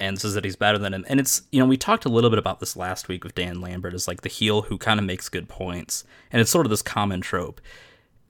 and 0.00 0.18
says 0.18 0.34
that 0.34 0.44
he's 0.44 0.56
better 0.56 0.78
than 0.78 0.94
him. 0.94 1.04
And 1.08 1.20
it's, 1.20 1.42
you 1.52 1.60
know, 1.60 1.66
we 1.66 1.76
talked 1.76 2.06
a 2.06 2.08
little 2.08 2.30
bit 2.30 2.38
about 2.38 2.58
this 2.58 2.76
last 2.76 3.06
week 3.06 3.22
with 3.22 3.34
Dan 3.34 3.60
Lambert 3.60 3.94
as 3.94 4.08
like 4.08 4.22
the 4.22 4.28
heel 4.28 4.62
who 4.62 4.78
kind 4.78 4.98
of 4.98 5.06
makes 5.06 5.28
good 5.28 5.48
points. 5.48 6.04
And 6.32 6.40
it's 6.40 6.50
sort 6.50 6.66
of 6.66 6.70
this 6.70 6.82
common 6.82 7.20
trope. 7.20 7.60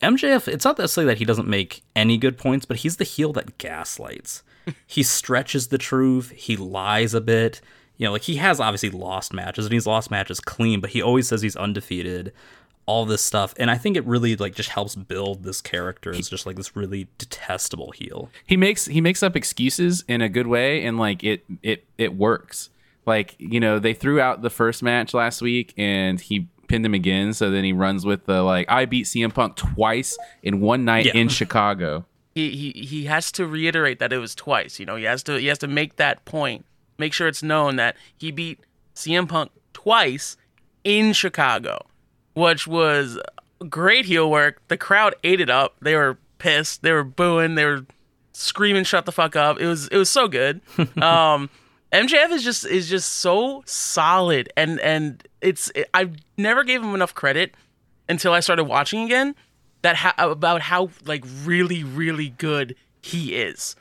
MJF, 0.03 0.49
it's 0.49 0.65
not 0.65 0.79
necessarily 0.79 1.13
that 1.13 1.19
he 1.19 1.25
doesn't 1.25 1.49
make 1.49 1.83
any 1.95 2.19
good 2.19 2.37
points, 2.37 2.67
but 2.67 2.79
he's 2.79 2.97
the 2.97 3.05
heel 3.05 3.33
that 3.35 3.59
gaslights. 3.59 4.43
he 4.87 5.03
stretches 5.03 5.69
the 5.69 5.79
truth, 5.79 6.31
he 6.31 6.57
lies 6.57 7.15
a 7.15 7.21
bit. 7.21 7.61
You 7.97 8.07
know, 8.07 8.13
like 8.13 8.23
he 8.23 8.37
has 8.37 8.61
obviously 8.61 8.91
lost 8.91 9.33
matches 9.33 9.67
and 9.67 9.73
he's 9.73 9.87
lost 9.87 10.11
matches 10.11 10.41
clean, 10.41 10.81
but 10.81 10.91
he 10.91 11.03
always 11.03 11.29
says 11.29 11.43
he's 11.43 11.57
undefeated 11.57 12.33
all 12.87 13.05
this 13.05 13.23
stuff 13.23 13.55
and 13.57 13.71
i 13.71 13.79
think 13.79 13.97
it 13.97 14.05
really 14.05 14.35
like 14.37 14.55
just 14.55 14.71
helps 14.71 14.97
build 14.97 15.45
this 15.45 15.61
character 15.61 16.11
as 16.15 16.29
just 16.29 16.47
like 16.47 16.57
this 16.57 16.75
really 16.75 17.07
detestable 17.19 17.93
heel. 17.93 18.31
He 18.47 18.57
makes 18.57 18.87
he 18.87 19.01
makes 19.01 19.23
up 19.23 19.37
excuses 19.37 20.05
in 20.09 20.21
a 20.21 20.29
good 20.29 20.47
way 20.47 20.85
and 20.85 20.99
like 20.99 21.23
it 21.25 21.45
it 21.63 21.85
it 21.99 22.15
works. 22.15 22.71
Like 23.07 23.35
you 23.39 23.61
know 23.61 23.79
they 23.79 23.95
threw 23.95 24.21
out 24.21 24.43
the 24.43 24.51
first 24.51 24.83
match 24.83 25.15
last 25.15 25.43
week 25.43 25.75
and 25.77 26.21
he 26.21 26.49
pinned 26.69 26.87
him 26.87 26.95
again 26.95 27.33
so 27.33 27.51
then 27.51 27.65
he 27.65 27.73
runs 27.73 28.07
with 28.07 28.27
the 28.27 28.43
like 28.43 28.65
i 28.71 28.85
beat 28.85 29.05
cm 29.05 29.35
punk 29.35 29.57
twice 29.57 30.17
in 30.41 30.61
one 30.61 30.85
night 30.85 31.07
yeah. 31.07 31.17
in 31.17 31.29
chicago. 31.29 32.05
He, 32.33 32.51
he 32.51 32.85
he 32.85 33.05
has 33.07 33.33
to 33.33 33.45
reiterate 33.45 33.99
that 33.99 34.13
it 34.13 34.19
was 34.19 34.37
twice 34.37 34.79
you 34.79 34.87
know? 34.87 34.95
He 34.97 35.05
has 35.05 35.23
to 35.25 35.41
he 35.41 35.47
has 35.47 35.59
to 35.59 35.67
make 35.67 35.97
that 35.97 36.25
point 36.25 36.65
make 36.97 37.13
sure 37.13 37.27
it's 37.27 37.43
known 37.43 37.77
that 37.77 37.97
he 38.17 38.31
beat 38.31 38.61
cm 38.95 39.29
punk 39.29 39.51
twice 39.73 40.37
in 40.85 41.13
chicago 41.13 41.85
which 42.35 42.67
was 42.67 43.19
great 43.69 44.07
heel 44.07 44.31
work. 44.31 44.61
The 44.69 44.77
crowd 44.77 45.15
ate 45.25 45.41
it 45.41 45.51
up. 45.51 45.77
They 45.81 45.95
were 45.95 46.19
pissed. 46.39 46.83
They 46.83 46.93
were 46.93 47.05
booing. 47.05 47.55
They 47.55 47.65
were 47.65 47.87
screaming, 48.33 48.85
"Shut 48.85 49.07
the 49.07 49.13
fuck 49.13 49.37
up!" 49.37 49.61
It 49.61 49.67
was 49.67 49.89
it 49.89 49.97
was 49.97 50.11
so 50.11 50.29
good. 50.29 50.61
um, 51.03 51.51
MJF 51.93 52.31
is 52.31 52.45
just 52.45 52.65
is 52.67 52.89
just 52.89 53.11
so 53.17 53.63
solid, 53.67 54.53
and 54.57 54.81
and 54.81 55.27
it's 55.41 55.71
it, 55.75 55.89
I 55.95 56.11
never 56.37 56.65
gave 56.65 56.83
him 56.83 56.95
enough 56.95 57.15
credit 57.15 57.55
until 58.09 58.33
I 58.33 58.41
started 58.41 58.65
watching 58.65 59.05
again. 59.05 59.35
That 59.83 59.97
ha- 59.97 60.15
about 60.19 60.61
how 60.61 60.91
like 61.07 61.25
really 61.45 61.83
really 61.85 62.31
good 62.37 62.77
he 63.03 63.35
is. 63.35 63.77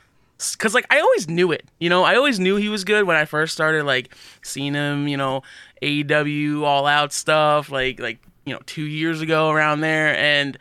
because 0.53 0.73
like 0.73 0.85
I 0.89 0.99
always 1.01 1.27
knew 1.27 1.51
it. 1.51 1.65
You 1.79 1.89
know, 1.89 2.03
I 2.03 2.15
always 2.15 2.39
knew 2.39 2.55
he 2.55 2.69
was 2.69 2.85
good 2.85 3.05
when 3.05 3.17
I 3.17 3.25
first 3.25 3.53
started 3.53 3.83
like 3.83 4.15
seeing 4.41 4.73
him. 4.73 5.09
You 5.09 5.17
know, 5.17 5.43
AEW 5.81 6.63
All 6.63 6.85
Out 6.87 7.11
stuff 7.11 7.69
like 7.69 7.99
like 7.99 8.19
you 8.49 8.55
know 8.55 8.61
two 8.65 8.83
years 8.83 9.21
ago 9.21 9.49
around 9.49 9.81
there, 9.81 10.17
and 10.17 10.57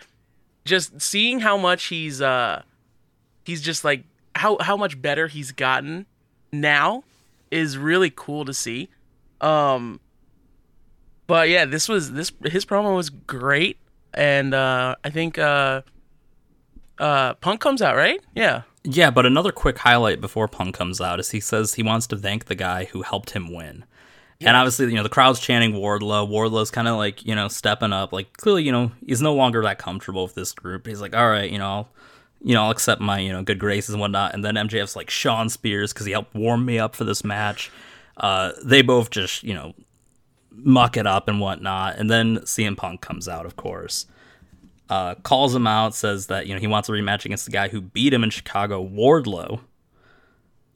just 0.64 1.00
seeing 1.00 1.40
how 1.40 1.56
much 1.56 1.86
he's 1.86 2.20
uh 2.20 2.62
he's 3.44 3.62
just 3.62 3.82
like 3.82 4.04
how 4.34 4.58
how 4.60 4.76
much 4.76 5.00
better 5.00 5.26
he's 5.26 5.50
gotten 5.50 6.06
now 6.52 7.02
is 7.50 7.78
really 7.78 8.12
cool 8.14 8.44
to 8.44 8.52
see. 8.52 8.88
Um 9.40 9.98
but 11.26 11.48
yeah, 11.48 11.64
this 11.64 11.88
was 11.88 12.12
this 12.12 12.30
his 12.44 12.64
promo 12.64 12.94
was 12.94 13.10
great 13.10 13.78
and 14.12 14.54
uh 14.54 14.94
I 15.02 15.10
think 15.10 15.38
uh 15.38 15.82
uh 16.98 17.34
Punk 17.34 17.60
comes 17.60 17.80
out, 17.80 17.96
right? 17.96 18.20
Yeah. 18.34 18.62
Yeah, 18.84 19.10
but 19.10 19.26
another 19.26 19.52
quick 19.52 19.78
highlight 19.78 20.20
before 20.20 20.48
Punk 20.48 20.74
comes 20.74 21.00
out 21.00 21.18
is 21.18 21.30
he 21.30 21.40
says 21.40 21.74
he 21.74 21.82
wants 21.82 22.06
to 22.08 22.16
thank 22.16 22.44
the 22.44 22.54
guy 22.54 22.84
who 22.84 23.02
helped 23.02 23.30
him 23.30 23.52
win. 23.52 23.84
And 24.40 24.56
obviously, 24.56 24.86
you 24.86 24.94
know, 24.94 25.02
the 25.02 25.08
crowd's 25.08 25.40
chanting 25.40 25.72
Wardlow. 25.72 26.28
Wardlow's 26.28 26.70
kind 26.70 26.86
of 26.86 26.96
like, 26.96 27.26
you 27.26 27.34
know, 27.34 27.48
stepping 27.48 27.92
up. 27.92 28.12
Like, 28.12 28.36
clearly, 28.36 28.62
you 28.62 28.70
know, 28.70 28.92
he's 29.04 29.20
no 29.20 29.34
longer 29.34 29.62
that 29.62 29.78
comfortable 29.78 30.22
with 30.22 30.34
this 30.34 30.52
group. 30.52 30.86
He's 30.86 31.00
like, 31.00 31.14
all 31.14 31.28
right, 31.28 31.50
you 31.50 31.58
know, 31.58 31.66
I'll, 31.66 31.88
you 32.40 32.54
know, 32.54 32.64
I'll 32.64 32.70
accept 32.70 33.00
my, 33.00 33.18
you 33.18 33.32
know, 33.32 33.42
good 33.42 33.58
graces 33.58 33.94
and 33.94 34.00
whatnot. 34.00 34.34
And 34.34 34.44
then 34.44 34.54
MJF's 34.54 34.94
like, 34.94 35.10
Shawn 35.10 35.48
Spears, 35.48 35.92
because 35.92 36.06
he 36.06 36.12
helped 36.12 36.36
warm 36.36 36.64
me 36.64 36.78
up 36.78 36.94
for 36.94 37.02
this 37.02 37.24
match. 37.24 37.72
Uh, 38.16 38.52
they 38.62 38.80
both 38.82 39.10
just, 39.10 39.42
you 39.42 39.54
know, 39.54 39.74
muck 40.52 40.96
it 40.96 41.06
up 41.06 41.26
and 41.26 41.40
whatnot. 41.40 41.96
And 41.96 42.08
then 42.08 42.38
CM 42.38 42.76
Punk 42.76 43.00
comes 43.00 43.28
out, 43.28 43.44
of 43.44 43.56
course. 43.56 44.06
Uh, 44.88 45.16
calls 45.16 45.54
him 45.54 45.66
out, 45.66 45.94
says 45.94 46.28
that, 46.28 46.46
you 46.46 46.54
know, 46.54 46.60
he 46.60 46.66
wants 46.66 46.88
a 46.88 46.92
rematch 46.92 47.24
against 47.24 47.44
the 47.44 47.50
guy 47.50 47.68
who 47.68 47.80
beat 47.80 48.14
him 48.14 48.22
in 48.22 48.30
Chicago, 48.30 48.86
Wardlow. 48.86 49.60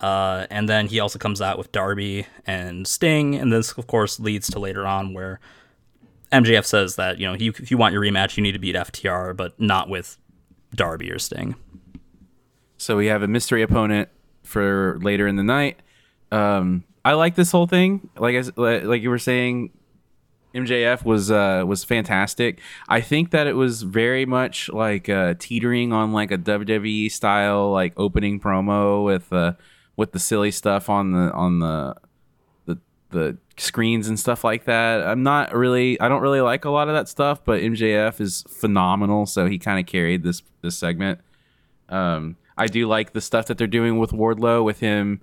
Uh, 0.02 0.46
and 0.50 0.68
then 0.68 0.88
he 0.88 0.98
also 0.98 1.18
comes 1.18 1.40
out 1.40 1.56
with 1.56 1.70
Darby 1.70 2.26
and 2.44 2.86
Sting, 2.86 3.36
and 3.36 3.52
this, 3.52 3.72
of 3.72 3.86
course, 3.86 4.18
leads 4.18 4.50
to 4.50 4.58
later 4.58 4.84
on 4.84 5.14
where 5.14 5.38
MJF 6.32 6.64
says 6.64 6.96
that 6.96 7.18
you 7.18 7.26
know 7.26 7.36
if 7.38 7.70
you 7.70 7.78
want 7.78 7.92
your 7.92 8.02
rematch, 8.02 8.36
you 8.36 8.42
need 8.42 8.52
to 8.52 8.58
beat 8.58 8.74
FTR, 8.74 9.36
but 9.36 9.58
not 9.60 9.88
with 9.88 10.18
Darby 10.74 11.10
or 11.10 11.18
Sting. 11.18 11.54
So 12.78 12.96
we 12.96 13.06
have 13.06 13.22
a 13.22 13.28
mystery 13.28 13.62
opponent 13.62 14.08
for 14.42 14.98
later 15.02 15.28
in 15.28 15.36
the 15.36 15.44
night. 15.44 15.78
Um, 16.32 16.84
I 17.04 17.12
like 17.12 17.36
this 17.36 17.52
whole 17.52 17.66
thing. 17.66 18.08
Like 18.16 18.56
like 18.56 19.02
you 19.02 19.10
were 19.10 19.18
saying, 19.18 19.70
MJF 20.54 21.04
was 21.04 21.30
uh, 21.30 21.64
was 21.66 21.84
fantastic. 21.84 22.60
I 22.88 23.00
think 23.00 23.30
that 23.30 23.46
it 23.46 23.54
was 23.54 23.82
very 23.82 24.26
much 24.26 24.68
like 24.70 25.08
uh, 25.08 25.34
teetering 25.38 25.92
on 25.92 26.12
like 26.12 26.32
a 26.32 26.38
WWE 26.38 27.10
style 27.12 27.70
like 27.70 27.92
opening 27.96 28.40
promo 28.40 29.04
with 29.04 29.32
uh, 29.32 29.52
with 29.96 30.12
the 30.12 30.18
silly 30.18 30.50
stuff 30.50 30.88
on 30.88 31.12
the 31.12 31.32
on 31.32 31.58
the 31.58 31.94
the 32.66 32.78
the 33.10 33.38
screens 33.56 34.08
and 34.08 34.18
stuff 34.18 34.44
like 34.44 34.64
that. 34.64 35.06
I'm 35.06 35.22
not 35.22 35.54
really 35.54 36.00
I 36.00 36.08
don't 36.08 36.22
really 36.22 36.40
like 36.40 36.64
a 36.64 36.70
lot 36.70 36.88
of 36.88 36.94
that 36.94 37.08
stuff, 37.08 37.44
but 37.44 37.60
MJF 37.60 38.20
is 38.20 38.44
phenomenal, 38.48 39.26
so 39.26 39.46
he 39.46 39.58
kind 39.58 39.78
of 39.78 39.86
carried 39.86 40.22
this 40.22 40.42
this 40.62 40.76
segment. 40.76 41.20
Um, 41.88 42.36
I 42.56 42.66
do 42.66 42.86
like 42.86 43.12
the 43.12 43.20
stuff 43.20 43.46
that 43.46 43.58
they're 43.58 43.66
doing 43.66 43.98
with 43.98 44.10
Wardlow 44.12 44.64
with 44.64 44.80
him, 44.80 45.20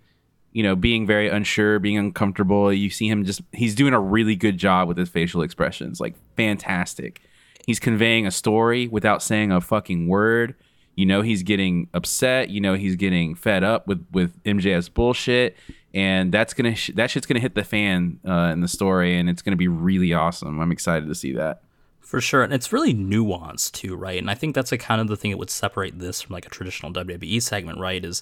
you 0.51 0.63
know, 0.63 0.75
being 0.75 1.05
very 1.05 1.27
unsure, 1.29 1.79
being 1.79 1.97
uncomfortable. 1.97 2.71
You 2.71 2.89
see 2.89 3.07
him 3.07 3.25
just 3.25 3.41
he's 3.51 3.75
doing 3.75 3.93
a 3.93 3.99
really 3.99 4.35
good 4.35 4.57
job 4.57 4.87
with 4.87 4.97
his 4.97 5.09
facial 5.09 5.41
expressions, 5.41 5.99
like 5.99 6.15
fantastic. 6.35 7.21
He's 7.65 7.79
conveying 7.79 8.25
a 8.25 8.31
story 8.31 8.87
without 8.87 9.21
saying 9.21 9.51
a 9.51 9.61
fucking 9.61 10.07
word. 10.07 10.55
You 10.99 11.05
know 11.05 11.21
he's 11.21 11.43
getting 11.43 11.87
upset. 11.93 12.49
You 12.49 12.59
know 12.59 12.73
he's 12.73 12.97
getting 12.97 13.33
fed 13.33 13.63
up 13.63 13.87
with 13.87 14.05
with 14.11 14.43
MJF's 14.43 14.89
bullshit, 14.89 15.55
and 15.93 16.29
that's 16.29 16.53
gonna 16.53 16.75
sh- 16.75 16.91
that 16.95 17.09
shit's 17.09 17.25
gonna 17.25 17.39
hit 17.39 17.55
the 17.55 17.63
fan 17.63 18.19
uh, 18.27 18.51
in 18.51 18.59
the 18.59 18.67
story, 18.67 19.17
and 19.17 19.29
it's 19.29 19.41
gonna 19.41 19.55
be 19.55 19.69
really 19.69 20.13
awesome. 20.13 20.59
I'm 20.59 20.73
excited 20.73 21.07
to 21.07 21.15
see 21.15 21.31
that. 21.35 21.61
For 22.01 22.19
sure, 22.19 22.43
and 22.43 22.51
it's 22.51 22.73
really 22.73 22.93
nuanced 22.93 23.71
too, 23.71 23.95
right? 23.95 24.19
And 24.19 24.29
I 24.29 24.33
think 24.33 24.55
that's 24.55 24.73
a 24.73 24.77
kind 24.77 24.99
of 24.99 25.07
the 25.07 25.15
thing 25.15 25.31
that 25.31 25.37
would 25.37 25.49
separate 25.49 25.99
this 25.99 26.21
from 26.21 26.33
like 26.33 26.45
a 26.45 26.49
traditional 26.49 26.91
WWE 26.91 27.41
segment, 27.41 27.79
right? 27.79 28.03
Is 28.03 28.21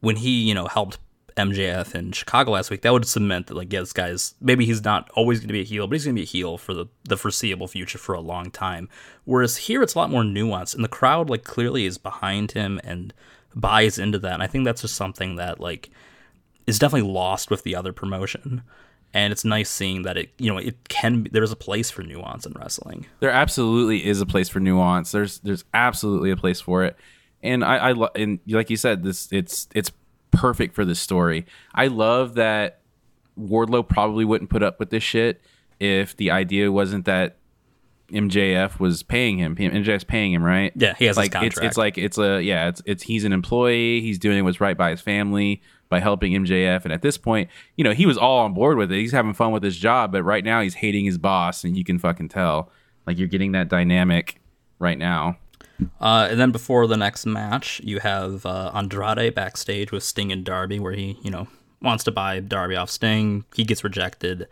when 0.00 0.16
he, 0.16 0.30
you 0.30 0.54
know, 0.54 0.66
helped 0.66 0.98
MJF 1.36 1.94
in 1.94 2.12
Chicago 2.12 2.52
last 2.52 2.70
week, 2.70 2.82
that 2.82 2.92
would 2.92 3.06
cement 3.06 3.48
that 3.48 3.54
like, 3.54 3.72
yeah, 3.72 3.80
this 3.80 3.92
guy's 3.92 4.34
maybe 4.40 4.64
he's 4.64 4.84
not 4.84 5.10
always 5.14 5.40
going 5.40 5.48
to 5.48 5.52
be 5.52 5.60
a 5.60 5.64
heel, 5.64 5.86
but 5.86 5.94
he's 5.94 6.04
going 6.04 6.14
to 6.14 6.20
be 6.20 6.24
a 6.24 6.26
heel 6.26 6.56
for 6.58 6.74
the 6.74 6.86
the 7.04 7.16
foreseeable 7.16 7.66
future 7.66 7.98
for 7.98 8.14
a 8.14 8.20
long 8.20 8.50
time. 8.50 8.88
Whereas 9.24 9.56
here, 9.56 9.82
it's 9.82 9.94
a 9.94 9.98
lot 9.98 10.10
more 10.10 10.22
nuanced, 10.22 10.74
and 10.74 10.84
the 10.84 10.88
crowd 10.88 11.28
like 11.28 11.44
clearly 11.44 11.86
is 11.86 11.98
behind 11.98 12.52
him 12.52 12.80
and 12.84 13.12
buys 13.54 13.98
into 13.98 14.18
that. 14.20 14.34
And 14.34 14.42
I 14.42 14.46
think 14.46 14.64
that's 14.64 14.82
just 14.82 14.94
something 14.94 15.36
that 15.36 15.58
like 15.58 15.90
is 16.66 16.78
definitely 16.78 17.10
lost 17.10 17.50
with 17.50 17.62
the 17.62 17.74
other 17.74 17.92
promotion. 17.92 18.62
And 19.12 19.32
it's 19.32 19.44
nice 19.44 19.70
seeing 19.70 20.02
that 20.02 20.16
it, 20.16 20.32
you 20.38 20.50
know, 20.50 20.58
it 20.58 20.88
can. 20.88 21.22
Be, 21.22 21.30
there's 21.30 21.52
a 21.52 21.56
place 21.56 21.88
for 21.88 22.02
nuance 22.02 22.46
in 22.46 22.52
wrestling. 22.52 23.06
There 23.20 23.30
absolutely 23.30 24.04
is 24.04 24.20
a 24.20 24.26
place 24.26 24.48
for 24.48 24.58
nuance. 24.58 25.12
There's 25.12 25.38
there's 25.40 25.64
absolutely 25.72 26.30
a 26.30 26.36
place 26.36 26.60
for 26.60 26.84
it, 26.84 26.96
and 27.40 27.64
I, 27.64 27.90
I 27.90 28.08
and 28.16 28.40
like 28.48 28.70
you 28.70 28.76
said, 28.76 29.04
this 29.04 29.28
it's 29.32 29.68
it's 29.72 29.92
perfect 30.34 30.74
for 30.74 30.84
this 30.84 31.00
story. 31.00 31.46
I 31.74 31.86
love 31.86 32.34
that 32.34 32.80
Wardlow 33.38 33.88
probably 33.88 34.24
wouldn't 34.24 34.50
put 34.50 34.62
up 34.62 34.78
with 34.78 34.90
this 34.90 35.02
shit 35.02 35.40
if 35.80 36.16
the 36.16 36.30
idea 36.30 36.70
wasn't 36.70 37.04
that 37.06 37.36
MJF 38.12 38.78
was 38.78 39.02
paying 39.02 39.38
him. 39.38 39.56
MJF's 39.56 40.04
paying 40.04 40.32
him, 40.32 40.42
right? 40.42 40.72
Yeah, 40.76 40.94
he 40.94 41.06
has 41.06 41.16
like 41.16 41.34
it's 41.36 41.58
it's 41.58 41.76
like 41.76 41.96
it's 41.98 42.18
a 42.18 42.42
yeah, 42.42 42.68
it's 42.68 42.82
it's 42.84 43.02
he's 43.02 43.24
an 43.24 43.32
employee. 43.32 44.00
He's 44.00 44.18
doing 44.18 44.44
what's 44.44 44.60
right 44.60 44.76
by 44.76 44.90
his 44.90 45.00
family 45.00 45.62
by 45.88 46.00
helping 46.00 46.32
MJF. 46.32 46.84
And 46.84 46.92
at 46.92 47.02
this 47.02 47.16
point, 47.16 47.50
you 47.76 47.84
know, 47.84 47.92
he 47.92 48.06
was 48.06 48.18
all 48.18 48.40
on 48.40 48.52
board 48.52 48.76
with 48.76 48.92
it. 48.92 48.98
He's 48.98 49.12
having 49.12 49.32
fun 49.32 49.52
with 49.52 49.62
his 49.62 49.76
job, 49.76 50.12
but 50.12 50.22
right 50.22 50.44
now 50.44 50.60
he's 50.60 50.74
hating 50.74 51.04
his 51.04 51.18
boss, 51.18 51.64
and 51.64 51.76
you 51.76 51.84
can 51.84 51.98
fucking 51.98 52.28
tell. 52.28 52.70
Like 53.06 53.18
you're 53.18 53.28
getting 53.28 53.52
that 53.52 53.68
dynamic 53.68 54.40
right 54.78 54.98
now. 54.98 55.38
Uh, 56.00 56.28
and 56.30 56.40
then 56.40 56.50
before 56.50 56.86
the 56.86 56.96
next 56.96 57.26
match, 57.26 57.80
you 57.84 58.00
have 58.00 58.46
uh, 58.46 58.70
Andrade 58.74 59.34
backstage 59.34 59.92
with 59.92 60.02
Sting 60.02 60.32
and 60.32 60.44
Darby, 60.44 60.78
where 60.78 60.92
he, 60.92 61.18
you 61.22 61.30
know, 61.30 61.48
wants 61.82 62.04
to 62.04 62.10
buy 62.10 62.40
Darby 62.40 62.76
off 62.76 62.90
Sting. 62.90 63.44
He 63.54 63.64
gets 63.64 63.84
rejected. 63.84 64.48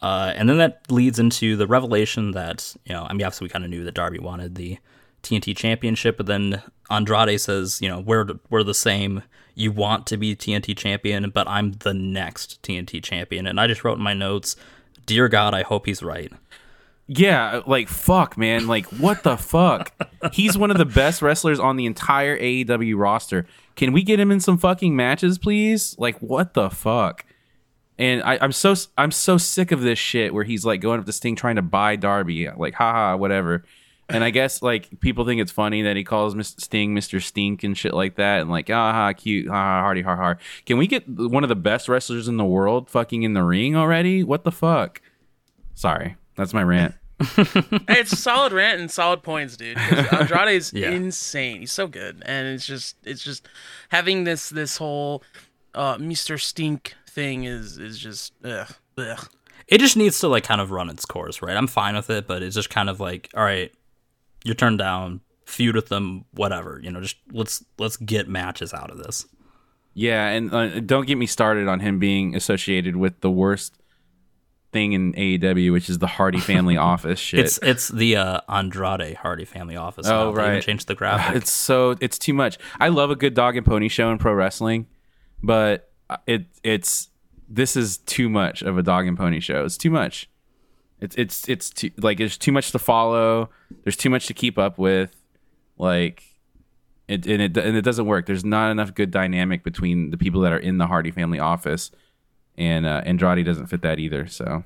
Uh, 0.00 0.32
and 0.34 0.48
then 0.48 0.58
that 0.58 0.82
leads 0.90 1.18
into 1.18 1.56
the 1.56 1.66
revelation 1.66 2.32
that, 2.32 2.74
you 2.84 2.92
know, 2.92 3.04
I 3.08 3.12
mean, 3.12 3.24
obviously 3.24 3.46
we 3.46 3.50
kind 3.50 3.64
of 3.64 3.70
knew 3.70 3.84
that 3.84 3.94
Darby 3.94 4.18
wanted 4.18 4.56
the 4.56 4.78
TNT 5.22 5.56
championship, 5.56 6.16
but 6.16 6.26
then 6.26 6.60
Andrade 6.90 7.40
says, 7.40 7.80
you 7.80 7.88
know, 7.88 8.00
we're, 8.00 8.26
we're 8.50 8.64
the 8.64 8.74
same. 8.74 9.22
You 9.54 9.70
want 9.70 10.06
to 10.08 10.16
be 10.16 10.34
TNT 10.34 10.76
champion, 10.76 11.30
but 11.30 11.46
I'm 11.46 11.72
the 11.72 11.94
next 11.94 12.60
TNT 12.62 13.02
champion. 13.02 13.46
And 13.46 13.60
I 13.60 13.68
just 13.68 13.84
wrote 13.84 13.98
in 13.98 14.02
my 14.02 14.14
notes, 14.14 14.56
Dear 15.04 15.28
God, 15.28 15.52
I 15.52 15.62
hope 15.62 15.86
he's 15.86 16.02
right. 16.02 16.32
Yeah, 17.14 17.60
like 17.66 17.88
fuck, 17.88 18.38
man. 18.38 18.66
Like 18.66 18.86
what 18.86 19.22
the 19.22 19.36
fuck? 19.36 19.92
He's 20.32 20.56
one 20.56 20.70
of 20.70 20.78
the 20.78 20.86
best 20.86 21.20
wrestlers 21.20 21.60
on 21.60 21.76
the 21.76 21.84
entire 21.84 22.38
AEW 22.38 22.96
roster. 22.98 23.46
Can 23.76 23.92
we 23.92 24.02
get 24.02 24.18
him 24.18 24.30
in 24.30 24.40
some 24.40 24.56
fucking 24.56 24.96
matches, 24.96 25.36
please? 25.36 25.94
Like 25.98 26.18
what 26.20 26.54
the 26.54 26.70
fuck? 26.70 27.26
And 27.98 28.22
I, 28.22 28.38
I'm 28.40 28.52
so 28.52 28.74
I'm 28.96 29.10
so 29.10 29.36
sick 29.36 29.72
of 29.72 29.82
this 29.82 29.98
shit 29.98 30.32
where 30.32 30.44
he's 30.44 30.64
like 30.64 30.80
going 30.80 31.00
up 31.00 31.06
to 31.06 31.12
Sting 31.12 31.36
trying 31.36 31.56
to 31.56 31.62
buy 31.62 31.96
Darby, 31.96 32.48
like 32.56 32.74
haha, 32.74 33.16
whatever. 33.16 33.64
And 34.08 34.24
I 34.24 34.30
guess 34.30 34.62
like 34.62 35.00
people 35.00 35.26
think 35.26 35.40
it's 35.40 35.52
funny 35.52 35.82
that 35.82 35.96
he 35.96 36.04
calls 36.04 36.34
Mr. 36.34 36.62
Sting 36.62 36.94
Mr. 36.94 37.22
Stink 37.22 37.62
and 37.62 37.76
shit 37.76 37.92
like 37.92 38.16
that, 38.16 38.40
and 38.40 38.48
like 38.50 38.70
ah 38.70 39.12
cute, 39.12 39.48
ha 39.48 39.52
ha 39.52 39.80
hardy 39.82 40.00
har 40.00 40.16
har. 40.16 40.38
Can 40.64 40.78
we 40.78 40.86
get 40.86 41.06
one 41.06 41.42
of 41.42 41.50
the 41.50 41.56
best 41.56 41.90
wrestlers 41.90 42.26
in 42.26 42.38
the 42.38 42.44
world 42.44 42.88
fucking 42.88 43.22
in 43.22 43.34
the 43.34 43.42
ring 43.42 43.76
already? 43.76 44.24
What 44.24 44.44
the 44.44 44.52
fuck? 44.52 45.02
Sorry, 45.74 46.16
that's 46.36 46.54
my 46.54 46.62
rant. 46.62 46.94
Hey, 47.22 48.00
it's 48.00 48.12
a 48.12 48.16
solid 48.16 48.52
rant 48.52 48.80
and 48.80 48.90
solid 48.90 49.22
points, 49.22 49.56
dude. 49.56 49.76
'cause 49.76 50.06
Andrade's 50.12 50.72
Yeah. 50.74 50.90
insane. 50.90 51.60
He's 51.60 51.72
so 51.72 51.86
good, 51.86 52.22
and 52.26 52.48
it's 52.48 52.66
just 52.66 52.96
it's 53.04 53.22
just 53.24 53.48
having 53.90 54.24
this 54.24 54.48
this 54.48 54.76
whole 54.76 55.22
uh, 55.74 55.96
Mr. 55.96 56.40
Stink 56.40 56.94
thing 57.08 57.44
is 57.44 57.78
is 57.78 57.98
just 57.98 58.32
ugh, 58.44 58.68
ugh. 58.98 59.28
it 59.68 59.78
just 59.78 59.96
needs 59.96 60.18
to 60.20 60.28
like 60.28 60.44
kind 60.44 60.60
of 60.60 60.70
run 60.70 60.88
its 60.90 61.04
course, 61.04 61.42
right? 61.42 61.56
I'm 61.56 61.66
fine 61.66 61.94
with 61.96 62.10
it, 62.10 62.26
but 62.26 62.42
it's 62.42 62.54
just 62.54 62.70
kind 62.70 62.88
of 62.90 63.00
like, 63.00 63.28
all 63.34 63.42
right, 63.44 63.72
you're 64.44 64.54
turned 64.54 64.78
down, 64.78 65.20
feud 65.46 65.74
with 65.76 65.88
them, 65.88 66.24
whatever. 66.32 66.80
You 66.82 66.90
know, 66.90 67.00
just 67.00 67.16
let's 67.30 67.64
let's 67.78 67.96
get 67.96 68.28
matches 68.28 68.72
out 68.74 68.90
of 68.90 68.98
this. 68.98 69.26
Yeah, 69.94 70.28
and 70.28 70.52
uh, 70.54 70.80
don't 70.80 71.06
get 71.06 71.18
me 71.18 71.26
started 71.26 71.68
on 71.68 71.80
him 71.80 71.98
being 71.98 72.34
associated 72.34 72.96
with 72.96 73.20
the 73.20 73.30
worst 73.30 73.74
thing 74.72 74.92
in 74.92 75.12
AEW, 75.12 75.72
which 75.72 75.88
is 75.90 75.98
the 75.98 76.06
Hardy 76.06 76.40
Family 76.40 76.76
Office 76.92 77.18
shit. 77.18 77.40
It's 77.40 77.58
it's 77.62 77.88
the 77.88 78.16
uh, 78.16 78.40
Andrade 78.48 79.16
Hardy 79.16 79.44
family 79.44 79.76
office. 79.76 80.06
Oh, 80.08 80.30
now. 80.30 80.36
Right. 80.36 80.62
changed 80.62 80.88
the 80.88 80.94
graphic. 81.02 81.36
it's 81.36 81.52
so 81.52 81.96
it's 82.00 82.18
too 82.18 82.32
much. 82.32 82.58
I 82.80 82.88
love 82.88 83.10
a 83.10 83.16
good 83.16 83.34
dog 83.34 83.56
and 83.56 83.66
pony 83.66 83.88
show 83.88 84.10
in 84.10 84.18
pro 84.18 84.32
wrestling, 84.32 84.86
but 85.42 85.90
it 86.26 86.46
it's 86.62 87.08
this 87.48 87.76
is 87.76 87.98
too 87.98 88.28
much 88.28 88.62
of 88.62 88.78
a 88.78 88.82
dog 88.82 89.06
and 89.06 89.16
pony 89.16 89.40
show. 89.40 89.64
It's 89.64 89.76
too 89.76 89.90
much. 89.90 90.28
It's 91.00 91.16
it's 91.16 91.48
it's 91.48 91.70
too 91.70 91.90
like 91.98 92.18
there's 92.18 92.38
too 92.38 92.52
much 92.52 92.72
to 92.72 92.78
follow. 92.78 93.50
There's 93.84 93.96
too 93.96 94.10
much 94.10 94.26
to 94.26 94.34
keep 94.34 94.58
up 94.58 94.78
with. 94.78 95.14
Like 95.76 96.22
It, 97.08 97.26
and 97.26 97.42
it 97.42 97.56
and 97.56 97.76
it 97.76 97.82
doesn't 97.82 98.06
work. 98.06 98.26
There's 98.26 98.44
not 98.44 98.70
enough 98.70 98.94
good 98.94 99.10
dynamic 99.10 99.64
between 99.64 100.10
the 100.10 100.16
people 100.16 100.40
that 100.42 100.52
are 100.52 100.58
in 100.58 100.78
the 100.78 100.86
Hardy 100.86 101.10
family 101.10 101.40
office, 101.40 101.90
and 102.56 102.86
uh, 102.86 103.02
Andrade 103.04 103.44
doesn't 103.44 103.66
fit 103.66 103.82
that 103.82 103.98
either. 103.98 104.26
So 104.26 104.64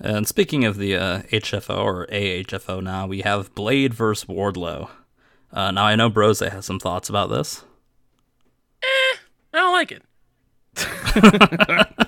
And 0.00 0.26
speaking 0.26 0.64
of 0.64 0.76
the 0.76 0.96
uh, 0.96 1.22
HFO 1.22 1.78
or 1.78 2.06
AHFO 2.06 2.82
now, 2.82 3.06
we 3.06 3.22
have 3.22 3.54
Blade 3.54 3.94
versus 3.94 4.28
Wardlow. 4.28 4.90
Uh, 5.52 5.70
now 5.70 5.84
I 5.84 5.96
know 5.96 6.10
Brose 6.10 6.40
has 6.40 6.66
some 6.66 6.80
thoughts 6.80 7.08
about 7.08 7.30
this. 7.30 7.64
I 8.82 9.16
don't 9.52 9.72
like 9.72 9.92
it. 9.92 10.02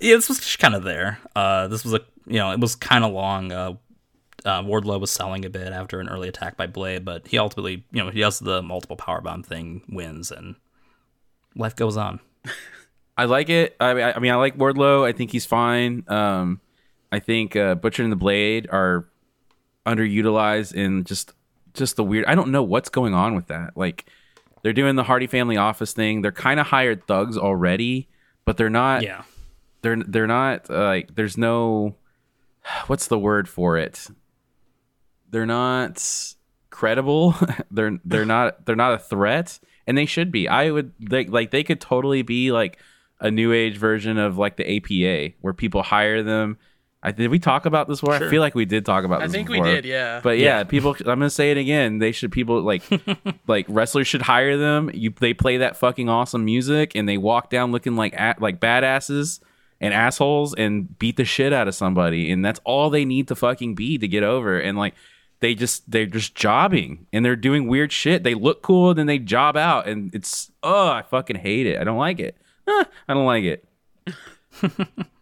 Yeah, 0.00 0.16
this 0.16 0.28
was 0.28 0.38
just 0.38 0.58
kind 0.58 0.74
of 0.74 0.82
there. 0.82 1.20
Uh, 1.36 1.68
this 1.68 1.84
was 1.84 1.92
a 1.92 2.00
you 2.26 2.38
know 2.38 2.52
it 2.52 2.60
was 2.60 2.74
kind 2.74 3.04
of 3.04 3.12
long. 3.12 3.52
Uh, 3.52 3.74
uh, 4.46 4.62
Wardlow 4.62 4.98
was 4.98 5.10
selling 5.10 5.44
a 5.44 5.50
bit 5.50 5.72
after 5.72 6.00
an 6.00 6.08
early 6.08 6.28
attack 6.28 6.56
by 6.56 6.66
Blade, 6.66 7.04
but 7.04 7.28
he 7.28 7.38
ultimately 7.38 7.84
you 7.92 8.02
know 8.02 8.10
he 8.10 8.20
does 8.20 8.38
the 8.38 8.62
multiple 8.62 8.96
powerbomb 8.96 9.44
thing, 9.44 9.82
wins, 9.90 10.30
and 10.30 10.56
life 11.54 11.76
goes 11.76 11.98
on. 11.98 12.20
I 13.20 13.26
like 13.26 13.50
it. 13.50 13.76
I 13.78 13.92
mean, 13.92 14.02
I, 14.02 14.12
I 14.12 14.18
mean, 14.18 14.32
I 14.32 14.36
like 14.36 14.56
Wardlow. 14.56 15.06
I 15.06 15.12
think 15.12 15.30
he's 15.30 15.44
fine. 15.44 16.04
Um, 16.08 16.58
I 17.12 17.18
think 17.18 17.54
uh, 17.54 17.74
Butcher 17.74 18.02
and 18.02 18.10
the 18.10 18.16
Blade 18.16 18.66
are 18.72 19.10
underutilized 19.84 20.74
and 20.74 21.04
just 21.04 21.34
just 21.74 21.96
the 21.96 22.02
weird. 22.02 22.24
I 22.24 22.34
don't 22.34 22.50
know 22.50 22.62
what's 22.62 22.88
going 22.88 23.12
on 23.12 23.34
with 23.34 23.48
that. 23.48 23.76
Like 23.76 24.06
they're 24.62 24.72
doing 24.72 24.96
the 24.96 25.02
Hardy 25.02 25.26
Family 25.26 25.58
Office 25.58 25.92
thing. 25.92 26.22
They're 26.22 26.32
kind 26.32 26.58
of 26.58 26.68
hired 26.68 27.06
thugs 27.06 27.36
already, 27.36 28.08
but 28.46 28.56
they're 28.56 28.70
not. 28.70 29.02
Yeah, 29.02 29.24
They're 29.82 29.96
they're 29.96 30.26
not 30.26 30.70
uh, 30.70 30.84
like. 30.84 31.14
There's 31.14 31.36
no. 31.36 31.96
What's 32.86 33.08
the 33.08 33.18
word 33.18 33.50
for 33.50 33.76
it? 33.76 34.08
They're 35.28 35.44
not 35.44 36.02
credible. 36.70 37.34
they're 37.70 37.98
they're 38.02 38.24
not 38.24 38.64
they're 38.64 38.76
not 38.76 38.94
a 38.94 38.98
threat, 38.98 39.60
and 39.86 39.98
they 39.98 40.06
should 40.06 40.32
be. 40.32 40.48
I 40.48 40.70
would 40.70 40.92
they, 40.98 41.26
like 41.26 41.50
they 41.50 41.64
could 41.64 41.82
totally 41.82 42.22
be 42.22 42.50
like 42.50 42.78
a 43.20 43.30
new 43.30 43.52
age 43.52 43.76
version 43.76 44.18
of 44.18 44.38
like 44.38 44.56
the 44.56 44.76
APA, 44.76 45.34
where 45.40 45.52
people 45.52 45.82
hire 45.82 46.22
them. 46.22 46.58
I 47.02 47.12
did 47.12 47.30
we 47.30 47.38
talk 47.38 47.64
about 47.64 47.88
this 47.88 48.00
before? 48.00 48.14
I 48.14 48.28
feel 48.28 48.42
like 48.42 48.54
we 48.54 48.66
did 48.66 48.84
talk 48.84 49.04
about 49.04 49.22
I 49.22 49.26
this. 49.26 49.32
think 49.32 49.48
we 49.48 49.60
did, 49.62 49.86
yeah. 49.86 50.20
But 50.22 50.36
yeah, 50.38 50.58
Yeah. 50.58 50.64
people. 50.64 50.94
I'm 51.00 51.04
gonna 51.06 51.30
say 51.30 51.50
it 51.50 51.56
again. 51.56 51.98
They 51.98 52.12
should 52.12 52.30
people 52.30 52.60
like 52.60 52.82
like 53.46 53.64
wrestlers 53.68 54.06
should 54.06 54.20
hire 54.22 54.58
them. 54.58 54.90
You 54.92 55.10
they 55.18 55.32
play 55.32 55.56
that 55.58 55.76
fucking 55.78 56.08
awesome 56.10 56.44
music 56.44 56.94
and 56.94 57.08
they 57.08 57.16
walk 57.16 57.48
down 57.48 57.72
looking 57.72 57.96
like 57.96 58.12
at, 58.20 58.42
like 58.42 58.60
badasses 58.60 59.40
and 59.80 59.94
assholes 59.94 60.54
and 60.54 60.98
beat 60.98 61.16
the 61.16 61.24
shit 61.24 61.54
out 61.54 61.68
of 61.68 61.74
somebody 61.74 62.30
and 62.30 62.44
that's 62.44 62.60
all 62.64 62.90
they 62.90 63.06
need 63.06 63.28
to 63.28 63.34
fucking 63.34 63.74
be 63.74 63.96
to 63.96 64.06
get 64.06 64.22
over 64.22 64.58
and 64.60 64.76
like 64.76 64.92
they 65.40 65.54
just 65.54 65.90
they're 65.90 66.04
just 66.04 66.34
jobbing 66.34 67.06
and 67.14 67.24
they're 67.24 67.34
doing 67.34 67.66
weird 67.66 67.92
shit. 67.92 68.24
They 68.24 68.34
look 68.34 68.60
cool 68.60 68.92
then 68.92 69.06
they 69.06 69.18
job 69.18 69.56
out 69.56 69.88
and 69.88 70.14
it's 70.14 70.50
oh 70.62 70.88
I 70.90 71.00
fucking 71.00 71.36
hate 71.36 71.66
it. 71.66 71.80
I 71.80 71.84
don't 71.84 71.96
like 71.96 72.20
it. 72.20 72.36
I 73.08 73.14
don't 73.14 73.26
like 73.26 73.44
it. 73.44 73.64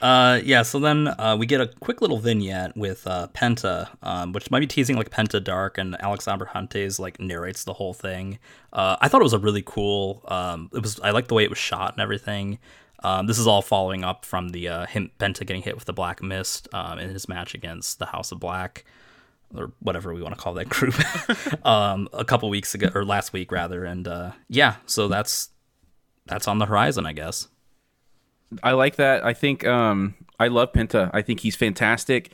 Uh, 0.00 0.40
yeah. 0.44 0.62
So 0.62 0.78
then 0.78 1.08
uh, 1.08 1.36
we 1.38 1.46
get 1.46 1.60
a 1.60 1.66
quick 1.66 2.00
little 2.00 2.18
vignette 2.18 2.76
with 2.76 3.06
uh, 3.06 3.28
Penta, 3.34 3.88
um, 4.02 4.32
which 4.32 4.50
might 4.50 4.60
be 4.60 4.66
teasing 4.66 4.96
like 4.96 5.10
Penta 5.10 5.42
Dark, 5.42 5.78
and 5.78 5.96
Alexander 6.00 6.46
Abrahantes 6.46 6.98
like 6.98 7.20
narrates 7.20 7.64
the 7.64 7.74
whole 7.74 7.92
thing. 7.92 8.38
Uh, 8.72 8.96
I 9.00 9.08
thought 9.08 9.20
it 9.20 9.24
was 9.24 9.32
a 9.32 9.38
really 9.38 9.62
cool. 9.64 10.22
Um, 10.28 10.70
it 10.72 10.82
was 10.82 10.98
I 11.00 11.10
like 11.10 11.28
the 11.28 11.34
way 11.34 11.44
it 11.44 11.50
was 11.50 11.58
shot 11.58 11.92
and 11.92 12.00
everything. 12.00 12.58
Um, 13.02 13.26
this 13.26 13.38
is 13.38 13.46
all 13.46 13.62
following 13.62 14.04
up 14.04 14.24
from 14.24 14.50
the 14.50 14.68
uh, 14.68 14.86
him 14.86 15.10
Penta 15.18 15.46
getting 15.46 15.62
hit 15.62 15.74
with 15.74 15.84
the 15.84 15.92
Black 15.92 16.22
Mist 16.22 16.68
um, 16.72 16.98
in 16.98 17.10
his 17.10 17.28
match 17.28 17.54
against 17.54 17.98
the 17.98 18.06
House 18.06 18.32
of 18.32 18.40
Black, 18.40 18.84
or 19.54 19.72
whatever 19.80 20.14
we 20.14 20.22
want 20.22 20.34
to 20.34 20.40
call 20.40 20.54
that 20.54 20.68
group, 20.70 20.94
um, 21.66 22.08
a 22.12 22.24
couple 22.24 22.48
weeks 22.48 22.74
ago 22.74 22.90
or 22.94 23.04
last 23.04 23.32
week 23.32 23.52
rather. 23.52 23.84
And 23.84 24.08
uh, 24.08 24.32
yeah, 24.48 24.76
so 24.86 25.08
that's 25.08 25.49
that's 26.30 26.48
on 26.48 26.58
the 26.58 26.66
horizon, 26.66 27.04
I 27.06 27.12
guess. 27.12 27.48
I 28.62 28.72
like 28.72 28.96
that. 28.96 29.24
I 29.24 29.34
think 29.34 29.66
um 29.66 30.14
I 30.38 30.48
love 30.48 30.72
Penta. 30.72 31.10
I 31.12 31.22
think 31.22 31.40
he's 31.40 31.56
fantastic. 31.56 32.32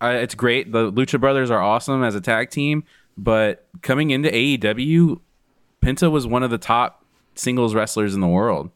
I, 0.00 0.14
it's 0.14 0.34
great. 0.34 0.72
The 0.72 0.90
Lucha 0.90 1.20
Brothers 1.20 1.50
are 1.50 1.60
awesome 1.60 2.02
as 2.02 2.14
a 2.14 2.20
tag 2.20 2.50
team, 2.50 2.84
but 3.18 3.66
coming 3.82 4.10
into 4.10 4.30
AEW, 4.30 5.20
Penta 5.82 6.10
was 6.10 6.26
one 6.26 6.42
of 6.42 6.50
the 6.50 6.56
top 6.56 7.04
singles 7.34 7.74
wrestlers 7.74 8.14
in 8.14 8.20
the 8.20 8.28
world. 8.28 8.70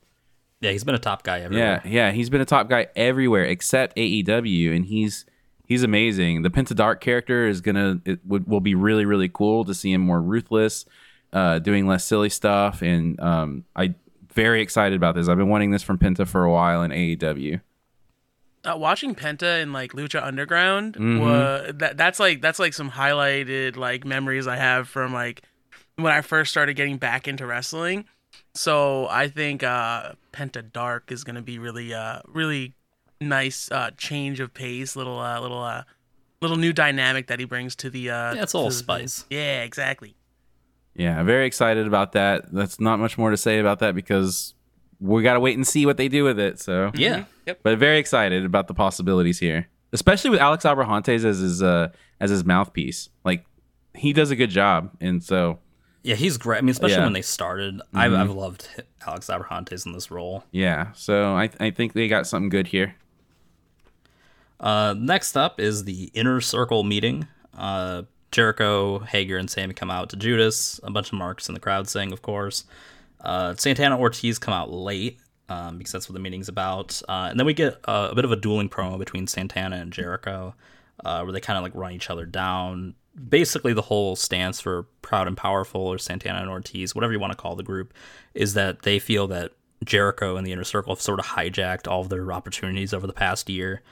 Yeah, 0.61 0.73
he's 0.73 0.85
been 0.85 0.95
a 0.95 0.99
top 0.99 1.23
guy 1.23 1.41
everywhere. 1.41 1.83
Yeah, 1.85 1.91
yeah, 1.91 2.11
he's 2.13 2.31
been 2.31 2.41
a 2.41 2.47
top 2.47 2.69
guy 2.69 2.89
everywhere 2.97 3.45
except 3.45 3.97
AEW, 3.97 4.75
and 4.75 4.85
he's 4.87 5.27
he's 5.67 5.83
amazing. 5.83 6.43
The 6.43 6.51
Penta 6.51 6.75
Dark 6.75 7.01
character 7.01 7.47
is 7.47 7.61
gonna 7.61 8.01
it 8.05 8.21
would 8.27 8.49
will 8.49 8.61
be 8.61 8.75
really 8.75 9.05
really 9.05 9.29
cool 9.29 9.65
to 9.65 9.75
see 9.75 9.93
him 9.93 10.01
more 10.01 10.21
ruthless, 10.21 10.87
uh, 11.33 11.59
doing 11.59 11.87
less 11.87 12.05
silly 12.05 12.31
stuff, 12.31 12.83
and 12.83 13.21
um, 13.21 13.65
I 13.77 13.95
very 14.35 14.61
excited 14.63 14.97
about 14.97 15.15
this. 15.15 15.29
I've 15.29 15.39
been 15.39 15.49
wanting 15.49 15.71
this 15.71 15.83
from 15.83 15.99
Penta 15.99 16.27
for 16.27 16.45
a 16.45 16.51
while 16.53 16.83
in 16.83 16.91
AEW. 16.91 17.61
uh, 18.65 18.77
watching 18.77 19.15
Penta 19.15 19.61
in 19.63 19.73
like 19.73 19.93
Lucha 19.93 20.23
Underground 20.25 20.95
Mm-hmm. 20.95 21.19
wa- 21.21 21.73
that 21.75 21.97
that's 21.97 22.19
like 22.21 22.41
that's 22.41 22.59
like 22.59 22.73
some 22.75 22.91
highlighted 22.91 23.77
like 23.77 24.05
memories 24.05 24.47
I 24.47 24.57
have 24.57 24.89
from 24.89 25.13
like 25.13 25.43
when 25.97 26.13
I 26.13 26.21
first 26.23 26.51
started 26.51 26.75
getting 26.75 26.97
back 26.99 27.29
into 27.29 27.47
wrestling. 27.47 28.05
So 28.55 29.07
I 29.09 29.29
think 29.29 29.63
uh 29.63 30.13
Penta 30.33 30.63
Dark 30.73 31.13
is 31.13 31.25
gonna 31.25 31.43
be 31.43 31.59
really 31.59 31.93
uh 31.95 32.21
really 32.27 32.73
nice 33.21 33.71
uh 33.71 33.91
change 33.97 34.41
of 34.41 34.53
pace, 34.55 34.97
little 34.97 35.19
uh 35.21 35.41
little 35.41 35.63
uh 35.63 35.85
little 36.41 36.57
new 36.57 36.73
dynamic 36.73 37.27
that 37.29 37.39
he 37.39 37.45
brings 37.45 37.77
to 37.77 37.91
the 37.91 38.11
uh 38.11 38.35
Yeah, 38.35 38.43
it's 38.43 38.53
a 38.55 38.57
little 38.59 38.71
to 38.71 38.77
the- 38.77 38.83
spice. 38.83 39.25
Yeah, 39.31 39.63
exactly. 39.63 40.15
Yeah, 40.97 41.23
very 41.25 41.47
excited 41.47 41.87
about 41.87 42.13
that. 42.13 42.53
That's 42.53 42.79
not 42.79 42.99
much 43.01 43.19
more 43.19 43.31
to 43.31 43.37
say 43.37 43.59
about 43.59 43.81
that 43.81 43.95
because 43.95 44.55
we 45.01 45.23
got 45.23 45.35
to 45.35 45.41
wait 45.41 45.57
and 45.57 45.67
see 45.67 45.87
what 45.87 45.97
they 45.97 46.09
do 46.09 46.25
with 46.25 46.39
it. 46.39 46.61
So 46.61 46.93
Yeah. 46.95 47.25
Yep. 47.47 47.61
but 47.63 47.79
very 47.79 47.99
excited 47.99 48.45
about 48.45 48.69
the 48.69 48.75
possibilities 48.75 49.39
here, 49.39 49.69
especially 49.93 50.31
with 50.31 50.41
Alex 50.41 50.65
Abrahantes 50.65 51.25
as 51.25 51.39
his 51.41 51.63
uh 51.63 51.89
as 52.21 52.31
his 52.31 52.45
mouthpiece. 52.45 53.09
Like 53.25 53.45
he 53.95 54.13
does 54.13 54.31
a 54.31 54.37
good 54.37 54.51
job, 54.51 54.91
and 55.01 55.23
so 55.23 55.59
Yeah, 56.05 56.15
he's 56.15 56.37
great. 56.39 56.59
I 56.59 56.61
mean, 56.63 56.71
especially 56.71 56.97
Yeah. 56.97 57.05
when 57.05 57.13
they 57.13 57.23
started, 57.23 57.81
I've, 57.93 58.13
I've 58.15 58.31
loved 58.31 58.69
Alex 59.07 59.27
Abrahantes 59.29 59.85
in 59.87 59.93
this 59.93 60.11
role. 60.11 60.45
yeah, 60.53 60.93
so 60.95 61.35
I 61.35 61.51
I 61.61 61.71
think 61.71 61.93
they 61.93 62.09
got 62.09 62.27
something 62.27 62.49
good 62.51 62.69
here. 62.69 62.95
Uh, 64.61 64.95
next 64.97 65.37
up 65.37 65.61
is 65.61 65.85
the 65.85 66.11
inner 66.15 66.41
circle 66.41 66.85
meeting. 66.85 67.27
Uh, 67.57 68.03
Jericho, 68.35 68.99
Hager, 68.99 69.39
and 69.39 69.49
Sammy 69.49 69.75
come 69.75 69.93
out 69.93 70.11
to 70.11 70.17
Judas. 70.17 70.81
A 70.83 70.91
bunch 70.91 71.13
of 71.13 71.19
marks 71.19 71.49
in 71.49 71.55
the 71.55 71.61
crowd 71.61 71.89
sing, 71.89 72.13
of 72.13 72.21
course. 72.21 72.65
Uh, 73.21 73.55
Santana 73.55 73.97
Ortiz 73.97 74.41
come 74.41 74.53
out 74.53 74.73
late 74.73 75.21
um, 75.49 75.79
because 75.79 75.93
that's 75.93 76.09
what 76.09 76.15
the 76.15 76.21
meeting's 76.21 76.49
about. 76.49 77.01
Uh, 77.09 77.29
and 77.31 77.39
then 77.39 77.47
we 77.47 77.55
get 77.55 77.79
uh, 77.85 78.09
a 78.11 78.15
bit 78.17 78.25
of 78.25 78.33
a 78.33 78.37
dueling 78.37 78.69
promo 78.69 78.99
between 78.99 79.29
Santana 79.29 79.77
and 79.77 79.93
Jericho, 79.93 80.53
uh, 81.05 81.23
where 81.23 81.31
they 81.31 81.39
kind 81.39 81.57
of 81.57 81.63
like 81.63 81.77
run 81.77 81.93
each 81.93 82.11
other 82.11 82.27
down. 82.27 82.97
Basically, 83.29 83.73
the 83.73 83.83
whole 83.83 84.17
stance 84.17 84.61
for 84.61 84.83
Proud 85.01 85.29
and 85.29 85.37
Powerful 85.37 85.83
or 85.83 85.99
Santana 85.99 86.41
and 86.41 86.51
Ortiz, 86.51 86.93
whatever 86.93 87.13
you 87.13 87.21
want 87.21 87.33
to 87.33 87.39
call 87.39 87.55
the 87.55 87.63
group, 87.63 87.95
is 88.35 88.55
that 88.55 88.83
they 88.83 88.99
feel 88.99 89.29
that 89.29 89.53
Jericho 89.85 90.37
and 90.37 90.45
the 90.45 90.51
Inner 90.51 90.65
Circle 90.65 90.93
have 90.93 91.01
sort 91.01 91.21
of 91.21 91.27
hijacked 91.27 91.87
all 91.87 92.01
of 92.01 92.09
their 92.09 92.33
opportunities 92.33 92.93
over 92.93 93.07
the 93.07 93.13
past 93.13 93.49
year 93.49 93.83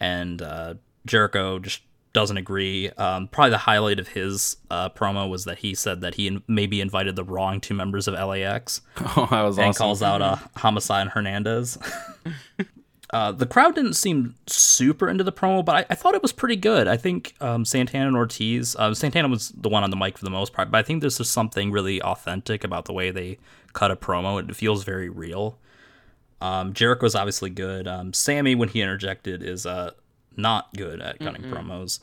and 0.00 0.42
uh, 0.42 0.74
Jericho 1.06 1.58
just 1.58 1.82
doesn't 2.14 2.38
agree. 2.38 2.88
Um, 2.92 3.28
probably 3.28 3.50
the 3.50 3.58
highlight 3.58 3.98
of 3.98 4.08
his 4.08 4.56
uh, 4.70 4.88
promo 4.88 5.28
was 5.28 5.44
that 5.44 5.58
he 5.58 5.74
said 5.74 6.00
that 6.00 6.14
he 6.14 6.28
in- 6.28 6.42
maybe 6.48 6.80
invited 6.80 7.16
the 7.16 7.24
wrong 7.24 7.60
two 7.60 7.74
members 7.74 8.08
of 8.08 8.14
LAX 8.14 8.80
Oh, 9.16 9.26
that 9.30 9.42
was 9.42 9.58
and 9.58 9.68
awesome. 9.68 9.78
calls 9.78 10.02
out 10.02 10.22
uh, 10.22 10.36
Homicide 10.56 11.02
and 11.02 11.10
Hernandez. 11.10 11.76
uh, 13.10 13.32
the 13.32 13.46
crowd 13.46 13.74
didn't 13.74 13.94
seem 13.94 14.36
super 14.46 15.08
into 15.08 15.24
the 15.24 15.32
promo, 15.32 15.64
but 15.64 15.74
I, 15.76 15.86
I 15.90 15.94
thought 15.94 16.14
it 16.14 16.22
was 16.22 16.32
pretty 16.32 16.56
good. 16.56 16.88
I 16.88 16.96
think 16.96 17.34
um, 17.40 17.64
Santana 17.64 18.06
and 18.06 18.16
Ortiz, 18.16 18.74
uh, 18.76 18.94
Santana 18.94 19.28
was 19.28 19.50
the 19.50 19.68
one 19.68 19.82
on 19.84 19.90
the 19.90 19.96
mic 19.96 20.16
for 20.16 20.24
the 20.24 20.30
most 20.30 20.52
part, 20.52 20.70
but 20.70 20.78
I 20.78 20.82
think 20.82 21.00
there's 21.00 21.18
just 21.18 21.32
something 21.32 21.70
really 21.70 22.00
authentic 22.00 22.64
about 22.64 22.86
the 22.86 22.92
way 22.92 23.10
they 23.10 23.38
cut 23.72 23.90
a 23.90 23.96
promo. 23.96 24.42
It 24.48 24.54
feels 24.56 24.84
very 24.84 25.08
real. 25.08 25.58
Um, 26.40 26.74
Jericho's 26.74 27.14
obviously 27.14 27.50
good. 27.50 27.88
Um, 27.88 28.12
Sammy, 28.12 28.54
when 28.54 28.68
he 28.68 28.82
interjected, 28.82 29.42
is 29.42 29.66
uh, 29.66 29.92
not 30.36 30.72
good 30.76 31.00
at 31.00 31.18
cutting 31.18 31.42
promos. 31.42 32.00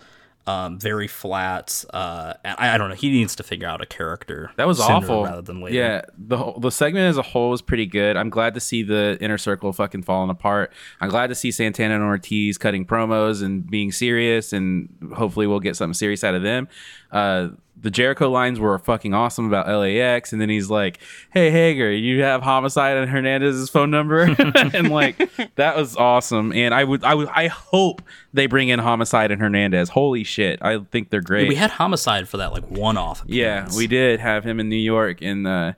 Um, 0.48 0.80
very 0.80 1.08
flat. 1.08 1.86
Uh, 1.94 2.34
I, 2.44 2.74
I 2.74 2.78
don't 2.80 2.90
know. 2.90 2.96
He 2.96 3.12
needs 3.12 3.36
to 3.36 3.44
figure 3.44 3.68
out 3.68 3.80
a 3.80 3.86
character. 3.86 4.50
That 4.58 4.66
was 4.66 4.80
awful. 4.80 5.24
Rather 5.24 5.44
than 5.44 5.62
later. 5.62 5.76
Yeah, 5.76 6.02
the 6.18 6.38
whole, 6.38 6.60
the 6.60 6.72
segment 6.72 7.06
as 7.06 7.18
a 7.18 7.22
whole 7.22 7.52
was 7.52 7.62
pretty 7.62 7.86
good. 7.86 8.18
I'm 8.18 8.32
glad 8.32 8.56
to 8.56 8.60
see 8.60 8.82
the 8.82 9.20
inner 9.22 9.38
circle 9.38 9.72
fucking 9.72 10.02
falling 10.02 10.32
apart. 10.32 10.74
I'm 11.00 11.10
glad 11.10 11.28
to 11.28 11.36
see 11.36 11.52
Santana 11.52 11.94
and 11.94 12.04
Ortiz 12.04 12.58
cutting 12.58 12.88
promos 12.88 13.44
and 13.44 13.70
being 13.70 13.92
serious, 13.92 14.52
and 14.52 14.90
hopefully 15.16 15.46
we'll 15.46 15.60
get 15.60 15.76
something 15.76 15.94
serious 15.94 16.24
out 16.24 16.34
of 16.34 16.42
them. 16.42 16.68
Uh, 17.12 17.50
the 17.82 17.92
Jericho 17.92 18.30
lines 18.30 18.60
were 18.60 18.78
fucking 18.78 19.14
awesome 19.14 19.46
about 19.48 19.68
LAX, 19.68 20.32
and 20.32 20.42
then 20.42 20.50
he's 20.50 20.70
like, 20.70 21.00
"Hey 21.32 21.52
Hager, 21.52 21.92
you 21.92 22.22
have 22.22 22.42
Homicide 22.42 22.98
and 22.98 23.10
Hernandez's 23.10 23.70
phone 23.70 23.92
number," 23.92 24.22
and 24.56 24.90
like 24.90 25.18
that 25.56 25.76
was 25.76 25.98
awesome. 25.98 26.54
And 26.54 26.74
I 26.74 26.84
would, 26.84 27.04
I 27.04 27.16
would, 27.16 27.28
I 27.30 27.48
hope 27.48 28.02
they 28.34 28.46
bring 28.46 28.70
in 28.70 28.80
Homicide 28.80 29.32
and 29.32 29.42
Hernandez. 29.42 29.90
Holy 29.90 30.24
shit, 30.24 30.60
I 30.62 30.80
think 30.80 31.10
they're 31.10 31.22
great. 31.22 31.48
We 31.48 31.56
had 31.56 31.72
homicide 31.72 32.30
for 32.30 32.38
that 32.38 32.54
like 32.54 32.70
one 32.70 32.98
off. 32.98 33.24
yeah, 33.26 33.68
we 33.76 33.88
did 33.88 34.20
have 34.20 34.44
him 34.44 34.60
in 34.60 34.70
New 34.70 34.76
York, 34.76 35.22
and 35.22 35.48
uh, 35.48 35.74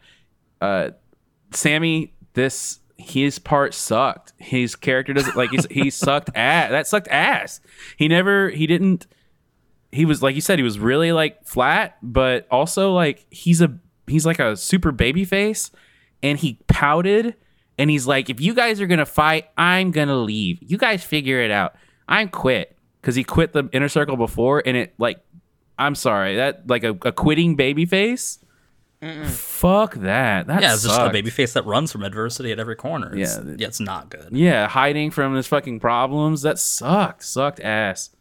uh, 0.62 0.90
Sammy, 1.52 2.14
this 2.34 2.80
his 2.98 3.40
part 3.40 3.74
sucked. 3.74 4.34
His 4.38 4.76
character 4.76 5.14
doesn't 5.14 5.36
like 5.36 5.52
he's, 5.52 5.66
he 5.68 5.90
sucked 5.90 6.30
ass. 6.36 6.70
That 6.72 6.88
sucked 6.88 7.08
ass. 7.10 7.60
He 7.98 8.08
never, 8.08 8.50
he 8.50 8.68
didn't 8.68 9.08
he 9.94 10.06
was 10.06 10.22
like 10.24 10.36
you 10.36 10.42
said 10.42 10.58
he 10.60 10.64
was 10.64 10.80
really 10.80 11.12
like 11.12 11.46
flat 11.46 11.98
but 12.02 12.48
also 12.50 12.92
like 12.94 13.26
he's 13.30 13.62
a 13.62 13.78
he's 14.08 14.26
like 14.26 14.40
a 14.40 14.56
super 14.58 14.92
baby 14.92 15.24
face 15.24 15.72
and 16.22 16.40
he 16.40 16.60
pouted 16.68 17.36
and 17.78 17.90
he's 17.90 18.06
like 18.08 18.30
if 18.30 18.42
you 18.42 18.54
guys 18.54 18.82
are 18.82 18.88
gonna 18.88 19.06
fight 19.06 19.50
i'm 19.58 19.92
gonna 19.92 20.16
leave. 20.18 20.60
You 20.62 20.78
guys 20.78 21.04
figure 21.04 21.40
it 21.42 21.52
out. 21.52 21.76
I'm 22.08 22.30
quit. 22.30 22.76
Because 23.02 23.16
he 23.16 23.24
quit 23.24 23.54
the 23.54 23.70
inner 23.74 23.90
circle 23.90 24.18
before 24.18 24.62
and 24.66 24.76
it 24.78 24.94
like 24.98 25.20
i'm 25.78 25.96
sorry 25.96 26.36
that 26.38 26.68
like 26.68 26.84
a, 26.84 26.92
a 27.04 27.12
quitting 27.12 27.56
baby 27.56 27.86
face? 27.86 28.40
Fuck 29.26 29.96
that. 29.96 30.48
That 30.48 30.62
Yeah, 30.62 30.74
it's 30.74 30.84
just 30.84 30.94
a 30.94 30.98
sucked. 30.98 31.14
baby 31.14 31.30
face 31.30 31.54
that 31.54 31.66
runs 31.66 31.92
from 31.92 32.04
adversity 32.04 32.52
at 32.54 32.60
every 32.60 32.76
corner. 32.78 33.14
It's, 33.16 33.36
Yeah. 33.38 33.44
yeah, 33.58 33.68
it's 33.68 33.80
not 33.82 34.10
good. 34.10 34.30
yeah 34.32 34.68
hiding 34.68 35.12
from 35.12 35.36
his 35.36 35.46
fucking 35.48 35.80
problems. 35.82 36.42
That 36.44 36.58
sucked 36.60 37.24
sucked 37.24 37.60
ass 37.60 38.12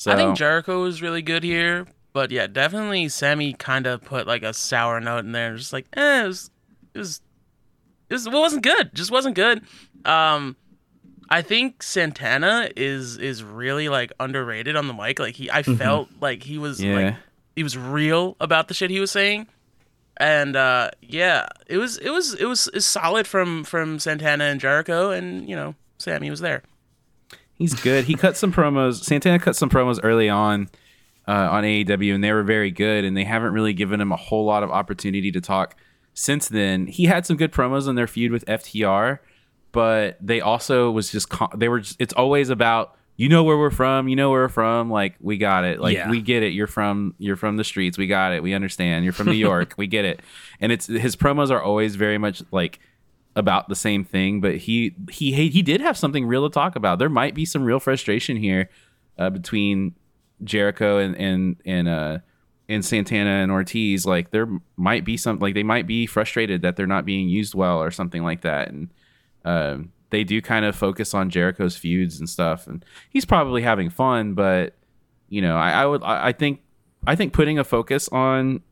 so 0.00 0.10
I 0.12 0.16
think 0.16 0.36
Jericho 0.36 0.82
was 0.82 1.02
really 1.02 1.20
good 1.22 1.44
here, 1.44 1.86
but 2.14 2.30
yeah, 2.30 2.46
definitely 2.46 3.08
Sammy 3.10 3.52
kind 3.52 3.86
of 3.86 4.02
put 4.02 4.26
like 4.26 4.42
a 4.42 4.54
sour 4.54 4.98
note 5.00 5.24
in 5.26 5.32
there. 5.32 5.56
Just 5.56 5.72
like, 5.72 5.86
eh, 5.94 6.24
it 6.24 6.26
was, 6.26 6.50
it 6.94 6.98
was, 6.98 7.20
it 8.08 8.14
was, 8.14 8.26
it 8.26 8.32
wasn't 8.32 8.62
good. 8.62 8.94
Just 8.94 9.10
wasn't 9.10 9.34
good. 9.34 9.62
Um, 10.06 10.56
I 11.28 11.42
think 11.42 11.82
Santana 11.82 12.70
is 12.76 13.18
is 13.18 13.44
really 13.44 13.88
like 13.88 14.10
underrated 14.18 14.74
on 14.74 14.88
the 14.88 14.94
mic. 14.94 15.18
Like 15.18 15.34
he, 15.36 15.50
I 15.50 15.62
felt 15.62 16.08
like 16.20 16.42
he 16.42 16.56
was 16.58 16.82
Yeah. 16.82 16.94
like 16.94 17.14
he 17.54 17.62
was 17.62 17.76
real 17.76 18.36
about 18.40 18.68
the 18.68 18.74
shit 18.74 18.90
he 18.90 19.00
was 19.00 19.10
saying, 19.10 19.46
and 20.16 20.56
uh, 20.56 20.90
yeah, 21.02 21.46
it 21.66 21.76
was 21.76 21.98
it 21.98 22.08
was 22.10 22.34
it 22.34 22.46
was, 22.46 22.68
it 22.68 22.74
was 22.76 22.86
solid 22.86 23.26
from 23.26 23.64
from 23.64 23.98
Santana 23.98 24.44
and 24.44 24.58
Jericho, 24.60 25.10
and 25.10 25.46
you 25.48 25.54
know 25.54 25.74
Sammy 25.98 26.30
was 26.30 26.40
there. 26.40 26.62
He's 27.60 27.74
good. 27.74 28.06
He 28.06 28.14
cut 28.14 28.36
some 28.38 28.52
promos. 28.52 29.04
Santana 29.04 29.38
cut 29.38 29.54
some 29.54 29.68
promos 29.68 30.00
early 30.02 30.28
on 30.30 30.68
uh, 31.28 31.32
on 31.50 31.62
AEW, 31.62 32.14
and 32.14 32.24
they 32.24 32.32
were 32.32 32.42
very 32.42 32.70
good. 32.70 33.04
And 33.04 33.14
they 33.16 33.24
haven't 33.24 33.52
really 33.52 33.74
given 33.74 34.00
him 34.00 34.10
a 34.12 34.16
whole 34.16 34.46
lot 34.46 34.62
of 34.62 34.70
opportunity 34.70 35.30
to 35.30 35.40
talk 35.42 35.76
since 36.14 36.48
then. 36.48 36.86
He 36.86 37.04
had 37.04 37.26
some 37.26 37.36
good 37.36 37.52
promos 37.52 37.86
in 37.86 37.96
their 37.96 38.06
feud 38.06 38.32
with 38.32 38.46
FTR, 38.46 39.18
but 39.72 40.16
they 40.22 40.40
also 40.40 40.90
was 40.90 41.12
just 41.12 41.28
con- 41.28 41.50
they 41.54 41.68
were. 41.68 41.80
Just, 41.80 42.00
it's 42.00 42.14
always 42.14 42.48
about 42.48 42.96
you 43.16 43.28
know 43.28 43.44
where 43.44 43.58
we're 43.58 43.70
from. 43.70 44.08
You 44.08 44.16
know 44.16 44.30
where 44.30 44.40
we're 44.40 44.48
from. 44.48 44.90
Like 44.90 45.16
we 45.20 45.36
got 45.36 45.64
it. 45.64 45.80
Like 45.80 45.94
Yeah. 45.94 46.08
we 46.08 46.22
get 46.22 46.42
it. 46.42 46.54
You're 46.54 46.66
from 46.66 47.14
you're 47.18 47.36
from 47.36 47.58
the 47.58 47.64
streets. 47.64 47.98
We 47.98 48.06
got 48.06 48.32
it. 48.32 48.42
We 48.42 48.54
understand. 48.54 49.04
You're 49.04 49.12
from 49.12 49.26
New 49.26 49.32
York. 49.34 49.74
we 49.76 49.86
get 49.86 50.06
it. 50.06 50.20
And 50.60 50.72
it's 50.72 50.86
his 50.86 51.14
promos 51.14 51.50
are 51.50 51.62
always 51.62 51.96
very 51.96 52.16
much 52.16 52.42
like 52.50 52.80
about 53.36 53.68
the 53.68 53.76
same 53.76 54.04
thing, 54.04 54.40
but 54.40 54.56
he 54.56 54.94
he 55.10 55.32
he 55.48 55.62
did 55.62 55.80
have 55.80 55.96
something 55.96 56.26
real 56.26 56.48
to 56.48 56.52
talk 56.52 56.76
about. 56.76 56.98
There 56.98 57.08
might 57.08 57.34
be 57.34 57.44
some 57.44 57.62
real 57.62 57.80
frustration 57.80 58.36
here 58.36 58.68
uh, 59.18 59.30
between 59.30 59.94
Jericho 60.42 60.98
and 60.98 61.16
and 61.16 61.56
and 61.64 61.88
uh 61.88 62.18
and 62.68 62.84
Santana 62.84 63.30
and 63.30 63.50
Ortiz. 63.50 64.06
Like 64.06 64.30
there 64.30 64.48
might 64.76 65.04
be 65.04 65.16
some 65.16 65.38
like 65.38 65.54
they 65.54 65.62
might 65.62 65.86
be 65.86 66.06
frustrated 66.06 66.62
that 66.62 66.76
they're 66.76 66.86
not 66.86 67.04
being 67.04 67.28
used 67.28 67.54
well 67.54 67.82
or 67.82 67.90
something 67.90 68.22
like 68.22 68.42
that. 68.42 68.68
And 68.68 68.88
um, 69.44 69.92
they 70.10 70.24
do 70.24 70.40
kind 70.40 70.64
of 70.64 70.76
focus 70.76 71.12
on 71.12 71.30
Jericho's 71.30 71.76
feuds 71.76 72.18
and 72.18 72.28
stuff, 72.28 72.66
and 72.66 72.84
he's 73.10 73.24
probably 73.24 73.62
having 73.62 73.90
fun. 73.90 74.34
But 74.34 74.74
you 75.28 75.42
know, 75.42 75.56
I, 75.56 75.70
I 75.72 75.86
would 75.86 76.02
I, 76.02 76.28
I 76.28 76.32
think 76.32 76.60
I 77.06 77.16
think 77.16 77.32
putting 77.32 77.58
a 77.58 77.64
focus 77.64 78.08
on 78.10 78.62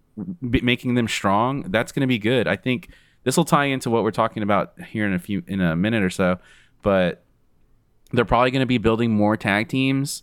b- 0.48 0.61
making 0.62 0.94
them 0.94 1.09
strong 1.09 1.62
that's 1.70 1.92
going 1.92 2.02
to 2.02 2.06
be 2.06 2.18
good. 2.18 2.46
I 2.46 2.56
think 2.56 2.88
this 3.24 3.36
will 3.36 3.44
tie 3.44 3.66
into 3.66 3.90
what 3.90 4.02
we're 4.04 4.10
talking 4.10 4.42
about 4.42 4.72
here 4.88 5.06
in 5.06 5.12
a 5.12 5.18
few 5.18 5.42
in 5.46 5.60
a 5.60 5.76
minute 5.76 6.02
or 6.02 6.10
so, 6.10 6.38
but 6.82 7.22
they're 8.12 8.24
probably 8.24 8.50
going 8.50 8.60
to 8.60 8.66
be 8.66 8.78
building 8.78 9.10
more 9.12 9.36
tag 9.36 9.68
teams 9.68 10.22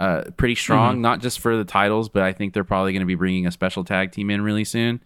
uh, 0.00 0.22
pretty 0.38 0.54
strong, 0.54 1.02
not 1.02 1.20
just 1.20 1.40
for 1.40 1.56
the 1.56 1.64
titles, 1.64 2.08
but 2.08 2.22
I 2.22 2.32
think 2.32 2.54
they're 2.54 2.64
probably 2.64 2.92
going 2.92 3.00
to 3.00 3.06
be 3.06 3.14
bringing 3.14 3.46
a 3.46 3.50
special 3.50 3.84
tag 3.84 4.12
team 4.12 4.30
in 4.30 4.40
really 4.40 4.64
soon. 4.64 5.02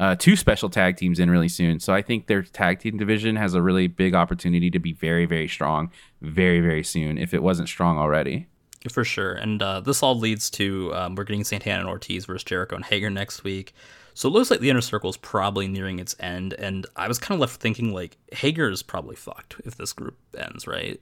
Uh, 0.00 0.16
two 0.16 0.34
special 0.34 0.68
tag 0.68 0.96
teams 0.96 1.20
in 1.20 1.30
really 1.30 1.48
soon. 1.48 1.78
So 1.78 1.94
I 1.94 2.02
think 2.02 2.26
their 2.26 2.42
tag 2.42 2.80
team 2.80 2.96
division 2.96 3.36
has 3.36 3.54
a 3.54 3.62
really 3.62 3.86
big 3.86 4.16
opportunity 4.16 4.68
to 4.70 4.80
be 4.80 4.92
very, 4.92 5.26
very 5.26 5.46
strong 5.46 5.92
very, 6.20 6.60
very 6.60 6.82
soon 6.82 7.18
if 7.18 7.32
it 7.32 7.40
wasn't 7.40 7.68
strong 7.68 7.98
already. 7.98 8.48
For 8.90 9.04
sure. 9.04 9.32
And 9.34 9.62
uh, 9.62 9.78
this 9.78 10.02
all 10.02 10.18
leads 10.18 10.50
to 10.50 10.92
um, 10.92 11.14
we're 11.14 11.22
getting 11.22 11.44
Santana 11.44 11.80
and 11.80 11.88
Ortiz 11.88 12.26
versus 12.26 12.42
Jericho 12.42 12.74
and 12.74 12.84
Hager 12.84 13.10
next 13.10 13.44
week. 13.44 13.74
So 14.14 14.28
it 14.28 14.32
looks 14.32 14.50
like 14.50 14.60
the 14.60 14.70
inner 14.70 14.80
circle 14.80 15.10
is 15.10 15.16
probably 15.16 15.68
nearing 15.68 15.98
its 15.98 16.14
end. 16.20 16.52
And 16.54 16.86
I 16.96 17.08
was 17.08 17.18
kind 17.18 17.36
of 17.36 17.40
left 17.40 17.60
thinking 17.60 17.92
like 17.92 18.18
Hager 18.32 18.68
is 18.68 18.82
probably 18.82 19.16
fucked 19.16 19.56
if 19.64 19.76
this 19.76 19.92
group 19.92 20.16
ends, 20.36 20.66
right? 20.66 21.00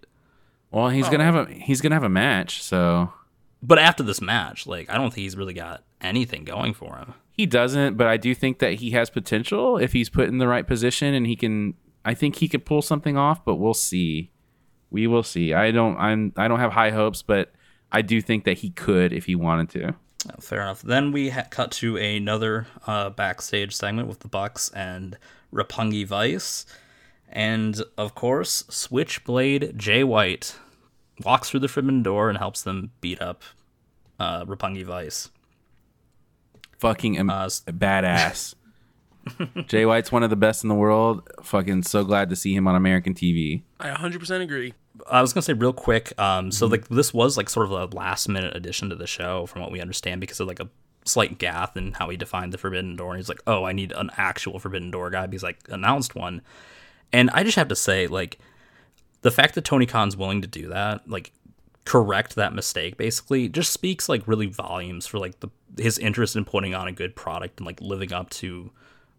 Well, 0.71 0.89
he's 0.89 1.09
gonna 1.09 1.25
have 1.25 1.35
a 1.35 1.53
he's 1.53 1.81
gonna 1.81 1.97
have 1.97 2.05
a 2.05 2.09
match, 2.09 2.63
so 2.63 3.13
But 3.63 3.79
after 3.79 4.03
this 4.05 4.21
match, 4.21 4.67
like 4.67 4.89
I 4.89 4.95
don't 4.95 5.11
think 5.13 5.23
he's 5.25 5.37
really 5.37 5.55
got 5.55 5.83
anything 6.01 6.45
going 6.45 6.73
for 6.75 6.97
him. 6.97 7.15
he 7.33 7.47
doesn't. 7.47 7.97
But 7.97 8.07
I 8.07 8.17
do 8.17 8.35
think 8.35 8.59
that 8.61 8.75
he 8.75 8.91
has 8.93 9.11
potential 9.11 9.77
if 9.79 9.93
he's 9.93 10.09
put 10.09 10.29
in 10.29 10.39
the 10.39 10.49
right 10.49 10.67
position, 10.67 11.13
and 11.15 11.27
he 11.27 11.35
can. 11.37 11.75
I 12.05 12.15
think 12.15 12.37
he 12.37 12.49
could 12.49 12.65
pull 12.65 12.83
something 12.83 13.17
off, 13.17 13.45
but 13.45 13.57
we'll 13.57 13.75
see. 13.75 14.31
We 14.91 15.07
will 15.07 15.23
see. 15.23 15.53
I 15.53 15.71
don't. 15.73 15.97
I'm. 15.99 16.33
I 16.37 16.47
don't 16.49 16.61
have 16.61 16.73
high 16.73 16.91
hopes, 16.91 17.23
but 17.23 17.53
I 17.91 18.03
do 18.03 18.21
think 18.21 18.45
that 18.45 18.59
he 18.59 18.71
could 18.71 19.13
if 19.13 19.27
he 19.27 19.35
wanted 19.35 19.69
to. 19.71 19.95
Fair 20.41 20.61
enough. 20.62 20.83
Then 20.83 21.12
we 21.12 21.31
ha- 21.31 21.47
cut 21.51 21.71
to 21.73 21.97
another 21.97 22.66
uh, 22.87 23.11
backstage 23.11 23.75
segment 23.75 24.07
with 24.09 24.21
the 24.21 24.29
Bucks 24.29 24.68
and 24.71 25.16
Roppongi 25.53 26.07
Vice, 26.07 26.66
and 27.29 27.83
of 27.97 28.14
course, 28.14 28.64
Switchblade 28.68 29.79
Jay 29.79 30.05
White 30.05 30.57
walks 31.25 31.51
through 31.51 31.61
the 31.61 31.68
forbidden 31.68 32.03
door 32.03 32.29
and 32.29 32.39
helps 32.39 32.62
them 32.62 32.91
beat 33.01 33.21
up 33.23 33.43
uh, 34.18 34.45
Roppongi 34.45 34.85
Vice. 34.85 35.31
Fucking 36.79 37.16
am- 37.18 37.31
Uh, 37.31 37.47
badass. 37.47 38.55
Jay 39.66 39.85
White's 39.85 40.11
one 40.11 40.23
of 40.23 40.31
the 40.31 40.37
best 40.37 40.64
in 40.64 40.68
the 40.68 40.75
world. 40.75 41.29
Fucking 41.43 41.83
so 41.83 42.05
glad 42.05 42.31
to 42.31 42.37
see 42.37 42.55
him 42.55 42.66
on 42.66 42.75
American 42.75 43.14
TV. 43.14 43.62
I 43.79 43.91
100% 43.91 44.41
agree. 44.43 44.73
I 45.09 45.22
was 45.22 45.32
gonna 45.32 45.43
say 45.43 45.53
real 45.53 45.72
quick. 45.72 46.18
Um, 46.18 46.51
so 46.51 46.66
like 46.66 46.88
this 46.88 47.14
was 47.14 47.36
like 47.36 47.49
sort 47.49 47.66
of 47.66 47.72
a 47.72 47.97
last 47.97 48.28
minute 48.28 48.57
addition 48.57 48.91
to 48.91 48.97
the 48.97 49.07
show, 49.07 49.47
from 49.47 49.62
what 49.62 49.72
we 49.72 49.80
understand, 49.80 50.20
because 50.20 50.41
of 50.41 50.49
like 50.49 50.61
a 50.61 50.68
slight 51.05 51.38
gaff 51.38 51.76
in 51.76 51.93
how 51.93 52.09
he 52.11 52.16
defined 52.16 52.53
the 52.53 52.59
forbidden 52.59 52.97
door. 52.97 53.12
And 53.12 53.18
he's 53.18 53.28
like, 53.28 53.43
"Oh, 53.47 53.64
I 53.64 53.72
need 53.72 53.93
an 53.93 54.11
actual 54.16 54.59
forbidden 54.59 54.91
door 54.91 55.11
guy." 55.11 55.26
He's 55.30 55.43
like 55.43 55.59
announced 55.68 56.14
one, 56.14 56.43
and 57.12 57.30
I 57.32 57.43
just 57.43 57.57
have 57.57 57.68
to 57.68 57.76
say, 57.76 58.07
like, 58.07 58.38
the 59.22 59.30
fact 59.30 59.55
that 59.55 59.64
Tony 59.64 59.86
Khan's 59.86 60.16
willing 60.16 60.43
to 60.43 60.49
do 60.49 60.68
that, 60.68 61.09
like, 61.09 61.32
correct 61.84 62.34
that 62.36 62.55
mistake, 62.55 62.97
basically, 62.97 63.49
just 63.49 63.72
speaks 63.72 64.09
like 64.09 64.26
really 64.26 64.47
volumes 64.47 65.07
for 65.07 65.18
like 65.18 65.41
the 65.41 65.49
his 65.78 65.99
interest 65.99 66.36
in 66.36 66.45
putting 66.45 66.74
on 66.74 66.88
a 66.88 66.93
good 66.93 67.14
product 67.16 67.59
and 67.61 67.66
like 67.66 67.80
living 67.80 68.12
up 68.12 68.30
to 68.30 68.70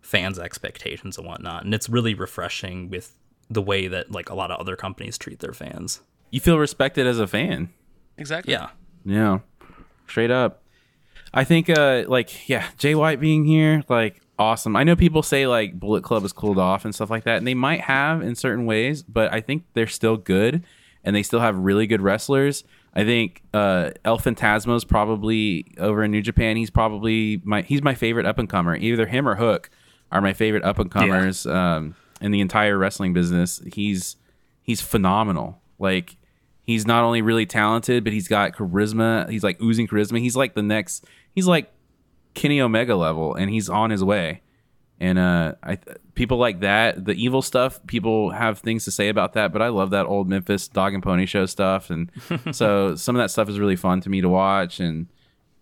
fans' 0.02 0.40
expectations 0.40 1.18
and 1.18 1.26
whatnot. 1.26 1.64
And 1.64 1.74
it's 1.74 1.90
really 1.90 2.14
refreshing 2.14 2.90
with 2.90 3.16
the 3.52 3.62
way 3.62 3.88
that 3.88 4.12
like 4.12 4.30
a 4.30 4.36
lot 4.36 4.50
of 4.52 4.60
other 4.60 4.76
companies 4.76 5.18
treat 5.18 5.40
their 5.40 5.54
fans. 5.54 6.02
You 6.32 6.40
feel 6.40 6.58
respected 6.58 7.06
as 7.06 7.20
a 7.20 7.28
fan. 7.28 7.70
Exactly. 8.18 8.54
Yeah. 8.54 8.70
Yeah. 9.04 9.40
Straight 10.08 10.32
up. 10.32 10.64
I 11.34 11.44
think 11.44 11.70
uh 11.70 12.06
like 12.08 12.50
yeah, 12.50 12.68
Jay 12.78 12.96
White 12.96 13.20
being 13.20 13.46
here, 13.46 13.84
like 13.90 14.22
awesome. 14.40 14.76
I 14.76 14.84
know 14.84 14.96
people 14.96 15.24
say 15.24 15.48
like 15.48 15.80
Bullet 15.80 16.04
Club 16.04 16.24
has 16.24 16.34
cooled 16.34 16.58
off 16.58 16.86
and 16.86 16.96
stuff 16.96 17.10
like 17.10 17.26
that, 17.26 17.38
and 17.38 17.48
they 17.48 17.54
might 17.54 17.82
have 17.82 18.22
in 18.22 18.36
certain 18.36 18.66
ways, 18.66 19.04
but 19.04 19.32
I 19.34 19.42
think 19.42 19.64
they're 19.74 19.88
still 19.88 20.18
good 20.18 20.64
and 21.04 21.16
they 21.16 21.24
still 21.24 21.40
have 21.40 21.58
really 21.58 21.88
good 21.88 22.02
wrestlers. 22.02 22.64
I 22.94 23.04
think 23.04 23.44
uh 23.54 23.92
El 24.06 24.18
Phantasmo's 24.18 24.84
probably 24.86 25.74
over 25.78 26.04
in 26.04 26.12
New 26.12 26.22
Japan, 26.22 26.58
he's 26.58 26.70
probably 26.70 27.42
my 27.44 27.62
he's 27.64 27.82
my 27.82 27.96
favorite 27.96 28.26
up 28.26 28.38
and 28.40 28.50
comer. 28.50 28.76
Either 28.76 29.08
him 29.08 29.28
or 29.28 29.36
Hook 29.36 29.70
are 30.12 30.22
my 30.22 30.34
favorite 30.34 30.64
up 30.64 30.80
and 30.80 30.92
comers 30.92 31.46
um 31.46 31.96
in 32.22 32.32
the 32.32 32.42
entire 32.42 32.78
wrestling 32.78 33.14
business. 33.14 33.62
He's 33.74 34.16
he's 34.62 34.82
phenomenal. 34.82 35.62
Like 35.80 36.18
he's 36.64 36.86
not 36.86 37.04
only 37.04 37.22
really 37.22 37.46
talented, 37.46 38.04
but 38.04 38.14
he's 38.14 38.28
got 38.28 38.54
charisma. 38.54 39.30
He's 39.30 39.44
like 39.44 39.62
oozing 39.62 39.88
charisma. 39.88 40.20
He's 40.20 40.36
like 40.36 40.54
the 40.54 40.62
next. 40.62 41.06
He's 41.34 41.48
like 41.48 41.72
Kenny 42.34 42.62
Omega 42.62 42.96
level, 42.96 43.34
and 43.36 43.50
he's 43.50 43.70
on 43.70 43.90
his 43.90 44.04
way. 44.04 44.42
And 45.00 45.18
uh, 45.18 45.56
I 45.64 45.80
people 46.14 46.38
like 46.38 46.60
that, 46.60 47.06
the 47.06 47.14
evil 47.14 47.42
stuff. 47.42 47.80
People 47.88 48.30
have 48.30 48.60
things 48.60 48.86
to 48.86 48.92
say 48.92 49.10
about 49.10 49.34
that, 49.34 49.52
but 49.52 49.62
I 49.62 49.70
love 49.70 49.90
that 49.90 50.06
old 50.06 50.30
Memphis 50.30 50.68
Dog 50.68 50.94
and 50.94 51.02
Pony 51.02 51.26
Show 51.26 51.48
stuff, 51.48 51.90
and 51.90 52.12
so 52.52 52.96
some 52.96 53.16
of 53.16 53.20
that 53.22 53.32
stuff 53.32 53.50
is 53.50 53.60
really 53.60 53.76
fun 53.76 54.02
to 54.02 54.10
me 54.10 54.22
to 54.22 54.30
watch. 54.30 54.80
And 54.80 55.08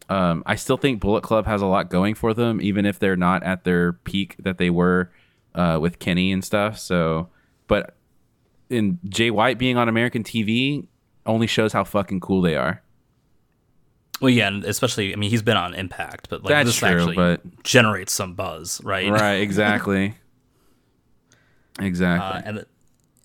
Um, 0.10 0.44
I 0.46 0.56
still 0.56 0.76
think 0.76 1.00
Bullet 1.00 1.22
Club 1.24 1.46
has 1.46 1.62
a 1.62 1.68
lot 1.68 1.90
going 1.90 2.16
for 2.16 2.34
them, 2.34 2.60
even 2.62 2.86
if 2.86 3.00
they're 3.00 3.16
not 3.16 3.44
at 3.44 3.64
their 3.64 3.94
peak 3.94 4.36
that 4.40 4.58
they 4.58 4.70
were 4.72 5.12
uh, 5.60 5.78
with 5.80 6.00
Kenny 6.00 6.32
and 6.32 6.44
stuff. 6.44 6.80
So, 6.80 7.28
but 7.68 7.96
in 8.70 8.98
Jay 9.10 9.30
White 9.30 9.58
being 9.58 9.78
on 9.78 9.90
American 9.90 10.24
TV 10.24 10.88
only 11.26 11.48
shows 11.48 11.74
how 11.74 11.84
fucking 11.84 12.22
cool 12.22 12.42
they 12.42 12.56
are. 12.56 12.82
Well, 14.22 14.30
yeah, 14.30 14.48
and 14.48 14.64
especially 14.64 15.14
I 15.14 15.18
mean 15.18 15.30
he's 15.30 15.42
been 15.42 15.58
on 15.58 15.74
Impact, 15.74 16.30
but 16.30 16.44
like 16.44 16.50
That's 16.50 16.70
this 16.70 16.78
true, 16.78 16.88
actually 16.88 17.16
but- 17.16 17.64
generates 17.64 18.14
some 18.14 18.36
buzz, 18.36 18.82
right? 18.84 19.10
Right, 19.12 19.36
exactly. 19.36 20.16
exactly. 21.80 22.42
Uh, 22.42 22.42
and 22.46 22.58
th- 22.58 22.68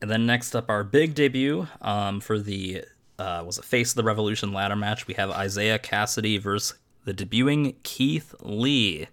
and 0.02 0.10
then 0.10 0.26
next 0.26 0.54
up, 0.54 0.68
our 0.68 0.84
big 0.84 1.14
debut 1.14 1.66
um, 1.80 2.20
for 2.20 2.38
the 2.38 2.84
uh, 3.18 3.42
was 3.46 3.58
a 3.58 3.62
Face 3.62 3.92
of 3.92 3.96
the 3.96 4.04
Revolution 4.04 4.52
ladder 4.52 4.76
match. 4.76 5.06
We 5.06 5.14
have 5.14 5.30
Isaiah 5.30 5.78
Kassidy 5.78 6.38
versus 6.40 6.78
the 7.04 7.14
debuting 7.14 7.76
Keith 7.84 8.34
Lee. 8.40 9.06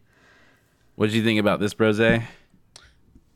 what 0.95 1.07
did 1.07 1.15
you 1.15 1.23
think 1.23 1.39
about 1.39 1.59
this, 1.59 1.73
Brose? 1.73 2.21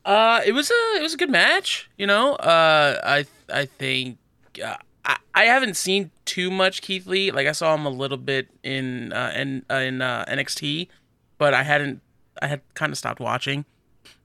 Uh, 0.06 0.40
it 0.46 0.52
was 0.52 0.70
a 0.70 0.98
it 0.98 1.02
was 1.02 1.16
a 1.16 1.18
good 1.18 1.32
match. 1.32 1.90
You 1.98 2.06
know, 2.06 2.36
uh, 2.36 3.02
I 3.04 3.26
I 3.52 3.66
think 3.66 4.20
uh, 4.64 4.76
I 5.04 5.18
I 5.34 5.44
haven't 5.46 5.76
seen 5.76 6.12
too 6.26 6.52
much 6.52 6.84
Keith 6.84 7.08
Lee. 7.08 7.32
Like 7.32 7.48
I 7.48 7.52
saw 7.52 7.74
him 7.74 7.88
a 7.88 7.90
little 7.90 8.18
bit 8.18 8.48
in 8.64 9.12
uh, 9.12 9.34
in 9.36 9.66
uh, 9.70 9.76
in 9.76 10.02
uh, 10.04 10.24
NXT, 10.28 10.88
but 11.40 11.56
I 11.56 11.64
hadn't 11.64 12.02
I 12.40 12.48
had 12.48 12.62
kind 12.76 12.92
of 12.92 13.00
stopped 13.00 13.20
watching 13.20 13.66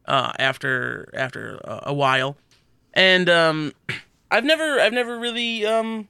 uh, 0.04 0.32
after 0.38 1.08
after 1.14 1.58
uh, 1.64 1.80
a 1.84 1.94
while, 1.94 2.36
and 2.92 3.30
um, 3.30 3.72
I've 4.30 4.44
never 4.44 4.78
I've 4.78 4.92
never 4.92 5.18
really 5.18 5.64
um 5.64 6.08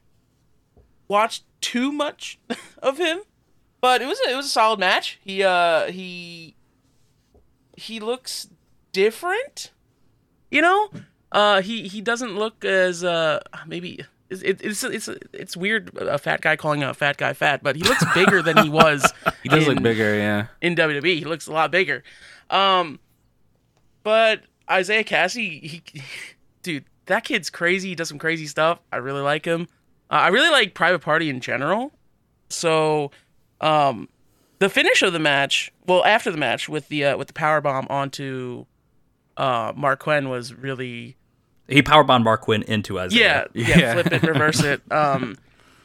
watched 1.07 1.45
too 1.61 1.93
much 1.93 2.39
of 2.83 2.97
him, 2.97 3.21
but 3.79 4.01
it 4.01 4.07
was 4.07 4.19
a, 4.27 4.31
it 4.31 4.35
was 4.35 4.47
a 4.47 4.49
solid 4.49 4.81
match. 4.81 5.17
He 5.23 5.43
uh 5.43 5.85
he 5.91 6.55
he 7.77 8.01
looks 8.01 8.49
different? 8.91 9.71
You 10.49 10.61
know? 10.61 10.89
Uh 11.31 11.61
he 11.61 11.87
he 11.87 12.01
doesn't 12.01 12.35
look 12.35 12.65
as 12.65 13.03
uh 13.03 13.39
maybe 13.65 14.01
it's 14.29 14.41
it's 14.43 14.83
it's 14.83 15.09
it's 15.33 15.57
weird 15.57 15.95
a 15.97 16.17
fat 16.17 16.41
guy 16.41 16.55
calling 16.55 16.83
a 16.83 16.93
fat 16.93 17.17
guy 17.17 17.33
fat 17.33 17.61
but 17.63 17.75
he 17.75 17.83
looks 17.83 18.03
bigger 18.13 18.41
than 18.41 18.57
he 18.57 18.69
was 18.69 19.11
He 19.43 19.49
does 19.49 19.67
in, 19.67 19.75
look 19.75 19.83
bigger, 19.83 20.15
yeah. 20.15 20.47
in 20.61 20.75
WWE 20.75 21.19
he 21.19 21.25
looks 21.25 21.47
a 21.47 21.53
lot 21.53 21.71
bigger. 21.71 22.03
Um 22.49 22.99
but 24.03 24.41
Isaiah 24.69 25.03
Cassie 25.03 25.59
he 25.59 25.83
dude 26.63 26.85
that 27.05 27.23
kid's 27.23 27.49
crazy. 27.49 27.89
He 27.89 27.95
does 27.95 28.09
some 28.09 28.19
crazy 28.19 28.47
stuff. 28.47 28.79
I 28.91 28.97
really 28.97 29.21
like 29.21 29.43
him. 29.45 29.67
Uh, 30.09 30.15
I 30.15 30.27
really 30.29 30.49
like 30.49 30.73
Private 30.73 30.99
Party 30.99 31.29
in 31.29 31.39
general. 31.39 31.91
So 32.49 33.11
um 33.61 34.09
the 34.59 34.69
finish 34.69 35.01
of 35.01 35.11
the 35.11 35.19
match 35.19 35.71
well 35.87 36.05
after 36.05 36.29
the 36.29 36.37
match 36.37 36.69
with 36.69 36.87
the 36.89 37.05
uh, 37.05 37.17
with 37.17 37.27
the 37.27 37.33
power 37.33 37.61
bomb 37.61 37.87
onto 37.89 38.65
uh 39.37 39.73
Marq 39.73 39.99
Quen 39.99 40.29
was 40.29 40.53
really 40.53 41.15
He 41.67 41.81
powerbombed 41.81 42.23
Marq 42.23 42.41
Quen 42.41 42.63
into 42.63 42.99
Isaiah. 42.99 43.47
yeah 43.53 43.67
yeah, 43.67 43.77
Yeah. 43.79 43.93
flip 43.93 44.11
it 44.11 44.23
reverse 44.23 44.63
it 44.63 44.81
um 44.91 45.37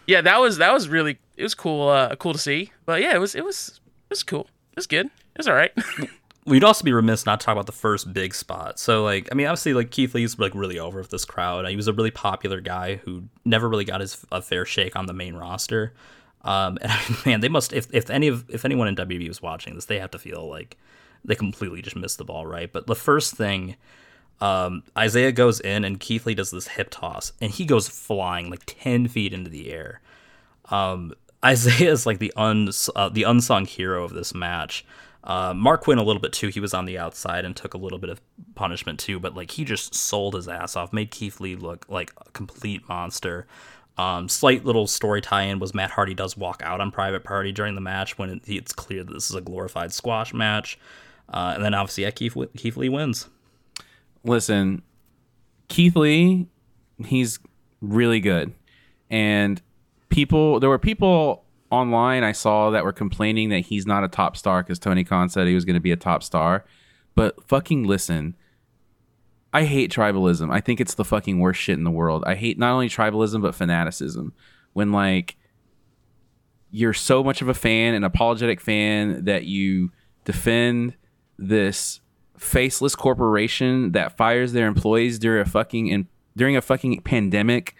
yeah 0.07 0.20
that 0.20 0.40
was 0.40 0.59
that 0.59 0.72
was 0.72 0.88
really 0.88 1.18
it 1.36 1.42
was 1.42 1.55
cool 1.55 1.88
uh 1.88 2.14
cool 2.16 2.32
to 2.32 2.38
see 2.38 2.72
but 2.84 3.01
yeah 3.03 3.14
it 3.14 3.18
was 3.18 3.34
it 3.34 3.44
was 3.44 3.80
it 4.09 4.11
was 4.11 4.22
cool 4.22 4.42
it 4.72 4.76
was 4.76 4.86
good 4.86 5.07
it 5.07 5.38
was 5.38 5.49
all 5.49 5.55
right 5.55 5.72
We'd 6.49 6.62
also 6.62 6.84
be 6.84 6.92
remiss 6.92 7.26
not 7.26 7.40
to 7.40 7.44
talk 7.47 7.55
about 7.55 7.66
the 7.66 7.72
first 7.72 8.12
big 8.12 8.32
spot. 8.32 8.78
So, 8.78 9.03
like, 9.03 9.28
I 9.32 9.34
mean, 9.34 9.49
obviously, 9.49 9.74
like 9.74 9.90
Keith 9.90 10.14
Lee's 10.14 10.38
like 10.38 10.55
really 10.55 10.78
over 10.78 11.01
with 11.01 11.11
this 11.11 11.24
crowd. 11.24 11.66
He 11.68 11.74
was 11.74 11.88
a 11.88 11.92
really 11.92 12.12
popular 12.12 12.61
guy 12.61 13.01
who 13.05 13.24
never 13.44 13.68
really 13.68 13.84
got 13.84 14.01
his 14.01 14.24
a 14.30 14.40
fair 14.40 14.64
shake 14.64 14.94
on 14.94 15.07
the 15.07 15.12
main 15.12 15.34
roster. 15.34 15.92
Um, 16.42 16.78
and 16.82 16.92
man, 17.26 17.40
they 17.40 17.49
must 17.49 17.72
if 17.72 17.88
if 17.92 18.11
any 18.11 18.28
of 18.28 18.44
if 18.49 18.64
anyone 18.64 18.86
in 18.86 18.94
WWE 18.94 19.26
was 19.26 19.42
watching 19.42 19.74
this, 19.74 19.86
they 19.86 19.99
have 19.99 20.12
to 20.12 20.20
feel 20.20 20.49
like 20.49 20.76
they 21.24 21.34
completely 21.34 21.82
just 21.82 21.96
missed 21.96 22.18
the 22.18 22.24
ball, 22.24 22.46
right? 22.46 22.72
But 22.72 22.86
the 22.86 22.94
first 22.94 23.34
thing, 23.34 23.76
um, 24.40 24.82
Isaiah 24.96 25.32
goes 25.32 25.60
in 25.60 25.84
and 25.84 26.00
Keith 26.00 26.26
Lee 26.26 26.34
does 26.34 26.50
this 26.50 26.68
hip 26.68 26.88
toss, 26.90 27.32
and 27.40 27.50
he 27.50 27.64
goes 27.64 27.88
flying 27.88 28.50
like 28.50 28.62
ten 28.66 29.08
feet 29.08 29.32
into 29.32 29.50
the 29.50 29.70
air. 29.70 30.00
Um, 30.70 31.14
Isaiah 31.44 31.92
is 31.92 32.06
like 32.06 32.18
the 32.18 32.32
uns 32.36 32.90
uh, 32.96 33.08
the 33.08 33.24
unsung 33.24 33.66
hero 33.66 34.04
of 34.04 34.12
this 34.12 34.34
match. 34.34 34.84
Uh, 35.22 35.52
Marq 35.52 35.82
Quen 35.82 35.98
a 35.98 36.04
little 36.04 36.22
bit 36.22 36.32
too. 36.32 36.48
He 36.48 36.60
was 36.60 36.72
on 36.72 36.84
the 36.84 36.98
outside 36.98 37.44
and 37.44 37.54
took 37.54 37.74
a 37.74 37.78
little 37.78 37.98
bit 37.98 38.10
of 38.10 38.20
punishment 38.54 39.00
too, 39.00 39.18
but 39.18 39.34
like 39.34 39.50
he 39.50 39.64
just 39.64 39.94
sold 39.94 40.34
his 40.34 40.48
ass 40.48 40.76
off, 40.76 40.92
made 40.92 41.10
Keith 41.10 41.40
Lee 41.40 41.56
look 41.56 41.84
like 41.88 42.12
a 42.24 42.30
complete 42.30 42.88
monster. 42.88 43.46
Um, 43.98 44.28
slight 44.28 44.64
little 44.64 44.86
story 44.86 45.20
tie-in 45.20 45.58
was 45.58 45.74
Matt 45.74 45.90
Hardy 45.90 46.14
does 46.14 46.36
walk 46.36 46.60
out 46.62 46.80
on 46.80 46.90
Private 46.90 47.24
Party 47.24 47.50
during 47.50 47.74
the 47.74 47.80
match 47.80 48.18
when 48.18 48.30
it, 48.30 48.42
it's 48.46 48.72
clear 48.72 49.02
that 49.02 49.12
this 49.12 49.30
is 49.30 49.36
a 49.36 49.40
glorified 49.40 49.92
squash 49.92 50.34
match, 50.34 50.78
uh, 51.33 51.53
and 51.55 51.64
then 51.64 51.74
obviously 51.74 52.05
yeah, 52.05 52.11
Keith 52.11 52.37
Keith 52.57 52.77
Lee 52.77 52.89
wins. 52.89 53.29
Listen, 54.24 54.83
Keith 55.68 55.97
Lee, 55.97 56.49
he's 57.05 57.39
really 57.81 58.20
good. 58.20 58.53
And 59.11 59.61
people, 60.09 60.61
there 60.61 60.70
were 60.70 60.79
people 60.79 61.45
online 61.70 62.24
I 62.24 62.33
saw 62.33 62.70
that 62.70 62.85
were 62.85 62.93
complaining 62.93 63.51
that 63.51 63.61
he's 63.61 63.87
not 63.87 64.05
a 64.05 64.09
top 64.09 64.37
star 64.37 64.62
because 64.62 64.79
Tony 64.79 65.05
Khan 65.05 65.29
said 65.29 65.47
he 65.47 65.55
was 65.55 65.64
going 65.64 65.74
to 65.74 65.81
be 65.81 65.93
a 65.93 65.97
top 65.97 66.22
star. 66.22 66.64
But 67.14 67.43
fucking 67.49 67.85
listen, 67.85 68.37
I 69.53 69.64
hate 69.64 69.93
tribalism. 69.93 70.53
I 70.53 70.61
think 70.61 70.81
it's 70.81 70.95
the 70.95 71.05
fucking 71.05 71.39
worst 71.39 71.61
shit 71.61 71.79
in 71.79 71.85
the 71.85 71.91
world. 71.91 72.24
I 72.27 72.35
hate 72.35 72.59
not 72.59 72.72
only 72.72 72.89
tribalism, 72.89 73.43
but 73.43 73.55
fanaticism. 73.55 74.35
When, 74.74 74.93
like, 74.93 75.37
you're 76.70 76.93
so 76.93 77.24
much 77.24 77.41
of 77.41 77.49
a 77.49 77.55
fan, 77.55 77.95
an 77.95 78.05
apologetic 78.05 78.61
fan, 78.61 79.24
that 79.24 79.45
you 79.45 79.93
defend 80.24 80.95
this 81.39 82.01
faceless 82.37 82.95
corporation 82.95 83.93
that 83.93 84.16
fires 84.16 84.53
their 84.53 84.66
employees 84.66 85.18
during 85.18 85.43
a 85.43 85.45
fucking 85.45 85.87
in, 85.89 86.09
during 86.37 86.57
a 86.57 86.62
fucking 86.62 87.01
pandemic 87.03 87.76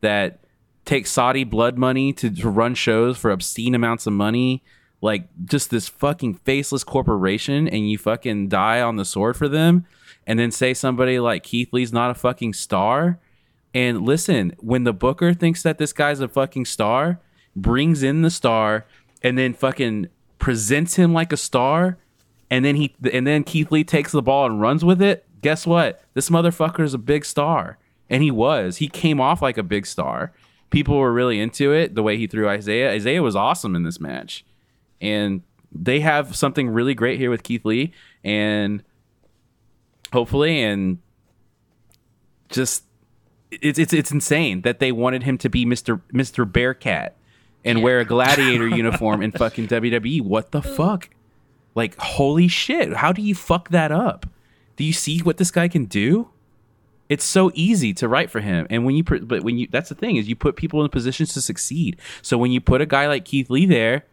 that 0.00 0.40
takes 0.84 1.10
Saudi 1.10 1.44
blood 1.44 1.78
money 1.78 2.12
to, 2.12 2.30
to 2.30 2.48
run 2.48 2.74
shows 2.74 3.16
for 3.16 3.30
obscene 3.30 3.74
amounts 3.74 4.06
of 4.06 4.12
money. 4.12 4.62
Like 5.00 5.28
just 5.44 5.70
this 5.70 5.88
fucking 5.88 6.34
faceless 6.34 6.84
corporation 6.84 7.68
and 7.68 7.90
you 7.90 7.98
fucking 7.98 8.48
die 8.48 8.80
on 8.80 8.96
the 8.96 9.04
sword 9.04 9.36
for 9.36 9.48
them. 9.48 9.86
And 10.26 10.38
then 10.38 10.52
say 10.52 10.74
somebody 10.74 11.18
like 11.18 11.42
Keith 11.42 11.72
Lee's 11.72 11.92
not 11.92 12.10
a 12.10 12.14
fucking 12.14 12.54
star. 12.54 13.18
And 13.74 14.02
listen 14.02 14.54
when 14.60 14.84
the 14.84 14.92
booker 14.92 15.34
thinks 15.34 15.62
that 15.62 15.78
this 15.78 15.92
guy's 15.92 16.20
a 16.20 16.28
fucking 16.28 16.66
star 16.66 17.20
brings 17.56 18.02
in 18.02 18.22
the 18.22 18.30
star 18.30 18.86
and 19.22 19.36
then 19.36 19.54
fucking 19.54 20.08
presents 20.38 20.96
him 20.96 21.12
like 21.12 21.32
a 21.32 21.36
star 21.36 21.98
and 22.52 22.66
then 22.66 22.76
he 22.76 22.94
and 23.10 23.26
then 23.26 23.44
Keith 23.44 23.72
Lee 23.72 23.82
takes 23.82 24.12
the 24.12 24.20
ball 24.20 24.44
and 24.44 24.60
runs 24.60 24.84
with 24.84 25.00
it. 25.00 25.24
Guess 25.40 25.66
what? 25.66 26.02
This 26.12 26.28
motherfucker 26.28 26.84
is 26.84 26.92
a 26.92 26.98
big 26.98 27.24
star, 27.24 27.78
and 28.10 28.22
he 28.22 28.30
was. 28.30 28.76
He 28.76 28.88
came 28.88 29.22
off 29.22 29.40
like 29.40 29.56
a 29.56 29.62
big 29.62 29.86
star. 29.86 30.34
People 30.68 30.98
were 30.98 31.14
really 31.14 31.40
into 31.40 31.72
it. 31.72 31.94
The 31.94 32.02
way 32.02 32.18
he 32.18 32.26
threw 32.26 32.46
Isaiah. 32.50 32.90
Isaiah 32.92 33.22
was 33.22 33.34
awesome 33.34 33.74
in 33.74 33.84
this 33.84 33.98
match, 33.98 34.44
and 35.00 35.40
they 35.72 36.00
have 36.00 36.36
something 36.36 36.68
really 36.68 36.92
great 36.92 37.18
here 37.18 37.30
with 37.30 37.42
Keith 37.42 37.64
Lee, 37.64 37.90
and 38.22 38.84
hopefully, 40.12 40.62
and 40.62 40.98
just 42.50 42.84
it's 43.50 43.78
it's 43.78 43.94
it's 43.94 44.10
insane 44.10 44.60
that 44.60 44.78
they 44.78 44.92
wanted 44.92 45.22
him 45.22 45.38
to 45.38 45.48
be 45.48 45.64
Mister 45.64 46.02
Mister 46.12 46.44
Bearcat 46.44 47.16
and 47.64 47.82
wear 47.82 48.00
a 48.00 48.04
gladiator 48.04 48.68
uniform 48.68 49.22
in 49.22 49.32
fucking 49.32 49.68
WWE. 49.68 50.20
What 50.20 50.52
the 50.52 50.60
fuck? 50.60 51.08
Like, 51.74 51.96
holy 51.98 52.48
shit! 52.48 52.94
How 52.94 53.12
do 53.12 53.22
you 53.22 53.34
fuck 53.34 53.70
that 53.70 53.92
up? 53.92 54.26
Do 54.76 54.84
you 54.84 54.92
see 54.92 55.20
what 55.20 55.36
this 55.36 55.50
guy 55.50 55.68
can 55.68 55.86
do? 55.86 56.30
It's 57.08 57.24
so 57.24 57.50
easy 57.54 57.92
to 57.94 58.08
write 58.08 58.30
for 58.30 58.40
him, 58.40 58.66
and 58.70 58.84
when 58.84 58.94
you 58.96 59.04
put, 59.04 59.28
but 59.28 59.42
when 59.42 59.58
you 59.58 59.68
that's 59.70 59.88
the 59.88 59.94
thing 59.94 60.16
is 60.16 60.28
you 60.28 60.36
put 60.36 60.56
people 60.56 60.82
in 60.82 60.88
positions 60.90 61.32
to 61.34 61.42
succeed. 61.42 61.98
So 62.22 62.38
when 62.38 62.52
you 62.52 62.60
put 62.60 62.80
a 62.80 62.86
guy 62.86 63.06
like 63.06 63.24
Keith 63.24 63.50
Lee 63.50 63.66
there, 63.66 64.04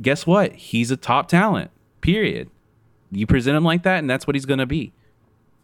guess 0.00 0.26
what? 0.26 0.52
He's 0.52 0.90
a 0.90 0.96
top 0.96 1.28
talent. 1.28 1.70
Period. 2.00 2.50
You 3.10 3.26
present 3.26 3.56
him 3.56 3.64
like 3.64 3.82
that, 3.82 3.98
and 3.98 4.08
that's 4.08 4.26
what 4.26 4.36
he's 4.36 4.46
gonna 4.46 4.66
be. 4.66 4.92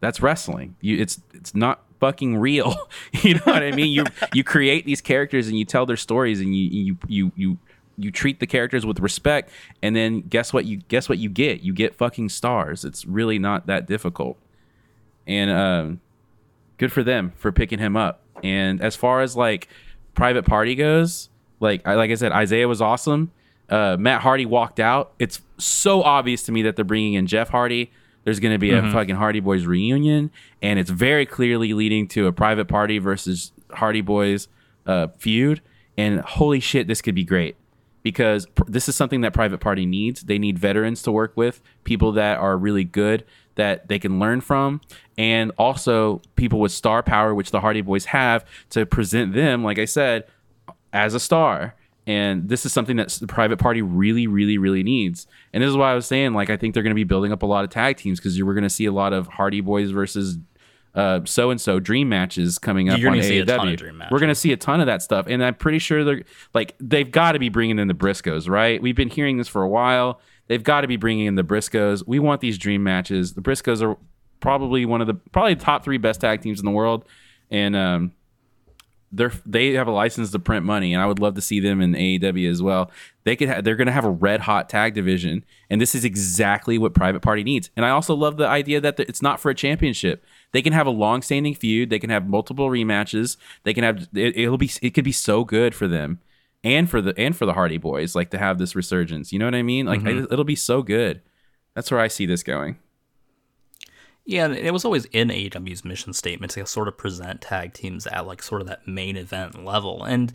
That's 0.01 0.21
wrestling. 0.21 0.77
You, 0.81 0.99
it's 0.99 1.21
it's 1.33 1.55
not 1.55 1.83
fucking 1.99 2.39
real. 2.39 2.89
you 3.23 3.35
know 3.35 3.43
what 3.45 3.63
I 3.63 3.73
mean? 3.73 3.93
You 3.93 4.05
you 4.33 4.45
create 4.45 4.87
these 4.87 5.01
characters 5.01 5.49
and 5.49 5.59
you 5.59 5.65
tell 5.65 5.87
their 5.87 5.97
stories, 5.97 6.41
and 6.41 6.57
you 6.57 6.69
you 6.69 6.99
you 7.07 7.33
you 7.37 7.59
you 7.97 8.11
treat 8.11 8.41
the 8.41 8.47
characters 8.47 8.87
with 8.87 9.01
respect, 9.01 9.51
and 9.83 9.95
then 9.95 10.21
guess 10.23 10.53
what? 10.53 10.65
You 10.65 10.79
guess 10.89 11.09
what 11.09 11.19
you 11.19 11.29
get? 11.29 11.63
You 11.63 11.73
get 11.73 11.95
fucking 11.95 12.29
stars. 12.31 12.85
It's 12.85 13.05
really 13.05 13.39
not 13.39 13.67
that 13.67 13.87
difficult, 13.87 14.39
and 15.27 15.51
um, 15.51 16.01
good 16.79 16.93
for 16.93 17.03
them 17.03 17.33
for 17.37 17.53
picking 17.53 17.79
him 17.79 17.97
up. 17.97 18.23
And 18.43 18.81
as 18.81 18.97
far 18.97 19.21
as 19.21 19.37
like 19.37 19.69
private 20.15 20.45
party 20.45 20.75
goes, 20.75 21.29
like 21.61 21.87
I 21.87 21.95
like 21.95 22.11
I 22.11 22.15
said, 22.15 22.33
Isaiah 22.33 22.69
was 22.69 22.81
awesome. 22.81 23.33
Uh, 23.69 23.97
Matt 23.99 24.23
Hardy 24.23 24.47
walked 24.47 24.81
out. 24.81 25.13
It's 25.19 25.41
so 25.59 26.03
obvious 26.03 26.43
to 26.45 26.53
me 26.53 26.63
that 26.63 26.75
they're 26.75 26.85
bringing 26.85 27.15
in 27.15 27.27
Jeff 27.27 27.51
Hardy. 27.51 27.93
There's 28.25 28.41
going 28.41 28.53
to 28.53 28.59
be 28.59 28.73
a 28.73 28.83
fucking 28.93 29.15
Hardy 29.15 29.41
Boys 29.41 29.65
reunion, 29.65 30.31
and 30.61 30.79
it's 30.79 30.91
very 30.91 31.25
clearly 31.25 31.73
leading 31.73 32.07
to 32.09 32.27
a 32.27 32.33
private 32.33 32.67
party 32.67 32.99
versus 32.99 33.53
Hardy 33.71 34.03
Boys 34.03 34.49
uh, 34.87 35.09
feud. 35.17 35.63
And 35.97 36.21
holy 36.21 36.61
shit, 36.61 36.87
this 36.87 37.01
could 37.01 37.15
be 37.15 37.25
great 37.25 37.57
because 38.03 38.47
pr- 38.47 38.65
this 38.67 38.89
is 38.89 38.97
something 38.97 39.21
that 39.23 39.33
Private 39.33 39.59
Party 39.59 39.87
needs. 39.87 40.23
They 40.23 40.39
need 40.39 40.59
veterans 40.59 41.03
to 41.03 41.13
work 41.13 41.37
with, 41.37 41.61
people 41.85 42.13
that 42.13 42.39
are 42.39 42.57
really 42.57 42.85
good 42.85 43.25
that 43.57 43.89
they 43.89 43.99
can 43.99 44.19
learn 44.19 44.41
from, 44.41 44.81
and 45.19 45.53
also 45.59 46.23
people 46.37 46.61
with 46.61 46.73
star 46.73 47.03
power, 47.03 47.35
which 47.35 47.51
the 47.51 47.61
Hardy 47.61 47.83
Boys 47.83 48.07
have, 48.07 48.45
to 48.71 48.87
present 48.87 49.35
them, 49.35 49.63
like 49.63 49.79
I 49.79 49.85
said, 49.85 50.25
as 50.93 51.15
a 51.15 51.21
star. 51.21 51.75
And 52.07 52.49
this 52.49 52.65
is 52.65 52.73
something 52.73 52.97
that 52.97 53.11
the 53.11 53.27
Private 53.27 53.59
Party 53.59 53.83
really, 53.83 54.27
really, 54.27 54.57
really 54.57 54.83
needs. 54.83 55.27
And 55.53 55.63
this 55.63 55.69
is 55.69 55.77
why 55.77 55.93
I 55.93 55.95
was 55.95 56.07
saying, 56.07 56.33
like, 56.33 56.49
I 56.51 56.57
think 56.57 56.75
they're 56.75 56.83
going 56.83 56.93
to 56.93 56.95
be 56.95 57.05
building 57.05 57.33
up 57.33 57.43
a 57.43 57.47
lot 57.47 57.63
of 57.63 57.71
tag 57.71 57.99
teams 57.99 58.19
because 58.19 58.39
you 58.39 58.47
were 58.47 58.55
going 58.55 58.65
to 58.65 58.71
see 58.71 58.87
a 58.87 58.93
lot 58.93 59.13
of 59.13 59.27
Hardy 59.29 59.61
Boys 59.61 59.91
versus 59.91 60.39
so 60.95 61.51
and 61.51 61.61
so 61.61 61.79
dream 61.79 62.09
matches 62.09 62.59
coming 62.59 62.89
up 62.91 62.99
You're 62.99 63.11
on 63.11 63.17
gonna 63.17 63.27
see 63.29 63.39
a 63.39 63.45
ton 63.45 63.67
AEW. 63.69 63.73
of 63.73 63.79
dream 63.79 64.03
We're 64.11 64.19
going 64.19 64.29
to 64.29 64.35
see 64.35 64.53
a 64.53 64.57
ton 64.57 64.81
of 64.81 64.87
that 64.87 65.03
stuff, 65.03 65.27
and 65.29 65.45
I'm 65.45 65.55
pretty 65.55 65.79
sure 65.79 66.05
they're 66.05 66.23
like 66.55 66.75
they've 66.81 67.11
got 67.11 67.33
to 67.33 67.39
be 67.39 67.49
bringing 67.49 67.79
in 67.79 67.89
the 67.89 67.95
Briscoes, 67.95 68.49
right? 68.49 68.81
We've 68.83 68.97
been 68.97 69.11
hearing 69.11 69.39
this 69.39 69.49
for 69.49 69.63
a 69.63 69.69
while. 69.69 70.21
They've 70.49 70.63
got 70.65 70.81
to 70.81 70.89
be 70.89 70.97
bringing 70.97 71.27
in 71.27 71.37
the 71.37 71.45
Briscoes. 71.45 72.03
We 72.07 72.19
want 72.19 72.41
these 72.41 72.59
dream 72.59 72.83
matches. 72.83 73.35
The 73.35 73.41
Briscoes 73.41 73.83
are 73.83 73.97
probably 74.41 74.85
one 74.85 75.01
of 75.01 75.07
the 75.07 75.15
probably 75.15 75.55
the 75.55 75.65
top 75.65 75.85
three 75.85 75.99
best 75.99 76.21
tag 76.21 76.41
teams 76.43 76.59
in 76.59 76.65
the 76.65 76.73
world, 76.73 77.05
and 77.51 77.77
um, 77.77 78.13
they're 79.13 79.33
they 79.47 79.73
have 79.75 79.87
a 79.87 79.93
license 79.93 80.31
to 80.33 80.39
print 80.39 80.65
money, 80.65 80.93
and 80.93 81.03
I 81.03 81.07
would 81.07 81.19
love 81.19 81.35
to 81.35 81.41
see 81.41 81.61
them 81.61 81.81
in 81.81 81.93
AEW 81.93 82.51
as 82.51 82.63
well. 82.63 82.91
They 83.25 83.37
could 83.37 83.49
ha- 83.49 83.61
they're 83.61 83.77
going 83.77 83.87
to 83.87 83.93
have 83.93 84.05
a 84.05 84.11
red 84.11 84.41
hot 84.41 84.69
tag 84.69 84.95
division, 84.95 85.45
and 85.69 85.81
this 85.81 85.95
is 85.95 86.05
exactly 86.05 86.79
what 86.79 86.95
Private 86.95 87.21
Party 87.21 87.45
needs. 87.45 87.71
And 87.77 87.85
I 87.85 87.91
also 87.91 88.15
love 88.15 88.37
the 88.37 88.47
idea 88.49 88.81
that 88.81 88.97
the, 88.97 89.09
it's 89.09 89.23
not 89.23 89.41
for 89.41 89.51
a 89.51 89.55
championship. 89.55 90.25
They 90.53 90.63
can 90.63 90.73
have 90.73 90.87
a 90.87 90.91
long 90.91 91.23
standing 91.23 91.55
feud. 91.55 91.91
They 91.91 91.99
can 91.99 92.11
have 92.11 92.27
multiple 92.27 92.69
rematches. 92.69 93.37
They 93.63 93.75
can 93.75 93.85
have 93.85 94.09
it, 94.15 94.37
it'll 94.37 94.59
be 94.59 94.71
it 94.83 94.91
could 94.91 95.05
be 95.05 95.13
so 95.13 95.45
good 95.45 95.75
for 95.75 95.87
them 95.87 96.21
and 96.63 96.89
for 96.91 97.01
the 97.01 97.15
and 97.19 97.37
for 97.37 97.47
the 97.47 97.55
Hardy 97.55 97.79
Boys 97.79 98.15
like 98.15 98.31
to 98.31 98.39
have 98.39 98.59
this 98.59 98.75
resurgence. 98.75 99.33
You 99.33 99.39
know 99.39 99.47
what 99.47 99.55
I 99.55 99.63
mean? 99.63 99.87
Like 99.87 100.05
it, 100.05 100.29
it'll 100.31 100.45
be 100.45 100.57
so 100.57 100.83
good. 100.83 101.23
That's 101.75 101.91
where 101.91 102.01
I 102.01 102.09
see 102.09 102.27
this 102.27 102.43
going. 102.43 102.79
Yeah, 104.27 104.49
it 104.49 104.73
was 104.73 104.85
always 104.85 105.07
in 105.07 105.29
AEW's 105.29 105.85
mission 105.85 106.13
statement 106.13 106.53
to 106.53 106.67
sort 106.67 106.89
of 106.89 106.99
present 106.99 107.41
tag 107.41 107.73
teams 107.73 108.07
at 108.07 108.27
like 108.27 108.43
sort 108.43 108.61
of 108.61 108.69
that 108.69 108.87
main 108.87 109.17
event 109.17 109.65
level, 109.65 110.05
and 110.05 110.33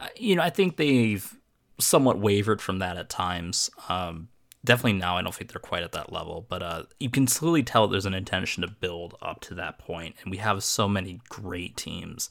uh, 0.00 0.08
you 0.16 0.36
know 0.36 0.42
I 0.42 0.50
think 0.50 0.76
they've 0.76 1.38
somewhat 1.78 2.18
wavered 2.18 2.60
from 2.60 2.78
that 2.80 2.96
at 2.96 3.08
times. 3.08 3.70
Um, 3.88 4.28
definitely 4.64 4.94
now 4.94 5.16
I 5.16 5.22
don't 5.22 5.34
think 5.34 5.52
they're 5.52 5.60
quite 5.60 5.82
at 5.82 5.92
that 5.92 6.12
level, 6.12 6.46
but 6.48 6.62
uh, 6.62 6.82
you 7.00 7.10
can 7.10 7.26
slowly 7.26 7.62
tell 7.62 7.88
there's 7.88 8.06
an 8.06 8.14
intention 8.14 8.62
to 8.62 8.68
build 8.68 9.16
up 9.22 9.40
to 9.42 9.54
that 9.54 9.78
point, 9.78 10.16
and 10.22 10.30
we 10.30 10.38
have 10.38 10.62
so 10.62 10.88
many 10.88 11.20
great 11.28 11.76
teams 11.76 12.30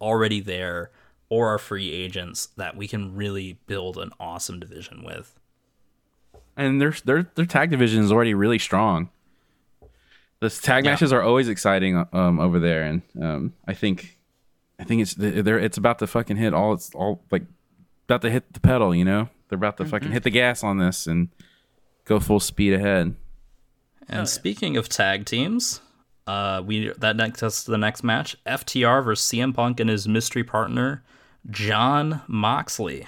already 0.00 0.40
there 0.40 0.90
or 1.28 1.48
are 1.48 1.58
free 1.58 1.90
agents 1.92 2.46
that 2.56 2.76
we 2.76 2.86
can 2.86 3.14
really 3.14 3.58
build 3.66 3.96
an 3.96 4.10
awesome 4.20 4.60
division 4.60 5.02
with. 5.02 5.34
and 6.56 6.80
their 6.80 6.92
their 7.04 7.22
their 7.34 7.46
tag 7.46 7.70
division 7.70 8.02
is 8.04 8.12
already 8.12 8.34
really 8.34 8.58
strong. 8.58 9.08
The 10.40 10.50
tag 10.50 10.84
matches 10.84 11.12
are 11.12 11.22
always 11.22 11.48
exciting 11.48 12.04
um, 12.12 12.40
over 12.40 12.58
there, 12.58 12.82
and 12.82 13.02
um, 13.20 13.54
I 13.66 13.74
think 13.74 14.18
I 14.78 14.84
think 14.84 15.00
it's 15.00 15.14
they're 15.14 15.58
it's 15.58 15.78
about 15.78 16.00
to 16.00 16.06
fucking 16.06 16.36
hit 16.36 16.52
all 16.52 16.74
it's 16.74 16.94
all 16.94 17.22
like 17.30 17.44
about 18.08 18.22
to 18.22 18.30
hit 18.30 18.52
the 18.52 18.60
pedal. 18.60 18.94
You 18.94 19.04
know, 19.04 19.28
they're 19.48 19.56
about 19.56 19.76
to 19.78 19.84
fucking 19.84 20.10
hit 20.10 20.24
the 20.24 20.30
gas 20.30 20.62
on 20.64 20.78
this 20.78 21.06
and 21.06 21.28
go 22.04 22.20
full 22.20 22.40
speed 22.40 22.74
ahead. 22.74 23.14
And 24.08 24.28
speaking 24.28 24.76
of 24.76 24.88
tag 24.88 25.24
teams, 25.24 25.80
uh, 26.26 26.62
we 26.64 26.92
that 26.98 27.16
next 27.16 27.42
us 27.42 27.64
to 27.64 27.70
the 27.70 27.78
next 27.78 28.02
match: 28.02 28.36
FTR 28.46 29.04
versus 29.04 29.26
CM 29.30 29.54
Punk 29.54 29.80
and 29.80 29.88
his 29.88 30.06
mystery 30.06 30.44
partner 30.44 31.02
Jon 31.50 32.22
Moxley. 32.26 33.06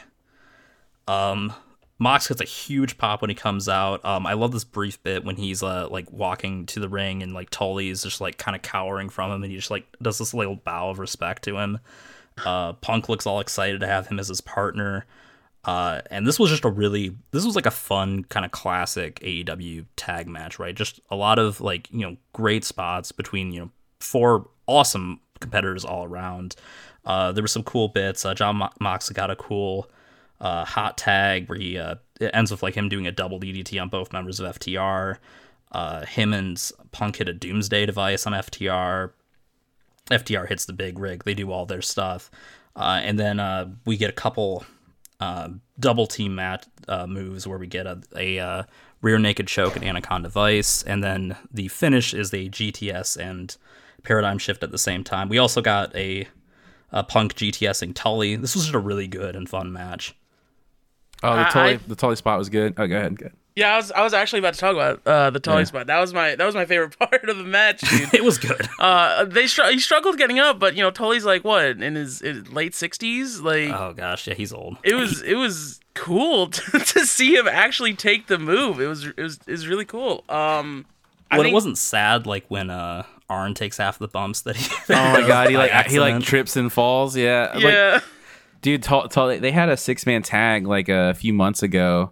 Um, 1.07 1.53
Mox 1.99 2.27
gets 2.27 2.41
a 2.41 2.45
huge 2.45 2.99
pop 2.99 3.21
when 3.21 3.31
he 3.31 3.35
comes 3.35 3.69
out. 3.69 4.05
Um, 4.05 4.27
I 4.27 4.33
love 4.33 4.53
this 4.53 4.65
brief 4.65 5.03
bit 5.03 5.25
when 5.25 5.37
he's 5.37 5.63
uh 5.63 5.89
like 5.89 6.11
walking 6.11 6.67
to 6.67 6.81
the 6.81 6.89
ring 6.89 7.23
and 7.23 7.33
like 7.33 7.51
Tully 7.51 7.89
is 7.89 8.03
just 8.03 8.21
like 8.21 8.39
kind 8.39 8.57
of 8.57 8.63
cowering 8.63 9.09
from 9.09 9.31
him, 9.31 9.43
and 9.43 9.51
he 9.51 9.59
just 9.59 9.71
like 9.71 9.87
does 10.03 10.19
this 10.19 10.35
little 10.35 10.57
bow 10.57 10.91
of 10.91 10.99
respect 10.99 11.45
to 11.45 11.59
him. 11.59 11.79
Uh, 12.45 12.73
Punk 12.75 13.09
looks 13.09 13.27
all 13.27 13.39
excited 13.41 13.81
to 13.81 13.87
have 13.87 14.09
him 14.09 14.19
as 14.19 14.29
his 14.29 14.41
partner. 14.41 15.07
Uh, 15.65 16.03
and 16.11 16.27
this 16.27 16.39
was 16.39 16.51
just 16.51 16.65
a 16.65 16.71
really, 16.71 17.17
this 17.31 17.45
was 17.45 17.57
like 17.57 17.67
a 17.67 17.71
fun 17.71 18.25
kind 18.25 18.45
of 18.45 18.53
classic 18.53 19.19
AEW 19.21 19.87
tag 19.97 20.29
match, 20.29 20.59
right? 20.59 20.75
Just 20.75 21.01
a 21.11 21.17
lot 21.17 21.39
of 21.39 21.61
like, 21.61 21.91
you 21.91 22.01
know, 22.01 22.17
great 22.33 22.65
spots 22.65 23.13
between, 23.13 23.53
you 23.53 23.61
know, 23.61 23.71
four 23.99 24.49
awesome 24.67 25.21
competitors 25.41 25.85
all 25.85 26.05
around. 26.05 26.55
Uh, 27.07 27.33
there 27.33 27.43
were 27.43 27.49
some 27.49 27.63
cool 27.63 27.89
bits. 27.89 28.25
Uh, 28.25 28.35
John 28.35 28.57
Mo- 28.57 28.71
Moxley 28.79 29.15
got 29.15 29.31
a 29.31 29.37
cool 29.37 29.91
uh, 30.41 30.65
hot 30.65 30.99
tag 30.99 31.49
where 31.49 31.59
he, 31.59 31.79
uh, 31.79 31.95
ends 32.21 32.51
with 32.51 32.63
like 32.63 32.75
him 32.75 32.89
doing 32.89 33.07
a 33.07 33.13
double 33.13 33.41
DDT 33.41 33.81
on 33.81 33.89
both 33.89 34.13
members 34.13 34.41
of 34.41 34.59
FTR. 34.59 35.17
Uh, 35.73 36.05
him 36.05 36.35
and 36.35 36.71
Punk 36.93 37.17
hit 37.17 37.29
a 37.29 37.33
Doomsday 37.33 37.87
device 37.87 38.27
on 38.27 38.35
FTR. 38.35 39.13
FTR 40.11 40.47
hits 40.47 40.67
the 40.67 40.73
big 40.75 40.99
rig. 40.99 41.25
They 41.25 41.35
do 41.35 41.51
all 41.51 41.65
their 41.65 41.83
stuff. 41.83 42.31
And 42.77 43.19
then 43.19 43.77
we 43.85 43.97
get 43.97 44.11
a 44.11 44.13
couple 44.13 44.65
uh, 45.21 45.49
double 45.79 46.07
team 46.07 46.35
match 46.35 46.65
uh, 46.89 47.07
moves 47.07 47.47
where 47.47 47.59
we 47.59 47.67
get 47.67 47.87
a, 47.87 48.01
a 48.17 48.39
uh, 48.39 48.63
rear 49.03 49.19
naked 49.19 49.47
choke 49.47 49.77
and 49.77 49.85
Anaconda 49.85 50.29
Vice. 50.29 50.83
And 50.83 51.03
then 51.03 51.37
the 51.53 51.69
finish 51.69 52.13
is 52.15 52.31
the 52.31 52.49
GTS 52.51 53.17
and 53.17 53.57
Paradigm 54.03 54.39
Shift 54.39 54.63
at 54.63 54.71
the 54.71 54.79
same 54.79 55.05
time. 55.05 55.29
We 55.29 55.39
also 55.39 55.61
got 55.63 55.95
a, 55.97 56.27
a 56.93 57.05
Punk 57.05 57.35
GTSing 57.35 57.93
Tully. 57.95 58.37
This 58.37 58.55
was 58.55 58.65
just 58.65 58.75
a 58.75 58.79
really 58.79 59.07
good 59.07 59.37
and 59.37 59.49
fun 59.49 59.73
match. 59.73 60.15
Oh, 61.23 61.37
the 61.37 61.45
Tully 61.45 61.75
I- 61.75 61.81
the 61.87 61.97
Tully 61.97 62.17
spot 62.17 62.39
was 62.39 62.49
good. 62.51 62.75
Oh, 62.77 62.87
go 62.87 62.97
ahead. 62.97 63.19
Go 63.19 63.27
ahead. 63.27 63.37
Yeah, 63.57 63.73
I 63.75 63.77
was 63.77 63.93
I 63.93 64.03
was 64.03 64.13
actually 64.13 64.41
about 64.41 64.55
to 64.55 64.61
talk 64.61 64.75
about 64.75 65.01
uh, 65.07 65.31
the 65.31 65.39
Tully 65.39 65.61
Yeah. 65.61 65.65
spot. 65.65 65.87
That 65.87 66.01
was 66.01 66.13
my 66.13 66.35
that 66.35 66.45
was 66.45 66.55
my 66.57 66.65
favorite 66.65 66.99
part 66.99 67.29
of 67.29 67.37
the 67.37 67.45
match, 67.45 67.81
dude. 67.83 68.13
It 68.15 68.25
was 68.25 68.39
good. 68.39 68.69
uh, 68.81 69.25
they 69.27 69.47
str- 69.47 69.67
he 69.71 69.79
struggled 69.79 70.19
getting 70.19 70.41
up, 70.41 70.59
but 70.59 70.75
you 70.77 70.83
know 70.83 70.91
Tully's 70.91 71.25
like 71.25 71.45
what 71.45 71.65
in 71.81 71.95
his, 71.95 72.19
his 72.21 72.51
late 72.53 72.75
sixties, 72.75 73.41
like. 73.41 73.71
oh 73.71 73.93
gosh, 73.97 74.27
yeah, 74.27 74.35
he's 74.35 74.53
old. 74.53 74.79
it 74.83 74.95
was 74.95 75.23
it 75.23 75.37
was 75.37 75.81
cool 75.95 76.47
to, 76.51 76.79
to 76.81 77.07
see 77.07 77.37
him 77.37 77.47
actually 77.47 77.95
take 77.95 78.27
the 78.27 78.39
move. 78.39 78.81
It 78.81 78.87
was 78.89 79.07
it 79.07 79.17
was 79.19 79.39
it 79.47 79.53
was 79.53 79.69
really 79.69 79.85
cool. 79.85 80.25
Um, 80.29 80.85
I 81.31 81.37
think, 81.37 81.49
it 81.51 81.55
wasn't 81.55 81.79
sad 81.79 82.27
like 82.27 82.45
when 82.49 82.71
uh 82.71 83.05
Arn 83.31 83.55
takes 83.55 83.77
half 83.77 83.99
the 84.01 84.09
bumps 84.09 84.41
that 84.43 84.57
he. 84.57 84.69
Oh 84.93 85.13
my 85.13 85.27
god, 85.27 85.49
he 85.51 85.55
by 85.57 85.69
like 85.71 85.87
he 85.87 86.01
like 86.01 86.21
trips 86.25 86.57
and 86.57 86.73
falls. 86.73 87.17
Yeah, 87.17 87.53
Like, 87.55 87.63
Yeah, 87.63 88.01
dude, 88.63 88.83
Tul- 88.83 89.09
Tully, 89.09 89.39
they 89.39 89.53
had 89.53 89.69
a 89.69 89.77
six 89.77 90.07
man 90.07 90.23
tag 90.23 90.67
like 90.67 90.89
a 90.89 91.15
few 91.15 91.33
months 91.33 91.63
ago, 91.63 92.11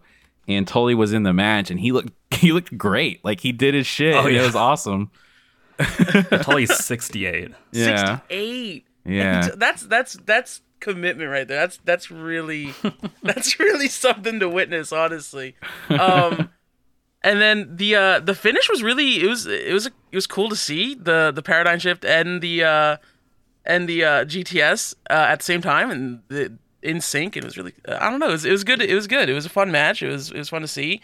and 0.57 0.67
Tully 0.67 0.95
was 0.95 1.13
in 1.13 1.23
the 1.23 1.33
match, 1.33 1.71
and 1.71 1.81
he 1.81 1.93
looked 1.93 2.13
he 2.35 2.53
looked 2.53 2.77
great. 2.77 3.25
Like 3.25 3.41
he 3.41 3.53
did 3.53 3.75
his 3.75 3.87
shit. 3.87 4.15
Oh, 4.15 4.27
and 4.27 4.35
yeah. 4.35 4.43
It 4.43 4.47
was 4.47 4.57
awesome. 4.57 5.11
Tully's 6.43 6.75
sixty 6.77 7.27
eight. 7.27 7.53
Yeah, 7.73 8.19
sixty 8.19 8.35
eight. 8.35 8.87
yeah. 9.05 9.49
that's 9.57 9.83
that's 9.83 10.15
that's 10.25 10.61
commitment 10.81 11.31
right 11.31 11.49
there. 11.49 11.61
That's 11.61 11.79
that's 11.85 12.11
really 12.11 12.75
that's 13.23 13.59
really 13.59 13.89
something 13.89 14.41
to 14.41 14.49
witness, 14.49 14.93
honestly. 14.93 15.57
Um, 15.89 16.51
and 17.23 17.41
then 17.41 17.77
the 17.77 17.95
uh 17.95 18.21
the 18.21 18.35
finish 18.35 18.69
was 18.69 18.83
really 18.83 19.23
it 19.23 19.29
was 19.29 19.47
it 19.47 19.73
was 19.73 19.87
it 19.87 20.15
was 20.15 20.27
cool 20.27 20.49
to 20.49 20.57
see 20.57 20.95
the 20.95 21.33
the 21.35 21.43
paradigm 21.43 21.79
shift 21.79 22.05
and 22.05 22.43
the 22.43 22.65
uh 22.65 22.97
and 23.65 23.89
the 23.89 24.05
uh 24.05 24.25
GTS 24.25 24.95
uh, 25.09 25.13
at 25.13 25.39
the 25.39 25.45
same 25.45 25.63
time 25.63 25.91
and 25.91 26.21
the, 26.29 26.59
in 26.83 27.01
sync. 27.01 27.37
It 27.37 27.45
was 27.45 27.57
really 27.57 27.73
I 27.87 28.11
don't 28.11 28.19
know. 28.19 28.29
It 28.29 28.33
was, 28.33 28.45
it 28.45 28.53
was 28.53 28.65
good. 28.65 28.83
It 28.83 28.95
was 28.95 29.07
good. 29.07 29.29
It 29.29 29.35
was 29.35 29.47
a 29.47 29.51
fun 29.51 29.71
match. 29.71 30.03
It 30.03 30.09
was 30.09 30.31
it 30.31 30.39
was 30.39 30.49
fun 30.49 30.63
to 30.63 30.69
see. 30.69 31.01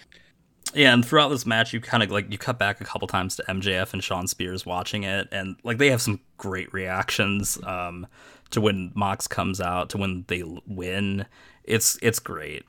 Yeah, 0.75 0.93
and 0.93 1.05
throughout 1.05 1.29
this 1.29 1.47
match, 1.47 1.73
you 1.73 1.81
kind 1.81 2.03
of 2.03 2.11
like 2.11 2.31
you 2.31 2.37
cut 2.37 2.59
back 2.59 2.81
a 2.81 2.85
couple 2.85 3.09
times 3.09 3.37
to 3.37 3.45
MJF 3.49 3.93
and 3.95 4.05
Shawn 4.05 4.27
Spears 4.27 4.67
watching 4.67 5.05
it, 5.05 5.29
and 5.33 5.57
like 5.65 5.79
they 5.79 5.91
have 5.91 6.03
some 6.03 6.21
great 6.37 6.73
reactions 6.75 7.59
um, 7.65 8.07
to 8.51 8.61
when 8.61 8.93
Mox 8.95 9.27
comes 9.27 9.61
out, 9.61 9.91
to 9.91 9.99
when 9.99 10.25
they 10.29 10.43
win. 10.67 11.25
It's 11.65 11.99
it's 12.03 12.19
great. 12.19 12.65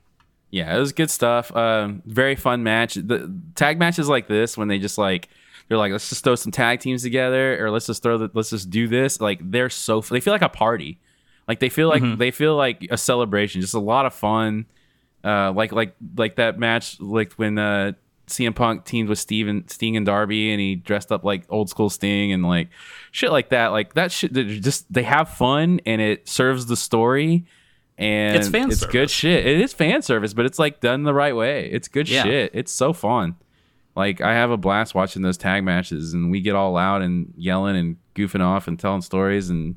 Yeah, 0.50 0.76
it 0.76 0.80
was 0.80 0.94
good 0.94 1.12
stuff. 1.12 1.56
Um, 1.56 2.02
very 2.06 2.36
fun 2.36 2.64
match. 2.64 2.96
The 2.96 3.32
tag 3.56 3.78
matches 3.80 4.08
like 4.08 4.28
this 4.28 4.58
when 4.58 4.68
they 4.68 4.80
just 4.80 4.98
like 4.98 5.28
they're 5.68 5.78
like 5.78 5.92
let's 5.92 6.10
just 6.10 6.24
throw 6.24 6.36
some 6.36 6.52
tag 6.52 6.80
teams 6.80 7.04
together 7.04 7.64
or 7.64 7.70
let's 7.70 7.86
just 7.86 8.02
throw 8.02 8.18
the, 8.18 8.32
let's 8.34 8.50
just 8.50 8.70
do 8.70 8.88
this. 8.88 9.20
Like 9.20 9.40
they're 9.44 9.70
so 9.70 10.02
they 10.02 10.20
feel 10.20 10.34
like 10.34 10.42
a 10.42 10.50
party. 10.50 11.00
Like 11.50 11.60
they 11.60 11.68
feel 11.70 11.90
like 11.90 12.04
they 12.18 12.32
feel 12.32 12.56
like 12.56 12.88
a 12.90 12.98
celebration. 12.98 13.60
Just 13.60 13.74
a 13.74 13.80
lot 13.80 14.06
of 14.06 14.14
fun. 14.14 14.68
Uh, 15.24 15.52
like 15.52 15.74
like 15.74 15.96
like 16.16 16.38
that 16.38 16.58
match 16.58 16.98
like 17.02 17.34
when 17.34 17.58
uh 17.58 17.92
CM 18.28 18.54
Punk 18.56 18.86
teamed 18.86 19.10
with 19.10 19.18
Steven 19.18 19.68
Sting 19.68 19.98
and 19.98 20.06
Darby 20.06 20.52
and 20.52 20.62
he 20.62 20.76
dressed 20.76 21.12
up 21.12 21.24
like 21.24 21.46
old 21.50 21.68
school 21.70 21.90
Sting 21.90 22.32
and 22.32 22.46
like 22.46 22.70
shit 23.12 23.32
like 23.32 23.50
that. 23.50 23.70
Like 23.70 23.96
that 23.96 24.12
shit 24.12 24.32
just 24.62 24.94
they 24.94 25.04
have 25.04 25.28
fun 25.30 25.82
and 25.86 26.00
it 26.00 26.30
serves 26.30 26.68
the 26.68 26.78
story 26.78 27.46
and 27.98 28.38
It's 28.38 28.48
fan 28.48 28.70
it's 28.72 28.86
good 28.86 29.10
shit. 29.10 29.46
It 29.46 29.60
is 29.60 29.74
fan 29.74 30.04
service, 30.04 30.34
but 30.36 30.46
it's 30.46 30.60
like 30.60 30.80
done 30.80 31.04
the 31.04 31.14
right 31.14 31.36
way. 31.36 31.70
It's 31.72 31.88
good 31.88 32.08
Yeah. 32.08 32.24
shit. 32.24 32.52
It's 32.54 32.72
so 32.72 32.94
fun. 32.94 33.36
Like 33.96 34.22
I 34.22 34.34
have 34.34 34.52
a 34.52 34.58
blast 34.58 34.94
watching 34.96 35.24
those 35.24 35.36
tag 35.36 35.64
matches, 35.66 36.14
and 36.14 36.32
we 36.32 36.40
get 36.40 36.56
all 36.56 36.78
out 36.78 37.02
and 37.02 37.34
yelling 37.36 37.76
and 37.76 37.98
goofing 38.16 38.40
off 38.42 38.68
and 38.68 38.80
telling 38.80 39.02
stories 39.02 39.50
and 39.50 39.76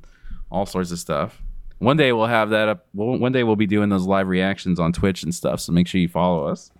all 0.50 0.66
sorts 0.66 0.92
of 0.92 0.98
stuff. 1.00 1.42
One 1.82 1.96
day 1.96 2.12
we'll 2.12 2.26
have 2.26 2.50
that 2.50 2.68
up. 2.68 2.86
One 2.92 3.32
day 3.32 3.42
we'll 3.42 3.56
be 3.56 3.66
doing 3.66 3.88
those 3.88 4.06
live 4.06 4.28
reactions 4.28 4.78
on 4.78 4.92
Twitch 4.92 5.22
and 5.22 5.34
stuff. 5.34 5.60
So 5.60 5.72
make 5.72 5.88
sure 5.88 6.00
you 6.00 6.08
follow 6.08 6.46
us. 6.46 6.70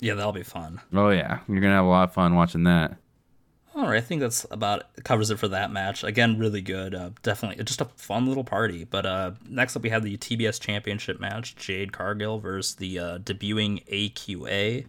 Yeah, 0.00 0.14
that'll 0.14 0.32
be 0.32 0.42
fun. 0.42 0.80
Oh 0.92 1.10
yeah, 1.10 1.40
you're 1.48 1.60
gonna 1.60 1.74
have 1.74 1.84
a 1.84 1.88
lot 1.88 2.08
of 2.08 2.14
fun 2.14 2.34
watching 2.34 2.64
that. 2.64 2.96
All 3.74 3.84
right, 3.84 3.98
I 3.98 4.00
think 4.00 4.20
that's 4.20 4.44
about 4.50 4.84
covers 5.04 5.30
it 5.30 5.38
for 5.38 5.46
that 5.48 5.70
match. 5.70 6.02
Again, 6.02 6.38
really 6.38 6.60
good. 6.60 6.94
Uh, 6.94 7.10
definitely 7.22 7.62
just 7.62 7.80
a 7.80 7.84
fun 7.84 8.26
little 8.26 8.42
party. 8.42 8.82
But 8.82 9.06
uh, 9.06 9.32
next 9.48 9.76
up, 9.76 9.82
we 9.82 9.90
have 9.90 10.02
the 10.02 10.16
TBS 10.16 10.60
Championship 10.60 11.20
match: 11.20 11.54
Jade 11.54 11.92
Cargill 11.92 12.40
versus 12.40 12.74
the 12.74 12.98
uh, 12.98 13.18
debuting 13.18 13.86
AQA. 13.86 14.86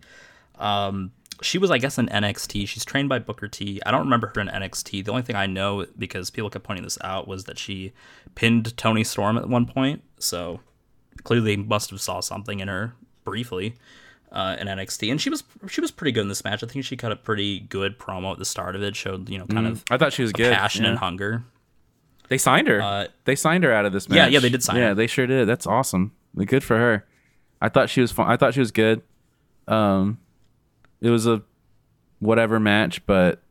Um, 0.58 1.12
she 1.42 1.58
was, 1.58 1.72
I 1.72 1.78
guess, 1.78 1.98
in 1.98 2.08
NXT. 2.08 2.68
She's 2.68 2.84
trained 2.86 3.10
by 3.10 3.20
Booker 3.20 3.48
T. 3.48 3.82
I 3.86 3.92
don't 3.92 4.02
remember 4.02 4.32
her 4.36 4.42
in 4.42 4.48
NXT. 4.48 5.06
The 5.06 5.12
only 5.12 5.24
thing 5.24 5.36
I 5.36 5.46
know, 5.46 5.86
because 5.98 6.30
people 6.30 6.50
kept 6.50 6.66
pointing 6.66 6.84
this 6.84 6.98
out, 7.02 7.28
was 7.28 7.46
that 7.46 7.58
she 7.58 7.94
pinned 8.36 8.76
Toni 8.78 9.04
Storm 9.04 9.38
at 9.38 9.48
one 9.48 9.66
point. 9.66 10.04
So 10.20 10.60
clearly, 11.24 11.56
must 11.58 11.90
have 11.92 12.02
saw 12.02 12.20
something 12.20 12.60
in 12.60 12.68
her 12.68 12.94
briefly 13.24 13.76
uh, 14.32 14.56
in 14.60 14.68
NXT, 14.68 15.12
and 15.12 15.22
she 15.22 15.30
was 15.30 15.44
she 15.68 15.82
was 15.82 15.92
pretty 15.92 16.12
good 16.12 16.22
in 16.22 16.28
this 16.28 16.44
match. 16.44 16.64
I 16.64 16.68
think 16.68 16.86
she 16.86 16.98
cut 16.98 17.12
a 17.12 17.16
pretty 17.16 17.60
good 17.62 17.98
promo 17.98 18.32
at 18.32 18.40
the 18.40 18.46
start 18.46 18.76
of 18.76 18.84
it. 18.84 18.96
Showed 18.96 19.30
you 19.30 19.38
know 19.38 19.46
kind 19.46 19.68
of 19.68 19.84
I 19.90 19.98
thought 19.98 20.14
she 20.14 20.22
was 20.22 20.32
good. 20.32 20.54
passion 20.54 20.84
yeah. 20.84 20.92
and 20.92 21.00
hunger. 21.00 21.44
They 22.28 22.38
signed 22.38 22.68
her. 22.68 22.82
Uh, 22.82 23.08
they 23.26 23.36
signed 23.36 23.64
her 23.64 23.74
out 23.74 23.86
of 23.86 23.94
this 23.94 24.08
match. 24.08 24.18
Yeah, 24.18 24.28
yeah, 24.28 24.40
they 24.40 24.50
did 24.50 24.64
sign 24.64 24.76
Yeah, 24.76 24.90
her. 24.90 24.96
they 24.96 25.08
sure 25.08 25.26
did. 25.26 25.48
That's 25.48 25.66
awesome. 25.66 26.12
Good 26.36 26.64
for 26.64 26.78
her. 26.78 27.08
I 27.60 27.70
thought 27.70 27.90
she 27.90 28.02
was 28.02 28.12
fun. 28.12 28.30
I 28.30 28.38
thought 28.38 28.54
she 28.54 28.60
was 28.60 28.72
good. 28.72 29.02
Um, 29.68 30.20
it 31.02 31.10
was 31.10 31.28
a 31.28 31.42
whatever 32.20 32.60
match, 32.60 33.06
but 33.06 33.42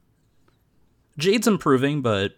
Jade's 1.18 1.46
improving, 1.46 2.02
but 2.02 2.34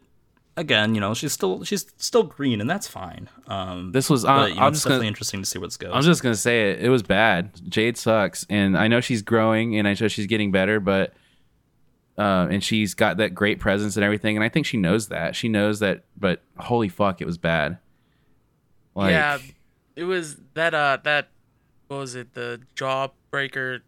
again, 0.57 0.95
you 0.95 1.01
know 1.01 1.15
she's 1.15 1.33
still 1.33 1.65
she's 1.65 1.87
still 1.97 2.23
green, 2.23 2.61
and 2.61 2.69
that's 2.69 2.87
fine. 2.89 3.29
Um, 3.47 3.93
this 3.93 4.09
was. 4.09 4.25
I, 4.25 4.37
but, 4.37 4.51
you 4.51 4.55
know, 4.57 4.63
I'm 4.63 4.69
it's 4.69 4.79
just 4.79 4.85
definitely 4.85 5.05
gonna. 5.05 5.09
interesting 5.09 5.43
to 5.43 5.47
see 5.47 5.59
what's 5.59 5.77
goes. 5.77 5.93
I'm 5.95 6.03
just 6.03 6.23
gonna 6.23 6.35
say 6.35 6.71
it. 6.71 6.81
It 6.81 6.89
was 6.89 7.03
bad. 7.03 7.51
Jade 7.69 7.97
sucks, 7.97 8.47
and 8.49 8.77
I 8.77 8.89
know 8.89 9.01
she's 9.01 9.23
growing, 9.23 9.79
and 9.79 9.87
I 9.89 9.97
know 10.01 10.09
she's 10.09 10.27
getting 10.27 10.53
better, 10.53 10.81
but. 10.81 11.15
Uh, 12.19 12.47
and 12.51 12.63
she's 12.63 12.93
got 12.93 13.17
that 13.17 13.35
great 13.35 13.61
presence 13.61 13.97
and 13.97 14.05
everything, 14.05 14.37
and 14.37 14.45
I 14.45 14.51
think 14.51 14.67
she 14.67 14.77
knows 14.77 15.09
that. 15.09 15.35
She 15.35 15.49
knows 15.49 15.79
that, 15.79 16.05
but 16.19 16.43
holy 16.59 16.91
fuck, 16.91 17.23
it 17.23 17.25
was 17.25 17.39
bad. 17.39 17.79
Like, 18.95 19.13
yeah, 19.13 19.39
it 19.97 20.05
was 20.05 20.37
that 20.53 20.75
uh 20.75 20.99
that 21.05 21.29
what 21.89 21.97
was 21.99 22.15
it 22.15 22.35
the 22.35 22.61
jawbreaker 22.77 23.81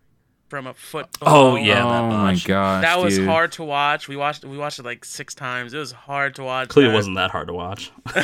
from 0.53 0.67
a 0.67 0.75
foot. 0.75 1.07
Oh, 1.23 1.57
yeah, 1.57 1.83
oh 1.83 1.89
that 1.89 2.03
my 2.03 2.33
botch. 2.33 2.45
gosh, 2.45 2.83
that 2.83 3.01
was 3.01 3.17
dude. 3.17 3.27
hard 3.27 3.53
to 3.53 3.65
watch. 3.65 4.07
We 4.07 4.17
watched 4.17 4.45
we 4.45 4.59
watched 4.59 4.79
it 4.79 4.85
like 4.85 5.03
six 5.03 5.35
times. 5.35 5.73
It 5.73 5.79
was 5.79 5.93
hard 5.93 6.35
to 6.35 6.43
watch. 6.45 6.69
Clearly, 6.69 6.91
that. 6.91 6.95
wasn't 6.97 7.17
that 7.17 7.31
hard 7.31 7.47
to 7.49 7.55
watch. 7.55 7.91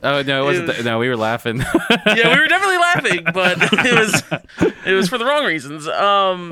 Oh 0.00 0.22
no, 0.22 0.42
it 0.42 0.44
wasn't. 0.44 0.68
was- 0.68 0.76
th- 0.76 0.84
no, 0.86 1.00
we 1.00 1.08
were 1.08 1.16
laughing. 1.16 1.58
yeah, 2.06 2.32
we 2.32 2.40
were 2.40 2.46
definitely 2.46 2.78
laughing, 2.78 3.24
but 3.34 3.58
it 3.84 3.98
was 3.98 4.74
it 4.86 4.92
was 4.92 5.08
for 5.08 5.18
the 5.18 5.24
wrong 5.24 5.44
reasons. 5.44 5.88
Um, 5.88 6.50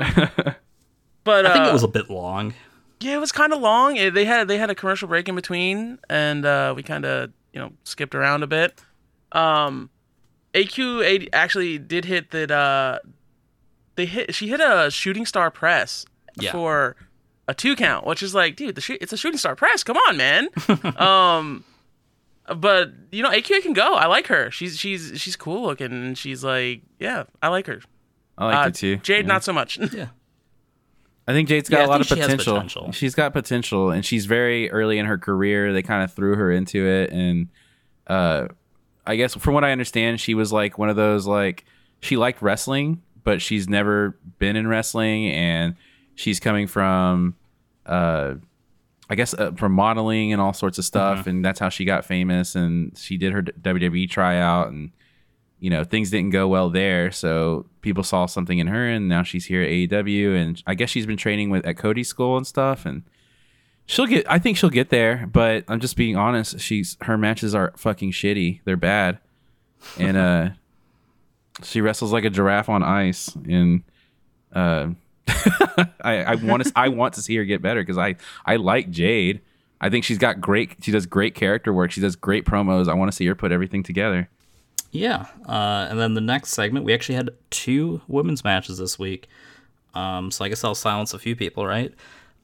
but 1.23 1.45
uh, 1.45 1.49
I 1.49 1.53
think 1.53 1.67
it 1.67 1.71
was 1.73 1.83
a 1.83 1.87
bit 1.87 2.09
long. 2.09 2.53
yeah, 2.99 3.13
it 3.15 3.19
was 3.21 3.31
kind 3.31 3.53
of 3.53 3.61
long. 3.61 3.95
It, 3.95 4.13
they 4.13 4.25
had 4.25 4.49
they 4.49 4.57
had 4.57 4.69
a 4.69 4.75
commercial 4.75 5.07
break 5.07 5.29
in 5.29 5.35
between, 5.35 5.97
and 6.09 6.45
uh, 6.45 6.73
we 6.75 6.83
kind 6.83 7.05
of 7.05 7.31
you 7.53 7.61
know 7.61 7.71
skipped 7.85 8.13
around 8.15 8.43
a 8.43 8.47
bit. 8.47 8.81
Um, 9.31 9.91
AQ 10.53 11.29
actually 11.31 11.77
did 11.79 12.03
hit 12.03 12.31
that. 12.31 12.51
Uh, 12.51 12.99
they 13.97 14.05
hit. 14.05 14.33
She 14.33 14.47
hit 14.47 14.61
a 14.61 14.89
shooting 14.89 15.25
star 15.25 15.51
press 15.51 16.05
Yeah. 16.39 16.53
for 16.53 16.95
a 17.49 17.53
two 17.53 17.75
count, 17.75 18.05
which 18.07 18.23
is 18.23 18.33
like, 18.33 18.55
dude, 18.55 18.75
the 18.75 18.81
sh- 18.81 18.91
it's 19.01 19.11
a 19.11 19.17
shooting 19.17 19.37
star 19.37 19.55
press. 19.55 19.83
Come 19.83 19.97
on, 19.97 20.15
man. 20.17 20.47
um, 20.97 21.63
but 22.55 22.91
you 23.11 23.21
know, 23.23 23.29
AQ 23.31 23.61
can 23.61 23.73
go. 23.73 23.95
I 23.95 24.05
like 24.05 24.27
her. 24.27 24.49
She's 24.51 24.77
she's 24.77 25.13
she's 25.19 25.35
cool 25.35 25.63
looking, 25.63 25.91
and 25.91 26.17
she's 26.17 26.43
like, 26.43 26.81
yeah, 26.99 27.23
I 27.41 27.49
like 27.49 27.67
her. 27.67 27.81
I 28.37 28.45
like 28.45 28.65
Uh, 28.65 28.69
it 28.69 28.75
too. 28.75 28.95
Jade, 28.97 29.25
Yeah. 29.25 29.27
not 29.33 29.43
so 29.43 29.51
much. 29.51 29.77
Yeah. 29.91 30.07
I 31.29 31.33
think 31.33 31.49
Jade's 31.49 31.67
got 31.67 31.77
Yeah, 31.79 31.83
I 31.83 31.85
a 31.87 31.89
lot 31.89 31.99
of 32.01 32.07
think 32.07 32.19
she 32.19 32.21
potential. 32.23 32.53
potential. 32.53 32.91
She's 32.93 33.13
got 33.13 33.33
potential, 33.33 33.89
and 33.91 34.05
she's 34.05 34.25
very 34.25 34.71
early 34.71 34.97
in 34.97 35.05
her 35.07 35.17
career. 35.17 35.73
They 35.73 35.81
kind 35.81 36.01
of 36.03 36.13
threw 36.13 36.35
her 36.35 36.49
into 36.51 36.85
it, 36.87 37.11
and 37.11 37.49
uh, 38.07 38.47
I 39.05 39.17
guess 39.17 39.35
from 39.35 39.53
what 39.53 39.65
I 39.65 39.73
understand, 39.73 40.21
she 40.21 40.33
was 40.35 40.53
like 40.53 40.77
one 40.77 40.87
of 40.89 40.95
those 40.95 41.27
like 41.27 41.65
she 41.99 42.15
liked 42.15 42.41
wrestling, 42.41 43.01
but 43.27 43.41
she's 43.41 43.67
never 43.67 44.17
been 44.39 44.55
in 44.55 44.67
wrestling, 44.67 45.27
and 45.27 45.75
she's 46.15 46.39
coming 46.39 46.65
from, 46.65 47.35
uh, 47.85 48.35
I 49.09 49.15
guess 49.15 49.33
uh, 49.33 49.51
from 49.51 49.73
modeling 49.73 50.31
and 50.31 50.41
all 50.41 50.53
sorts 50.53 50.77
of 50.77 50.85
stuff, 50.85 51.19
Mm-hmm. 51.19 51.29
and 51.29 51.45
that's 51.45 51.59
how 51.59 51.67
she 51.69 51.83
got 51.83 52.05
famous. 52.05 52.55
And 52.55 52.97
she 52.97 53.17
did 53.17 53.33
her 53.33 53.43
WWE 53.43 54.09
tryout, 54.09 54.69
and 54.69 54.91
you 55.59 55.69
know 55.69 55.83
things 55.83 56.09
didn't 56.11 56.29
go 56.29 56.47
well 56.47 56.69
there 56.69 57.09
so 57.11 57.65
people 57.81 58.03
saw 58.03 58.27
something 58.27 58.59
in 58.59 58.67
her 58.67 58.87
and 58.87 59.09
now 59.09 59.23
she's 59.23 59.45
here 59.45 59.63
at 59.63 59.69
AEW 59.69 60.35
and 60.39 60.61
I 60.67 60.75
guess 60.75 60.91
she's 60.91 61.07
been 61.07 61.17
training 61.17 61.49
with 61.49 61.65
at 61.65 61.77
Cody's 61.77 62.07
school 62.07 62.37
and 62.37 62.45
stuff 62.45 62.85
and 62.85 63.01
she'll 63.87 64.05
get 64.05 64.23
I 64.29 64.37
think 64.37 64.55
she'll 64.57 64.69
get 64.69 64.89
there 64.89 65.25
but 65.25 65.63
I'm 65.67 65.79
just 65.79 65.95
being 65.97 66.15
honest 66.15 66.59
she's 66.59 66.95
her 67.01 67.17
matches 67.17 67.55
are 67.55 67.73
fucking 67.75 68.11
shitty 68.11 68.59
they're 68.65 68.77
bad 68.77 69.17
and 69.97 70.15
uh 70.15 70.49
she 71.63 71.81
wrestles 71.81 72.13
like 72.13 72.23
a 72.23 72.29
giraffe 72.29 72.69
on 72.69 72.83
ice 72.83 73.35
and 73.47 73.83
uh 74.53 74.89
I 76.01 76.23
I 76.23 76.35
want 76.35 76.63
to 76.63 76.71
I 76.75 76.89
want 76.89 77.13
to 77.15 77.21
see 77.21 77.35
her 77.35 77.45
get 77.45 77.61
better 77.61 77.83
cuz 77.83 77.97
I 77.97 78.15
I 78.45 78.55
like 78.57 78.89
Jade 78.89 79.41
I 79.81 79.89
think 79.89 80.05
she's 80.05 80.17
got 80.17 80.39
great 80.39 80.77
she 80.81 80.91
does 80.91 81.05
great 81.05 81.35
character 81.35 81.73
work 81.73 81.91
she 81.91 82.01
does 82.01 82.15
great 82.15 82.45
promos 82.45 82.87
I 82.87 82.93
want 82.93 83.11
to 83.11 83.15
see 83.15 83.25
her 83.27 83.35
put 83.35 83.51
everything 83.51 83.83
together 83.83 84.29
Yeah, 84.91 85.25
uh, 85.45 85.87
and 85.89 85.99
then 85.99 86.13
the 86.13 86.21
next 86.21 86.53
segment, 86.53 86.85
we 86.85 86.93
actually 86.93 87.15
had 87.15 87.29
two 87.49 88.01
women's 88.07 88.43
matches 88.43 88.77
this 88.77 88.97
week. 88.97 89.27
Um, 89.93 90.31
so 90.31 90.45
I 90.45 90.49
guess 90.49 90.63
I'll 90.63 90.75
silence 90.75 91.13
a 91.13 91.19
few 91.19 91.35
people, 91.35 91.65
right? 91.65 91.93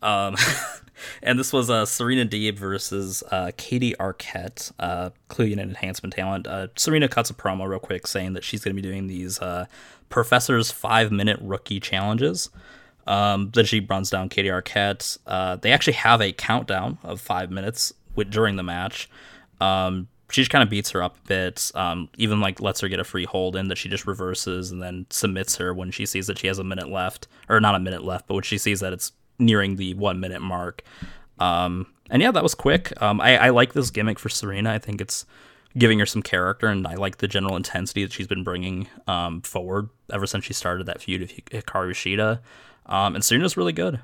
Um, 0.02 0.36
and 1.22 1.40
this 1.40 1.54
was 1.54 1.70
uh, 1.70 1.86
Serena 1.86 2.26
Deeb 2.26 2.58
versus 2.58 3.24
uh, 3.32 3.52
Katie 3.58 3.96
Arquette, 4.00 4.72
uh, 4.80 5.10
clearly 5.28 5.54
an 5.54 5.60
enhancement 5.60 6.14
talent. 6.14 6.48
Uh, 6.48 6.68
Serena 6.76 7.08
cuts 7.08 7.30
a 7.30 7.34
promo 7.34 7.68
real 7.68 7.80
quick 7.80 8.08
saying 8.08 8.34
that 8.34 8.44
she's 8.44 8.64
going 8.64 8.76
to 8.76 8.82
be 8.82 8.88
doing 8.88 9.08
these 9.08 9.40
uh, 9.40 9.66
Professor's 10.10 10.72
five 10.72 11.12
minute 11.12 11.40
rookie 11.42 11.80
challenges. 11.80 12.50
Um, 13.06 13.52
then 13.54 13.66
she 13.66 13.80
runs 13.80 14.10
down 14.10 14.30
Katie 14.30 14.50
Arquette. 14.50 15.18
Uh, 15.26 15.58
they 15.58 15.72
actually 15.72 15.94
have 15.94 16.22
a 16.22 16.32
countdown 16.32 16.98
of 17.04 17.20
five 17.20 17.52
minutes 17.52 17.94
with, 18.16 18.30
during 18.30 18.56
the 18.56 18.64
match. 18.64 19.10
Um, 19.60 20.08
she 20.30 20.42
just 20.42 20.52
kind 20.52 20.64
of 20.64 20.70
beats 20.70 20.90
her 20.92 21.04
up 21.04 21.18
a 21.24 21.28
bit. 21.28 21.72
Um, 21.76 22.10
even 22.18 22.40
like 22.40 22.60
lets 22.60 22.82
her 22.82 22.88
get 22.88 23.00
a 23.00 23.04
free 23.04 23.26
hold 23.26 23.56
in 23.56 23.68
that 23.68 23.78
she 23.78 23.90
just 23.90 24.08
reverses 24.08 24.72
and 24.72 24.82
then 24.82 25.06
submits 25.10 25.58
her 25.58 25.74
when 25.74 25.92
she 25.92 26.06
sees 26.06 26.28
that 26.28 26.40
she 26.40 26.48
has 26.48 26.60
a 26.60 26.64
minute 26.64 26.90
left, 26.90 27.28
or 27.50 27.60
not 27.60 27.76
a 27.76 27.80
minute 27.80 28.04
left, 28.04 28.28
but 28.28 28.34
when 28.36 28.44
she 28.44 28.58
sees 28.58 28.80
that 28.80 28.94
it's 28.94 29.12
nearing 29.40 29.76
the 29.78 29.94
one 29.96 30.20
minute 30.20 30.42
mark. 30.42 30.84
Um, 31.40 31.88
and 32.10 32.22
yeah, 32.22 32.32
that 32.32 32.44
was 32.44 32.54
quick. 32.56 32.94
Um, 33.02 33.20
I, 33.22 33.38
I 33.38 33.50
like 33.50 33.74
this 33.74 33.90
gimmick 33.90 34.20
for 34.20 34.30
Serena. 34.30 34.72
I 34.72 34.78
think 34.80 35.02
it's 35.02 35.26
giving 35.78 35.98
her 36.00 36.06
some 36.06 36.22
character, 36.22 36.68
and 36.68 36.86
I 36.86 36.94
like 36.96 37.18
the 37.18 37.28
general 37.28 37.56
intensity 37.56 38.04
that 38.04 38.14
she's 38.14 38.28
been 38.28 38.44
bringing 38.44 38.88
um, 39.08 39.42
forward 39.42 39.90
ever 40.12 40.28
since 40.28 40.46
she 40.46 40.54
started 40.54 40.86
that 40.86 41.02
feud 41.02 41.22
with 41.22 41.32
Hikaru 41.50 41.92
Shida. 41.92 42.40
Um, 42.86 43.16
and 43.16 43.24
Serena's 43.24 43.58
really 43.58 43.74
good. 43.74 44.00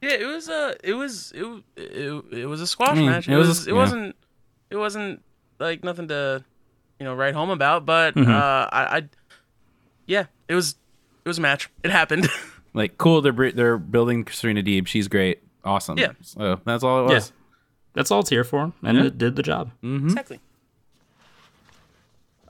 Yeah, 0.00 0.14
it 0.14 0.26
was 0.26 0.48
a 0.48 0.74
it 0.82 0.94
was 0.94 1.30
it 1.32 1.40
w- 1.42 1.62
it, 1.76 2.38
it 2.40 2.46
was 2.46 2.60
a 2.60 2.66
squash 2.66 2.96
mean, 2.96 3.06
match. 3.06 3.28
it 3.28 3.34
It, 3.34 3.36
was, 3.36 3.48
was 3.48 3.66
it 3.68 3.70
yeah. 3.70 3.76
wasn't 3.76 4.16
it 4.70 4.76
wasn't 4.76 5.22
like 5.60 5.84
nothing 5.84 6.08
to 6.08 6.44
you 6.98 7.04
know 7.06 7.14
write 7.14 7.34
home 7.34 7.50
about, 7.50 7.86
but 7.86 8.14
Mm-hmm. 8.16 8.30
uh, 8.30 8.34
I, 8.72 8.96
I 8.98 9.08
yeah, 10.06 10.26
it 10.48 10.54
was 10.56 10.74
it 11.24 11.28
was 11.28 11.38
a 11.38 11.40
match. 11.40 11.70
It 11.84 11.90
happened. 11.92 12.28
Like 12.74 12.96
cool, 12.98 13.20
they're 13.20 13.52
they're 13.52 13.78
building 13.78 14.26
Serena 14.30 14.62
Deeb. 14.62 14.86
She's 14.86 15.08
great, 15.08 15.42
awesome. 15.64 15.98
Yeah. 15.98 16.12
So 16.22 16.60
that's 16.64 16.82
all 16.82 17.00
it 17.08 17.12
was. 17.12 17.28
Yeah. 17.28 17.36
That's 17.94 18.10
all 18.10 18.20
it's 18.20 18.30
here 18.30 18.44
for, 18.44 18.72
and 18.82 18.96
Yeah. 18.98 19.04
it 19.04 19.18
did 19.18 19.36
the 19.36 19.42
job. 19.42 19.70
exactly. 19.82 20.40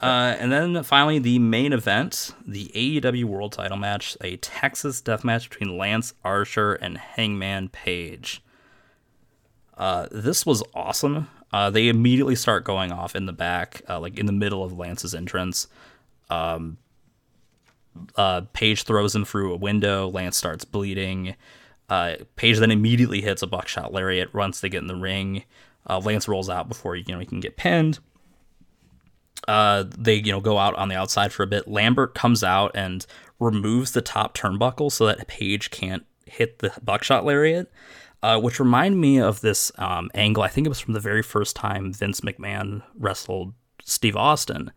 Uh, 0.00 0.34
and 0.40 0.50
then 0.50 0.82
finally, 0.82 1.18
the 1.20 1.38
main 1.38 1.72
event, 1.72 2.34
the 2.44 2.70
AEW 2.74 3.24
World 3.24 3.52
Title 3.52 3.76
match, 3.76 4.16
a 4.20 4.36
Texas 4.38 5.00
death 5.00 5.22
match 5.24 5.48
between 5.48 5.78
Lance 5.78 6.14
Archer 6.24 6.74
and 6.74 6.98
Hangman 6.98 7.68
Page. 7.68 8.42
Uh, 9.78 10.08
this 10.10 10.44
was 10.44 10.62
awesome. 10.74 11.28
Uh, 11.52 11.70
they 11.70 11.88
immediately 11.88 12.34
start 12.34 12.64
going 12.64 12.90
off 12.90 13.14
in 13.14 13.26
the 13.26 13.32
back, 13.32 13.82
uh, 13.88 14.00
like 14.00 14.18
in 14.18 14.26
the 14.26 14.32
middle 14.32 14.64
of 14.64 14.76
Lance's 14.76 15.14
entrance. 15.14 15.68
Um, 16.30 16.78
uh, 18.16 18.42
Page 18.52 18.84
throws 18.84 19.14
him 19.14 19.24
through 19.24 19.52
a 19.52 19.56
window. 19.56 20.08
Lance 20.08 20.36
starts 20.36 20.64
bleeding. 20.64 21.34
Uh, 21.88 22.16
Page 22.36 22.58
then 22.58 22.70
immediately 22.70 23.20
hits 23.20 23.42
a 23.42 23.46
buckshot 23.46 23.92
lariat 23.92 24.34
once 24.34 24.60
they 24.60 24.68
get 24.68 24.82
in 24.82 24.88
the 24.88 24.96
ring. 24.96 25.44
Uh, 25.88 25.98
Lance 25.98 26.28
rolls 26.28 26.48
out 26.48 26.68
before 26.68 26.96
you 26.96 27.04
know 27.08 27.18
he 27.18 27.26
can 27.26 27.40
get 27.40 27.56
pinned 27.56 27.98
uh, 29.48 29.84
they 29.98 30.14
you 30.14 30.32
know 30.32 30.40
go 30.40 30.58
out 30.58 30.74
on 30.76 30.88
the 30.88 30.96
outside 30.96 31.32
for 31.32 31.42
a 31.42 31.46
bit. 31.46 31.68
Lambert 31.68 32.14
comes 32.14 32.44
out 32.44 32.72
and 32.74 33.06
removes 33.38 33.92
the 33.92 34.02
top 34.02 34.36
turnbuckle 34.36 34.90
so 34.90 35.06
that 35.06 35.26
Page 35.26 35.70
can't 35.70 36.04
hit 36.26 36.60
the 36.60 36.72
buckshot 36.82 37.24
lariat, 37.24 37.70
uh, 38.22 38.40
which 38.40 38.60
remind 38.60 39.00
me 39.00 39.18
of 39.18 39.40
this 39.40 39.72
um, 39.78 40.10
angle. 40.14 40.42
I 40.42 40.48
think 40.48 40.66
it 40.66 40.70
was 40.70 40.80
from 40.80 40.94
the 40.94 41.00
very 41.00 41.22
first 41.22 41.56
time 41.56 41.92
Vince 41.92 42.20
McMahon 42.20 42.82
wrestled 42.96 43.54
Steve 43.84 44.16
Austin, 44.16 44.70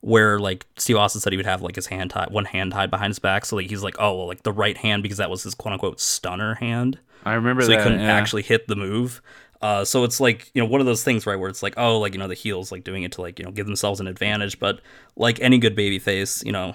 where 0.00 0.38
like 0.38 0.66
Steve 0.76 0.96
Austin 0.96 1.20
said 1.20 1.32
he 1.32 1.36
would 1.36 1.46
have 1.46 1.62
like 1.62 1.76
his 1.76 1.86
hand 1.86 2.10
tied, 2.10 2.30
one 2.30 2.46
hand 2.46 2.72
tied 2.72 2.90
behind 2.90 3.10
his 3.10 3.18
back, 3.18 3.44
so 3.44 3.56
like 3.56 3.68
he's 3.68 3.82
like, 3.82 3.96
oh, 3.98 4.16
well, 4.16 4.26
like 4.26 4.42
the 4.42 4.52
right 4.52 4.76
hand 4.76 5.02
because 5.02 5.18
that 5.18 5.30
was 5.30 5.42
his 5.42 5.54
quote 5.54 5.72
unquote 5.72 6.00
stunner 6.00 6.54
hand, 6.54 6.98
I 7.24 7.34
remember 7.34 7.62
so 7.62 7.68
that. 7.68 7.78
he 7.78 7.82
couldn't 7.82 8.00
yeah. 8.00 8.12
actually 8.12 8.42
hit 8.42 8.66
the 8.66 8.76
move. 8.76 9.20
Uh, 9.62 9.84
so 9.84 10.04
it's 10.04 10.20
like 10.20 10.50
you 10.54 10.62
know 10.62 10.66
one 10.68 10.80
of 10.80 10.86
those 10.86 11.04
things 11.04 11.26
right 11.26 11.36
where 11.36 11.50
it's 11.50 11.62
like 11.62 11.74
oh 11.76 11.98
like 11.98 12.14
you 12.14 12.18
know 12.18 12.28
the 12.28 12.34
heels 12.34 12.72
like 12.72 12.82
doing 12.82 13.02
it 13.02 13.12
to 13.12 13.20
like 13.20 13.38
you 13.38 13.44
know 13.44 13.50
give 13.50 13.66
themselves 13.66 14.00
an 14.00 14.06
advantage, 14.06 14.58
but 14.58 14.80
like 15.16 15.38
any 15.40 15.58
good 15.58 15.76
baby 15.76 15.98
face, 15.98 16.42
you 16.44 16.52
know 16.52 16.74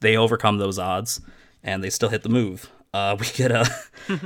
they 0.00 0.16
overcome 0.16 0.58
those 0.58 0.78
odds 0.78 1.20
and 1.62 1.82
they 1.82 1.90
still 1.90 2.08
hit 2.08 2.22
the 2.22 2.28
move. 2.28 2.70
Uh, 2.94 3.16
we 3.20 3.26
get 3.34 3.50
a 3.50 3.64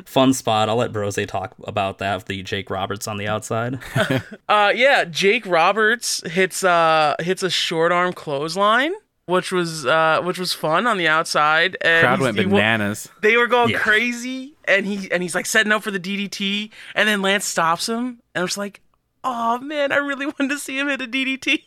fun 0.05 0.33
spot. 0.35 0.69
I'll 0.69 0.77
let 0.77 0.93
Brose 0.93 1.19
talk 1.27 1.55
about 1.65 1.99
that. 1.99 2.27
The 2.27 2.43
Jake 2.43 2.69
Roberts 2.71 3.09
on 3.09 3.17
the 3.17 3.27
outside. 3.27 3.79
Uh, 4.49 4.73
yeah, 4.75 5.05
Jake 5.05 5.45
Roberts 5.47 6.23
hits 6.29 6.63
uh 6.65 7.15
hits 7.21 7.43
a 7.43 7.51
short 7.51 7.93
arm 7.93 8.13
clothesline, 8.13 8.93
which 9.27 9.53
was 9.53 9.85
uh 9.87 10.21
which 10.23 10.39
was 10.39 10.53
fun 10.53 10.87
on 10.87 10.97
the 10.99 11.07
outside. 11.09 11.77
And 11.83 12.03
Crowd 12.05 12.19
he's- 12.19 12.25
went 12.25 12.39
he 12.39 12.47
wa- 12.47 12.59
bananas. 12.59 13.09
they 13.23 13.37
were 13.37 13.47
going 13.47 13.71
Yeah. 13.71 13.79
crazy, 13.79 14.55
and 14.67 14.85
he 14.87 15.11
and 15.13 15.23
he's 15.23 15.35
like 15.35 15.47
setting 15.47 15.73
up 15.73 15.83
for 15.83 15.91
the 15.91 16.01
DDT, 16.01 16.71
and 16.95 17.09
then 17.09 17.21
Lance 17.23 17.45
stops 17.45 17.89
him, 17.89 18.21
and 18.35 18.41
I 18.41 18.43
was 18.43 18.57
like, 18.59 18.81
oh 19.25 19.59
man, 19.59 19.93
I 19.93 19.97
really 19.97 20.27
wanted 20.27 20.49
to 20.51 20.59
see 20.59 20.79
him 20.79 20.89
hit 20.89 21.01
a 21.03 21.07
DDT. 21.07 21.63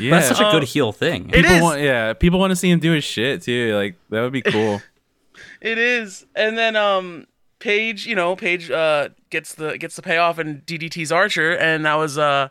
Yeah, 0.00 0.12
That's 0.12 0.28
such 0.28 0.40
a 0.40 0.50
good 0.50 0.64
heel 0.64 0.92
thing. 0.92 1.28
it- 1.28 1.34
people 1.42 1.52
is. 1.56 1.62
want. 1.62 1.80
Yeah, 1.82 2.12
people 2.14 2.38
want 2.38 2.52
to 2.52 2.56
see 2.56 2.70
him 2.70 2.80
do 2.80 2.92
his 2.92 3.04
shit 3.04 3.42
too. 3.42 3.74
Like 3.76 3.96
that 4.10 4.22
would 4.22 4.32
be 4.32 4.42
cool. 4.42 4.80
It 5.64 5.78
is, 5.78 6.26
and 6.34 6.56
then 6.56 6.76
um. 6.76 7.26
Page, 7.60 8.04
you 8.04 8.14
know, 8.14 8.36
Page 8.36 8.70
uh 8.70 9.08
gets 9.30 9.54
the 9.54 9.78
gets 9.78 9.96
the 9.96 10.02
payoff 10.02 10.36
and 10.36 10.66
DDT's 10.66 11.10
Archer, 11.10 11.56
and 11.56 11.86
that 11.86 11.94
was 11.94 12.18
uh, 12.18 12.50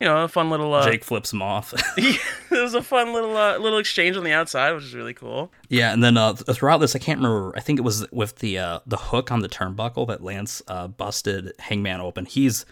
you 0.00 0.06
know, 0.06 0.24
a 0.24 0.28
fun 0.28 0.50
little 0.50 0.74
uh, 0.74 0.84
Jake 0.84 1.04
flips 1.04 1.32
him 1.32 1.40
off. 1.40 1.72
it 1.96 2.20
was 2.50 2.74
a 2.74 2.82
fun 2.82 3.12
little 3.12 3.36
uh, 3.36 3.58
little 3.58 3.78
exchange 3.78 4.16
on 4.16 4.24
the 4.24 4.32
outside, 4.32 4.72
which 4.72 4.84
is 4.84 4.94
really 4.94 5.14
cool. 5.14 5.52
Yeah, 5.68 5.92
and 5.92 6.02
then 6.02 6.16
uh, 6.16 6.34
throughout 6.34 6.78
this, 6.78 6.96
I 6.96 6.98
can't 6.98 7.20
remember. 7.20 7.56
I 7.56 7.60
think 7.60 7.78
it 7.78 7.82
was 7.82 8.10
with 8.10 8.36
the 8.36 8.58
uh, 8.58 8.80
the 8.86 8.96
hook 8.96 9.30
on 9.30 9.40
the 9.40 9.48
turnbuckle 9.48 10.06
that 10.08 10.22
Lance 10.22 10.62
uh, 10.68 10.88
busted 10.88 11.52
Hangman 11.58 12.00
open. 12.00 12.26
He's 12.26 12.66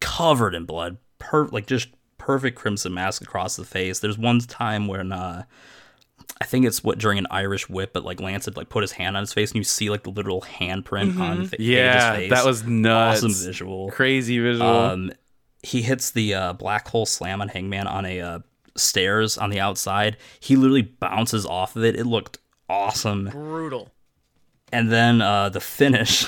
covered 0.00 0.54
in 0.54 0.66
blood, 0.66 0.98
per 1.18 1.46
like 1.46 1.66
just 1.66 1.88
perfect 2.18 2.58
crimson 2.58 2.92
mask 2.92 3.22
across 3.22 3.56
the 3.56 3.64
face. 3.64 4.00
There's 4.00 4.18
one 4.18 4.40
time 4.40 4.88
when 4.88 5.12
uh, 5.12 5.44
I 6.40 6.44
think 6.44 6.64
it's 6.66 6.84
what 6.84 6.98
during 6.98 7.18
an 7.18 7.26
Irish 7.30 7.68
whip, 7.68 7.92
but 7.92 8.04
like 8.04 8.20
Lance 8.20 8.44
had 8.44 8.56
like 8.56 8.68
put 8.68 8.82
his 8.82 8.92
hand 8.92 9.16
on 9.16 9.22
his 9.22 9.32
face, 9.32 9.50
and 9.50 9.56
you 9.56 9.64
see 9.64 9.90
like 9.90 10.04
the 10.04 10.10
literal 10.10 10.42
handprint 10.42 11.18
on 11.18 11.46
fa- 11.46 11.56
Yeah, 11.58 12.14
face. 12.14 12.30
that 12.30 12.44
was 12.44 12.64
nuts. 12.64 13.24
awesome 13.24 13.32
visual. 13.46 13.90
Crazy 13.90 14.38
visual. 14.38 14.68
Um, 14.68 15.12
he 15.62 15.82
hits 15.82 16.12
the 16.12 16.34
uh, 16.34 16.52
black 16.52 16.86
hole 16.88 17.06
slam 17.06 17.40
on 17.40 17.48
Hangman 17.48 17.88
on 17.88 18.04
a 18.06 18.20
uh, 18.20 18.38
stairs 18.76 19.36
on 19.36 19.50
the 19.50 19.58
outside. 19.58 20.16
He 20.38 20.54
literally 20.54 20.82
bounces 20.82 21.44
off 21.44 21.74
of 21.74 21.82
it. 21.82 21.96
It 21.96 22.04
looked 22.04 22.38
awesome. 22.68 23.30
Brutal. 23.30 23.90
And 24.72 24.92
then 24.92 25.20
uh, 25.20 25.48
the 25.48 25.60
finish, 25.60 26.26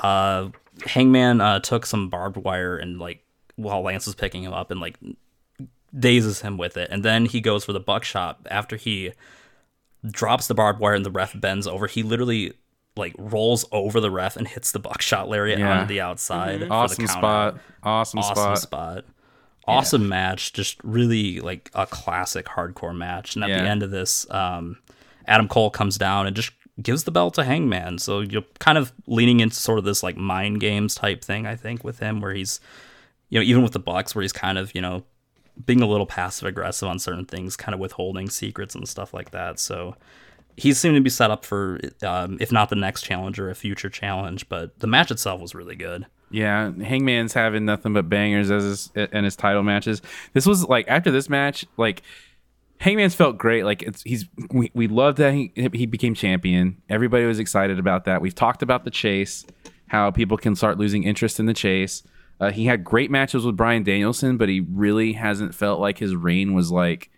uh, 0.00 0.50
Hangman 0.86 1.40
uh, 1.40 1.58
took 1.60 1.86
some 1.86 2.08
barbed 2.10 2.36
wire 2.36 2.76
and 2.76 2.98
like 3.00 3.24
while 3.56 3.82
Lance 3.82 4.06
was 4.06 4.14
picking 4.14 4.42
him 4.44 4.52
up 4.52 4.70
and 4.70 4.80
like 4.80 4.96
dazes 5.98 6.40
him 6.40 6.56
with 6.58 6.76
it. 6.76 6.88
And 6.90 7.02
then 7.04 7.26
he 7.26 7.40
goes 7.40 7.64
for 7.64 7.72
the 7.72 7.80
buckshot 7.80 8.38
after 8.50 8.76
he 8.76 9.12
drops 10.10 10.46
the 10.46 10.54
barbed 10.54 10.80
wire 10.80 10.94
and 10.94 11.04
the 11.04 11.10
ref 11.10 11.38
bends 11.40 11.66
over. 11.66 11.86
He 11.86 12.02
literally 12.02 12.52
like 12.96 13.14
rolls 13.18 13.64
over 13.72 14.00
the 14.00 14.10
ref 14.10 14.36
and 14.36 14.46
hits 14.46 14.72
the 14.72 14.78
buckshot 14.78 15.28
lariat 15.28 15.58
Yeah. 15.58 15.80
on 15.80 15.86
the 15.88 16.00
outside. 16.00 16.60
for 16.60 16.66
the 16.66 16.70
awesome 16.70 17.06
count 17.06 17.18
spot. 17.18 17.58
Awesome, 17.82 18.18
awesome 18.20 18.34
spot. 18.56 18.58
spot. 18.58 19.04
Awesome 19.66 20.08
match, 20.08 20.52
just 20.52 20.76
really 20.84 21.40
like 21.40 21.70
a 21.74 21.86
classic 21.86 22.44
hardcore 22.46 22.94
match. 22.94 23.34
And 23.34 23.42
at 23.44 23.48
the 23.48 23.66
end 23.68 23.82
of 23.82 23.90
this, 23.90 24.30
um, 24.30 24.76
Adam 25.26 25.48
Cole 25.48 25.70
comes 25.70 25.96
down 25.96 26.26
and 26.26 26.36
just 26.36 26.50
gives 26.82 27.04
the 27.04 27.10
belt 27.10 27.32
to 27.34 27.44
Hangman. 27.44 27.98
So 27.98 28.20
you're 28.20 28.44
kind 28.58 28.76
of 28.76 28.92
leaning 29.06 29.40
into 29.40 29.56
sort 29.56 29.78
of 29.78 29.84
this 29.86 30.02
like 30.02 30.18
mind 30.18 30.60
games 30.60 30.94
type 30.94 31.24
thing, 31.24 31.46
I 31.46 31.56
think, 31.56 31.82
with 31.82 31.98
him, 31.98 32.20
where 32.20 32.34
he's, 32.34 32.60
you 33.30 33.38
know, 33.40 33.44
even 33.44 33.62
with 33.62 33.72
the 33.72 33.78
Bucks, 33.78 34.14
where 34.14 34.20
he's 34.20 34.34
kind 34.34 34.58
of, 34.58 34.74
you 34.74 34.82
know, 34.82 35.02
being 35.64 35.82
a 35.82 35.86
little 35.86 36.06
passive 36.06 36.46
aggressive 36.46 36.88
on 36.88 36.98
certain 36.98 37.24
things, 37.24 37.56
kind 37.56 37.74
of 37.74 37.80
withholding 37.80 38.28
secrets 38.28 38.74
and 38.74 38.88
stuff 38.88 39.14
like 39.14 39.30
that. 39.30 39.58
So 39.58 39.96
he 40.56 40.72
seemed 40.72 40.94
to 40.94 41.00
be 41.00 41.10
set 41.10 41.30
up 41.30 41.44
for, 41.44 41.80
um, 42.02 42.38
if 42.40 42.52
not 42.52 42.68
the 42.68 42.76
next 42.76 43.02
challenge 43.02 43.38
or 43.38 43.50
a 43.50 43.54
future 43.54 43.90
challenge, 43.90 44.48
but 44.48 44.78
the 44.80 44.86
match 44.86 45.10
itself 45.10 45.40
was 45.40 45.54
really 45.54 45.76
good. 45.76 46.06
Yeah, 46.30 46.72
Hangman's 46.72 47.32
having 47.32 47.64
nothing 47.64 47.92
but 47.92 48.08
bangers 48.08 48.50
as 48.50 48.64
his 48.64 49.08
and 49.12 49.24
his 49.24 49.36
title 49.36 49.62
matches. 49.62 50.02
This 50.32 50.46
was 50.46 50.64
like 50.64 50.86
after 50.88 51.12
this 51.12 51.28
match, 51.28 51.64
like 51.76 52.02
Hangman's 52.78 53.14
felt 53.14 53.38
great. 53.38 53.64
Like 53.64 53.82
it's 53.82 54.02
he's 54.02 54.26
we, 54.50 54.70
we 54.74 54.88
loved 54.88 55.18
that 55.18 55.32
he 55.32 55.52
he 55.72 55.86
became 55.86 56.14
champion. 56.14 56.82
Everybody 56.88 57.24
was 57.24 57.38
excited 57.38 57.78
about 57.78 58.04
that. 58.06 58.20
We've 58.20 58.34
talked 58.34 58.62
about 58.62 58.84
the 58.84 58.90
chase, 58.90 59.46
how 59.86 60.10
people 60.10 60.36
can 60.36 60.56
start 60.56 60.76
losing 60.76 61.04
interest 61.04 61.38
in 61.38 61.46
the 61.46 61.54
chase. 61.54 62.02
Uh, 62.40 62.50
he 62.50 62.66
had 62.66 62.84
great 62.84 63.10
matches 63.10 63.44
with 63.44 63.56
Brian 63.56 63.82
Danielson, 63.82 64.36
but 64.36 64.48
he 64.48 64.60
really 64.60 65.12
hasn't 65.12 65.54
felt 65.54 65.80
like 65.80 65.98
his 65.98 66.16
reign 66.16 66.52
was 66.54 66.70
like 66.70 67.10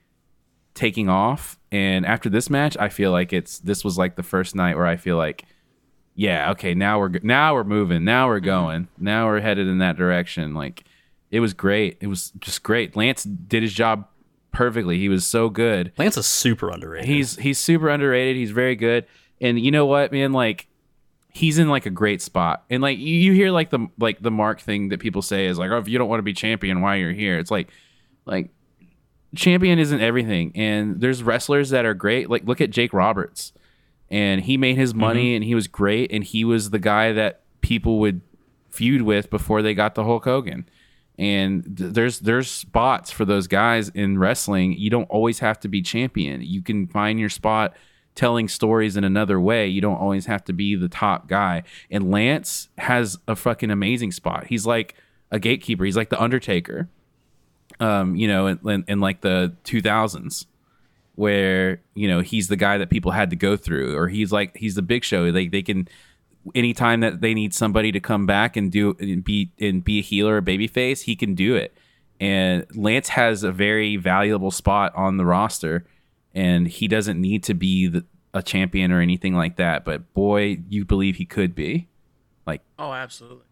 taking 0.75 1.09
off. 1.09 1.59
And 1.73 2.07
after 2.07 2.29
this 2.29 2.51
match, 2.51 2.77
I 2.79 2.89
feel 2.89 3.11
like 3.11 3.33
it's 3.33 3.59
this 3.59 3.85
was 3.85 3.99
like 3.99 4.17
the 4.17 4.23
first 4.23 4.55
night 4.55 4.77
where 4.77 4.87
I 4.87 4.97
feel 4.97 5.17
like 5.17 5.45
yeah, 6.17 6.51
okay, 6.53 6.75
now 6.75 6.99
we're 6.99 7.11
now 7.23 7.55
we're 7.55 7.65
moving, 7.65 8.05
now 8.05 8.27
we're 8.27 8.41
going, 8.41 8.89
now 8.99 9.27
we're 9.27 9.41
headed 9.41 9.69
in 9.69 9.79
that 9.79 9.97
direction. 9.97 10.55
Like 10.55 10.85
it 11.31 11.41
was 11.41 11.53
great. 11.53 11.99
It 12.01 12.07
was 12.07 12.31
just 12.39 12.63
great. 12.63 12.97
Lance 12.97 13.25
did 13.25 13.63
his 13.63 13.75
job 13.75 14.09
perfectly. 14.51 14.99
He 14.99 15.11
was 15.11 15.27
so 15.27 15.51
good. 15.51 15.93
Lance 15.99 16.17
is 16.17 16.27
super 16.27 16.71
underrated. 16.71 17.09
He's 17.09 17.37
he's 17.37 17.59
super 17.59 17.91
underrated. 17.91 18.37
He's 18.37 18.51
very 18.51 18.77
good. 18.77 19.07
And 19.41 19.61
you 19.61 19.71
know 19.71 19.85
what, 19.85 20.11
man? 20.11 20.33
Like 20.33 20.69
he's 21.37 21.59
in 21.59 21.69
like 21.69 21.85
a 21.85 21.91
great 21.91 22.23
spot. 22.23 22.65
And 22.71 22.83
like 22.83 22.99
you, 22.99 23.15
you 23.15 23.33
hear 23.33 23.51
like 23.51 23.69
the 23.69 23.89
like 23.99 24.21
the 24.21 24.31
mark 24.31 24.59
thing 24.59 24.89
that 24.89 25.01
people 25.01 25.21
say 25.21 25.47
is 25.47 25.59
like, 25.59 25.71
oh, 25.71 25.77
if 25.77 25.87
you 25.87 25.99
don't 25.99 26.09
want 26.09 26.19
to 26.19 26.25
be 26.25 26.33
champion, 26.33 26.81
why 26.81 26.97
you're 26.97 27.13
here? 27.13 27.39
It's 27.39 27.51
like 27.51 27.69
like 28.25 28.49
champion 29.35 29.79
isn't 29.79 30.01
everything. 30.01 30.53
And 30.55 30.99
there's 30.99 31.23
wrestlers 31.23 31.71
that 31.71 31.85
are 31.85 31.93
great. 31.93 32.31
Like 32.31 32.45
look 32.45 32.63
at 32.63 32.71
Jake 32.71 32.95
Roberts. 32.95 33.53
And 34.11 34.41
he 34.41 34.57
made 34.57 34.77
his 34.77 34.95
money 34.95 35.31
mm-hmm. 35.31 35.37
and 35.37 35.45
he 35.45 35.55
was 35.55 35.69
great. 35.69 36.11
And 36.11 36.25
he 36.25 36.43
was 36.43 36.71
the 36.71 36.79
guy 36.79 37.13
that 37.13 37.43
people 37.61 37.99
would 37.99 38.23
feud 38.71 39.03
with 39.03 39.29
before 39.29 39.61
they 39.61 39.75
got 39.75 39.95
the 39.95 40.05
Hulk 40.05 40.25
Hogan. 40.25 40.67
And 41.19 41.77
th- 41.77 41.93
there's 41.93 42.21
there's 42.21 42.51
spots 42.51 43.11
for 43.11 43.27
those 43.27 43.47
guys 43.47 43.91
in 43.91 44.19
wrestling. 44.19 44.73
You 44.73 44.89
don't 44.89 45.11
always 45.11 45.41
have 45.41 45.61
to 45.61 45.69
be 45.69 45.83
champion. 45.83 46.41
You 46.41 46.63
can 46.63 46.87
find 46.87 47.21
your 47.21 47.29
spot 47.29 47.75
telling 48.17 48.49
stories 48.49 48.97
in 48.97 49.05
another 49.05 49.39
way. 49.39 49.69
You 49.69 49.81
don't 49.81 49.99
always 49.99 50.27
have 50.27 50.45
to 50.47 50.53
be 50.53 50.75
the 50.75 50.89
top 50.89 51.29
guy. 51.29 51.63
And 51.91 52.11
Lance 52.11 52.69
has 52.79 53.19
a 53.29 53.37
fucking 53.37 53.71
amazing 53.71 54.11
spot. 54.11 54.47
He's 54.49 54.67
like 54.67 54.97
a 55.31 55.39
gatekeeper. 55.39 55.85
He's 55.85 55.97
like 55.97 56.11
the 56.11 56.21
Undertaker. 56.21 56.89
Um, 57.79 58.17
you 58.17 58.27
know, 58.27 58.47
in, 58.47 58.59
in, 58.69 58.85
in 58.89 59.01
like 59.01 59.21
the 59.21 59.55
2000s 59.65 60.47
where, 61.15 61.83
you 61.95 62.09
know, 62.09 62.21
he's 62.21 62.49
the 62.49 62.57
guy 62.57 62.79
that 62.79 62.91
people 62.91 63.13
had 63.13 63.31
to 63.31 63.37
go 63.37 63.57
through 63.57 63.97
or 63.97 64.09
he's 64.09 64.33
like 64.33 64.57
he's 64.57 64.75
the 64.75 64.83
big 64.83 65.05
show. 65.05 65.31
They 65.31 65.47
they 65.47 65.63
can 65.63 65.89
anytime 66.55 67.01
that 67.01 67.21
they 67.21 67.35
need 67.35 67.53
somebody 67.55 67.93
to 67.93 68.01
come 68.01 68.27
back 68.27 68.57
and 68.57 68.73
do 68.73 68.97
and 68.99 69.23
be 69.23 69.51
and 69.61 69.85
be 69.85 69.99
a 69.99 70.03
healer 70.03 70.41
baby 70.41 70.67
face, 70.67 71.03
he 71.03 71.17
can 71.17 71.35
do 71.35 71.55
it. 71.55 71.77
And 72.19 72.67
Lance 72.75 73.11
has 73.11 73.43
a 73.43 73.53
very 73.53 73.97
valuable 73.97 74.51
spot 74.51 74.95
on 74.95 75.19
the 75.19 75.27
roster, 75.27 75.87
and 76.37 76.69
he 76.69 76.87
doesn't 76.87 77.21
need 77.21 77.43
to 77.45 77.55
be 77.55 77.89
the, 77.89 78.05
a 78.33 78.43
champion 78.43 78.93
or 78.93 79.01
anything 79.01 79.35
like 79.35 79.57
that. 79.57 79.85
But 79.85 80.13
boy, 80.15 80.59
you 80.69 80.85
believe 80.85 81.17
he 81.17 81.25
could 81.25 81.55
be. 81.57 81.89
Like, 82.47 82.61
Oh, 82.79 82.93
absolutely. 82.93 83.43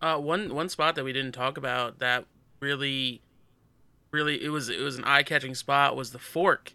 Uh, 0.00 0.18
one 0.18 0.54
one 0.54 0.68
spot 0.68 0.94
that 0.96 1.04
we 1.04 1.12
didn't 1.12 1.32
talk 1.32 1.56
about 1.56 1.98
that 2.00 2.24
really, 2.60 3.22
really 4.10 4.42
it 4.44 4.50
was 4.50 4.68
it 4.68 4.80
was 4.80 4.96
an 4.98 5.04
eye 5.04 5.22
catching 5.22 5.54
spot 5.54 5.96
was 5.96 6.12
the 6.12 6.18
fork. 6.18 6.74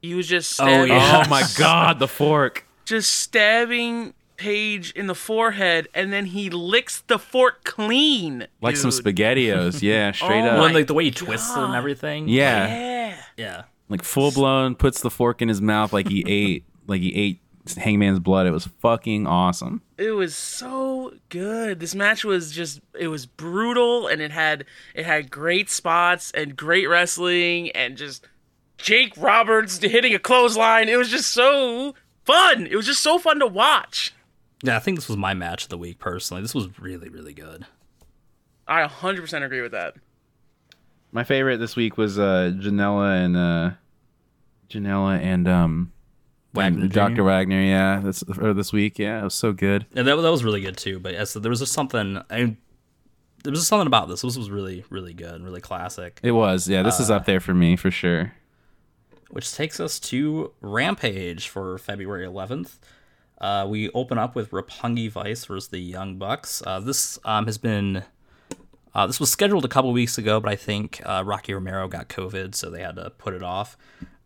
He 0.00 0.14
was 0.14 0.26
just 0.26 0.60
Oh, 0.60 0.64
stabbing, 0.64 0.92
yeah. 0.92 1.22
oh 1.26 1.28
my 1.30 1.42
god, 1.58 1.98
the 1.98 2.08
fork! 2.08 2.66
just 2.84 3.12
stabbing 3.14 4.14
Page 4.38 4.90
in 4.96 5.06
the 5.06 5.14
forehead, 5.14 5.86
and 5.94 6.12
then 6.12 6.26
he 6.26 6.50
licks 6.50 7.02
the 7.02 7.18
fork 7.18 7.62
clean, 7.64 8.48
Like 8.60 8.76
some 8.76 8.90
spaghettios, 8.90 9.82
yeah, 9.82 10.10
straight 10.12 10.40
Oh 10.42 10.46
up, 10.48 10.56
my 10.56 10.60
When, 10.62 10.74
like 10.74 10.88
the 10.88 10.94
way 10.94 11.04
he 11.04 11.10
twists 11.12 11.54
it 11.56 11.58
and 11.62 11.74
everything. 11.76 12.26
yeah, 12.28 12.66
Yeah, 12.66 13.16
yeah. 13.36 13.62
Like 13.92 14.02
full 14.02 14.32
blown 14.32 14.74
puts 14.74 15.00
the 15.00 15.10
fork 15.10 15.40
in 15.40 15.48
his 15.48 15.60
mouth 15.60 15.92
like 15.92 16.08
he 16.08 16.24
ate, 16.26 16.64
like 16.88 17.00
he 17.00 17.14
ate 17.14 17.40
Hangman's 17.76 18.18
blood. 18.18 18.46
It 18.46 18.50
was 18.50 18.66
fucking 18.80 19.26
awesome. 19.26 19.82
it 19.96 20.10
was 20.10 20.34
so 20.34 21.12
good. 21.28 21.78
This 21.78 21.94
match 21.94 22.24
was 22.24 22.50
just 22.50 22.80
it 22.98 23.06
was 23.08 23.26
brutal, 23.26 24.08
and 24.08 24.20
it 24.20 24.32
had 24.32 24.64
it 24.94 25.04
had 25.06 25.30
great 25.30 25.70
spots 25.70 26.32
and 26.32 26.56
great 26.56 26.88
wrestling, 26.88 27.70
and 27.70 27.96
just 27.96 28.26
Jake 28.78 29.12
Roberts 29.16 29.78
hitting 29.78 30.12
a 30.14 30.18
clothesline. 30.18 30.88
It 30.88 30.96
was 30.96 31.08
just 31.08 31.30
so 31.30 31.94
fun. 32.24 32.66
It 32.66 32.74
was 32.74 32.86
just 32.86 33.02
so 33.02 33.18
fun 33.18 33.38
to 33.38 33.46
watch. 33.46 34.12
Yeah, 34.64 34.76
I 34.76 34.80
think 34.80 34.96
this 34.98 35.08
was 35.08 35.16
my 35.16 35.34
match 35.34 35.64
of 35.64 35.68
the 35.68 35.78
week 35.78 35.98
personally. 35.98 36.42
This 36.42 36.54
was 36.54 36.78
really, 36.80 37.08
really 37.08 37.34
good. 37.34 37.66
I 38.66 38.86
100% 38.86 39.44
agree 39.44 39.60
with 39.60 39.72
that. 39.72 39.94
My 41.10 41.24
favorite 41.24 41.58
this 41.58 41.76
week 41.76 41.98
was 41.98 42.18
uh 42.18 42.52
Janela 42.56 43.24
and 43.24 43.36
uh 43.36 43.70
Janela 44.72 45.18
and 45.20 45.46
um 45.48 45.92
Wagner 46.54 46.82
and 46.82 46.90
Jr.? 46.90 46.94
Dr. 46.98 47.24
Wagner, 47.24 47.60
yeah. 47.62 48.00
This 48.00 48.22
or 48.38 48.52
this 48.52 48.72
week, 48.72 48.98
yeah, 48.98 49.20
it 49.20 49.24
was 49.24 49.34
so 49.34 49.52
good. 49.52 49.86
And 49.94 50.06
that, 50.06 50.16
that 50.16 50.30
was 50.30 50.44
really 50.44 50.60
good 50.60 50.76
too. 50.76 50.98
But 50.98 51.12
yes, 51.14 51.32
there 51.34 51.48
was 51.50 51.60
just 51.60 51.72
something. 51.72 52.18
I, 52.30 52.56
there 53.42 53.50
was 53.50 53.60
just 53.60 53.68
something 53.68 53.86
about 53.86 54.08
this. 54.08 54.20
This 54.22 54.36
was 54.36 54.50
really, 54.50 54.84
really 54.90 55.14
good, 55.14 55.42
really 55.42 55.60
classic. 55.60 56.20
It 56.22 56.32
was, 56.32 56.68
yeah. 56.68 56.82
This 56.82 57.00
is 57.00 57.10
Uh, 57.10 57.16
up 57.16 57.24
there 57.26 57.40
for 57.40 57.54
me 57.54 57.74
for 57.76 57.90
sure. 57.90 58.34
which 59.30 59.52
takes 59.54 59.80
us 59.80 59.98
to 59.98 60.52
Rampage 60.60 61.48
for 61.48 61.78
February 61.78 62.26
11th. 62.26 62.76
Uh, 63.40 63.66
we 63.68 63.88
open 63.90 64.18
up 64.18 64.36
with 64.36 64.50
Roppongi 64.52 65.10
Vice 65.10 65.44
versus 65.46 65.70
the 65.70 65.78
Young 65.80 66.18
Bucks. 66.18 66.62
Uh, 66.64 66.78
this 66.80 67.18
um, 67.24 67.46
has 67.46 67.58
been 67.58 68.04
uh, 68.94 69.06
this 69.06 69.18
was 69.18 69.30
scheduled 69.32 69.64
a 69.64 69.68
couple 69.68 69.90
weeks 69.90 70.18
ago, 70.18 70.38
but 70.38 70.52
I 70.52 70.56
think 70.56 71.00
uh, 71.04 71.22
Rocky 71.24 71.54
Romero 71.54 71.88
got 71.88 72.08
COVID, 72.10 72.54
so 72.54 72.68
they 72.70 72.82
had 72.82 72.96
to 72.96 73.10
put 73.10 73.32
it 73.34 73.42
off. 73.42 73.76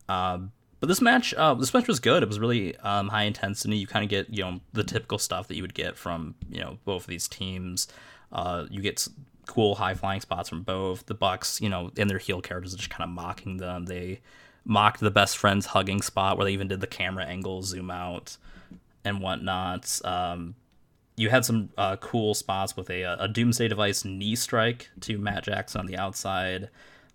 Um, 0.09 0.53
but 0.81 0.89
this 0.89 1.01
match, 1.01 1.33
uh, 1.35 1.55
this 1.55 1.73
match 1.73 1.89
was 1.89 2.01
good. 2.01 2.23
It 2.23 2.29
was 2.29 2.39
really 2.39 2.77
um, 2.79 3.09
high 3.09 3.25
intensity. 3.25 3.77
You 3.77 3.87
kind 3.87 4.05
of 4.05 4.11
get 4.11 4.31
you 4.31 4.45
know 4.45 4.61
the 4.73 4.85
typical 4.85 5.19
stuff 5.19 5.49
that 5.49 5.57
you 5.57 5.63
would 5.63 5.75
get 5.75 5.97
from 5.97 6.35
you 6.51 6.61
know 6.61 6.79
both 6.85 7.03
of 7.03 7.09
these 7.09 7.29
teams. 7.29 7.89
Uh, 8.33 8.67
you 8.71 8.83
get 8.83 9.07
cool 9.47 9.77
high 9.77 9.95
flying 9.95 10.21
spots 10.21 10.49
from 10.49 10.63
both 10.63 11.07
the 11.07 11.15
Bucks. 11.15 11.61
You 11.61 11.69
know, 11.69 11.91
and 11.97 12.11
their 12.11 12.19
heel 12.19 12.41
characters 12.41 12.75
are 12.75 12.79
just 12.79 12.91
kind 12.91 13.05
of 13.05 13.11
mocking 13.11 13.57
them. 13.57 13.87
They 13.87 14.21
mocked 14.65 15.01
the 15.01 15.11
best 15.11 15.39
friends 15.39 15.67
hugging 15.67 16.03
spot 16.03 16.37
where 16.37 16.45
they 16.45 16.53
even 16.53 16.69
did 16.69 16.81
the 16.81 16.87
camera 16.87 17.25
angle 17.25 17.63
zoom 17.63 17.91
out 17.91 18.37
and 19.05 19.21
whatnot. 19.21 20.01
Um, 20.05 20.57
you 21.17 21.31
had 21.31 21.45
some 21.45 21.71
uh, 21.79 21.97
cool 21.97 22.35
spots 22.35 22.77
with 22.77 22.91
a, 22.91 23.03
a 23.03 23.29
Doomsday 23.29 23.69
Device 23.69 24.05
knee 24.05 24.37
strike 24.37 24.91
to 25.01 25.19
Matt 25.19 25.45
Jackson 25.45 25.81
on 25.81 25.87
the 25.87 25.97
outside. 25.97 26.69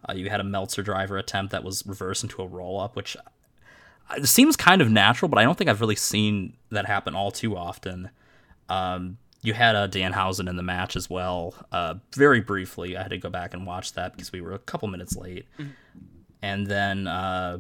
Uh, 0.08 0.14
you 0.14 0.30
had 0.30 0.40
a 0.40 0.44
Meltzer 0.44 0.82
driver 0.82 1.18
attempt 1.18 1.52
that 1.52 1.64
was 1.64 1.86
reversed 1.86 2.24
into 2.24 2.42
a 2.42 2.48
roll 2.48 2.80
up, 2.80 2.96
which 2.96 3.16
uh, 4.10 4.24
seems 4.24 4.56
kind 4.56 4.82
of 4.82 4.90
natural, 4.90 5.30
but 5.30 5.38
I 5.38 5.44
don't 5.44 5.58
think 5.58 5.70
I've 5.70 5.82
really 5.82 5.96
seen 5.96 6.54
that 6.70 6.86
happen 6.86 7.16
all 7.16 7.32
too 7.32 7.56
often. 7.56 8.10
Um, 8.70 9.18
you 9.44 9.54
had 9.54 9.76
uh, 9.76 9.88
Danhausen 9.88 10.48
in 10.48 10.56
the 10.56 10.64
match 10.64 10.96
as 10.96 11.10
well, 11.10 11.56
uh, 11.72 11.96
very 12.16 12.42
briefly. 12.42 12.96
I 12.96 13.02
had 13.02 13.12
to 13.12 13.18
go 13.18 13.30
back 13.30 13.54
and 13.54 13.66
watch 13.66 13.94
that 13.94 14.14
because 14.14 14.32
we 14.32 14.42
were 14.42 14.54
a 14.54 14.60
couple 14.60 14.88
minutes 14.88 15.16
late. 15.16 15.46
And 16.44 16.68
then 16.68 17.08
uh, 17.08 17.60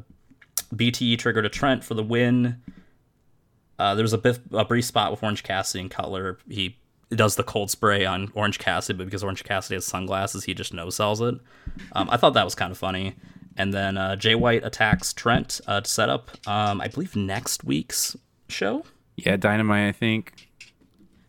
BTE 0.74 1.18
triggered 1.18 1.46
a 1.46 1.50
Trent 1.50 1.84
for 1.84 1.94
the 1.96 2.04
win. 2.04 2.62
Uh, 3.80 3.96
there 3.96 4.04
was 4.04 4.14
a, 4.14 4.18
bif- 4.18 4.40
a 4.52 4.64
brief 4.64 4.86
spot 4.86 5.10
with 5.12 5.24
Orange 5.24 5.42
Cassidy 5.44 5.82
and 5.82 5.90
Cutler. 5.92 6.38
He 6.48 6.78
does 7.16 7.36
the 7.36 7.44
cold 7.44 7.70
spray 7.70 8.06
on 8.06 8.32
Orange 8.36 8.58
Cassidy, 8.60 8.98
but 8.98 9.06
because 9.06 9.24
Orange 9.24 9.44
Cassidy 9.44 9.76
has 9.76 9.86
sunglasses, 9.86 10.46
he 10.46 10.54
just 10.54 10.74
no 10.74 10.90
sells 10.90 11.22
it. 11.22 11.36
Um, 11.94 12.10
I 12.10 12.18
thought 12.18 12.34
that 12.34 12.46
was 12.46 12.56
kind 12.56 12.72
of 12.72 12.78
funny. 12.78 13.16
And 13.58 13.74
then 13.74 13.98
uh, 13.98 14.16
Jay 14.16 14.34
White 14.36 14.64
attacks 14.64 15.12
Trent 15.14 15.60
uh, 15.68 15.82
to 15.82 15.90
set 15.90 16.08
up, 16.10 16.32
um, 16.48 16.80
I 16.80 16.88
believe, 16.88 17.16
next 17.16 17.64
week's 17.66 18.16
show. 18.48 18.86
Yeah, 19.18 19.36
Dynamite, 19.36 19.90
I 19.90 19.92
think. 19.92 20.48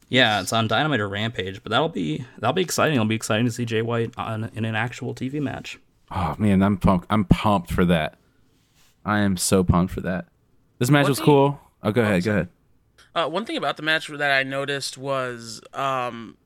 Yeah, 0.09 0.41
it's 0.41 0.53
on 0.53 0.69
Dynamite 0.69 1.01
or 1.01 1.09
Rampage, 1.09 1.63
but 1.63 1.71
that'll 1.71 1.89
be 1.89 2.25
that'll 2.39 2.53
be 2.55 2.63
exciting. 2.63 2.95
It'll 2.95 3.07
be 3.07 3.15
exciting 3.17 3.47
to 3.47 3.53
see 3.53 3.65
Jay 3.65 3.83
White 3.83 4.13
on 4.17 4.51
in 4.55 4.65
an 4.65 4.75
actual 4.77 5.15
TV 5.15 5.41
match. 5.41 5.79
Oh 6.11 6.35
man, 6.39 6.63
I'm 6.63 6.77
pumped. 6.77 7.07
I'm 7.11 7.25
pumped 7.25 7.73
for 7.73 7.85
that. 7.87 8.17
I 9.05 9.21
am 9.21 9.37
so 9.37 9.65
pumped 9.65 9.93
for 9.93 10.03
that. 10.03 10.27
This 10.79 10.91
match 10.91 11.05
What 11.05 11.09
was 11.11 11.19
do 11.19 11.23
you- 11.23 11.27
cool. 11.27 11.61
Oh, 11.83 11.91
go 11.93 12.03
ahead, 12.03 12.23
go 12.25 12.31
ahead. 12.33 12.49
Uh, 13.15 13.29
one 13.29 13.45
thing 13.45 13.57
about 13.57 13.77
the 13.77 13.83
match 13.83 14.09
that 14.09 14.31
I 14.31 14.43
noticed 14.43 14.97
was 14.97 15.61
um, 15.75 16.37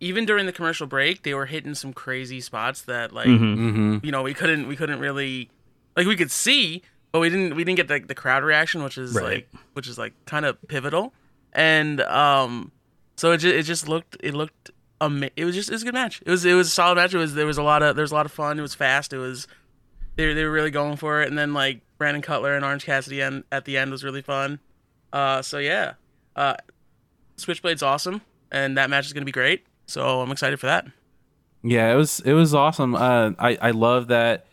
even 0.00 0.26
during 0.26 0.46
the 0.46 0.52
commercial 0.52 0.86
break, 0.86 1.22
they 1.22 1.32
were 1.34 1.46
hitting 1.46 1.74
some 1.74 1.92
crazy 1.92 2.40
spots 2.40 2.82
that 2.82 3.12
like 3.12 3.26
Mm-hmm. 3.28 3.98
you 4.04 4.12
know 4.12 4.22
we 4.22 4.34
couldn't 4.34 4.68
we 4.68 4.76
couldn't 4.76 4.98
really 5.00 5.48
like 5.96 6.06
we 6.06 6.16
could 6.16 6.30
see, 6.30 6.82
but 7.12 7.20
we 7.20 7.30
didn't 7.30 7.54
we 7.56 7.64
didn't 7.64 7.76
get 7.76 7.88
the, 7.88 8.00
the 8.00 8.14
crowd 8.14 8.42
reaction, 8.44 8.82
which 8.82 8.98
is 8.98 9.14
Right. 9.14 9.24
like 9.24 9.48
which 9.72 9.88
is 9.88 9.96
like 9.98 10.12
kind 10.26 10.44
of 10.44 10.58
pivotal, 10.68 11.14
and 11.54 12.00
um, 12.02 12.72
so 13.16 13.32
it 13.32 13.38
just, 13.38 13.54
it 13.54 13.62
just 13.62 13.88
looked 13.88 14.16
it 14.20 14.34
looked 14.34 14.70
ama- 15.00 15.30
it 15.36 15.44
was 15.46 15.54
just 15.54 15.70
it 15.70 15.72
was 15.72 15.82
a 15.82 15.86
good 15.86 15.94
match. 15.94 16.20
It 16.26 16.30
was 16.30 16.44
it 16.44 16.52
was 16.54 16.66
a 16.68 16.70
solid 16.70 16.96
match. 16.96 17.14
It 17.14 17.18
was 17.18 17.34
there 17.34 17.46
was 17.46 17.56
a 17.58 17.62
lot 17.62 17.82
of 17.82 17.96
there 17.96 18.02
was 18.02 18.12
a 18.12 18.14
lot 18.14 18.26
of 18.26 18.32
fun. 18.32 18.58
It 18.58 18.62
was 18.62 18.74
fast. 18.74 19.12
It 19.14 19.18
was 19.18 19.46
they 20.16 20.26
were- 20.26 20.34
they 20.34 20.44
were 20.44 20.50
really 20.52 20.70
going 20.70 20.96
for 20.96 21.22
it, 21.22 21.28
and 21.28 21.38
then 21.38 21.54
like 21.54 21.80
Brandon 21.96 22.20
Cutler 22.22 22.54
and 22.54 22.64
Orange 22.66 22.84
Cassidy 22.84 23.22
end, 23.22 23.44
at 23.50 23.64
the 23.64 23.78
end 23.78 23.90
was 23.92 24.04
really 24.04 24.20
fun. 24.22 24.58
Uh, 25.12 25.40
so 25.42 25.58
yeah, 25.58 25.92
uh, 26.36 26.54
Switchblade's 27.36 27.82
awesome, 27.82 28.22
and 28.50 28.76
that 28.78 28.90
match 28.90 29.06
is 29.06 29.12
gonna 29.12 29.26
be 29.26 29.32
great. 29.32 29.64
So 29.86 30.20
I'm 30.20 30.30
excited 30.30 30.58
for 30.60 30.66
that. 30.66 30.86
Yeah, 31.62 31.92
it 31.92 31.96
was 31.96 32.20
it 32.20 32.32
was 32.32 32.54
awesome. 32.54 32.94
Uh, 32.94 33.32
I 33.38 33.58
I 33.60 33.70
love 33.70 34.08
that 34.08 34.46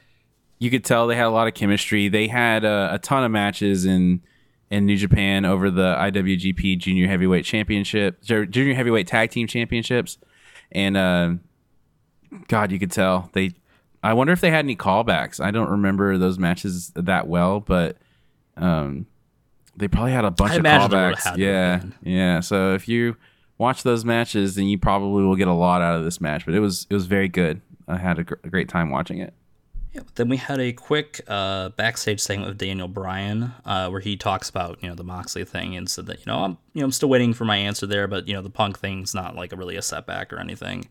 you 0.60 0.70
could 0.70 0.84
tell 0.84 1.08
they 1.08 1.16
had 1.16 1.26
a 1.26 1.32
lot 1.32 1.48
of 1.48 1.54
chemistry. 1.54 2.10
They 2.10 2.28
had 2.28 2.64
a 2.66 3.00
ton 3.02 3.24
of 3.24 3.32
matches 3.32 3.86
in 3.86 4.22
in 4.70 4.86
New 4.86 4.98
Japan 4.98 5.46
over 5.46 5.72
the 5.72 5.96
IWGP 5.96 6.78
Junior 6.78 7.08
Heavyweight 7.08 7.44
Championship, 7.46 8.22
Junior 8.22 8.76
Heavyweight 8.76 9.08
Tag 9.08 9.32
Team 9.32 9.48
Championships, 9.48 10.20
and 10.72 10.96
uh, 10.96 11.34
God, 12.48 12.72
you 12.72 12.80
could 12.80 12.92
tell 12.92 13.30
they. 13.34 13.52
I 14.02 14.14
wonder 14.14 14.32
if 14.32 14.40
they 14.40 14.52
had 14.52 14.64
any 14.64 14.78
callbacks. 14.78 15.44
I 15.44 15.52
don't 15.52 15.70
remember 15.70 16.18
those 16.18 16.40
matches 16.40 16.92
that 16.96 17.28
well, 17.28 17.60
but 17.60 17.98
um, 18.56 19.08
they 19.80 19.88
probably 19.88 20.12
had 20.12 20.26
a 20.26 20.32
bunch 20.32 20.52
I 20.52 20.56
of 20.58 20.64
callbacks. 20.64 21.38
Yeah, 21.38 21.82
yeah. 22.04 22.42
So 22.42 22.74
if 22.74 22.88
you 22.88 23.16
watch 23.58 23.84
those 23.84 24.04
matches, 24.06 24.56
then 24.56 24.66
you 24.66 24.78
probably 24.78 25.24
will 25.24 25.36
get 25.36 25.48
a 25.48 25.54
lot 25.54 25.82
out 25.82 25.98
of 25.98 26.04
this 26.04 26.20
match. 26.20 26.46
But 26.46 26.54
it 26.54 26.60
was 26.60 26.86
it 26.90 26.94
was 26.94 27.06
very 27.06 27.28
good. 27.28 27.62
I 27.88 27.98
had 27.98 28.20
a, 28.20 28.24
gr- 28.24 28.36
a 28.44 28.50
great 28.50 28.70
time 28.70 28.92
watching 28.92 29.20
it. 29.20 29.34
Yeah, 29.94 30.02
then 30.16 30.30
we 30.30 30.38
had 30.38 30.60
a 30.60 30.72
quick 30.72 31.22
uh, 31.28 31.70
backstage 31.70 32.20
segment 32.20 32.50
with 32.50 32.60
Daniel 32.60 32.88
Bryan, 32.88 33.54
uh, 33.66 33.90
where 33.90 34.02
he 34.02 34.16
talks 34.18 34.48
about 34.48 34.78
you 34.84 34.90
know 34.90 34.96
the 34.96 35.04
Moxley 35.04 35.46
thing 35.46 35.76
and 35.76 35.90
said 35.90 36.06
that 36.08 36.20
you 36.20 36.26
know 36.28 36.44
I'm 36.44 36.58
you 36.74 36.82
know 36.82 36.86
I'm 36.86 36.92
still 36.92 37.10
waiting 37.10 37.34
for 37.34 37.46
my 37.46 37.58
answer 37.58 37.88
there, 37.88 38.08
but 38.08 38.28
you 38.28 38.34
know 38.34 38.42
the 38.42 38.52
Punk 38.52 38.78
thing's 38.80 39.16
not 39.16 39.36
like 39.36 39.52
a 39.52 39.56
really 39.56 39.76
a 39.76 39.82
setback 39.82 40.32
or 40.32 40.40
anything. 40.40 40.88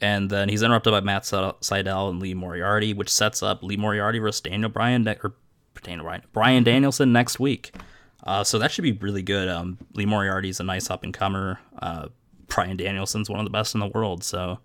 And 0.00 0.30
then 0.30 0.48
he's 0.48 0.62
interrupted 0.62 0.90
by 0.90 1.00
Matt 1.00 1.24
Se- 1.24 1.54
Sydal 1.60 2.10
and 2.10 2.20
Lee 2.20 2.34
Moriarty, 2.34 2.92
which 2.92 3.08
sets 3.08 3.40
up 3.40 3.62
Lee 3.62 3.76
Moriarty 3.76 4.18
versus 4.18 4.40
Daniel 4.40 4.68
Bryan 4.68 5.04
ne- 5.04 5.18
or 5.22 5.34
Daniel 5.82 6.04
Bryan 6.04 6.22
Brian 6.32 6.64
Danielson 6.64 7.12
next 7.12 7.40
week. 7.40 7.72
Uh, 8.24 8.44
so 8.44 8.58
that 8.58 8.70
should 8.70 8.82
be 8.82 8.92
really 8.92 9.22
good. 9.22 9.48
Um, 9.48 9.78
Lee 9.94 10.06
Moriarty's 10.06 10.60
a 10.60 10.64
nice 10.64 10.90
up 10.90 11.02
and 11.02 11.12
comer. 11.12 11.58
Uh, 11.80 12.08
Brian 12.46 12.76
Danielson's 12.76 13.28
one 13.28 13.40
of 13.40 13.44
the 13.44 13.50
best 13.50 13.74
in 13.74 13.80
the 13.80 13.88
world. 13.88 14.22
So 14.22 14.58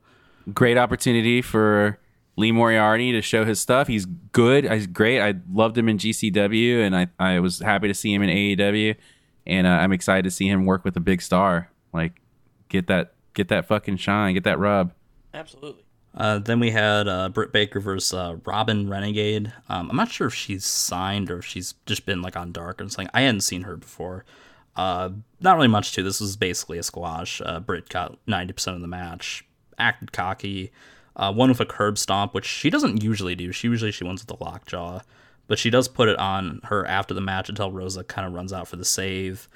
Great 0.53 0.77
opportunity 0.77 1.41
for 1.41 1.99
Lee 2.37 2.51
Moriarty 2.51 3.11
to 3.11 3.21
show 3.21 3.43
his 3.43 3.59
stuff. 3.59 3.87
He's 3.87 4.05
good. 4.05 4.69
He's 4.69 4.87
great. 4.87 5.19
I 5.19 5.35
loved 5.51 5.77
him 5.77 5.89
in 5.89 5.97
GCW, 5.97 6.85
and 6.85 6.95
I, 6.95 7.07
I 7.19 7.39
was 7.39 7.59
happy 7.59 7.87
to 7.87 7.93
see 7.93 8.13
him 8.13 8.21
in 8.21 8.29
AEW, 8.29 8.95
and 9.45 9.67
uh, 9.67 9.71
I'm 9.71 9.91
excited 9.91 10.23
to 10.23 10.31
see 10.31 10.47
him 10.47 10.65
work 10.65 10.85
with 10.85 10.95
a 10.95 11.01
big 11.01 11.21
star. 11.21 11.69
Like, 11.91 12.21
get 12.69 12.87
that 12.87 13.13
get 13.33 13.49
that 13.49 13.65
fucking 13.65 13.97
shine, 13.97 14.35
get 14.35 14.43
that 14.45 14.59
rub. 14.59 14.93
Absolutely. 15.33 15.83
Uh, 16.17 16.39
then 16.39 16.59
we 16.59 16.71
had 16.71 17.07
uh, 17.07 17.29
Britt 17.29 17.51
Baker 17.51 17.79
versus 17.79 18.11
uh, 18.11 18.37
Robyn 18.43 18.89
Renegade. 18.89 19.53
Um, 19.69 19.91
I'm 19.91 19.95
not 19.95 20.11
sure 20.11 20.27
if 20.27 20.33
she's 20.33 20.65
signed 20.65 21.29
or 21.29 21.37
if 21.37 21.45
she's 21.45 21.75
just 21.85 22.07
been 22.07 22.23
like 22.23 22.35
on 22.35 22.51
Dark 22.51 22.81
or 22.81 22.89
something. 22.89 23.07
I 23.13 23.21
hadn't 23.21 23.41
seen 23.41 23.61
her 23.61 23.77
before. 23.77 24.25
Uh, 24.75 25.09
not 25.39 25.55
really 25.55 25.67
much 25.67 25.93
to 25.93 26.01
this. 26.01 26.19
Was 26.19 26.35
basically 26.35 26.79
a 26.79 26.83
squash. 26.83 27.39
Uh, 27.45 27.59
Britt 27.59 27.89
got 27.89 28.17
90% 28.25 28.73
of 28.73 28.81
the 28.81 28.87
match. 28.87 29.45
Acted 29.77 30.11
cocky. 30.11 30.71
One 31.15 31.49
with 31.49 31.59
a 31.59 31.65
curb 31.65 31.99
stomp, 31.99 32.33
which 32.33 32.45
she 32.45 32.71
doesn't 32.71 33.03
usually 33.03 33.35
do. 33.35 33.51
She 33.51 33.67
usually 33.67 33.91
she 33.91 34.03
wins 34.03 34.25
with 34.25 34.37
the 34.37 34.43
lockjaw, 34.43 35.01
but 35.47 35.59
she 35.59 35.69
does 35.69 35.87
put 35.87 36.09
it 36.09 36.17
on 36.17 36.61
her 36.63 36.85
after 36.85 37.13
the 37.13 37.21
match 37.21 37.49
until 37.49 37.71
Rosa 37.71 38.03
kind 38.03 38.27
of 38.27 38.33
runs 38.33 38.53
out 38.53 38.67
for 38.67 38.75
the 38.75 38.85
save. 38.85 39.47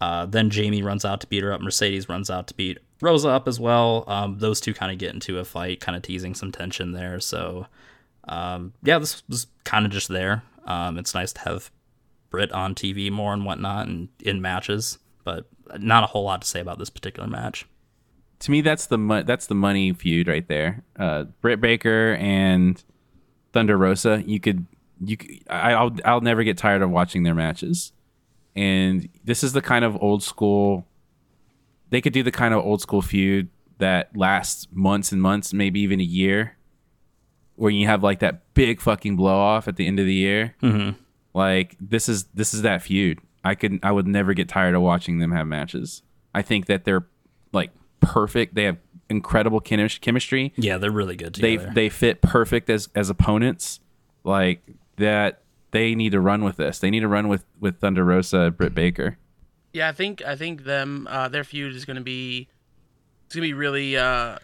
Then 0.00 0.50
Jamie 0.50 0.82
runs 0.82 1.04
out 1.04 1.20
to 1.20 1.26
beat 1.26 1.42
her 1.42 1.52
up. 1.52 1.62
Mercedes 1.62 2.08
runs 2.10 2.30
out 2.30 2.46
to 2.48 2.54
beat 2.54 2.78
Rosa 3.00 3.28
up 3.28 3.46
as 3.46 3.60
well. 3.60 4.04
Um, 4.06 4.38
those 4.38 4.60
two 4.60 4.74
kind 4.74 4.92
of 4.92 4.98
get 4.98 5.14
into 5.14 5.38
a 5.38 5.44
fight, 5.44 5.80
kind 5.80 5.96
of 5.96 6.02
teasing 6.02 6.34
some 6.34 6.52
tension 6.52 6.92
there. 6.92 7.20
So, 7.20 7.66
um, 8.26 8.72
yeah, 8.82 8.98
this 8.98 9.22
was 9.28 9.46
kind 9.64 9.86
of 9.86 9.92
just 9.92 10.08
there. 10.08 10.42
Um, 10.64 10.98
it's 10.98 11.14
nice 11.14 11.32
to 11.34 11.40
have 11.40 11.70
Britt 12.30 12.52
on 12.52 12.74
TV 12.74 13.10
more 13.10 13.32
and 13.32 13.44
whatnot 13.44 13.86
and 13.88 14.08
in 14.20 14.42
matches, 14.42 14.98
but 15.24 15.46
not 15.78 16.04
a 16.04 16.08
whole 16.08 16.24
lot 16.24 16.42
to 16.42 16.48
say 16.48 16.60
about 16.60 16.78
this 16.78 16.90
particular 16.90 17.28
match. 17.28 17.66
To 18.40 18.50
me, 18.50 18.60
that's 18.60 18.86
the 18.86 18.98
mo- 18.98 19.22
that's 19.22 19.46
the 19.46 19.54
money 19.54 19.92
feud 19.92 20.28
right 20.28 20.46
there. 20.46 20.84
Uh, 20.96 21.24
Baker 21.42 22.16
and 22.20 22.82
Thunder 23.52 23.76
Rosa. 23.76 24.22
You 24.24 24.38
could 24.38 24.66
you 25.04 25.16
could, 25.16 25.30
I, 25.50 25.72
I'll 25.72 25.96
I'll 26.04 26.20
never 26.20 26.44
get 26.44 26.56
tired 26.56 26.82
of 26.82 26.90
watching 26.90 27.24
their 27.24 27.34
matches. 27.34 27.92
And 28.54 29.08
this 29.24 29.42
is 29.42 29.52
the 29.52 29.62
kind 29.62 29.84
of 29.84 30.00
old 30.02 30.22
school. 30.22 30.86
They 31.90 32.00
could 32.00 32.12
do 32.12 32.22
the 32.22 32.32
kind 32.32 32.54
of 32.54 32.64
old 32.64 32.80
school 32.80 33.02
feud 33.02 33.48
that 33.78 34.16
lasts 34.16 34.66
months 34.72 35.12
and 35.12 35.22
months, 35.22 35.52
maybe 35.52 35.80
even 35.80 36.00
a 36.00 36.04
year, 36.04 36.56
where 37.56 37.70
you 37.70 37.86
have 37.86 38.02
like 38.02 38.18
that 38.20 38.54
big 38.54 38.80
fucking 38.80 39.16
blow 39.16 39.36
off 39.36 39.68
at 39.68 39.76
the 39.76 39.86
end 39.86 39.98
of 39.98 40.06
the 40.06 40.14
year. 40.14 40.54
Mm-hmm. 40.62 41.00
Like 41.34 41.76
this 41.80 42.08
is 42.08 42.24
this 42.34 42.52
is 42.52 42.62
that 42.62 42.82
feud. 42.82 43.20
I 43.44 43.54
could 43.54 43.78
I 43.82 43.92
would 43.92 44.06
never 44.06 44.34
get 44.34 44.48
tired 44.48 44.74
of 44.74 44.82
watching 44.82 45.18
them 45.18 45.32
have 45.32 45.46
matches. 45.46 46.02
I 46.34 46.42
think 46.42 46.66
that 46.66 46.84
they're 46.84 47.06
like 47.52 47.70
perfect. 48.00 48.54
They 48.54 48.64
have 48.64 48.78
incredible 49.08 49.60
chemis- 49.60 50.00
chemistry. 50.00 50.52
Yeah, 50.56 50.78
they're 50.78 50.90
really 50.90 51.16
good 51.16 51.34
They 51.34 51.56
they 51.56 51.88
fit 51.88 52.20
perfect 52.20 52.68
as 52.70 52.88
as 52.94 53.10
opponents. 53.10 53.80
Like 54.24 54.62
that, 54.96 55.42
they 55.70 55.94
need 55.94 56.12
to 56.12 56.20
run 56.20 56.44
with 56.44 56.56
this. 56.56 56.78
They 56.78 56.90
need 56.90 57.00
to 57.00 57.08
run 57.08 57.28
with 57.28 57.44
with 57.60 57.78
Thunder 57.80 58.04
Rosa, 58.04 58.50
Britt 58.50 58.74
Baker. 58.74 59.18
Yeah, 59.78 59.88
I 59.88 59.92
think 59.92 60.22
I 60.26 60.34
think 60.36 60.64
them 60.64 61.06
uh, 61.08 61.28
their 61.28 61.44
feud 61.44 61.74
is 61.74 61.84
gonna 61.84 62.00
be 62.00 62.48
it's 63.26 63.34
gonna 63.34 63.46
be 63.46 63.52
really 63.54 63.96
uh, 63.96 64.38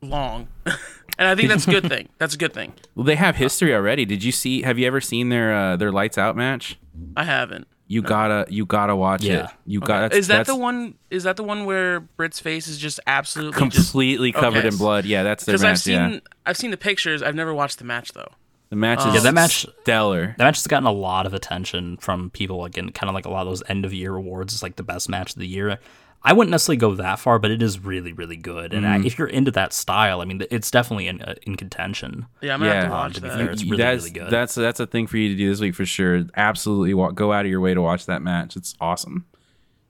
long, 0.00 0.48
and 0.64 1.28
I 1.28 1.34
think 1.34 1.48
that's 1.48 1.66
a 1.66 1.70
good 1.70 1.88
thing. 1.88 2.08
That's 2.18 2.34
a 2.34 2.38
good 2.38 2.52
thing. 2.52 2.74
Well, 2.94 3.04
they 3.06 3.16
have 3.16 3.36
history 3.36 3.74
already. 3.74 4.04
Did 4.04 4.22
you 4.22 4.32
see? 4.32 4.60
Have 4.62 4.78
you 4.78 4.86
ever 4.86 5.00
seen 5.00 5.30
their 5.30 5.54
uh, 5.54 5.76
their 5.76 5.90
lights 5.90 6.18
out 6.18 6.36
match? 6.36 6.78
I 7.16 7.24
haven't. 7.24 7.66
You 7.88 8.02
gotta 8.02 8.46
you 8.50 8.66
gotta 8.66 8.94
watch 8.94 9.24
Yeah. 9.24 9.44
it. 9.46 9.50
You 9.66 9.80
got 9.80 10.00
that's, 10.02 10.16
is 10.16 10.28
that 10.28 10.46
the 10.46 10.54
one? 10.56 10.94
Is 11.10 11.22
that 11.24 11.36
the 11.36 11.42
one 11.42 11.64
where 11.64 12.00
Britt's 12.00 12.38
face 12.38 12.68
is 12.68 12.76
just 12.78 13.00
absolutely 13.06 13.68
just? 13.70 13.92
completely 13.92 14.30
covered 14.30 14.58
Okay. 14.58 14.68
in 14.68 14.76
blood? 14.76 15.04
Yeah, 15.06 15.22
that's 15.22 15.44
their 15.46 15.54
Because 15.54 15.62
match. 15.62 15.70
I've 15.72 15.78
seen 15.80 15.94
yeah, 16.12 16.18
I've 16.46 16.56
seen 16.58 16.70
the 16.70 16.76
pictures. 16.76 17.22
I've 17.22 17.34
never 17.34 17.52
watched 17.54 17.78
the 17.78 17.84
match 17.84 18.12
though. 18.12 18.28
The 18.72 18.76
match 18.76 19.00
is 19.06 19.12
Yeah, 19.12 19.20
that 19.20 19.34
match- 19.34 19.66
stellar. 19.82 20.34
that 20.38 20.44
match 20.44 20.56
has 20.56 20.66
gotten 20.66 20.86
a 20.86 20.92
lot 20.92 21.26
of 21.26 21.34
attention 21.34 21.98
from 21.98 22.30
people, 22.30 22.56
like 22.58 22.78
in 22.78 22.90
kind 22.92 23.10
of 23.10 23.14
like 23.14 23.26
a 23.26 23.28
lot 23.28 23.42
of 23.42 23.48
those 23.48 23.62
end 23.68 23.84
of 23.84 23.92
year 23.92 24.16
awards. 24.16 24.54
It's 24.54 24.62
like 24.62 24.76
the 24.76 24.82
best 24.82 25.10
match 25.10 25.34
of 25.34 25.38
the 25.40 25.46
year. 25.46 25.78
I 26.22 26.32
wouldn't 26.32 26.52
necessarily 26.52 26.78
go 26.78 26.94
that 26.94 27.18
far, 27.18 27.38
but 27.38 27.50
it 27.50 27.60
is 27.60 27.80
really, 27.80 28.14
really 28.14 28.36
good. 28.38 28.72
And 28.72 28.86
Mm-hmm. 28.86 29.06
if 29.06 29.18
you're 29.18 29.28
into 29.28 29.50
that 29.50 29.74
style, 29.74 30.22
I 30.22 30.24
mean, 30.24 30.42
it's 30.50 30.70
definitely 30.70 31.06
in 31.08 31.20
uh, 31.20 31.34
in 31.42 31.56
contention. 31.56 32.24
Yeah, 32.40 32.54
I'm 32.54 32.60
gonna 32.60 32.72
have 32.72 32.82
Yeah. 32.84 32.88
to 32.88 32.94
watch 32.94 33.14
to 33.16 33.20
be 33.20 33.28
that. 33.28 33.36
fair, 33.38 33.50
it's 33.50 33.62
really, 33.64 33.76
that's 33.76 34.04
really 34.04 34.10
good. 34.20 34.30
that's 34.30 34.54
that's 34.54 34.80
a 34.80 34.86
thing 34.86 35.06
for 35.06 35.18
you 35.18 35.28
to 35.28 35.34
do 35.34 35.50
this 35.50 35.60
week 35.60 35.74
for 35.74 35.84
sure. 35.84 36.24
Absolutely, 36.34 36.94
wa- 36.94 37.10
go 37.10 37.30
out 37.34 37.44
of 37.44 37.50
your 37.50 37.60
way 37.60 37.74
to 37.74 37.82
watch 37.82 38.06
that 38.06 38.22
match. 38.22 38.56
It's 38.56 38.74
awesome. 38.80 39.26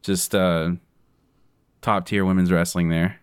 Just 0.02 0.34
uh, 0.34 0.72
top 1.82 2.06
tier 2.06 2.24
women's 2.24 2.50
wrestling 2.50 2.88
there. 2.88 3.20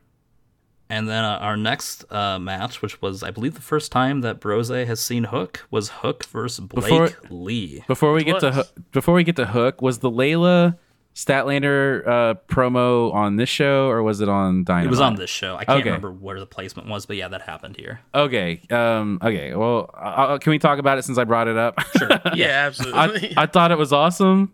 And 0.91 1.07
then 1.07 1.24
uh, 1.24 1.38
our 1.40 1.56
next 1.56 2.03
uh, 2.11 2.40
match, 2.40 2.82
which 2.82 2.99
was, 3.02 3.22
I 3.22 3.30
believe, 3.30 3.53
the 3.53 3.61
first 3.61 3.91
time 3.91 4.22
that 4.22 4.40
Brose 4.40 4.70
has 4.70 4.99
seen 4.99 5.26
Hook, 5.26 5.68
was 5.70 5.90
Hook 5.90 6.26
versus 6.26 6.66
Blake 6.66 6.86
Before- 6.90 7.10
Lee. 7.30 7.84
Before 7.88 8.11
we 8.14 8.24
get 8.24 8.40
to. 8.40 8.52
Hook- 8.52 8.72
before 8.91 9.14
we 9.14 9.24
get 9.24 9.36
to 9.36 9.45
Hook, 9.45 9.82
was 9.84 9.99
the 9.99 10.10
Leyla 10.10 10.78
Statlander 11.16 12.07
uh, 12.07 12.34
promo 12.48 13.14
on 13.14 13.36
this 13.36 13.49
show 13.49 13.88
or 13.88 14.02
was 14.02 14.22
it 14.22 14.30
on 14.30 14.64
Dynamite? 14.64 14.88
It 14.88 14.90
was 14.90 14.99
on 15.02 15.16
this 15.16 15.30
show. 15.30 15.57
I 15.57 15.66
can't 15.66 15.80
Okay. 15.82 15.90
remember 15.90 16.11
where 16.11 16.40
the 16.40 16.45
placement 16.45 16.88
was, 16.88 17.06
but 17.06 17.18
yeah, 17.18 17.28
that 17.28 17.41
happened 17.41 17.76
here. 17.78 17.99
Okay. 18.16 18.61
Um. 18.72 19.20
Okay. 19.22 19.53
Well, 19.53 19.90
uh, 19.95 20.38
can 20.38 20.52
we 20.52 20.60
talk 20.60 20.80
about 20.80 20.98
it 20.98 21.03
since 21.03 21.18
I 21.18 21.24
brought 21.26 21.48
it 21.48 21.57
up? 21.57 21.80
Sure. 21.98 22.10
Yeah, 22.36 22.48
I, 22.64 22.68
absolutely. 22.68 23.34
I 23.38 23.45
thought 23.48 23.72
it 23.72 23.78
was 23.78 23.91
awesome. 23.94 24.53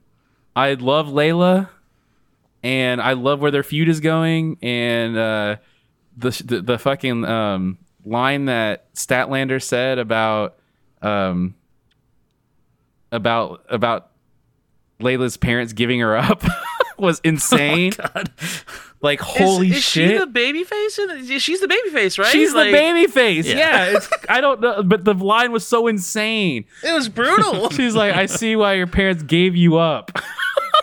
I 0.56 0.74
love 0.74 1.08
Leyla, 1.08 1.70
and 2.64 3.00
I 3.02 3.14
love 3.14 3.42
where 3.42 3.52
their 3.52 3.64
feud 3.64 3.88
is 3.88 4.00
going. 4.00 4.58
And 4.64 5.18
uh, 5.18 5.56
the, 6.18 6.30
the 6.46 6.62
the 6.62 6.78
fucking 6.80 7.26
um, 7.26 7.78
line 8.06 8.46
that 8.46 8.94
Statlander 8.94 9.62
said 9.62 10.00
about 10.00 10.56
um, 11.02 11.56
about 13.12 13.66
about 13.70 14.12
Leyla's 15.00 15.38
parents 15.38 15.74
giving 15.74 16.00
her 16.00 16.16
up 16.18 16.44
was 16.98 17.20
insane. 17.24 17.92
God. 17.98 18.32
Like 19.02 19.20
holy 19.20 19.70
is, 19.70 19.78
is 19.78 19.84
shit! 19.84 20.12
she 20.12 20.18
the 20.18 20.26
baby 20.26 20.64
face? 20.64 21.00
She's 21.40 21.60
the 21.62 21.68
baby 21.68 21.90
face, 21.90 22.18
right? 22.18 22.32
She's 22.32 22.54
Like, 22.56 22.68
the 22.68 22.72
baby 22.72 23.06
face. 23.12 23.46
Yeah, 23.46 23.56
Yeah. 23.58 23.98
it's 23.98 24.10
I 24.30 24.42
don't 24.42 24.62
know, 24.62 24.82
but 24.82 25.04
the 25.06 25.14
line 25.14 25.52
was 25.52 25.68
so 25.68 25.86
insane. 25.88 26.66
It 26.84 26.92
was 26.94 27.08
brutal. 27.10 27.70
She's 27.72 27.94
like, 27.94 28.16
I 28.16 28.26
see 28.26 28.56
why 28.56 28.74
your 28.74 28.88
parents 28.88 29.22
gave 29.22 29.56
you 29.56 29.78
up. 29.78 30.12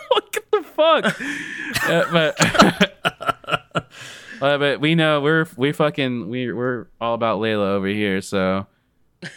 what 0.09 0.37
the 0.51 0.63
fuck? 0.63 1.19
Uh, 1.89 2.05
but 3.73 3.89
uh, 4.43 4.57
but 4.57 4.79
we 4.81 4.95
know 4.95 5.21
we're 5.21 5.47
we 5.55 5.71
fucking 5.71 6.29
we 6.29 6.51
we're 6.51 6.87
all 6.99 7.13
about 7.13 7.39
Leyla 7.39 7.69
over 7.75 7.87
here. 7.87 8.21
So 8.21 8.67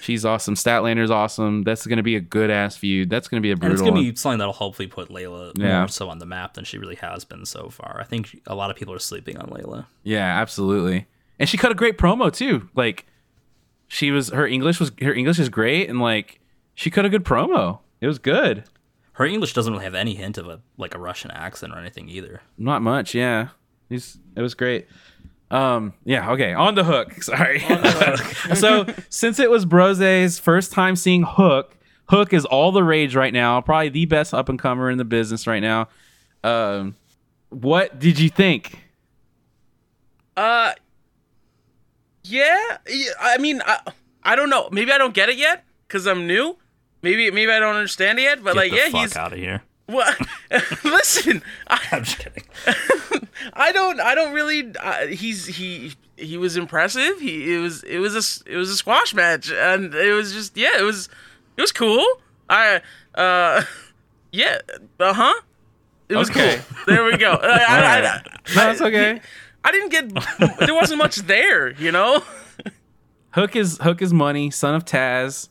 she's 0.00 0.24
awesome. 0.24 0.54
Statlander's 0.54 1.10
awesome. 1.10 1.62
That's 1.62 1.86
gonna 1.86 2.02
be 2.02 2.16
a 2.16 2.20
good 2.20 2.50
ass 2.50 2.76
feud. 2.76 3.08
That's 3.08 3.28
gonna 3.28 3.40
be 3.40 3.52
a 3.52 3.56
brutal. 3.56 3.66
And 3.66 3.72
it's 3.74 3.82
going 3.82 3.94
to 3.94 4.00
one. 4.00 4.10
be 4.10 4.16
something 4.16 4.38
that'll 4.38 4.52
hopefully 4.52 4.88
put 4.88 5.08
Leyla 5.08 5.52
Yeah. 5.56 5.78
more 5.80 5.88
so 5.88 6.08
on 6.08 6.18
the 6.18 6.26
map 6.26 6.54
than 6.54 6.64
she 6.64 6.78
really 6.78 6.96
has 6.96 7.24
been 7.24 7.46
so 7.46 7.68
far. 7.70 7.98
I 8.00 8.04
think 8.04 8.40
a 8.46 8.54
lot 8.54 8.70
of 8.70 8.76
people 8.76 8.92
are 8.94 8.98
sleeping 8.98 9.36
on 9.38 9.48
Leyla. 9.48 9.86
Yeah, 10.02 10.40
absolutely. 10.40 11.06
And 11.38 11.48
she 11.48 11.56
cut 11.56 11.70
a 11.70 11.74
great 11.74 11.98
promo 11.98 12.32
too. 12.32 12.68
Like 12.74 13.06
she 13.88 14.10
was 14.10 14.30
her 14.30 14.46
English 14.46 14.80
was 14.80 14.90
her 15.00 15.14
English 15.14 15.38
is 15.38 15.48
great 15.48 15.88
and 15.88 16.00
like 16.00 16.40
she 16.74 16.90
cut 16.90 17.04
a 17.04 17.08
good 17.08 17.24
promo. 17.24 17.78
It 18.00 18.06
was 18.08 18.18
good. 18.18 18.64
Her 19.12 19.24
English 19.24 19.54
doesn't 19.54 19.72
really 19.72 19.84
have 19.84 19.94
any 19.94 20.14
hint 20.14 20.36
of 20.36 20.48
a 20.48 20.60
like 20.76 20.94
a 20.94 20.98
Russian 20.98 21.30
accent 21.30 21.72
or 21.72 21.78
anything 21.78 22.08
either. 22.08 22.42
Not 22.58 22.82
much, 22.82 23.14
yeah. 23.14 23.48
He's 23.88 24.18
it 24.34 24.42
was 24.42 24.54
great. 24.54 24.86
Um, 25.50 25.94
yeah, 26.04 26.32
okay. 26.32 26.52
On 26.52 26.74
the 26.74 26.84
hook. 26.84 27.12
Sorry. 27.22 27.60
so 28.54 28.86
since 29.08 29.38
it 29.38 29.50
was 29.50 29.64
Brose's 29.64 30.38
first 30.38 30.72
time 30.72 30.96
seeing 30.96 31.22
Hook, 31.22 31.76
Hook 32.08 32.32
is 32.32 32.44
all 32.44 32.72
the 32.72 32.82
rage 32.82 33.14
right 33.14 33.32
now. 33.32 33.60
Probably 33.60 33.88
the 33.88 34.06
best 34.06 34.34
up 34.34 34.48
and 34.48 34.58
comer 34.58 34.90
in 34.90 34.98
the 34.98 35.04
business 35.04 35.46
right 35.46 35.60
now. 35.60 35.88
Um, 36.42 36.96
what 37.50 37.98
did 37.98 38.18
you 38.18 38.28
think? 38.28 38.80
Uh, 40.36 40.72
yeah, 42.24 42.78
yeah, 42.88 43.10
I 43.20 43.38
mean, 43.38 43.62
I, 43.64 43.80
I 44.22 44.36
don't 44.36 44.50
know. 44.50 44.68
Maybe 44.70 44.92
I 44.92 44.98
don't 44.98 45.14
get 45.14 45.28
it 45.28 45.36
yet 45.36 45.64
because 45.86 46.06
I'm 46.06 46.26
new. 46.26 46.56
Maybe 47.02 47.30
maybe 47.30 47.52
I 47.52 47.60
don't 47.60 47.76
understand 47.76 48.18
it 48.18 48.22
yet. 48.22 48.42
But 48.42 48.54
Get 48.54 48.56
like, 48.56 48.70
the 48.70 48.76
yeah, 48.76 48.88
fuck 48.90 49.00
he's 49.00 49.16
out 49.16 49.32
of 49.32 49.38
here. 49.38 49.62
What? 49.86 50.18
Listen, 50.84 51.42
I, 51.68 51.80
I'm 51.92 52.04
just 52.04 52.18
kidding. 52.18 52.44
I 53.52 53.72
don't 53.72 54.00
I 54.00 54.14
don't 54.14 54.32
really. 54.32 54.72
Uh, 54.76 55.06
he's 55.06 55.46
he 55.46 55.92
he 56.16 56.36
was 56.38 56.56
impressive. 56.56 57.20
He 57.20 57.54
it 57.54 57.58
was 57.58 57.82
it 57.84 57.98
was 57.98 58.14
a 58.14 58.18
s- 58.18 58.42
it 58.46 58.56
was 58.56 58.70
a 58.70 58.76
squash 58.76 59.14
match, 59.14 59.50
and 59.50 59.94
it 59.94 60.12
was 60.12 60.32
just 60.32 60.56
yeah, 60.56 60.78
it 60.78 60.82
was 60.82 61.08
it 61.56 61.60
was 61.60 61.72
cool. 61.72 62.04
I 62.48 62.80
uh 63.14 63.62
yeah 64.32 64.58
uh 65.00 65.12
huh. 65.12 65.34
It 66.08 66.16
was 66.16 66.30
Okay. 66.30 66.60
cool. 66.68 66.94
There 66.94 67.04
we 67.04 67.16
go. 67.16 67.32
I, 67.32 67.46
I, 67.48 67.50
I, 67.50 67.96
Alright. 67.96 68.26
No, 68.54 68.70
it's 68.70 68.80
okay. 68.80 69.20
I 69.64 69.72
didn't 69.72 69.88
get. 69.90 70.58
There 70.64 70.74
wasn't 70.74 70.98
much 70.98 71.16
there, 71.16 71.72
you 71.72 71.90
know. 71.90 72.22
Hook 73.30 73.56
is 73.56 73.78
Hook 73.78 74.00
is 74.00 74.12
money, 74.12 74.50
son 74.52 74.76
of 74.76 74.84
Taz. 74.84 75.48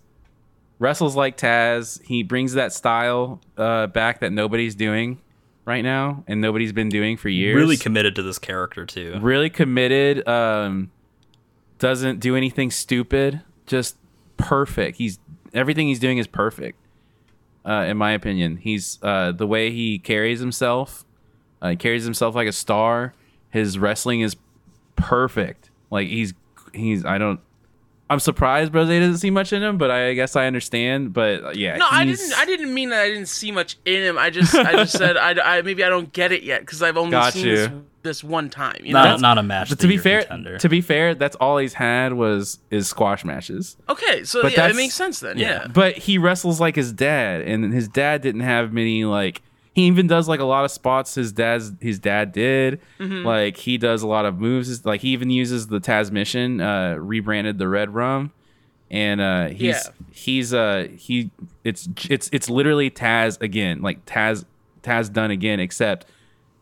Wrestles 0.79 1.15
like 1.15 1.37
Taz. 1.37 2.01
He 2.03 2.23
brings 2.23 2.53
that 2.53 2.73
style 2.73 3.41
uh, 3.57 3.87
back 3.87 4.19
that 4.19 4.31
nobody's 4.31 4.75
doing 4.75 5.21
right 5.65 5.81
now, 5.81 6.23
and 6.27 6.41
nobody's 6.41 6.73
been 6.73 6.89
doing 6.89 7.17
for 7.17 7.29
years. 7.29 7.55
Really 7.55 7.77
committed 7.77 8.15
to 8.15 8.21
this 8.23 8.37
character 8.39 8.85
too. 8.85 9.17
really 9.21 9.49
committed. 9.49 10.27
Um, 10.27 10.91
doesn't 11.79 12.19
do 12.19 12.35
anything 12.35 12.71
stupid. 12.71 13.41
Just 13.65 13.97
perfect. 14.37 14.97
He's 14.97 15.19
everything 15.53 15.87
he's 15.87 15.99
doing 15.99 16.17
is 16.17 16.27
perfect. 16.27 16.77
Uh, 17.65 17.85
in 17.87 17.97
my 17.97 18.11
opinion, 18.11 18.57
he's 18.57 18.99
uh, 19.01 19.31
the 19.31 19.47
way 19.47 19.71
he 19.71 19.97
carries 19.97 20.39
himself. 20.39 21.03
Uh, 21.61 21.69
he 21.69 21.75
carries 21.75 22.03
himself 22.03 22.35
like 22.35 22.47
a 22.47 22.51
star. 22.51 23.13
His 23.49 23.79
wrestling 23.79 24.21
is 24.21 24.35
perfect. 24.95 25.69
Like 25.89 26.07
he's 26.07 26.33
he's. 26.73 27.05
I 27.05 27.17
don't. 27.17 27.39
I'm 28.09 28.19
surprised 28.19 28.71
Brose 28.71 28.87
doesn't 28.87 29.17
see 29.17 29.31
much 29.31 29.51
in 29.51 29.63
him, 29.63 29.77
but 29.79 29.89
I 29.89 30.13
guess 30.13 30.35
I 30.35 30.45
understand. 30.45 31.11
But 31.13 31.43
uh, 31.43 31.49
yeah, 31.55 31.77
No, 31.77 31.87
I 31.89 32.05
didn't. 32.05 32.33
I 32.37 32.45
didn't 32.45 32.73
mean 32.73 32.89
that 32.89 33.01
I 33.01 33.09
didn't 33.09 33.25
see 33.27 33.51
much 33.51 33.77
in 33.83 34.03
him. 34.03 34.17
I 34.17 34.29
just, 34.29 34.53
I 34.53 34.73
just 34.73 34.95
said, 34.97 35.17
I, 35.17 35.57
I 35.57 35.61
maybe 35.63 35.83
I 35.83 35.89
don't 35.89 36.13
get 36.13 36.31
it 36.31 36.43
yet 36.43 36.61
because 36.61 36.83
I've 36.83 36.97
only 36.97 37.11
Got 37.11 37.33
seen 37.33 37.47
you. 37.47 37.55
this, 37.55 37.69
this 38.03 38.23
one 38.23 38.51
time. 38.51 38.77
You 38.83 38.93
know. 38.93 39.03
Not, 39.03 39.21
not 39.21 39.37
a 39.39 39.43
match. 39.43 39.69
But 39.69 39.79
to 39.79 39.87
be 39.87 39.97
fair, 39.97 40.21
contender. 40.21 40.59
to 40.59 40.69
be 40.69 40.81
fair, 40.81 41.15
that's 41.15 41.35
all 41.37 41.57
he's 41.57 41.73
had 41.73 42.13
was 42.13 42.59
is 42.69 42.87
squash 42.87 43.25
matches. 43.25 43.75
okay, 43.89 44.23
so 44.23 44.43
But 44.43 44.51
yeah, 44.53 44.67
it 44.69 44.75
makes 44.75 44.93
sense 44.93 45.19
then. 45.21 45.39
yeah. 45.39 45.61
Yeah. 45.63 45.67
but 45.67 45.97
he 45.97 46.19
wrestles 46.19 46.59
like 46.59 46.75
his 46.75 46.91
dad 46.93 47.41
and 47.41 47.73
his 47.73 47.87
dad 47.87 48.21
didn't 48.21 48.41
have 48.41 48.71
many 48.71 49.03
like 49.05 49.41
he 49.75 49.83
even 49.87 50.07
does 50.07 50.27
like 50.27 50.39
a 50.39 50.45
lot 50.45 50.65
of 50.65 50.71
spots 50.71 51.13
his 51.15 51.31
dad's 51.31 51.71
his 51.81 51.99
dad 51.99 52.31
did 52.31 52.79
Mm-hmm. 52.99 53.25
like 53.25 53.57
he 53.57 53.77
does 53.77 54.01
a 54.01 54.07
lot 54.07 54.25
of 54.25 54.39
moves 54.39 54.85
like 54.85 55.01
he 55.01 55.09
even 55.09 55.29
uses 55.29 55.67
the 55.67 55.79
Taz 55.79 56.11
mission 56.11 56.59
uh 56.61 56.95
rebranded 56.95 57.57
the 57.59 57.67
red 57.67 57.93
rum 57.93 58.31
and 58.89 59.19
uh 59.21 59.47
he's 59.49 59.59
Yeah. 59.75 59.81
he's 60.11 60.53
uh 60.53 60.87
he 60.97 61.29
it's 61.63 61.87
it's 62.09 62.29
it's 62.31 62.49
literally 62.49 62.89
Taz 62.89 63.39
again 63.41 63.81
like 63.81 64.05
Taz 64.05 64.45
Taz 64.81 65.11
done 65.11 65.29
again 65.31 65.59
except 65.59 66.05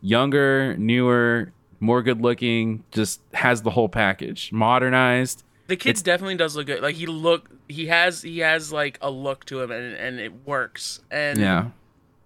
younger 0.02 0.76
newer 0.78 1.52
more 1.80 2.02
good 2.02 2.22
looking 2.22 2.84
just 2.92 3.22
has 3.34 3.62
the 3.62 3.70
whole 3.72 3.90
package 3.90 4.52
modernized 4.52 5.44
The 5.68 5.76
kid 5.76 6.02
definitely 6.04 6.36
does 6.36 6.56
look 6.56 6.68
good. 6.68 6.82
Like 6.82 6.96
he 6.96 7.06
look, 7.06 7.50
he 7.70 7.88
has, 7.88 8.22
he 8.22 8.40
has 8.40 8.72
like 8.72 8.98
a 9.02 9.10
look 9.10 9.46
to 9.46 9.62
him, 9.62 9.72
and 9.72 9.94
and 9.96 10.20
it 10.20 10.34
works. 10.46 11.00
And 11.12 11.40
yeah 11.40 11.70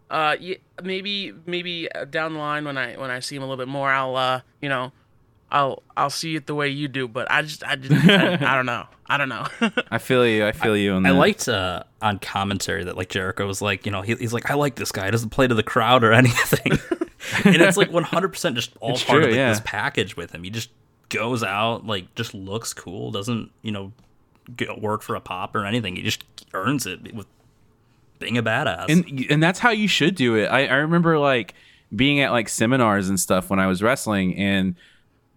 uh, 0.09 0.35
yeah, 0.39 0.55
maybe 0.83 1.33
maybe 1.45 1.91
uh, 1.91 2.05
down 2.05 2.33
the 2.33 2.39
line 2.39 2.65
when 2.65 2.77
I 2.77 2.95
when 2.95 3.09
I 3.11 3.19
see 3.19 3.35
him 3.35 3.43
a 3.43 3.45
little 3.45 3.63
bit 3.63 3.69
more, 3.69 3.89
I'll 3.91 4.15
uh, 4.15 4.41
you 4.61 4.69
know, 4.69 4.91
I'll 5.51 5.83
I'll 5.95 6.09
see 6.09 6.35
it 6.35 6.47
the 6.47 6.55
way 6.55 6.69
you 6.69 6.87
do. 6.87 7.07
But 7.07 7.29
I 7.31 7.41
just 7.41 7.65
I 7.65 7.75
didn't. 7.75 8.09
I, 8.09 8.53
I 8.53 8.55
don't 8.55 8.65
know. 8.65 8.85
I 9.09 9.17
don't 9.17 9.29
know. 9.29 9.45
I 9.91 9.97
feel 9.97 10.25
you 10.27 10.45
I 10.45 10.51
feel 10.51 10.75
you 10.77 10.93
on 10.93 11.05
I 11.05 11.11
that. 11.11 11.17
liked 11.17 11.47
uh, 11.47 11.83
on 12.01 12.19
commentary 12.19 12.83
that 12.85 12.97
like 12.97 13.09
Jericho 13.09 13.45
was 13.47 13.61
like, 13.61 13.85
you 13.85 13.91
know, 13.91 14.01
he, 14.01 14.15
he's 14.15 14.33
like, 14.33 14.49
I 14.51 14.55
like 14.55 14.75
this 14.75 14.91
guy. 14.91 15.05
He 15.05 15.11
doesn't 15.11 15.29
play 15.29 15.47
to 15.47 15.55
the 15.55 15.63
crowd 15.63 16.03
or 16.03 16.11
anything, 16.13 16.71
and 17.45 17.55
it's 17.61 17.77
like 17.77 17.91
100 17.91 18.27
percent 18.29 18.55
just 18.55 18.75
all 18.81 18.91
It's 18.91 19.03
part 19.03 19.17
true, 19.17 19.23
of 19.25 19.29
like, 19.31 19.37
yeah. 19.37 19.49
this 19.49 19.61
package 19.63 20.15
with 20.17 20.33
him. 20.33 20.43
He 20.43 20.49
just 20.49 20.69
goes 21.09 21.41
out 21.43 21.85
like 21.85 22.13
just 22.15 22.33
looks 22.33 22.73
cool, 22.73 23.11
doesn't 23.11 23.51
you 23.61 23.71
know 23.71 23.93
get 24.55 24.81
work 24.81 25.01
for 25.01 25.15
a 25.15 25.21
pop 25.21 25.55
or 25.55 25.65
anything. 25.65 25.95
He 25.97 26.01
just 26.03 26.23
earns 26.53 26.85
it 26.85 27.13
with 27.13 27.27
being 28.19 28.37
a 28.37 28.43
badass. 28.43 28.85
and 28.89 29.25
and 29.29 29.43
that's 29.43 29.59
how 29.59 29.69
you 29.71 29.87
should 29.87 30.15
do 30.15 30.35
it. 30.35 30.47
I, 30.47 30.67
I 30.67 30.75
remember 30.75 31.19
like 31.19 31.53
being 31.95 32.19
at 32.19 32.31
like 32.31 32.49
seminars 32.49 33.09
and 33.09 33.19
stuff 33.19 33.49
when 33.49 33.59
I 33.59 33.67
was 33.67 33.81
wrestling, 33.81 34.35
and 34.35 34.75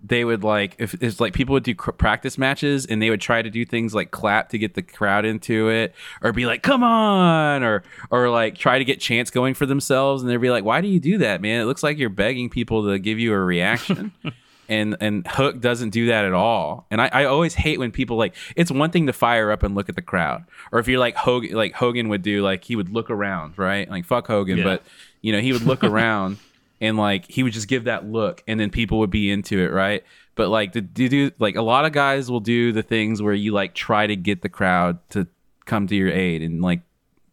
they 0.03 0.25
would 0.25 0.43
like 0.43 0.77
if 0.79 0.95
it's 1.03 1.21
like 1.21 1.35
people 1.35 1.53
would 1.53 1.63
do 1.63 1.75
cr- 1.75 1.91
practice 1.93 2.39
matches 2.39 2.87
and 2.87 3.03
they 3.03 3.11
would 3.11 3.21
try 3.21 3.43
to 3.43 3.51
do 3.51 3.67
things 3.67 3.95
like 3.95 4.11
clap 4.11 4.49
to 4.49 4.59
get 4.59 4.75
the 4.75 4.83
crowd 4.83 5.25
into 5.27 5.69
it 5.69 5.95
or 6.23 6.33
be 6.33 6.47
like 6.47 6.63
come 6.63 6.83
on 6.83 7.63
or 7.63 7.83
or 8.11 8.31
like 8.31 8.57
try 8.57 8.79
to 8.79 8.85
get 8.85 8.99
chants 8.99 9.31
going 9.31 9.53
for 9.53 9.67
themselves 9.67 10.23
and 10.23 10.31
they'd 10.31 10.39
be 10.39 10.49
like 10.49 10.65
why 10.65 10.81
do 10.81 10.89
you 10.89 10.99
do 10.99 11.19
that 11.19 11.43
man 11.43 11.61
it 11.61 11.65
looks 11.65 11.83
like 11.83 11.99
you're 11.99 12.09
begging 12.09 12.49
people 12.49 12.87
to 12.89 12.99
give 12.99 13.19
you 13.19 13.33
a 13.35 13.39
reaction 13.39 14.11
and 14.71 14.97
and 15.01 15.27
hook 15.27 15.61
doesn't 15.61 15.91
do 15.91 16.07
that 16.07 16.25
at 16.25 16.33
all. 16.33 16.87
And 16.91 17.01
I, 17.03 17.11
I 17.13 17.25
always 17.25 17.55
hate 17.55 17.79
when 17.79 17.91
people 17.91 18.17
like 18.17 18.35
it's 18.57 18.71
one 18.71 18.91
thing 18.91 19.07
to 19.09 19.13
fire 19.13 19.51
up 19.51 19.63
and 19.63 19.75
look 19.75 19.89
at 19.91 19.97
the 19.97 20.03
crowd. 20.03 20.45
Or 20.73 20.79
if 20.79 20.89
you're 20.89 20.99
like 21.01 21.17
hogan 21.17 21.53
like 21.55 21.75
hogan 21.75 22.09
would 22.09 22.23
do 22.23 22.41
like 22.43 22.65
he 22.65 22.77
would 22.77 22.89
look 22.91 23.11
around 23.11 23.59
right? 23.59 23.91
Like 23.91 24.07
fuck 24.07 24.27
hogan 24.29 24.59
Yeah. 24.59 24.65
but 24.65 24.83
you 25.21 25.33
know 25.33 25.41
he 25.41 25.53
would 25.53 25.63
look 25.63 25.85
around 25.93 26.39
and 26.81 26.97
like 26.97 27.27
he 27.29 27.43
would 27.43 27.53
just 27.53 27.69
give 27.69 27.85
that 27.85 28.07
look 28.07 28.43
and 28.49 28.59
then 28.59 28.71
people 28.71 29.01
would 29.01 29.11
be 29.11 29.31
into 29.31 29.59
it 29.59 29.73
right? 29.73 30.05
But 30.37 30.49
like 30.49 30.73
do 30.73 30.81
do- 30.81 31.33
like 31.39 31.57
a 31.57 31.63
lot 31.63 31.85
of 31.85 31.93
guys 31.93 32.31
will 32.31 32.41
do 32.41 32.73
the 32.73 32.83
things 32.83 33.21
where 33.21 33.35
you 33.35 33.53
like 33.53 33.75
try 33.75 34.07
to 34.07 34.17
get 34.17 34.41
the 34.43 34.49
crowd 34.49 34.99
to 35.11 35.27
come 35.67 35.87
to 35.89 35.95
your 35.97 36.11
aid 36.11 36.43
and 36.43 36.63
like 36.63 36.81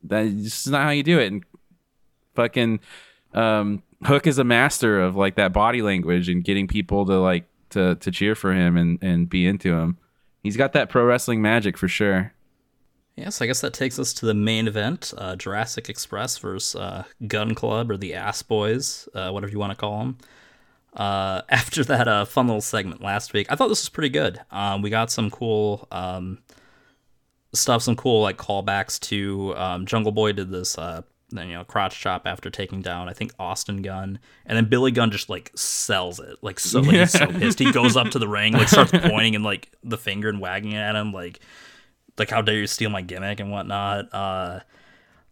that's 0.04 0.32
just 0.44 0.68
not 0.70 0.84
how 0.84 0.90
you 0.90 1.04
do 1.04 1.20
it. 1.20 1.28
And 1.32 1.44
fucking 2.36 2.80
um 3.34 3.84
hook 4.04 4.28
is 4.28 4.38
a 4.38 4.44
master 4.44 5.00
of 5.00 5.16
like 5.16 5.36
that 5.36 5.54
body 5.54 5.82
language 5.82 6.30
and 6.30 6.44
getting 6.44 6.68
people 6.68 7.06
to 7.06 7.20
like 7.20 7.46
to 7.70 7.96
to 7.96 8.12
cheer 8.12 8.36
for 8.36 8.54
him 8.54 8.78
and 8.78 9.00
and 9.02 9.30
be 9.30 9.48
into 9.48 9.74
him 9.74 9.98
he's 10.44 10.58
got 10.58 10.74
that 10.74 10.90
pro 10.90 11.04
wrestling 11.04 11.42
magic 11.42 11.78
for 11.78 11.88
sure 11.88 12.34
Yes, 13.18 13.42
I 13.42 13.48
guess 13.48 13.62
that 13.62 13.74
takes 13.74 13.98
us 13.98 14.14
to 14.14 14.28
the 14.28 14.36
main 14.36 14.68
event: 14.68 15.12
uh, 15.18 15.36
Jurassic 15.36 15.90
Express 15.90 16.38
versus 16.38 16.76
uh, 16.80 17.04
Gun 17.26 17.56
Club 17.56 17.90
or 17.90 17.98
the 17.98 18.14
Ass 18.14 18.44
Boys, 18.44 19.10
uh, 19.16 19.32
whatever 19.32 19.52
you 19.52 19.58
want 19.58 19.72
to 19.72 19.76
call 19.76 19.98
them. 19.98 20.18
Uh, 20.94 21.42
after 21.50 21.84
that 21.84 22.08
uh, 22.08 22.26
fun 22.26 22.46
little 22.46 22.62
segment 22.62 23.02
last 23.02 23.34
week, 23.34 23.48
I 23.50 23.56
thought 23.56 23.70
this 23.70 23.82
was 23.82 23.90
pretty 23.90 24.10
good. 24.10 24.40
Um, 24.52 24.84
we 24.84 24.92
got 24.92 25.10
some 25.10 25.32
cool 25.32 25.88
um, 25.92 26.38
stuff, 27.54 27.82
some 27.82 27.96
cool 27.96 28.22
like 28.22 28.38
callbacks 28.38 29.00
to 29.08 29.56
um, 29.58 29.88
Jungle 29.88 30.12
Boy 30.12 30.32
did 30.32 30.52
this, 30.52 30.78
uh, 31.36 31.42
you 31.42 31.54
know, 31.54 31.64
crotch 31.64 32.00
chop 32.00 32.26
after 32.26 32.50
taking 32.50 32.82
down 32.82 33.10
I 33.10 33.14
think 33.14 33.34
Austin 33.40 33.82
Gunn, 33.82 34.20
and 34.46 34.56
then 34.56 34.66
Billy 34.66 34.92
Gunn 34.92 35.12
just 35.12 35.30
like 35.30 35.52
sells 35.56 36.20
it, 36.20 36.38
like 36.42 36.60
so 36.60 36.80
like, 36.80 36.96
he's 36.96 37.12
so 37.12 37.28
pissed. 37.32 37.60
He 37.60 37.72
goes 37.72 37.98
up 37.98 38.10
to 38.12 38.20
the 38.20 38.28
ring, 38.28 38.54
like 38.54 38.70
starts 38.70 38.92
pointing 38.92 39.36
and 39.36 39.44
like 39.44 39.72
the 39.84 39.98
finger 39.98 40.30
and 40.30 40.40
wagging 40.40 40.72
it 40.74 40.80
at 40.80 40.96
him, 40.96 41.12
like 41.12 41.40
like 42.18 42.30
how 42.30 42.42
dare 42.42 42.56
you 42.56 42.68
steal 42.68 42.90
my 42.90 43.02
gimmick 43.02 43.40
and 43.40 43.52
whatnot. 43.52 44.14
Uh, 44.14 44.60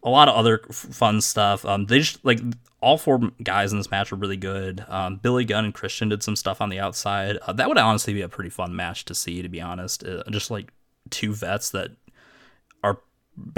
a 0.04 0.10
lot 0.10 0.30
of 0.30 0.36
other 0.36 0.62
f- 0.70 0.76
fun 0.76 1.20
stuff. 1.22 1.66
Um, 1.66 1.86
they 1.86 2.00
just 2.00 2.24
like 2.24 2.40
all 2.82 2.98
four 2.98 3.32
guys 3.42 3.72
in 3.72 3.80
this 3.80 3.90
match 3.90 4.12
were 4.12 4.18
really 4.18 4.38
good. 4.38 4.86
Um, 4.88 5.16
Billy 5.18 5.46
Gunn 5.46 5.66
and 5.66 5.74
Christian 5.74 6.10
did 6.10 6.22
some 6.22 6.36
stuff 6.36 6.62
on 6.62 6.70
the 6.70 6.80
outside. 6.80 7.38
Uh, 7.38 7.54
that 7.54 7.68
would 7.68 7.78
honestly 7.78 8.14
be 8.14 8.22
a 8.22 8.30
pretty 8.30 8.52
fun 8.52 8.76
match 8.76 9.06
to 9.06 9.16
see, 9.16 9.42
to 9.42 9.50
be 9.50 9.62
honest. 9.62 10.04
Uh, 10.04 10.24
just 10.30 10.52
like 10.52 10.72
two 11.10 11.34
vets 11.34 11.72
that 11.72 11.92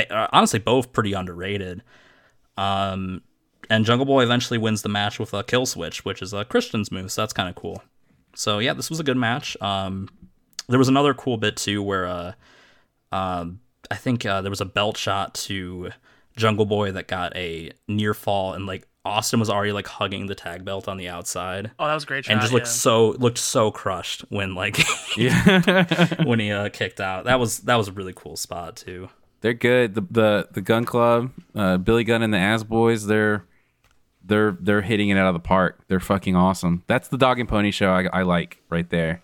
are 0.09 0.29
honestly 0.31 0.59
both 0.59 0.91
pretty 0.93 1.13
underrated. 1.13 1.83
Um, 2.57 3.21
and 3.69 3.85
Jungle 3.85 4.05
Boy 4.05 4.23
eventually 4.23 4.57
wins 4.57 4.81
the 4.81 4.89
match 4.89 5.19
with 5.19 5.33
a 5.33 5.43
kill 5.43 5.65
switch, 5.65 6.05
which 6.05 6.21
is 6.21 6.33
a 6.33 6.45
Christian's 6.45 6.91
move, 6.91 7.11
so 7.11 7.21
that's 7.21 7.33
kind 7.33 7.49
of 7.49 7.55
cool. 7.55 7.83
So 8.35 8.59
yeah, 8.59 8.73
this 8.73 8.89
was 8.89 8.99
a 8.99 9.03
good 9.03 9.17
match. 9.17 9.57
Um, 9.61 10.09
there 10.69 10.79
was 10.79 10.87
another 10.87 11.13
cool 11.13 11.37
bit 11.37 11.57
too 11.57 11.81
where 11.81 12.05
uh, 12.05 12.33
um, 13.11 13.59
I 13.89 13.95
think 13.95 14.25
uh, 14.25 14.41
there 14.41 14.49
was 14.49 14.61
a 14.61 14.65
belt 14.65 14.97
shot 14.97 15.33
to 15.35 15.91
Jungle 16.35 16.65
Boy 16.65 16.91
that 16.91 17.07
got 17.07 17.35
a 17.35 17.71
near 17.87 18.13
fall, 18.13 18.53
and 18.53 18.65
like 18.65 18.87
Austin 19.03 19.39
was 19.39 19.49
already 19.49 19.71
like 19.71 19.87
hugging 19.87 20.27
the 20.27 20.35
tag 20.35 20.63
belt 20.65 20.87
on 20.87 20.97
the 20.97 21.07
outside, 21.09 21.71
Oh, 21.79 21.87
that 21.87 21.93
was 21.93 22.03
a 22.03 22.07
great 22.07 22.25
shot. 22.25 22.33
and 22.33 22.41
just 22.41 22.53
looked 22.53 22.67
yeah. 22.67 22.71
so 22.71 23.09
looked 23.11 23.37
so 23.37 23.71
crushed 23.71 24.21
when 24.29 24.53
like 24.53 24.77
yeah 25.17 26.13
when 26.23 26.39
he 26.39 26.51
uh, 26.51 26.69
kicked 26.69 26.99
out. 27.01 27.25
That 27.25 27.39
was 27.39 27.59
that 27.59 27.75
was 27.75 27.87
a 27.87 27.91
really 27.91 28.13
cool 28.15 28.35
spot 28.35 28.75
too. 28.75 29.09
They're 29.41 29.53
good. 29.53 29.95
The 29.95 30.01
the 30.09 30.47
the 30.51 30.61
Gunn 30.61 30.85
Club, 30.85 31.31
uh, 31.55 31.77
Billy 31.77 32.03
Gunn 32.03 32.23
and 32.23 32.33
the 32.33 32.37
Ass 32.37 32.63
Boys, 32.63 33.05
they're 33.05 33.45
they're 34.23 34.57
they're 34.59 34.81
hitting 34.81 35.09
it 35.09 35.17
out 35.17 35.27
of 35.27 35.33
the 35.33 35.39
park. 35.39 35.81
They're 35.87 35.99
fucking 35.99 36.35
awesome. 36.35 36.83
That's 36.87 37.07
the 37.07 37.17
Dog 37.17 37.39
and 37.39 37.47
Pony 37.47 37.71
show 37.71 37.91
I, 37.91 38.07
I 38.11 38.21
like 38.23 38.61
right 38.69 38.89
there. 38.89 39.21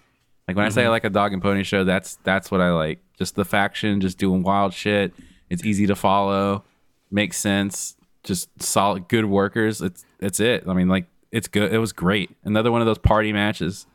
Like 0.47 0.57
when 0.57 0.65
I 0.65 0.69
say 0.69 0.85
I 0.85 0.89
like 0.89 1.03
a 1.03 1.09
Dog 1.09 1.33
and 1.33 1.41
Pony 1.41 1.63
show, 1.63 1.83
that's 1.83 2.17
that's 2.23 2.51
what 2.51 2.61
I 2.61 2.71
like. 2.71 2.99
Just 3.17 3.35
the 3.35 3.45
faction, 3.45 4.01
just 4.01 4.17
doing 4.17 4.43
wild 4.43 4.73
shit. 4.73 5.13
It's 5.49 5.63
easy 5.63 5.87
to 5.87 5.95
follow, 5.95 6.63
makes 7.11 7.37
sense. 7.37 7.95
Just 8.23 8.49
solid, 8.61 9.07
good 9.07 9.25
workers. 9.25 9.81
It's 9.81 10.05
it's 10.19 10.39
it. 10.39 10.63
I 10.67 10.73
mean, 10.73 10.89
like 10.89 11.05
it's 11.31 11.47
good. 11.47 11.73
It 11.73 11.79
was 11.79 11.91
great. 11.93 12.31
Another 12.43 12.71
one 12.71 12.81
of 12.81 12.87
those 12.87 12.99
party 12.99 13.33
matches. 13.33 13.87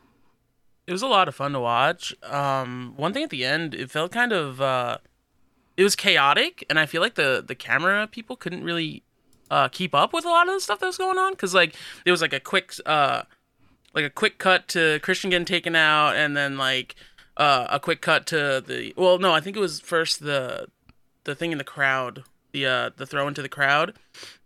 It 0.87 0.91
was 0.91 1.01
a 1.03 1.07
lot 1.07 1.27
of 1.27 1.35
fun 1.35 1.53
to 1.53 1.59
watch. 1.59 2.15
Um, 2.23 2.93
one 2.97 3.13
thing 3.13 3.23
at 3.23 3.29
the 3.29 3.45
end, 3.45 3.75
it 3.75 3.91
felt 3.91 4.11
kind 4.11 4.31
of, 4.31 4.59
uh, 4.59 4.97
it 5.79 5.83
was 5.83 5.95
chaotic, 5.95 6.65
and 6.69 6.77
I 6.77 6.85
feel 6.85 7.01
like 7.01 7.15
the 7.15 7.41
the 7.45 7.55
camera 7.55 8.05
people 8.05 8.35
couldn't 8.35 8.65
really 8.65 9.01
uh, 9.49 9.69
keep 9.69 9.95
up 9.95 10.11
with 10.11 10.25
a 10.25 10.27
lot 10.27 10.49
of 10.49 10.53
the 10.53 10.59
stuff 10.59 10.79
that 10.79 10.85
was 10.85 10.97
going 10.97 11.17
on 11.17 11.31
because 11.31 11.53
like 11.53 11.73
there 12.03 12.11
was 12.11 12.21
like 12.21 12.33
a 12.33 12.39
quick, 12.41 12.73
uh, 12.85 13.23
like 13.93 14.03
a 14.03 14.09
quick 14.09 14.39
cut 14.39 14.67
to 14.67 14.99
Christian 14.99 15.29
getting 15.29 15.45
taken 15.45 15.77
out, 15.77 16.17
and 16.17 16.35
then 16.35 16.57
like 16.57 16.95
uh, 17.37 17.67
a 17.69 17.79
quick 17.79 18.01
cut 18.01 18.25
to 18.27 18.61
the 18.65 18.93
well, 18.97 19.19
no, 19.19 19.31
I 19.31 19.39
think 19.39 19.55
it 19.55 19.61
was 19.61 19.79
first 19.79 20.19
the 20.19 20.67
the 21.23 21.33
thing 21.33 21.53
in 21.53 21.57
the 21.57 21.63
crowd, 21.63 22.23
the 22.51 22.65
uh, 22.65 22.89
the 22.97 23.05
throw 23.05 23.29
into 23.29 23.41
the 23.41 23.47
crowd. 23.47 23.93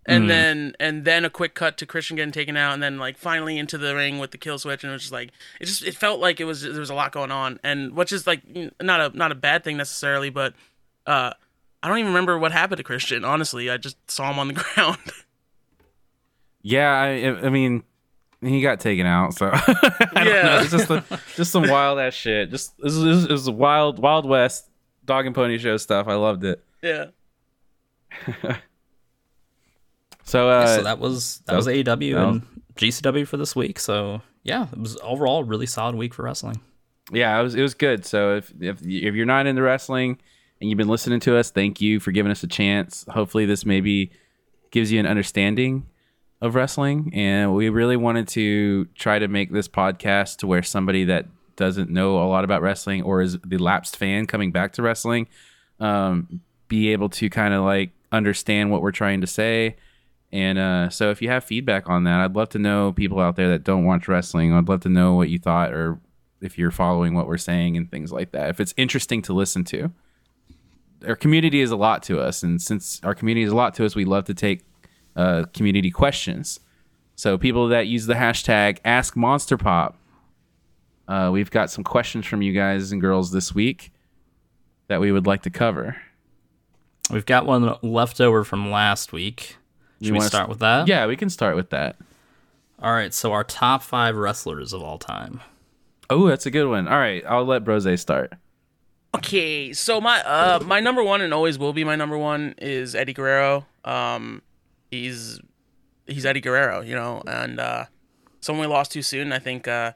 And 0.05 0.29
then 0.29 0.75
and 0.81 1.05
then 1.05 1.23
a 1.23 1.29
quick 1.29 1.55
cut 1.55 1.77
to 1.77 1.85
Christian 1.85 2.17
getting 2.17 2.33
taken 2.33 2.57
out, 2.57 2.73
and 2.73 2.83
then 2.83 2.99
like 2.99 3.17
finally 3.17 3.57
into 3.57 3.77
the 3.77 3.95
ring 3.95 4.19
with 4.19 4.31
the 4.31 4.37
kill 4.37 4.59
switch, 4.59 4.83
and 4.83 4.91
it 4.91 4.93
was 4.93 5.03
just 5.03 5.13
like 5.13 5.31
it 5.61 5.65
just 5.65 5.81
it 5.81 5.95
felt 5.95 6.19
like 6.19 6.41
it 6.41 6.43
was 6.43 6.61
there 6.61 6.79
was 6.79 6.89
a 6.89 6.93
lot 6.93 7.13
going 7.13 7.31
on, 7.31 7.57
and 7.63 7.93
which 7.93 8.11
is 8.11 8.27
like 8.27 8.41
not 8.81 8.99
a 8.99 9.17
not 9.17 9.31
a 9.31 9.35
bad 9.35 9.63
thing 9.63 9.77
necessarily, 9.77 10.29
but 10.29 10.53
uh, 11.05 11.31
I 11.81 11.87
don't 11.87 11.97
even 11.99 12.11
remember 12.13 12.37
what 12.39 12.51
happened 12.51 12.77
to 12.77 12.83
Christian. 12.83 13.25
Honestly, 13.25 13.69
I 13.69 13.77
just 13.77 13.97
saw 14.09 14.31
him 14.31 14.39
on 14.39 14.47
the 14.49 14.53
ground. 14.75 14.97
Yeah, 16.61 16.89
I, 16.91 17.45
I 17.45 17.49
mean, 17.49 17.83
he 18.41 18.61
got 18.61 18.79
taken 18.79 19.05
out, 19.05 19.33
so 19.33 19.49
I 19.53 19.95
don't 20.13 20.25
Yeah. 20.27 20.41
know. 20.43 20.59
It's 20.61 20.71
just 20.71 20.89
a, 20.89 21.03
just 21.35 21.51
some 21.51 21.67
wild 21.67 21.99
ass 21.99 22.13
shit. 22.13 22.49
Just 22.51 22.77
this 22.77 22.93
is, 22.93 23.27
this 23.27 23.41
is 23.41 23.49
wild 23.49 23.99
Wild 23.99 24.25
West 24.25 24.69
dog 25.05 25.25
and 25.25 25.35
pony 25.35 25.57
show 25.57 25.75
stuff. 25.77 26.07
I 26.07 26.13
loved 26.15 26.43
it. 26.45 26.63
yeah, 26.81 27.07
So, 30.25 30.49
uh, 30.49 30.77
so 30.77 30.83
that 30.83 30.99
was 30.99 31.41
that, 31.47 31.55
was 31.55 31.67
AEW 31.67 32.13
that 32.13 32.27
and 32.27 32.41
GCW 32.75 33.27
for 33.27 33.37
this 33.37 33.55
week. 33.55 33.77
So 33.79 34.21
yeah, 34.43 34.67
it 34.71 34.79
was 34.79 34.97
overall 35.03 35.39
a 35.41 35.43
really 35.43 35.65
solid 35.65 35.95
week 35.95 36.13
for 36.13 36.23
wrestling. 36.23 36.61
yeah, 37.11 37.37
it 37.39 37.43
was 37.43 37.55
it 37.55 37.61
was 37.61 37.73
good. 37.73 38.05
So 38.05 38.37
if 38.37 38.53
if 38.61 38.81
if 38.81 39.15
you're 39.15 39.25
not 39.25 39.47
into 39.47 39.61
wrestling 39.61 40.17
and 40.63 40.69
you've 40.69 40.77
been 40.77 40.87
listening 40.87 41.19
to 41.19 41.35
us, 41.35 41.51
thank 41.51 41.81
you 41.81 41.99
for 41.99 42.11
giving 42.11 42.31
us 42.31 42.41
a 42.41 42.47
chance. 42.47 43.03
Hopefully, 43.09 43.45
this 43.45 43.65
maybe 43.65 44.11
gives 44.71 44.93
you 44.93 44.99
an 44.99 45.05
understanding 45.05 45.85
of 46.39 46.55
wrestling. 46.55 47.11
And 47.13 47.53
we 47.53 47.67
really 47.67 47.97
wanted 47.97 48.29
to 48.29 48.85
try 48.95 49.19
to 49.19 49.27
make 49.27 49.51
this 49.51 49.67
podcast 49.67 50.37
to 50.37 50.47
where 50.47 50.63
somebody 50.63 51.03
that 51.03 51.25
doesn't 51.57 51.89
know 51.89 52.17
a 52.17 52.23
lot 52.23 52.45
about 52.45 52.61
wrestling 52.61 53.03
or 53.03 53.21
is 53.21 53.37
the 53.45 53.57
lapsed 53.57 53.97
fan 53.97 54.25
coming 54.25 54.53
back 54.53 54.71
to 54.73 54.81
wrestling 54.81 55.27
um, 55.81 56.39
be 56.69 56.93
able 56.93 57.09
to 57.09 57.29
kind 57.29 57.53
of 57.53 57.65
like 57.65 57.91
understand 58.13 58.71
what 58.71 58.81
we're 58.81 58.91
trying 58.91 59.19
to 59.19 59.27
say. 59.27 59.75
And 60.31 60.57
uh, 60.57 60.89
so, 60.89 61.11
if 61.11 61.21
you 61.21 61.27
have 61.27 61.43
feedback 61.43 61.89
on 61.89 62.05
that, 62.05 62.21
I'd 62.21 62.37
love 62.37 62.49
to 62.49 62.59
know 62.59 62.93
people 62.93 63.19
out 63.19 63.35
there 63.35 63.49
that 63.49 63.65
don't 63.65 63.83
watch 63.83 64.07
wrestling. 64.07 64.53
I'd 64.53 64.69
love 64.69 64.79
to 64.83 64.89
know 64.89 65.13
what 65.15 65.27
you 65.27 65.39
thought, 65.39 65.73
or 65.73 65.99
if 66.39 66.57
you're 66.57 66.71
following 66.71 67.15
what 67.15 67.27
we're 67.27 67.37
saying 67.37 67.75
and 67.75 67.91
things 67.91 68.13
like 68.13 68.31
that. 68.31 68.49
If 68.49 68.61
it's 68.61 68.73
interesting 68.77 69.21
to 69.23 69.33
listen 69.33 69.65
to, 69.65 69.91
our 71.07 71.15
community 71.15 71.61
is 71.61 71.71
a 71.71 71.75
lot 71.75 72.03
to 72.03 72.19
us, 72.19 72.43
and 72.43 72.61
since 72.61 72.99
our 73.03 73.13
community 73.15 73.43
is 73.43 73.51
a 73.51 73.55
lot 73.55 73.73
to 73.75 73.85
us, 73.85 73.95
we 73.95 74.05
love 74.05 74.25
to 74.25 74.33
take 74.33 74.61
uh, 75.15 75.45
community 75.53 75.91
questions. 75.91 76.59
So, 77.15 77.37
people 77.37 77.67
that 77.69 77.87
use 77.87 78.05
the 78.07 78.15
hashtag 78.15 78.79
Ask 78.83 79.15
Monster 79.15 79.57
Pop, 79.57 79.97
uh, 81.07 81.29
we've 81.31 81.51
got 81.51 81.69
some 81.69 81.83
questions 81.83 82.25
from 82.25 82.41
you 82.41 82.53
guys 82.53 82.91
and 82.91 82.99
girls 83.01 83.31
this 83.31 83.53
week 83.53 83.91
that 84.87 84.99
we 84.99 85.11
would 85.11 85.27
like 85.27 85.43
to 85.43 85.49
cover. 85.49 85.95
We've 87.11 87.25
got 87.25 87.45
one 87.45 87.75
left 87.81 88.19
over 88.21 88.43
from 88.43 88.71
last 88.71 89.11
week. 89.13 89.57
Should 89.99 90.07
You 90.07 90.13
we 90.13 90.19
start 90.21 90.43
s- 90.45 90.49
with 90.49 90.59
that? 90.59 90.87
Yeah, 90.87 91.05
we 91.07 91.15
can 91.15 91.29
start 91.29 91.55
with 91.55 91.69
that. 91.71 91.97
All 92.81 92.93
right. 92.93 93.13
So 93.13 93.31
our 93.31 93.43
top 93.43 93.83
five 93.83 94.15
wrestlers 94.15 94.73
of 94.73 94.81
all 94.81 94.97
time. 94.97 95.41
Oh, 96.09 96.27
that's 96.27 96.45
a 96.45 96.51
good 96.51 96.67
one. 96.67 96.87
All 96.87 96.97
right, 96.97 97.23
I'll 97.27 97.45
let 97.45 97.63
Brose 97.63 97.99
start. 98.01 98.33
Okay, 99.15 99.73
so 99.73 100.01
my 100.01 100.21
uh 100.23 100.59
my 100.65 100.79
number 100.79 101.03
one 101.03 101.21
and 101.21 101.33
always 101.33 101.59
will 101.59 101.73
be 101.73 101.83
my 101.83 101.95
number 101.95 102.17
one 102.17 102.55
is 102.57 102.95
Eddie 102.95 103.13
Guerrero. 103.13 103.65
Um, 103.85 104.41
he's 104.89 105.39
he's 106.07 106.25
Eddie 106.25 106.41
Guerrero, 106.41 106.81
you 106.81 106.95
know, 106.95 107.21
and 107.27 107.59
uh, 107.59 107.85
someone 108.41 108.67
we 108.67 108.73
lost 108.73 108.91
too 108.91 109.01
soon. 109.03 109.31
I 109.31 109.39
think 109.39 109.67
uh, 109.67 109.93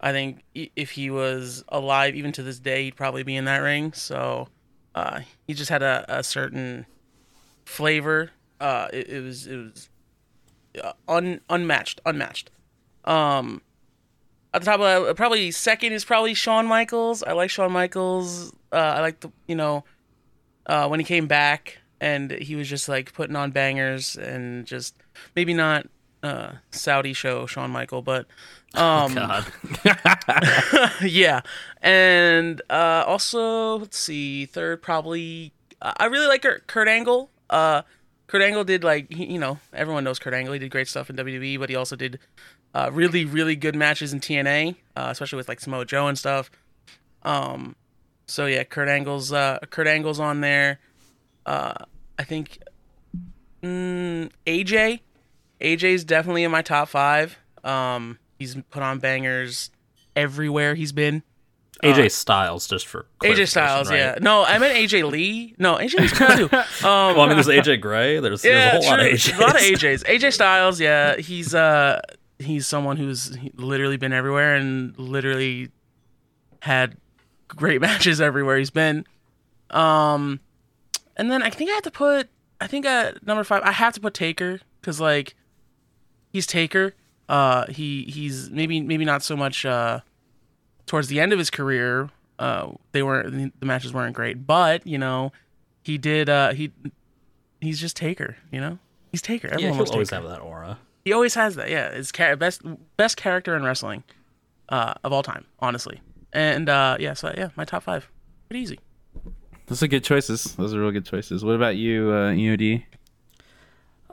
I 0.00 0.12
think 0.12 0.42
if 0.54 0.92
he 0.92 1.08
was 1.10 1.64
alive, 1.68 2.16
even 2.16 2.32
to 2.32 2.42
this 2.42 2.58
day, 2.58 2.84
he'd 2.84 2.96
probably 2.96 3.22
be 3.22 3.36
in 3.36 3.44
that 3.44 3.58
ring. 3.58 3.92
So 3.92 4.48
uh, 4.94 5.20
he 5.46 5.54
just 5.54 5.70
had 5.70 5.82
a, 5.82 6.04
a 6.08 6.22
certain 6.24 6.86
flavor. 7.64 8.30
Uh, 8.60 8.88
it, 8.92 9.08
it 9.08 9.20
was 9.20 9.46
it 9.46 9.56
was 9.56 9.88
uh, 10.82 10.92
un, 11.06 11.40
unmatched, 11.48 12.00
unmatched. 12.04 12.50
Um, 13.04 13.62
at 14.58 14.64
the 14.64 14.70
top 14.70 14.80
of 14.80 15.16
probably 15.16 15.50
second 15.50 15.92
is 15.92 16.04
probably 16.04 16.34
Shawn 16.34 16.66
Michaels. 16.66 17.22
I 17.22 17.32
like 17.32 17.50
Shawn 17.50 17.72
Michaels. 17.72 18.52
Uh, 18.72 18.76
I 18.76 19.00
like 19.00 19.20
the 19.20 19.30
you 19.46 19.54
know 19.54 19.84
uh, 20.66 20.88
when 20.88 21.00
he 21.00 21.04
came 21.04 21.26
back 21.26 21.78
and 22.00 22.30
he 22.30 22.56
was 22.56 22.68
just 22.68 22.88
like 22.88 23.12
putting 23.12 23.36
on 23.36 23.50
bangers 23.50 24.16
and 24.16 24.66
just 24.66 24.96
maybe 25.34 25.54
not 25.54 25.86
uh, 26.22 26.52
Saudi 26.70 27.12
show 27.12 27.46
Shawn 27.46 27.70
Michael, 27.70 28.02
but 28.02 28.26
um, 28.74 29.14
God. 29.14 29.46
yeah, 31.02 31.40
and 31.80 32.60
uh, 32.68 33.04
also 33.06 33.78
let's 33.78 33.98
see, 33.98 34.46
third 34.46 34.82
probably 34.82 35.52
I 35.80 36.06
really 36.06 36.26
like 36.26 36.42
Kurt, 36.42 36.66
Kurt 36.66 36.88
Angle. 36.88 37.30
Uh, 37.48 37.82
Kurt 38.26 38.42
Angle 38.42 38.64
did 38.64 38.84
like 38.84 39.12
he, 39.12 39.26
you 39.32 39.38
know 39.38 39.58
everyone 39.72 40.04
knows 40.04 40.18
Kurt 40.18 40.34
Angle. 40.34 40.52
He 40.52 40.58
did 40.58 40.70
great 40.70 40.88
stuff 40.88 41.08
in 41.08 41.16
WWE, 41.16 41.58
but 41.58 41.70
he 41.70 41.76
also 41.76 41.96
did 41.96 42.18
uh, 42.78 42.90
really 42.92 43.24
really 43.24 43.56
good 43.56 43.74
matches 43.74 44.12
in 44.12 44.20
TNA, 44.20 44.76
uh, 44.96 45.08
especially 45.10 45.36
with 45.36 45.48
like 45.48 45.60
Samoa 45.60 45.84
Joe 45.84 46.06
and 46.06 46.16
stuff. 46.18 46.50
Um, 47.22 47.74
so 48.26 48.46
yeah, 48.46 48.62
Kurt 48.64 48.88
Angle's 48.88 49.32
uh, 49.32 49.58
Kurt 49.70 49.86
Angle's 49.86 50.20
on 50.20 50.40
there. 50.40 50.78
Uh, 51.46 51.74
I 52.18 52.24
think 52.24 52.58
mm, 53.62 54.30
AJ, 54.46 55.00
AJ's 55.60 56.04
definitely 56.04 56.44
in 56.44 56.50
my 56.50 56.62
top 56.62 56.88
five. 56.88 57.36
Um, 57.64 58.18
he's 58.38 58.54
put 58.70 58.82
on 58.82 58.98
bangers 58.98 59.70
everywhere 60.14 60.74
he's 60.74 60.92
been. 60.92 61.22
AJ 61.82 62.10
Styles, 62.10 62.66
just 62.66 62.88
for 62.88 63.06
Uh, 63.22 63.26
AJ 63.26 63.48
Styles, 63.48 63.86
clarification, 63.88 64.22
yeah. 64.24 64.24
No, 64.24 64.42
I 64.44 64.58
meant 64.58 64.74
AJ 64.74 65.08
Lee. 65.12 65.54
No, 65.58 65.76
AJ 65.76 66.00
Lee's 66.00 66.12
cool 66.12 66.26
too. 66.48 66.56
Um, 66.86 67.14
Well, 67.14 67.20
I 67.20 67.26
mean, 67.28 67.36
there's 67.36 67.46
AJ 67.46 67.80
Gray. 67.80 68.18
There's, 68.18 68.44
yeah, 68.44 68.72
there's 68.72 68.84
a 68.84 68.88
whole 68.88 68.90
lot 68.98 69.00
of 69.00 69.06
true. 69.06 69.32
AJs. 69.32 69.38
A 69.38 69.40
lot 69.40 69.54
of 69.54 69.62
AJs. 69.62 70.04
AJ 70.04 70.32
Styles, 70.32 70.80
yeah, 70.80 71.16
he's 71.18 71.54
uh 71.54 72.00
he's 72.38 72.66
someone 72.66 72.96
who's 72.96 73.36
literally 73.54 73.96
been 73.96 74.12
everywhere 74.12 74.54
and 74.54 74.96
literally 74.98 75.70
had 76.62 76.96
great 77.48 77.80
matches 77.88 78.20
everywhere 78.20 78.58
he's 78.58 78.70
been. 78.70 79.04
Um, 79.70 80.40
and 81.16 81.30
then 81.30 81.42
I 81.42 81.50
think 81.50 81.70
I 81.70 81.74
have 81.74 81.82
to 81.84 81.90
put 81.90 82.28
I 82.60 82.66
think 82.66 82.86
at 82.86 83.24
number 83.26 83.44
five 83.44 83.62
I 83.62 83.72
have 83.72 83.94
to 83.94 84.00
put 84.00 84.14
Taker 84.14 84.60
because 84.80 85.00
like 85.00 85.34
he's 86.32 86.46
Taker. 86.46 86.94
Uh, 87.28 87.66
he 87.66 88.04
he's 88.04 88.50
maybe 88.50 88.80
maybe 88.80 89.04
not 89.04 89.22
so 89.22 89.36
much 89.36 89.66
uh 89.66 90.00
towards 90.86 91.08
the 91.08 91.20
end 91.20 91.32
of 91.32 91.38
his 91.38 91.50
career. 91.50 92.08
Uh, 92.38 92.72
they 92.92 93.02
weren't 93.02 93.58
the 93.60 93.66
matches 93.66 93.92
weren't 93.92 94.14
great, 94.14 94.46
but 94.46 94.86
you 94.86 94.96
know 94.96 95.32
he 95.82 95.98
did 95.98 96.28
uh 96.28 96.52
he 96.52 96.72
he's 97.60 97.80
just 97.80 97.96
Taker, 97.96 98.36
you 98.50 98.60
know? 98.60 98.78
He's 99.10 99.22
Taker. 99.22 99.48
Yeah, 99.48 99.54
Everyone 99.54 99.76
he'll 99.78 99.92
always 99.92 100.08
Taker. 100.10 100.22
have 100.22 100.30
that 100.30 100.40
aura. 100.40 100.78
He 101.08 101.14
always 101.14 101.34
has 101.36 101.54
that. 101.54 101.70
Yeah, 101.70 101.94
his 101.94 102.12
char- 102.12 102.36
best 102.36 102.60
best 102.98 103.16
character 103.16 103.56
in 103.56 103.62
wrestling 103.62 104.04
uh, 104.68 104.92
of 105.02 105.10
all 105.10 105.22
time, 105.22 105.46
honestly. 105.58 106.02
And 106.34 106.68
uh, 106.68 106.98
yeah, 107.00 107.14
so 107.14 107.32
yeah, 107.34 107.48
my 107.56 107.64
top 107.64 107.84
five, 107.84 108.10
pretty 108.50 108.62
easy. 108.62 108.78
Those 109.68 109.82
are 109.82 109.86
good 109.86 110.04
choices. 110.04 110.54
Those 110.56 110.74
are 110.74 110.80
real 110.82 110.90
good 110.90 111.06
choices. 111.06 111.42
What 111.42 111.54
about 111.54 111.76
you, 111.76 112.10
uh, 112.10 112.32
EOD? 112.32 112.84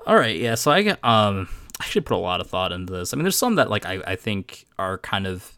All 0.07 0.15
right, 0.15 0.37
yeah. 0.37 0.55
So 0.55 0.71
I 0.71 0.83
get, 0.83 1.03
um, 1.03 1.49
I 1.81 1.83
actually 1.83 2.03
put 2.03 2.15
a 2.15 2.17
lot 2.17 2.39
of 2.39 2.47
thought 2.47 2.71
into 2.71 2.93
this. 2.93 3.13
I 3.13 3.17
mean, 3.17 3.25
there's 3.25 3.35
some 3.35 3.55
that 3.55 3.69
like 3.69 3.85
I, 3.85 4.01
I 4.07 4.15
think 4.15 4.65
are 4.79 4.97
kind 4.99 5.27
of 5.27 5.54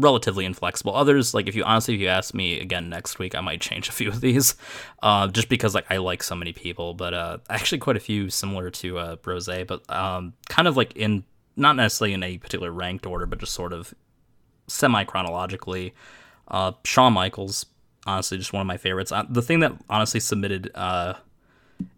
relatively 0.00 0.44
inflexible. 0.44 0.94
Others, 0.94 1.34
like 1.34 1.48
if 1.48 1.54
you 1.54 1.64
honestly, 1.64 1.94
if 1.94 2.00
you 2.00 2.08
ask 2.08 2.34
me 2.34 2.60
again 2.60 2.88
next 2.88 3.18
week, 3.18 3.34
I 3.34 3.40
might 3.40 3.60
change 3.60 3.88
a 3.88 3.92
few 3.92 4.08
of 4.08 4.20
these, 4.20 4.54
uh, 5.02 5.28
just 5.28 5.48
because 5.48 5.74
like 5.74 5.86
I 5.90 5.98
like 5.98 6.22
so 6.22 6.34
many 6.34 6.52
people. 6.52 6.94
But 6.94 7.14
uh, 7.14 7.38
actually, 7.48 7.78
quite 7.78 7.96
a 7.96 8.00
few 8.00 8.30
similar 8.30 8.70
to 8.70 8.98
uh, 8.98 9.16
Brose, 9.16 9.48
but 9.66 9.88
um, 9.90 10.34
kind 10.48 10.68
of 10.68 10.76
like 10.76 10.96
in 10.96 11.24
not 11.56 11.76
necessarily 11.76 12.14
in 12.14 12.22
a 12.22 12.38
particular 12.38 12.70
ranked 12.70 13.06
order, 13.06 13.26
but 13.26 13.38
just 13.38 13.52
sort 13.52 13.72
of 13.72 13.94
semi 14.66 15.04
chronologically. 15.04 15.94
Uh, 16.48 16.72
Shawn 16.84 17.12
Michaels, 17.12 17.66
honestly, 18.06 18.38
just 18.38 18.52
one 18.52 18.60
of 18.60 18.66
my 18.66 18.76
favorites. 18.76 19.12
Uh, 19.12 19.24
the 19.28 19.42
thing 19.42 19.60
that 19.60 19.72
honestly 19.88 20.20
submitted 20.20 20.70
uh, 20.74 21.14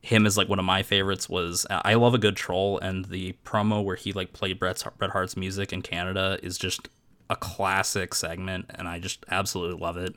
him 0.01 0.27
as 0.27 0.37
like 0.37 0.49
one 0.49 0.59
of 0.59 0.65
my 0.65 0.83
favorites 0.83 1.29
was 1.29 1.67
uh, 1.71 1.81
I 1.85 1.95
love 1.95 2.15
a 2.15 2.19
good 2.19 2.37
troll, 2.37 2.79
and 2.79 3.07
the 3.07 3.35
promo 3.45 3.83
where 3.85 3.97
he 3.97 4.13
like 4.13 4.33
played 4.33 4.59
Bret 4.59 4.83
Hart's 5.01 5.37
music 5.37 5.73
in 5.73 5.83
Canada 5.83 6.39
is 6.43 6.59
just 6.59 6.89
a 7.33 7.37
classic 7.37 8.15
segment, 8.15 8.67
and 8.75 8.87
I 8.87 8.99
just 8.99 9.25
absolutely 9.31 9.81
love 9.81 9.97
it. 9.97 10.15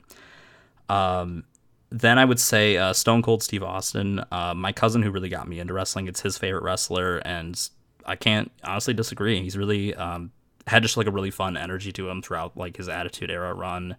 Um, 0.88 1.44
then 1.90 2.18
I 2.18 2.24
would 2.24 2.38
say 2.38 2.76
uh, 2.76 2.92
Stone 2.92 3.22
Cold 3.22 3.42
Steve 3.42 3.62
Austin, 3.62 4.22
uh, 4.30 4.54
my 4.54 4.72
cousin 4.72 5.02
who 5.02 5.10
really 5.10 5.28
got 5.28 5.48
me 5.48 5.58
into 5.58 5.72
wrestling. 5.72 6.08
It's 6.08 6.20
his 6.20 6.36
favorite 6.36 6.62
wrestler, 6.62 7.18
and 7.18 7.58
I 8.04 8.16
can't 8.16 8.52
honestly 8.62 8.94
disagree. 8.94 9.42
He's 9.42 9.56
really 9.56 9.94
um, 9.94 10.30
had 10.66 10.82
just 10.82 10.96
like 10.96 11.06
a 11.06 11.10
really 11.10 11.30
fun 11.30 11.56
energy 11.56 11.90
to 11.92 12.08
him 12.08 12.22
throughout 12.22 12.56
like 12.56 12.76
his 12.76 12.88
Attitude 12.88 13.30
Era 13.30 13.54
run, 13.54 13.96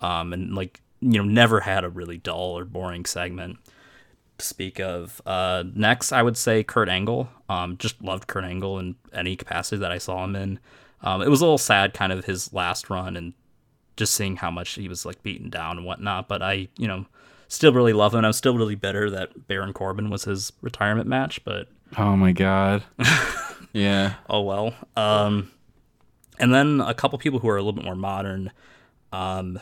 um, 0.00 0.32
and 0.32 0.54
like 0.54 0.80
you 1.00 1.18
know 1.18 1.24
never 1.24 1.60
had 1.60 1.84
a 1.84 1.88
really 1.88 2.18
dull 2.18 2.58
or 2.58 2.64
boring 2.64 3.04
segment 3.04 3.58
to 4.38 4.44
speak 4.44 4.80
of. 4.80 5.22
Uh, 5.24 5.64
next, 5.74 6.12
I 6.12 6.22
would 6.22 6.36
say 6.36 6.64
Kurt 6.64 6.88
Angle. 6.88 7.28
Um, 7.48 7.76
just 7.76 8.02
loved 8.02 8.26
Kurt 8.26 8.44
Angle 8.44 8.78
in 8.80 8.96
any 9.12 9.36
capacity 9.36 9.76
that 9.78 9.92
I 9.92 9.98
saw 9.98 10.24
him 10.24 10.34
in. 10.34 10.58
Um, 11.02 11.22
it 11.22 11.28
was 11.28 11.40
a 11.40 11.44
little 11.44 11.58
sad, 11.58 11.94
kind 11.94 12.12
of 12.12 12.24
his 12.24 12.52
last 12.52 12.90
run, 12.90 13.16
and 13.16 13.32
just 13.96 14.14
seeing 14.14 14.36
how 14.36 14.50
much 14.50 14.74
he 14.74 14.88
was 14.88 15.04
like 15.06 15.22
beaten 15.22 15.50
down 15.50 15.76
and 15.78 15.86
whatnot. 15.86 16.28
But 16.28 16.42
I, 16.42 16.68
you 16.76 16.86
know, 16.88 17.06
still 17.48 17.72
really 17.72 17.92
love 17.92 18.14
him. 18.14 18.24
I'm 18.24 18.32
still 18.32 18.56
really 18.56 18.74
bitter 18.74 19.10
that 19.10 19.46
Baron 19.48 19.72
Corbin 19.72 20.10
was 20.10 20.24
his 20.24 20.52
retirement 20.60 21.08
match, 21.08 21.44
but 21.44 21.68
Oh 21.96 22.16
my 22.16 22.32
god. 22.32 22.84
yeah. 23.72 24.14
oh 24.28 24.42
well. 24.42 24.74
Um, 24.96 25.50
and 26.38 26.52
then 26.52 26.80
a 26.80 26.94
couple 26.94 27.18
people 27.18 27.38
who 27.40 27.48
are 27.48 27.56
a 27.56 27.60
little 27.60 27.72
bit 27.72 27.84
more 27.84 27.96
modern. 27.96 28.52
Um, 29.12 29.58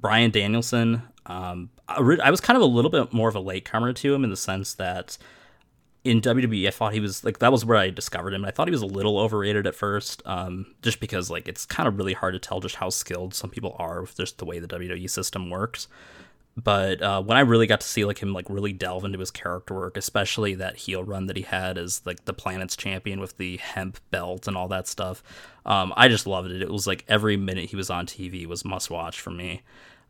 Brian 0.00 0.30
Danielson. 0.30 1.02
Um, 1.26 1.70
I, 1.88 2.00
re- 2.00 2.20
I 2.20 2.30
was 2.30 2.40
kind 2.40 2.56
of 2.56 2.62
a 2.62 2.66
little 2.66 2.90
bit 2.90 3.12
more 3.12 3.28
of 3.28 3.34
a 3.34 3.40
latecomer 3.40 3.92
to 3.92 4.14
him 4.14 4.24
in 4.24 4.30
the 4.30 4.36
sense 4.36 4.74
that 4.74 5.16
in 6.02 6.20
WWE, 6.20 6.66
I 6.66 6.70
thought 6.70 6.94
he 6.94 7.00
was 7.00 7.24
like 7.24 7.38
that 7.40 7.52
was 7.52 7.64
where 7.64 7.76
I 7.76 7.90
discovered 7.90 8.32
him. 8.32 8.44
I 8.44 8.50
thought 8.50 8.68
he 8.68 8.72
was 8.72 8.82
a 8.82 8.86
little 8.86 9.18
overrated 9.18 9.66
at 9.66 9.74
first, 9.74 10.22
um, 10.24 10.74
just 10.82 10.98
because 10.98 11.30
like 11.30 11.46
it's 11.46 11.66
kind 11.66 11.86
of 11.86 11.98
really 11.98 12.14
hard 12.14 12.32
to 12.34 12.38
tell 12.38 12.60
just 12.60 12.76
how 12.76 12.88
skilled 12.88 13.34
some 13.34 13.50
people 13.50 13.76
are 13.78 14.00
with 14.00 14.16
just 14.16 14.38
the 14.38 14.46
way 14.46 14.58
the 14.58 14.68
WWE 14.68 15.10
system 15.10 15.50
works. 15.50 15.88
But 16.56 17.00
uh, 17.00 17.22
when 17.22 17.36
I 17.36 17.40
really 17.40 17.66
got 17.66 17.80
to 17.80 17.86
see 17.86 18.04
like 18.04 18.18
him 18.18 18.32
like 18.32 18.48
really 18.48 18.72
delve 18.72 19.04
into 19.04 19.18
his 19.18 19.30
character 19.30 19.74
work, 19.74 19.96
especially 19.96 20.54
that 20.56 20.76
heel 20.76 21.04
run 21.04 21.26
that 21.26 21.36
he 21.36 21.42
had 21.42 21.78
as 21.78 22.02
like 22.04 22.24
the 22.24 22.32
planet's 22.32 22.76
champion 22.76 23.20
with 23.20 23.36
the 23.36 23.58
hemp 23.58 24.00
belt 24.10 24.48
and 24.48 24.56
all 24.56 24.68
that 24.68 24.88
stuff, 24.88 25.22
um, 25.66 25.92
I 25.96 26.08
just 26.08 26.26
loved 26.26 26.50
it. 26.50 26.62
It 26.62 26.70
was 26.70 26.86
like 26.86 27.04
every 27.08 27.36
minute 27.36 27.70
he 27.70 27.76
was 27.76 27.90
on 27.90 28.06
TV 28.06 28.46
was 28.46 28.64
must 28.64 28.90
watch 28.90 29.20
for 29.20 29.30
me. 29.30 29.62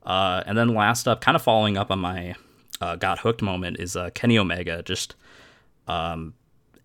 Uh, 0.04 0.42
and 0.46 0.56
then 0.56 0.68
last 0.68 1.06
up, 1.06 1.20
kind 1.20 1.36
of 1.36 1.42
following 1.42 1.76
up 1.76 1.90
on 1.90 1.98
my 1.98 2.34
uh, 2.80 2.96
got 2.96 3.18
hooked 3.18 3.42
moment 3.42 3.78
is 3.78 3.96
uh, 3.96 4.10
Kenny 4.14 4.38
Omega. 4.38 4.82
Just 4.82 5.14
um, 5.86 6.34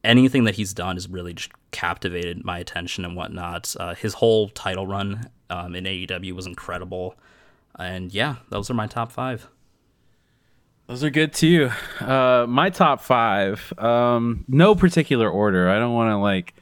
anything 0.04 0.46
that 0.46 0.56
he's 0.56 0.74
done 0.74 0.96
has 0.96 1.10
really 1.10 1.34
just 1.34 1.52
captivated 1.72 2.44
my 2.46 2.60
attention 2.60 3.04
and 3.06 3.16
whatnot. 3.16 3.76
Uh, 3.80 3.96
his 3.96 4.14
whole 4.14 4.50
title 4.50 4.88
run 4.88 5.30
um, 5.50 5.76
in 5.76 5.84
AEW 5.84 6.32
was 6.34 6.46
incredible. 6.46 7.16
And 7.78 8.14
yeah, 8.14 8.36
those 8.50 8.70
are 8.70 8.74
my 8.74 8.88
top 8.88 9.12
five. 9.12 9.50
Those 10.88 11.04
are 11.04 11.10
good 11.10 11.34
too. 11.34 11.72
Uh, 12.00 12.46
my 12.48 12.70
top 12.70 13.02
five, 13.02 13.74
um, 13.80 14.46
no 14.48 14.76
particular 14.76 15.30
order. 15.30 15.70
I 15.70 15.80
don't 15.80 15.94
want 15.94 16.12
to 16.12 16.18
like 16.18 16.54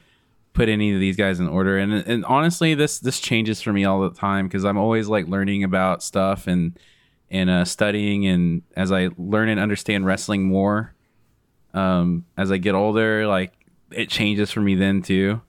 put 0.54 0.68
any 0.68 0.94
of 0.94 1.00
these 1.00 1.16
guys 1.16 1.40
in 1.40 1.48
order. 1.48 1.76
And 1.76 1.92
and 1.92 2.24
honestly, 2.24 2.74
this 2.74 2.98
this 2.98 3.20
changes 3.20 3.60
for 3.60 3.72
me 3.72 3.84
all 3.84 4.00
the 4.00 4.10
time 4.10 4.46
because 4.46 4.64
I'm 4.64 4.78
always 4.78 5.08
like 5.08 5.28
learning 5.28 5.62
about 5.62 6.02
stuff 6.02 6.46
and 6.46 6.78
and 7.30 7.50
uh, 7.50 7.66
studying. 7.66 8.26
And 8.26 8.62
as 8.76 8.90
I 8.90 9.10
learn 9.18 9.50
and 9.50 9.60
understand 9.60 10.06
wrestling 10.06 10.44
more, 10.44 10.93
um, 11.74 12.24
as 12.36 12.50
I 12.50 12.56
get 12.56 12.74
older, 12.74 13.26
like 13.26 13.52
it 13.90 14.08
changes 14.08 14.50
for 14.50 14.60
me 14.60 14.74
then 14.74 15.02
too. 15.02 15.42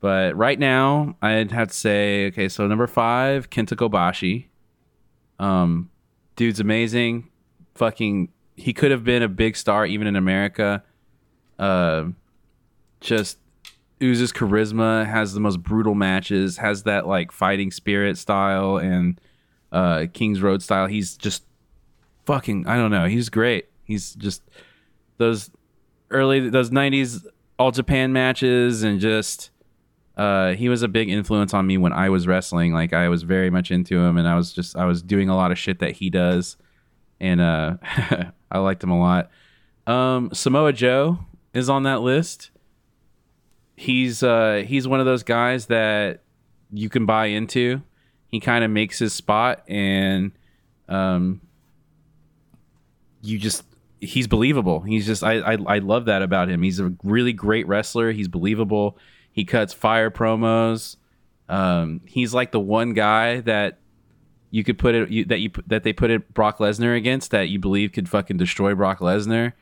But 0.00 0.36
right 0.36 0.58
now, 0.58 1.16
I'd 1.22 1.52
have 1.52 1.68
to 1.68 1.74
say, 1.74 2.26
okay, 2.26 2.48
so 2.48 2.66
number 2.66 2.86
five, 2.86 3.50
Kenta 3.50 3.76
Kobashi. 3.76 4.46
Um, 5.38 5.90
dude's 6.36 6.60
amazing 6.60 7.30
fucking 7.74 8.28
he 8.56 8.72
could 8.72 8.90
have 8.90 9.04
been 9.04 9.22
a 9.22 9.28
big 9.28 9.56
star 9.56 9.86
even 9.86 10.06
in 10.06 10.16
America. 10.16 10.82
Uh, 11.58 12.04
just 13.00 13.38
oozes 14.02 14.32
charisma, 14.32 15.06
has 15.06 15.32
the 15.32 15.40
most 15.40 15.62
brutal 15.62 15.94
matches, 15.94 16.58
has 16.58 16.82
that 16.84 17.06
like 17.06 17.32
fighting 17.32 17.70
spirit 17.70 18.18
style 18.18 18.76
and 18.76 19.20
uh, 19.70 20.06
King's 20.12 20.42
Road 20.42 20.62
style. 20.62 20.86
He's 20.86 21.16
just 21.16 21.44
fucking 22.26 22.66
I 22.66 22.76
don't 22.76 22.90
know. 22.90 23.06
He's 23.06 23.28
great. 23.28 23.68
He's 23.84 24.14
just 24.14 24.42
those 25.22 25.50
early 26.10 26.48
those 26.50 26.70
'90s 26.70 27.24
All 27.58 27.70
Japan 27.70 28.12
matches 28.12 28.82
and 28.82 29.00
just 29.00 29.50
uh, 30.16 30.52
he 30.54 30.68
was 30.68 30.82
a 30.82 30.88
big 30.88 31.08
influence 31.08 31.54
on 31.54 31.66
me 31.66 31.78
when 31.78 31.92
I 31.92 32.10
was 32.10 32.26
wrestling. 32.26 32.72
Like 32.72 32.92
I 32.92 33.08
was 33.08 33.22
very 33.22 33.50
much 33.50 33.70
into 33.70 33.98
him, 33.98 34.18
and 34.18 34.28
I 34.28 34.36
was 34.36 34.52
just 34.52 34.76
I 34.76 34.84
was 34.84 35.02
doing 35.02 35.28
a 35.28 35.36
lot 35.36 35.50
of 35.50 35.58
shit 35.58 35.78
that 35.78 35.92
he 35.92 36.10
does, 36.10 36.56
and 37.20 37.40
uh, 37.40 37.76
I 38.50 38.58
liked 38.58 38.82
him 38.84 38.90
a 38.90 38.98
lot. 38.98 39.30
Um, 39.86 40.30
Samoa 40.32 40.72
Joe 40.72 41.18
is 41.54 41.68
on 41.70 41.84
that 41.84 42.02
list. 42.02 42.50
He's 43.74 44.22
uh, 44.22 44.64
he's 44.66 44.86
one 44.86 45.00
of 45.00 45.06
those 45.06 45.22
guys 45.22 45.66
that 45.66 46.20
you 46.70 46.88
can 46.88 47.06
buy 47.06 47.26
into. 47.26 47.82
He 48.28 48.40
kind 48.40 48.64
of 48.64 48.70
makes 48.70 48.98
his 48.98 49.12
spot, 49.14 49.62
and 49.66 50.32
um, 50.88 51.40
you 53.22 53.38
just 53.38 53.64
he's 54.02 54.26
believable. 54.26 54.80
He's 54.80 55.06
just 55.06 55.22
I, 55.22 55.38
I 55.38 55.56
I 55.66 55.78
love 55.78 56.06
that 56.06 56.22
about 56.22 56.50
him. 56.50 56.62
He's 56.62 56.80
a 56.80 56.92
really 57.02 57.32
great 57.32 57.66
wrestler. 57.68 58.12
He's 58.12 58.28
believable. 58.28 58.98
He 59.30 59.44
cuts 59.44 59.72
fire 59.72 60.10
promos. 60.10 60.96
Um, 61.48 62.00
he's 62.04 62.34
like 62.34 62.50
the 62.52 62.60
one 62.60 62.92
guy 62.92 63.40
that 63.40 63.78
you 64.50 64.64
could 64.64 64.78
put 64.78 64.94
it 64.94 65.08
you, 65.08 65.24
that 65.26 65.38
you 65.38 65.50
that 65.68 65.84
they 65.84 65.92
put 65.92 66.10
it 66.10 66.34
Brock 66.34 66.58
Lesnar 66.58 66.96
against 66.96 67.30
that 67.30 67.48
you 67.48 67.58
believe 67.58 67.92
could 67.92 68.08
fucking 68.08 68.36
destroy 68.36 68.74
Brock 68.74 68.98
Lesnar. 68.98 69.52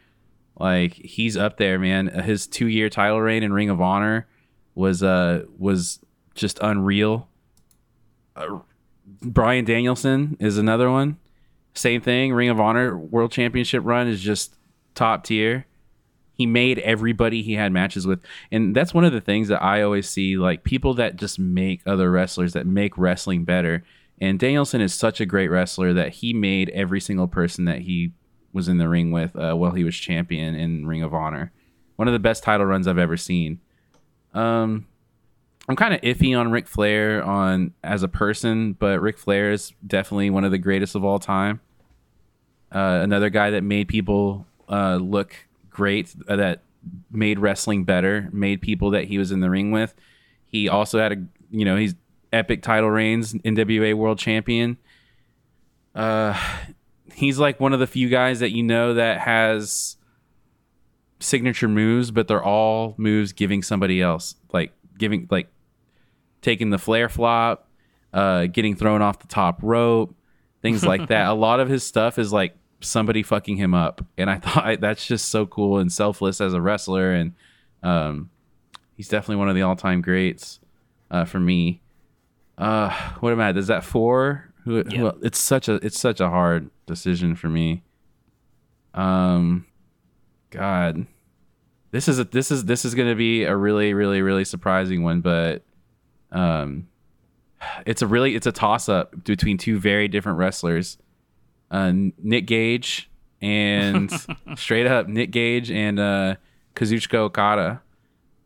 Like 0.58 0.94
he's 0.94 1.36
up 1.36 1.58
there, 1.58 1.78
man. 1.78 2.08
His 2.08 2.46
two 2.46 2.66
year 2.66 2.88
title 2.88 3.20
reign 3.20 3.42
in 3.42 3.52
Ring 3.52 3.70
of 3.70 3.80
Honor 3.80 4.26
was 4.74 5.02
uh 5.02 5.44
was 5.58 6.00
just 6.34 6.58
unreal. 6.62 7.28
Uh, 8.34 8.60
Brian 9.22 9.64
Danielson 9.64 10.36
is 10.40 10.56
another 10.56 10.90
one. 10.90 11.18
Same 11.74 12.00
thing. 12.00 12.32
Ring 12.32 12.48
of 12.48 12.60
Honor 12.60 12.96
World 12.96 13.32
Championship 13.32 13.82
run 13.84 14.08
is 14.08 14.20
just 14.20 14.56
top 14.94 15.24
tier. 15.24 15.66
He 16.34 16.46
made 16.46 16.78
everybody 16.78 17.42
he 17.42 17.54
had 17.54 17.70
matches 17.70 18.06
with, 18.06 18.20
and 18.50 18.74
that's 18.74 18.94
one 18.94 19.04
of 19.04 19.12
the 19.12 19.20
things 19.20 19.48
that 19.48 19.62
I 19.62 19.82
always 19.82 20.08
see. 20.08 20.36
Like 20.36 20.64
people 20.64 20.94
that 20.94 21.16
just 21.16 21.38
make 21.38 21.82
other 21.86 22.10
wrestlers 22.10 22.54
that 22.54 22.66
make 22.66 22.96
wrestling 22.96 23.44
better. 23.44 23.84
And 24.20 24.38
Danielson 24.38 24.80
is 24.80 24.94
such 24.94 25.20
a 25.20 25.26
great 25.26 25.48
wrestler 25.48 25.92
that 25.94 26.14
he 26.14 26.32
made 26.32 26.70
every 26.70 27.00
single 27.00 27.28
person 27.28 27.64
that 27.66 27.80
he 27.80 28.12
was 28.52 28.68
in 28.68 28.78
the 28.78 28.88
ring 28.88 29.10
with 29.10 29.36
uh, 29.36 29.54
while 29.54 29.72
he 29.72 29.84
was 29.84 29.96
champion 29.96 30.54
in 30.54 30.86
Ring 30.86 31.02
of 31.02 31.14
Honor. 31.14 31.52
One 31.96 32.08
of 32.08 32.12
the 32.12 32.18
best 32.18 32.42
title 32.42 32.66
runs 32.66 32.86
I've 32.86 32.98
ever 32.98 33.16
seen. 33.16 33.60
Um, 34.34 34.86
I'm 35.68 35.76
kind 35.76 35.94
of 35.94 36.00
iffy 36.00 36.38
on 36.38 36.50
Ric 36.50 36.66
Flair 36.66 37.22
on 37.22 37.74
as 37.84 38.02
a 38.02 38.08
person, 38.08 38.72
but 38.72 39.00
Ric 39.00 39.18
Flair 39.18 39.52
is 39.52 39.72
definitely 39.86 40.30
one 40.30 40.44
of 40.44 40.50
the 40.50 40.58
greatest 40.58 40.94
of 40.94 41.04
all 41.04 41.18
time. 41.18 41.60
Uh, 42.72 43.00
another 43.02 43.30
guy 43.30 43.50
that 43.50 43.62
made 43.62 43.88
people 43.88 44.46
uh, 44.68 44.96
look 44.96 45.34
great, 45.68 46.14
uh, 46.28 46.36
that 46.36 46.62
made 47.10 47.38
wrestling 47.38 47.84
better, 47.84 48.28
made 48.32 48.60
people 48.60 48.90
that 48.90 49.04
he 49.04 49.18
was 49.18 49.32
in 49.32 49.40
the 49.40 49.50
ring 49.50 49.70
with. 49.70 49.94
He 50.46 50.68
also 50.68 50.98
had 50.98 51.12
a, 51.12 51.16
you 51.50 51.64
know, 51.64 51.76
he's 51.76 51.94
epic 52.32 52.62
title 52.62 52.90
reigns, 52.90 53.34
NWA 53.34 53.94
World 53.94 54.18
Champion. 54.18 54.78
Uh, 55.94 56.38
he's 57.12 57.38
like 57.38 57.60
one 57.60 57.72
of 57.72 57.80
the 57.80 57.86
few 57.86 58.08
guys 58.08 58.40
that 58.40 58.50
you 58.50 58.62
know 58.62 58.94
that 58.94 59.20
has 59.20 59.96
signature 61.18 61.68
moves, 61.68 62.10
but 62.10 62.28
they're 62.28 62.42
all 62.42 62.94
moves 62.96 63.32
giving 63.32 63.62
somebody 63.62 64.00
else, 64.00 64.36
like 64.52 64.72
giving, 65.00 65.26
like 65.30 65.48
taking 66.42 66.70
the 66.70 66.78
flare 66.78 67.08
flop, 67.08 67.68
uh, 68.12 68.46
getting 68.46 68.76
thrown 68.76 69.02
off 69.02 69.18
the 69.18 69.26
top 69.26 69.60
rope, 69.62 70.14
things 70.62 70.84
like 70.84 71.08
that. 71.08 71.28
A 71.28 71.34
lot 71.48 71.58
of 71.58 71.68
his 71.68 71.82
stuff 71.82 72.18
is 72.18 72.32
like 72.32 72.54
somebody 72.80 73.22
fucking 73.24 73.56
him 73.56 73.74
up, 73.74 74.04
and 74.16 74.30
I 74.30 74.38
thought 74.38 74.80
that's 74.80 75.04
just 75.04 75.28
so 75.28 75.46
cool 75.46 75.78
and 75.78 75.92
selfless 75.92 76.40
as 76.40 76.54
a 76.54 76.60
wrestler, 76.60 77.12
and 77.12 77.32
um, 77.82 78.30
he's 78.94 79.08
definitely 79.08 79.36
one 79.36 79.48
of 79.48 79.56
the 79.56 79.62
all-time 79.62 80.02
greats 80.02 80.60
uh, 81.10 81.24
for 81.24 81.40
me. 81.40 81.80
Uh, 82.56 82.90
what 83.20 83.32
am 83.32 83.40
I? 83.40 83.50
Is 83.50 83.68
that 83.68 83.82
four? 83.82 84.52
Who, 84.64 84.82
who? 84.82 85.06
It's 85.22 85.38
such 85.38 85.68
a 85.68 85.74
it's 85.76 85.98
such 85.98 86.20
a 86.20 86.28
hard 86.28 86.70
decision 86.86 87.34
for 87.34 87.48
me. 87.48 87.82
Um, 88.92 89.66
God, 90.50 91.06
this 91.90 92.08
is 92.08 92.18
a 92.18 92.24
this 92.24 92.50
is 92.50 92.64
this 92.64 92.84
is 92.84 92.94
gonna 92.94 93.14
be 93.14 93.44
a 93.44 93.56
really 93.56 93.94
really 93.94 94.22
really 94.22 94.44
surprising 94.44 95.02
one, 95.02 95.20
but 95.20 95.62
um, 96.32 96.88
it's 97.86 98.02
a 98.02 98.06
really 98.06 98.34
it's 98.34 98.46
a 98.46 98.52
toss 98.52 98.88
up 98.88 99.24
between 99.24 99.58
two 99.58 99.78
very 99.78 100.08
different 100.08 100.38
wrestlers, 100.38 100.98
uh, 101.70 101.92
Nick 101.92 102.46
Gage 102.46 103.10
and 103.40 104.10
straight 104.56 104.86
up 104.86 105.08
Nick 105.08 105.30
Gage 105.30 105.70
and 105.70 105.98
uh, 105.98 106.34
Kazuchika 106.74 107.14
Okada. 107.14 107.82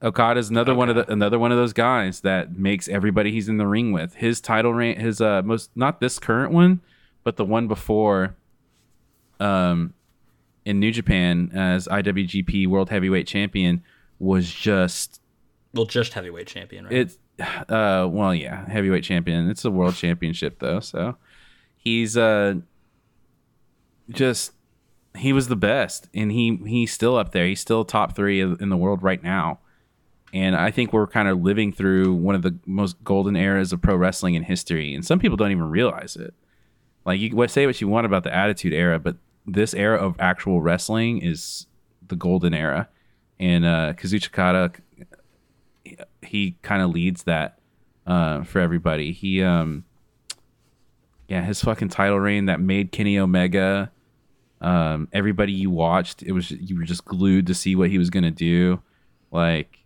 Okada 0.03 0.39
is 0.39 0.51
another 0.51 0.75
one 0.75 0.89
of 0.89 0.97
the 0.97 1.11
another 1.11 1.39
one 1.39 1.51
of 1.51 1.59
those 1.59 1.73
guys 1.73 2.21
that 2.21 2.57
makes 2.57 2.89
everybody 2.89 3.33
he's 3.33 3.49
in 3.49 3.57
the 3.57 3.67
ring 3.67 3.93
with. 3.93 4.15
His 4.15 4.41
title 4.41 4.75
reign, 4.75 4.99
his 4.99 5.21
uh 5.21 5.43
most 5.43 5.71
not 5.75 6.01
this 6.01 6.19
current 6.19 6.53
one, 6.53 6.81
but 7.23 7.37
the 7.37 7.45
one 7.45 7.69
before, 7.69 8.37
um, 9.41 9.95
in 10.65 10.81
New 10.81 10.91
Japan 10.91 11.51
as 11.55 11.87
IWGP 11.89 12.67
World 12.67 12.91
Heavyweight 12.91 13.27
Champion 13.27 13.83
was 14.19 14.51
just 14.51 15.21
Well, 15.73 15.87
just 15.87 16.15
heavyweight 16.15 16.47
champion, 16.47 16.85
right? 16.85 16.93
it's 16.95 17.19
uh 17.69 18.07
well 18.11 18.35
yeah 18.35 18.69
heavyweight 18.69 19.05
champion. 19.05 19.51
It's 19.51 19.65
a 19.65 19.71
world 19.71 19.95
championship 19.95 20.61
though, 20.61 20.81
so 20.81 21.17
he's 21.77 22.17
uh 22.17 22.55
just 24.09 24.53
he 25.17 25.33
was 25.33 25.49
the 25.49 25.57
best 25.57 26.09
and 26.15 26.31
he 26.33 26.57
he's 26.67 26.93
still 26.93 27.17
up 27.17 27.33
there. 27.33 27.47
He's 27.47 27.61
still 27.61 27.85
top 27.85 28.15
three 28.15 28.41
in 28.41 28.69
the 28.69 28.77
world 28.77 29.03
right 29.03 29.23
now 29.23 29.59
and 30.35 30.57
I 30.57 30.73
think 30.73 30.93
we're 30.93 31.07
kind 31.07 31.29
of 31.29 31.41
living 31.43 31.73
through 31.73 32.13
one 32.13 32.35
of 32.35 32.43
the 32.43 32.57
most 32.67 33.03
golden 33.05 33.37
eras 33.37 33.73
of 33.73 33.81
pro 33.81 33.95
wrestling 33.95 34.35
in 34.35 34.43
history, 34.43 34.93
and 34.93 35.07
some 35.07 35.21
people 35.21 35.37
don't 35.37 35.53
even 35.53 35.71
realize 35.71 36.17
it. 36.17 36.35
Like 37.07 37.21
you 37.21 37.47
say 37.47 37.67
what 37.67 37.81
you 37.81 37.87
want 37.87 38.05
about 38.05 38.25
the 38.25 38.35
Attitude 38.35 38.73
Era, 38.73 38.99
but 38.99 39.17
this 39.47 39.75
era 39.75 39.99
of 39.99 40.17
actual 40.19 40.61
wrestling 40.61 41.19
is 41.19 41.67
the 42.07 42.17
golden 42.17 42.55
era, 42.55 42.89
and 43.39 43.65
uh, 43.65 43.95
Kazuchika 43.95 44.29
Okada, 44.29 44.73
he 46.23 46.57
kind 46.63 46.83
of 46.83 46.91
leads 46.91 47.25
that 47.25 47.59
uh, 48.07 48.43
for 48.43 48.61
everybody. 48.61 49.13
He, 49.13 49.43
um, 49.43 49.85
yeah, 51.29 51.43
his 51.43 51.61
fucking 51.63 51.89
title 51.89 52.21
reign 52.21 52.47
that 52.47 52.61
made 52.61 52.93
Kenny 52.93 53.19
Omega. 53.19 53.91
Um, 54.61 55.09
everybody 55.13 55.53
you 55.53 55.71
watched, 55.71 56.23
it 56.23 56.33
was 56.33 56.51
you 56.51 56.77
were 56.77 56.85
just 56.85 57.05
glued 57.05 57.47
to 57.49 57.55
see 57.55 57.77
what 57.77 57.91
he 57.91 57.99
was 57.99 58.11
gonna 58.11 58.31
do. 58.31 58.81
Like 59.31 59.79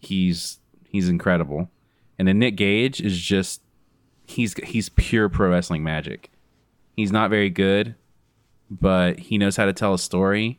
he's 0.00 0.58
he's 0.88 1.08
incredible. 1.08 1.70
And 2.18 2.26
then 2.26 2.38
Nick 2.38 2.56
Gage 2.56 3.00
is 3.00 3.18
just 3.20 3.62
he's 4.26 4.54
he's 4.64 4.88
pure 4.88 5.28
pro 5.28 5.50
wrestling 5.50 5.84
magic. 5.84 6.30
He's 6.96 7.12
not 7.12 7.30
very 7.30 7.50
good, 7.50 7.94
but 8.70 9.18
he 9.18 9.38
knows 9.38 9.56
how 9.56 9.64
to 9.64 9.72
tell 9.72 9.94
a 9.94 9.98
story 9.98 10.58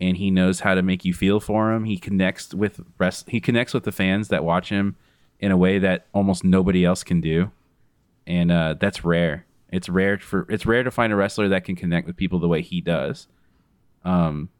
and 0.00 0.16
he 0.16 0.30
knows 0.30 0.60
how 0.60 0.74
to 0.74 0.82
make 0.82 1.04
you 1.04 1.12
feel 1.12 1.40
for 1.40 1.72
him. 1.72 1.84
He 1.84 1.98
connects 1.98 2.54
with 2.54 2.80
rest 2.98 3.28
he 3.30 3.40
connects 3.40 3.74
with 3.74 3.84
the 3.84 3.92
fans 3.92 4.28
that 4.28 4.44
watch 4.44 4.68
him 4.68 4.96
in 5.40 5.50
a 5.50 5.56
way 5.56 5.78
that 5.78 6.06
almost 6.12 6.44
nobody 6.44 6.84
else 6.84 7.02
can 7.02 7.20
do. 7.20 7.50
And 8.26 8.50
uh, 8.50 8.74
that's 8.78 9.04
rare. 9.04 9.46
It's 9.70 9.88
rare 9.88 10.18
for 10.18 10.46
it's 10.48 10.66
rare 10.66 10.82
to 10.82 10.90
find 10.90 11.12
a 11.12 11.16
wrestler 11.16 11.48
that 11.48 11.64
can 11.64 11.76
connect 11.76 12.06
with 12.06 12.16
people 12.16 12.38
the 12.38 12.48
way 12.48 12.62
he 12.62 12.80
does. 12.80 13.26
Um 14.04 14.50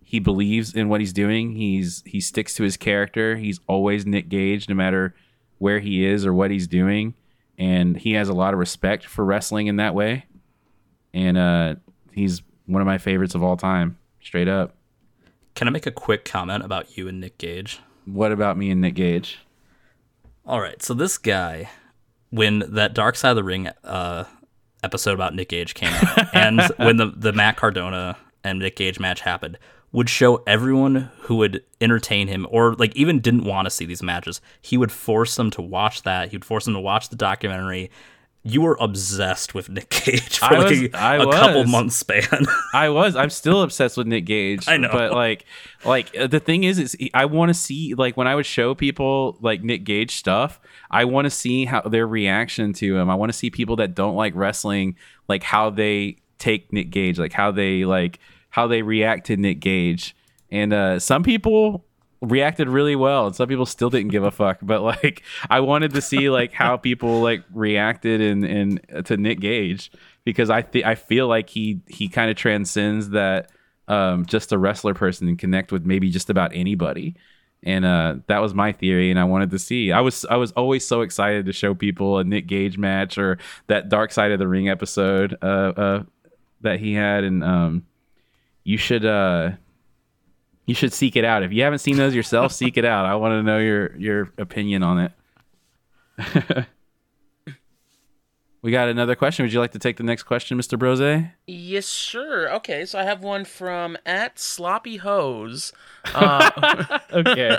he 0.00 0.18
believes 0.18 0.74
in 0.74 0.88
what 0.88 1.00
he's 1.00 1.12
doing. 1.12 1.52
He's 1.52 2.02
he 2.04 2.20
sticks 2.20 2.54
to 2.56 2.62
his 2.62 2.76
character. 2.76 3.36
He's 3.36 3.60
always 3.66 4.04
Nick 4.04 4.28
Gage, 4.28 4.68
no 4.68 4.74
matter 4.74 5.14
where 5.58 5.80
he 5.80 6.04
is 6.04 6.26
or 6.26 6.34
what 6.34 6.50
he's 6.50 6.66
doing, 6.66 7.14
and 7.56 7.96
he 7.96 8.12
has 8.12 8.28
a 8.28 8.34
lot 8.34 8.52
of 8.52 8.60
respect 8.60 9.06
for 9.06 9.24
wrestling 9.24 9.66
in 9.66 9.76
that 9.76 9.94
way. 9.94 10.26
And 11.14 11.38
uh, 11.38 11.76
he's 12.14 12.42
one 12.66 12.80
of 12.80 12.86
my 12.86 12.98
favorites 12.98 13.34
of 13.34 13.42
all 13.42 13.56
time, 13.56 13.98
straight 14.20 14.48
up. 14.48 14.74
Can 15.54 15.68
I 15.68 15.70
make 15.70 15.86
a 15.86 15.92
quick 15.92 16.24
comment 16.24 16.64
about 16.64 16.96
you 16.96 17.08
and 17.08 17.20
Nick 17.20 17.38
Gage? 17.38 17.80
What 18.06 18.32
about 18.32 18.56
me 18.56 18.70
and 18.70 18.80
Nick 18.80 18.94
Gage? 18.94 19.38
All 20.46 20.60
right, 20.60 20.82
so 20.82 20.94
this 20.94 21.16
guy, 21.16 21.70
when 22.30 22.64
that 22.68 22.94
Dark 22.94 23.16
Side 23.16 23.30
of 23.30 23.36
the 23.36 23.44
Ring 23.44 23.68
uh, 23.82 24.24
episode 24.82 25.12
about 25.12 25.34
Nick 25.34 25.48
Gage 25.48 25.74
came 25.74 25.92
out, 25.92 26.28
and 26.34 26.60
when 26.76 26.96
the 26.96 27.12
the 27.14 27.32
Matt 27.32 27.56
Cardona 27.56 28.16
and 28.42 28.58
Nick 28.58 28.76
Gage 28.76 28.98
match 29.00 29.20
happened, 29.20 29.58
would 29.92 30.10
show 30.10 30.42
everyone 30.46 31.08
who 31.20 31.36
would 31.36 31.62
entertain 31.80 32.26
him 32.26 32.46
or 32.50 32.74
like 32.74 32.94
even 32.96 33.20
didn't 33.20 33.44
want 33.44 33.64
to 33.66 33.70
see 33.70 33.84
these 33.84 34.02
matches. 34.02 34.40
He 34.60 34.76
would 34.76 34.90
force 34.90 35.36
them 35.36 35.50
to 35.52 35.62
watch 35.62 36.02
that. 36.02 36.30
He 36.30 36.36
would 36.36 36.44
force 36.44 36.64
them 36.64 36.74
to 36.74 36.80
watch 36.80 37.08
the 37.08 37.16
documentary. 37.16 37.90
You 38.46 38.60
were 38.60 38.76
obsessed 38.78 39.54
with 39.54 39.70
Nick 39.70 39.88
Gage 39.88 40.38
for 40.38 40.44
I 40.44 40.58
like 40.58 40.70
was- 40.70 41.34
a, 41.34 41.38
couple 41.38 41.64
months 41.64 41.96
span. 41.96 42.22
I 42.74 42.90
was. 42.90 43.16
I'm 43.16 43.30
still 43.30 43.62
obsessed 43.62 43.96
with 43.96 44.06
Nick 44.06 44.26
Gage. 44.26 44.68
I 44.68 44.76
know. 44.76 44.90
but 44.92 45.12
like, 45.12 45.46
like 45.84 46.14
uh, 46.16 46.26
the 46.26 46.40
thing 46.40 46.64
is, 46.64 46.78
is 46.78 46.96
I 47.14 47.24
want 47.24 47.48
to 47.48 47.54
see 47.54 47.94
like 47.94 48.18
when 48.18 48.26
I 48.26 48.34
would 48.34 48.44
show 48.44 48.74
people 48.74 49.38
like 49.40 49.62
Nick 49.64 49.84
Gage 49.84 50.16
stuff. 50.16 50.60
I 50.90 51.06
want 51.06 51.24
to 51.24 51.30
see 51.30 51.64
how 51.64 51.80
their 51.80 52.06
reaction 52.06 52.74
to 52.74 52.96
him. 52.98 53.08
I 53.08 53.14
want 53.14 53.32
to 53.32 53.36
see 53.38 53.48
people 53.50 53.76
that 53.76 53.94
don't 53.94 54.14
like 54.14 54.34
wrestling, 54.36 54.96
like 55.26 55.42
how 55.42 55.70
they 55.70 56.18
take 56.38 56.70
Nick 56.72 56.90
Gage, 56.90 57.18
like 57.18 57.32
how 57.32 57.50
they 57.50 57.86
like 57.86 58.18
how 58.50 58.66
they 58.66 58.82
react 58.82 59.26
to 59.28 59.36
Nick 59.38 59.60
Gage. 59.60 60.14
And 60.50 60.72
uh, 60.72 60.98
some 61.00 61.22
people 61.22 61.83
reacted 62.28 62.68
really 62.68 62.96
well, 62.96 63.26
and 63.26 63.36
some 63.36 63.48
people 63.48 63.66
still 63.66 63.90
didn't 63.90 64.10
give 64.10 64.24
a 64.24 64.30
fuck. 64.30 64.58
But 64.62 64.82
like, 64.82 65.22
I 65.50 65.60
wanted 65.60 65.94
to 65.94 66.00
see 66.00 66.30
like 66.30 66.52
how 66.52 66.76
people 66.88 67.20
like 67.20 67.44
reacted 67.52 68.20
in 68.20 68.44
in 68.44 69.04
to 69.04 69.16
Nick 69.16 69.40
Gage 69.40 69.90
because 70.24 70.50
I 70.50 70.62
think 70.62 70.84
I 70.84 70.94
feel 70.94 71.28
like 71.28 71.50
he 71.50 71.80
he 71.88 72.08
kind 72.08 72.30
of 72.30 72.36
transcends 72.36 73.10
that 73.10 73.50
um, 73.88 74.26
just 74.26 74.52
a 74.52 74.58
wrestler 74.58 74.94
person 74.94 75.28
and 75.28 75.38
connect 75.38 75.72
with 75.72 75.84
maybe 75.84 76.10
just 76.10 76.30
about 76.30 76.54
anybody. 76.54 77.14
And 77.62 77.84
uh, 77.84 78.16
that 78.26 78.40
was 78.40 78.52
my 78.52 78.72
theory, 78.72 79.10
and 79.10 79.18
I 79.18 79.24
wanted 79.24 79.50
to 79.52 79.58
see. 79.58 79.90
I 79.90 80.00
was 80.00 80.26
I 80.26 80.36
was 80.36 80.52
always 80.52 80.86
so 80.86 81.00
excited 81.00 81.46
to 81.46 81.52
show 81.52 81.74
people 81.74 82.18
a 82.18 82.24
Nick 82.24 82.46
Gage 82.46 82.76
match 82.76 83.16
or 83.16 83.38
that 83.68 83.88
Dark 83.88 84.12
Side 84.12 84.32
of 84.32 84.38
the 84.38 84.48
Ring 84.48 84.68
episode 84.68 85.38
uh, 85.40 85.72
uh, 85.76 86.02
that 86.60 86.80
he 86.80 86.92
had, 86.92 87.24
and 87.24 87.42
um, 87.42 87.86
you 88.64 88.76
should 88.76 89.06
uh, 89.06 89.52
you 90.66 90.74
should 90.74 90.92
seek 90.92 91.16
it 91.16 91.24
out. 91.24 91.42
If 91.42 91.52
you 91.52 91.62
haven't 91.62 91.78
seen 91.80 91.96
those 91.96 92.14
yourself, 92.14 92.52
seek 92.62 92.76
it 92.76 92.84
out. 92.84 93.06
I 93.06 93.14
want 93.16 93.32
to 93.32 93.42
know 93.42 93.58
your 93.58 93.96
your 93.96 94.32
opinion 94.38 94.82
on 94.82 94.98
it. 95.00 95.12
we 98.62 98.70
got 98.70 98.88
another 98.88 99.14
question. 99.14 99.44
Would 99.44 99.52
you 99.52 99.60
like 99.60 99.72
to 99.72 99.78
take 99.78 99.96
the 99.98 100.02
next 100.04 100.22
question, 100.22 100.56
Mr. 100.56 100.78
Brose? 100.78 101.24
Yes, 101.46 101.86
sure. 101.88 102.50
Okay, 102.54 102.86
so 102.86 102.98
I 102.98 103.02
have 103.04 103.22
one 103.22 103.44
from 103.44 103.98
at 104.06 104.38
Sloppy 104.38 104.96
Hose. 104.98 105.72
Uh, 106.14 106.98
Okay. 107.12 107.56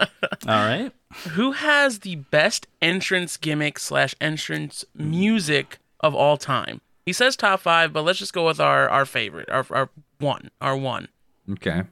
All 0.48 0.65
right. 0.65 0.91
who 1.32 1.52
has 1.53 1.99
the 1.99 2.15
best 2.15 2.68
entrance 2.82 3.38
gimmick 3.38 3.77
slash 3.80 4.15
entrance 4.19 4.84
music 4.95 5.77
of 5.99 6.15
all 6.15 6.38
time? 6.38 6.82
He 7.06 7.14
says 7.14 7.36
top 7.36 7.60
five, 7.60 7.94
but 7.94 8.02
let's 8.03 8.18
just 8.19 8.34
go 8.34 8.45
with 8.48 8.60
our 8.60 8.90
our 8.90 9.06
favorite, 9.06 9.48
our 9.49 9.65
our 9.69 9.90
one, 10.19 10.49
our 10.60 10.76
one. 10.76 11.07
okay. 11.52 11.84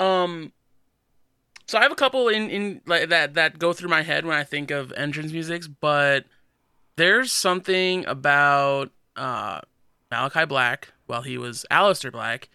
Um, 0.00 0.52
so 1.66 1.78
I 1.78 1.82
have 1.82 1.92
a 1.92 1.96
couple 1.96 2.28
in 2.28 2.50
in 2.50 2.80
like 2.86 3.08
that 3.10 3.34
that 3.34 3.58
go 3.58 3.72
through 3.72 3.90
my 3.90 4.02
head 4.02 4.24
when 4.26 4.36
I 4.36 4.44
think 4.44 4.70
of 4.70 4.92
entrance 4.96 5.30
musics, 5.32 5.68
but 5.68 6.24
there's 6.96 7.32
something 7.32 8.04
about 8.06 8.90
uh 9.16 9.60
Malachi 10.10 10.44
Black 10.46 10.92
while 11.06 11.22
he 11.22 11.38
was 11.38 11.64
Aleister 11.70 12.10
Black, 12.10 12.48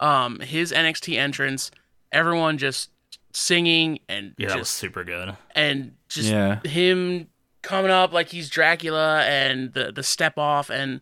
um, 0.00 0.40
his 0.40 0.72
NXT 0.72 1.16
entrance, 1.18 1.70
everyone 2.12 2.56
just 2.58 2.90
singing 3.32 3.98
and 4.08 4.34
Yeah, 4.38 4.48
that 4.48 4.58
was 4.58 4.68
super 4.70 5.04
good. 5.04 5.36
and 5.54 5.96
just 6.08 6.30
Yeah. 6.30 6.60
him 6.64 7.28
coming 7.62 7.90
up 7.90 8.12
like 8.12 8.28
he's 8.28 8.48
Dracula 8.48 9.22
and 9.24 9.72
the 9.74 9.90
the 9.92 10.02
step 10.02 10.38
off 10.38 10.70
and 10.70 11.00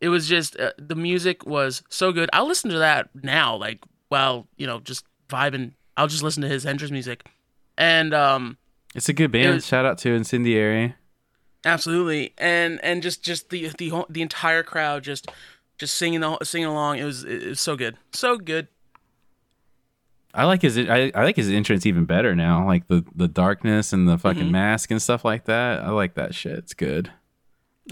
it 0.00 0.08
was 0.08 0.28
just 0.28 0.58
uh, 0.58 0.72
the 0.78 0.94
music 0.96 1.44
was 1.46 1.82
so 1.90 2.10
good. 2.12 2.30
I'll 2.32 2.46
listen 2.48 2.70
to 2.70 2.78
that 2.78 3.10
now 3.14 3.54
like 3.56 3.80
while, 4.08 4.46
you 4.56 4.66
know, 4.66 4.80
just 4.80 5.04
vibing. 5.28 5.72
I'll 5.96 6.06
just 6.08 6.22
listen 6.22 6.42
to 6.42 6.48
his 6.48 6.64
entrance 6.66 6.90
music. 6.90 7.26
And 7.76 8.12
um 8.14 8.56
It's 8.94 9.08
a 9.08 9.12
good 9.12 9.30
band. 9.32 9.54
was- 9.54 9.66
Shout 9.66 9.84
out 9.84 9.98
to 9.98 10.10
Incendiary. 10.14 10.94
absolutely 11.64 12.32
and 12.38 12.78
and 12.82 13.02
just 13.02 13.22
just 13.24 13.50
the 13.50 13.68
the 13.78 13.88
whole, 13.90 14.06
the 14.08 14.22
entire 14.22 14.62
crowd 14.62 15.02
just 15.04 15.30
just 15.78 15.94
singing 15.96 16.20
the 16.20 16.28
whole- 16.30 16.38
singing 16.42 16.66
along. 16.68 16.98
It 16.98 17.04
was 17.04 17.24
it 17.24 17.46
was 17.48 17.60
so 17.60 17.76
good. 17.76 17.96
So 18.12 18.36
good. 18.36 18.68
I 20.34 20.44
like 20.44 20.62
his 20.62 20.78
I, 20.78 21.10
I 21.14 21.24
like 21.24 21.36
his 21.36 21.48
entrance 21.48 21.86
even 21.86 22.04
better 22.04 22.34
now. 22.34 22.66
Like 22.66 22.86
the 22.88 23.04
the 23.14 23.28
darkness 23.28 23.92
and 23.92 24.08
the 24.08 24.18
fucking 24.18 24.48
Mhm. 24.48 24.50
mask 24.52 24.90
and 24.90 25.00
stuff 25.00 25.24
like 25.24 25.46
that. 25.46 25.82
I 25.82 25.90
like 25.90 26.14
that 26.14 26.34
shit. 26.34 26.58
It's 26.58 26.74
good. 26.74 27.10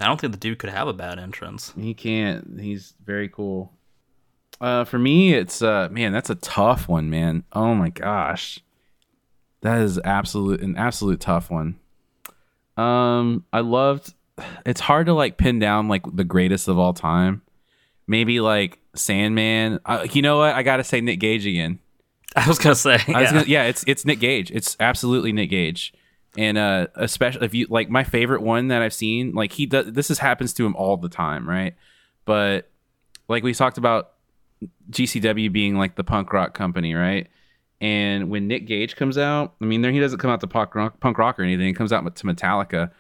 I 0.01 0.07
don't 0.07 0.21
think 0.21 0.33
the 0.35 0.39
dude 0.39 0.59
could 0.59 0.69
have 0.71 0.89
a 0.89 0.93
bad 0.93 1.19
entrance. 1.19 1.73
He 1.79 1.95
can't. 1.95 2.61
He's 2.61 2.93
very 3.05 3.29
cool. 3.31 3.73
Uh, 4.61 4.85
for 4.85 4.99
me, 4.99 5.35
it's 5.35 5.63
uh, 5.63 5.89
man, 5.91 6.13
that's 6.13 6.31
a 6.31 6.35
tough 6.35 6.89
one, 6.89 7.11
man. 7.11 7.45
Oh 7.53 7.75
my 7.75 7.91
gosh, 7.91 8.61
that 9.61 9.81
is 9.83 9.99
absolute 10.05 10.61
an 10.61 10.77
absolute 10.77 11.21
tough 11.21 11.51
one. 11.51 11.79
Um, 12.77 13.45
I 13.53 13.61
loved. 13.61 14.15
It's 14.65 14.81
hard 14.81 15.07
to 15.07 15.15
like 15.15 15.39
pin 15.39 15.59
down 15.59 15.89
like 15.89 16.03
the 16.15 16.25
greatest 16.25 16.69
of 16.69 16.79
all 16.79 16.93
time. 16.93 17.43
Maybe 18.07 18.41
like 18.41 18.79
Sandman. 18.95 19.81
Uh, 19.85 20.07
you 20.11 20.23
know 20.23 20.39
what? 20.39 20.55
I 20.55 20.63
gotta 20.63 20.85
say 20.85 21.01
Nick 21.01 21.21
Gage 21.21 21.47
again. 21.47 21.79
I 22.37 22.47
was 22.49 22.59
gonna 22.59 22.75
say, 22.75 22.95
I 22.95 22.97
was 22.97 23.07
yeah. 23.07 23.33
gonna, 23.33 23.45
yeah, 23.47 23.63
it's 23.65 23.85
it's 23.87 24.05
Nick 24.05 24.21
Gage. 24.21 24.51
It's 24.51 24.77
absolutely 24.81 25.33
Nick 25.33 25.51
Gage. 25.51 25.93
And 26.39 26.59
uh 26.59 26.89
especially 26.95 27.47
if 27.47 27.55
you 27.55 27.67
like 27.71 27.89
my 27.89 28.05
favorite 28.05 28.43
one 28.43 28.69
that 28.69 28.83
I've 28.83 28.93
seen, 28.93 29.33
like 29.33 29.53
he 29.53 29.65
does 29.65 29.93
this 29.93 30.11
is 30.11 30.19
happens 30.19 30.53
to 30.55 30.67
him 30.67 30.77
all 30.77 30.97
the 30.99 31.09
time, 31.09 31.49
right? 31.49 31.75
But 32.27 32.71
like 33.27 33.43
we 33.43 33.55
talked 33.55 33.79
about 33.79 34.13
GCW 34.91 35.53
being 35.53 35.77
like 35.77 35.97
the 35.97 36.05
punk 36.05 36.33
rock 36.33 36.55
company, 36.55 36.95
right? 36.95 37.29
And 37.81 38.31
when 38.31 38.49
Nick 38.49 38.67
Gage 38.67 38.97
comes 38.97 39.19
out, 39.19 39.55
I 39.61 39.67
mean, 39.67 39.83
there 39.83 39.93
he 39.93 40.01
doesn't 40.01 40.19
come 40.19 40.31
out 40.31 40.41
to 40.41 40.47
punk 40.47 40.75
rock, 40.75 40.99
punk 41.01 41.19
rock 41.19 41.39
or 41.39 41.43
anything. 41.43 41.67
He 41.67 41.75
comes 41.75 41.93
out 41.93 42.17
to 42.17 42.25
Metallica, 42.25 42.91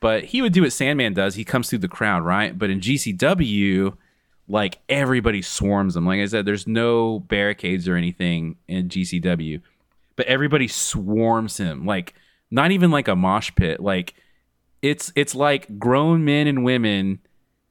but 0.00 0.24
he 0.24 0.40
would 0.40 0.52
do 0.52 0.62
what 0.62 0.72
Sandman 0.72 1.12
does. 1.12 1.34
He 1.34 1.44
comes 1.44 1.68
through 1.68 1.80
the 1.80 1.88
crowd, 1.88 2.24
right? 2.24 2.58
But 2.58 2.70
in 2.70 2.80
GCW, 2.80 3.96
like 4.48 4.78
everybody 4.88 5.42
swarms 5.42 5.96
him. 5.96 6.06
Like 6.06 6.20
I 6.20 6.26
said, 6.26 6.46
there's 6.46 6.66
no 6.66 7.20
barricades 7.20 7.86
or 7.86 7.96
anything 7.96 8.56
in 8.68 8.88
GCW, 8.88 9.60
but 10.16 10.26
everybody 10.26 10.68
swarms 10.68 11.58
him. 11.58 11.84
Like 11.84 12.14
not 12.50 12.70
even 12.70 12.90
like 12.90 13.08
a 13.08 13.16
mosh 13.16 13.50
pit. 13.54 13.80
Like 13.80 14.14
it's 14.80 15.12
it's 15.14 15.34
like 15.34 15.78
grown 15.78 16.24
men 16.24 16.46
and 16.46 16.64
women 16.64 17.20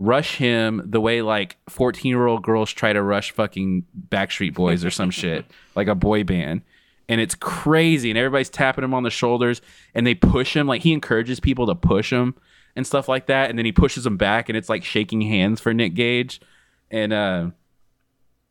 rush 0.01 0.37
him 0.37 0.81
the 0.83 0.99
way 0.99 1.21
like 1.21 1.57
14 1.69 2.09
year 2.09 2.25
old 2.25 2.41
girls 2.41 2.71
try 2.71 2.91
to 2.91 3.01
rush 3.01 3.31
fucking 3.31 3.85
Backstreet 4.09 4.55
Boys 4.55 4.83
or 4.83 4.89
some 4.89 5.11
shit, 5.11 5.45
like 5.75 5.87
a 5.87 5.95
boy 5.95 6.23
band. 6.23 6.63
And 7.07 7.21
it's 7.21 7.35
crazy. 7.35 8.09
And 8.09 8.17
everybody's 8.17 8.49
tapping 8.49 8.83
him 8.83 8.93
on 8.93 9.03
the 9.03 9.09
shoulders 9.09 9.61
and 9.93 10.07
they 10.07 10.15
push 10.15 10.55
him. 10.55 10.65
Like 10.65 10.81
he 10.81 10.91
encourages 10.91 11.39
people 11.39 11.67
to 11.67 11.75
push 11.75 12.11
him 12.11 12.35
and 12.75 12.87
stuff 12.87 13.07
like 13.07 13.27
that. 13.27 13.49
And 13.49 13.59
then 13.59 13.65
he 13.65 13.71
pushes 13.71 14.03
them 14.03 14.17
back 14.17 14.49
and 14.49 14.57
it's 14.57 14.69
like 14.69 14.83
shaking 14.83 15.21
hands 15.21 15.61
for 15.61 15.73
Nick 15.73 15.93
Gage. 15.93 16.41
And 16.89 17.13
uh 17.13 17.51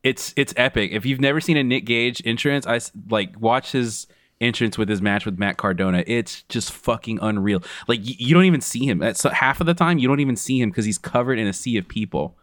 it's 0.02 0.32
it's 0.36 0.54
epic. 0.56 0.92
If 0.92 1.04
you've 1.04 1.20
never 1.20 1.40
seen 1.40 1.56
a 1.56 1.64
Nick 1.64 1.84
Gage 1.84 2.22
entrance, 2.24 2.66
I 2.66 2.80
like 3.08 3.38
watch 3.40 3.72
his 3.72 4.06
entrance 4.40 4.78
with 4.78 4.88
his 4.88 5.02
match 5.02 5.26
with 5.26 5.38
Matt 5.38 5.56
Cardona. 5.56 6.02
It's 6.06 6.42
just 6.44 6.72
fucking 6.72 7.18
unreal. 7.20 7.62
Like 7.88 8.00
y- 8.00 8.16
you 8.18 8.34
don't 8.34 8.44
even 8.44 8.60
see 8.60 8.86
him. 8.86 9.02
At 9.02 9.16
so 9.16 9.30
half 9.30 9.60
of 9.60 9.66
the 9.66 9.74
time, 9.74 9.98
you 9.98 10.08
don't 10.08 10.20
even 10.20 10.36
see 10.36 10.60
him 10.60 10.70
because 10.70 10.84
he's 10.84 10.98
covered 10.98 11.38
in 11.38 11.46
a 11.46 11.52
sea 11.52 11.76
of 11.76 11.88
people, 11.88 12.36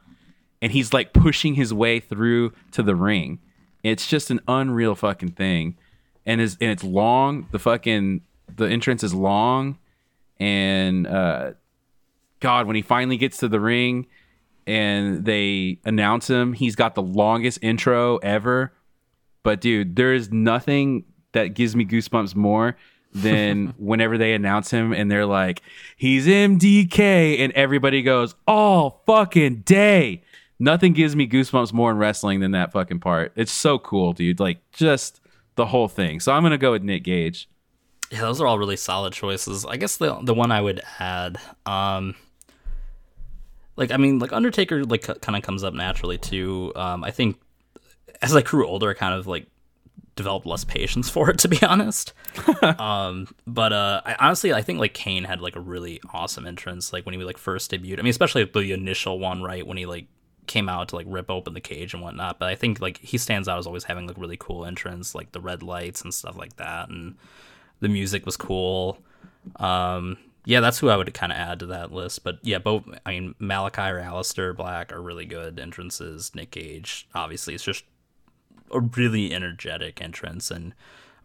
and 0.61 0.72
he's 0.72 0.94
like 0.94 1.14
pushing 1.14 1.56
his 1.56 1.74
way 1.74 1.99
through 1.99 2.53
to 2.72 2.84
the 2.84 2.95
ring. 2.95 3.40
It's 3.84 4.07
just 4.07 4.30
an 4.30 4.41
unreal 4.48 4.95
fucking 4.95 5.32
thing, 5.32 5.78
and 6.26 6.41
is 6.41 6.57
and 6.61 6.72
it's 6.72 6.84
long. 6.84 7.48
The 7.52 7.60
fucking 7.60 8.22
the 8.56 8.65
entrance 8.65 9.03
is 9.03 9.14
long, 9.14 9.78
and 10.40 11.07
uh, 11.07 11.53
God, 12.40 12.68
when 12.68 12.76
he 12.76 12.82
finally 12.82 13.18
gets 13.18 13.38
to 13.38 13.48
the 13.48 13.60
ring 13.60 14.07
and 14.65 15.26
they 15.26 15.80
announce 15.86 16.30
him, 16.30 16.53
he's 16.53 16.76
got 16.76 16.94
the 16.94 17.02
longest 17.02 17.60
intro 17.61 18.18
ever. 18.18 18.74
But 19.44 19.61
dude, 19.61 19.95
there 19.95 20.14
is 20.14 20.32
nothing 20.32 21.06
that 21.34 21.54
gives 21.54 21.76
me 21.76 21.86
goosebumps 21.86 22.36
more 22.36 22.78
than 23.14 23.68
whenever 23.78 24.18
they 24.18 24.34
announce 24.34 24.72
him 24.72 24.94
and 24.94 25.10
they're 25.12 25.26
like, 25.26 25.62
he's 25.95 26.28
MDK, 26.28 27.40
and 27.40 27.52
everybody 27.54 28.02
goes, 28.02 28.36
all 28.48 29.02
fucking 29.06 29.58
day. 29.66 30.24
Nothing 30.60 30.94
gives 30.94 31.16
me 31.16 31.28
goosebumps 31.28 31.72
more 31.72 31.91
in 31.91 31.98
wrestling 31.98 32.40
than 32.40 32.52
that 32.52 32.72
fucking 32.72 32.99
part. 32.99 33.32
It's 33.36 33.52
so 33.52 33.78
cool, 33.78 34.14
dude. 34.14 34.40
Like 34.40 34.60
just 34.72 35.22
the 35.56 35.68
whole 35.68 35.88
thing. 35.88 36.20
So 36.20 36.32
I'm 36.32 36.41
gonna 36.41 36.58
go 36.58 36.72
with 36.72 36.82
Nick 36.82 37.04
Gage. 37.04 37.48
Yeah, 38.12 38.22
those 38.22 38.40
are 38.41 38.48
all 38.48 38.58
really 38.58 38.78
solid 38.78 39.14
choices. 39.14 39.66
I 39.66 39.78
guess 39.78 39.98
the 39.98 40.18
the 40.24 40.34
one 40.34 40.52
I 40.52 40.62
would 40.62 40.82
add, 40.98 41.38
um, 41.66 42.16
like 43.76 43.91
I 43.91 43.98
mean, 43.98 44.18
like 44.18 44.34
Undertaker, 44.34 44.84
like 44.84 45.04
kind 45.22 45.36
of 45.36 45.44
comes 45.44 45.64
up 45.64 45.74
naturally 45.74 46.18
too. 46.18 46.72
Um, 46.76 47.04
I 47.04 47.12
think 47.12 47.40
as 48.22 48.36
I 48.36 48.41
grew 48.41 48.66
older, 48.66 48.90
I 48.90 48.94
kind 48.94 49.14
of 49.14 49.28
like 49.28 49.45
developed 50.18 50.45
less 50.45 50.65
patience 50.65 51.10
for 51.18 51.30
it, 51.30 51.39
to 51.39 51.48
be 51.48 51.61
honest. 51.64 52.11
um, 52.61 53.30
but 53.45 53.72
uh, 53.72 54.02
I 54.06 54.15
honestly, 54.19 54.53
I 54.53 54.61
think 54.61 54.80
like 54.80 54.94
Kane 54.94 55.23
had 55.23 55.39
like 55.39 55.56
a 55.56 55.61
really 55.61 56.02
awesome 56.14 56.45
entrance, 56.45 56.91
like 56.91 57.06
when 57.06 57.15
he 57.15 57.23
like 57.23 57.38
first 57.38 57.72
debuted. 57.72 57.99
I 57.99 58.02
mean, 58.02 58.10
especially 58.10 58.44
the 58.44 58.73
initial 58.73 59.19
one, 59.19 59.41
right 59.41 59.65
when 59.65 59.77
he 59.77 59.85
like 59.85 60.07
came 60.48 60.69
out 60.69 60.89
to 60.89 60.95
like 60.95 61.06
rip 61.10 61.30
open 61.30 61.53
the 61.53 61.61
cage 61.61 61.94
and 61.94 62.02
whatnot. 62.03 62.39
But 62.39 62.49
I 62.49 62.56
think 62.56 62.81
like 62.81 62.98
he 62.98 63.18
stands 63.18 63.48
out 63.48 63.60
as 63.60 63.68
always 63.68 63.85
having 63.85 64.07
like 64.07 64.18
really 64.18 64.38
cool 64.38 64.65
entrance, 64.65 65.15
like 65.15 65.31
the 65.31 65.41
red 65.41 65.64
lights 65.64 66.02
and 66.02 66.14
stuff 66.14 66.38
like 66.38 66.57
that, 66.57 66.89
and 66.89 67.15
the 67.80 67.89
music 67.89 68.26
was 68.26 68.35
cool. 68.35 68.99
Um, 69.57 70.18
yeah, 70.45 70.61
that's 70.61 70.80
who 70.80 70.89
I 70.89 70.95
would 70.95 71.14
kind 71.14 71.31
of 71.31 71.38
add 71.38 71.60
to 71.60 71.65
that 71.68 71.91
list. 71.91 72.23
But 72.23 72.39
yeah, 72.41 72.57
both. 72.57 72.84
I 73.06 73.11
mean, 73.11 73.35
Malachi 73.39 73.81
or 73.81 74.02
Aleister 74.02 74.56
Black 74.56 74.94
are 74.94 75.02
really 75.02 75.26
good 75.26 75.60
entrances. 75.60 76.34
Nick 76.34 76.52
Gage, 76.52 77.07
obviously, 77.14 77.53
it's 77.53 77.64
just 77.64 77.84
a 78.72 78.80
really 78.80 79.34
energetic 79.34 80.02
entrance, 80.02 80.52
and 80.52 80.73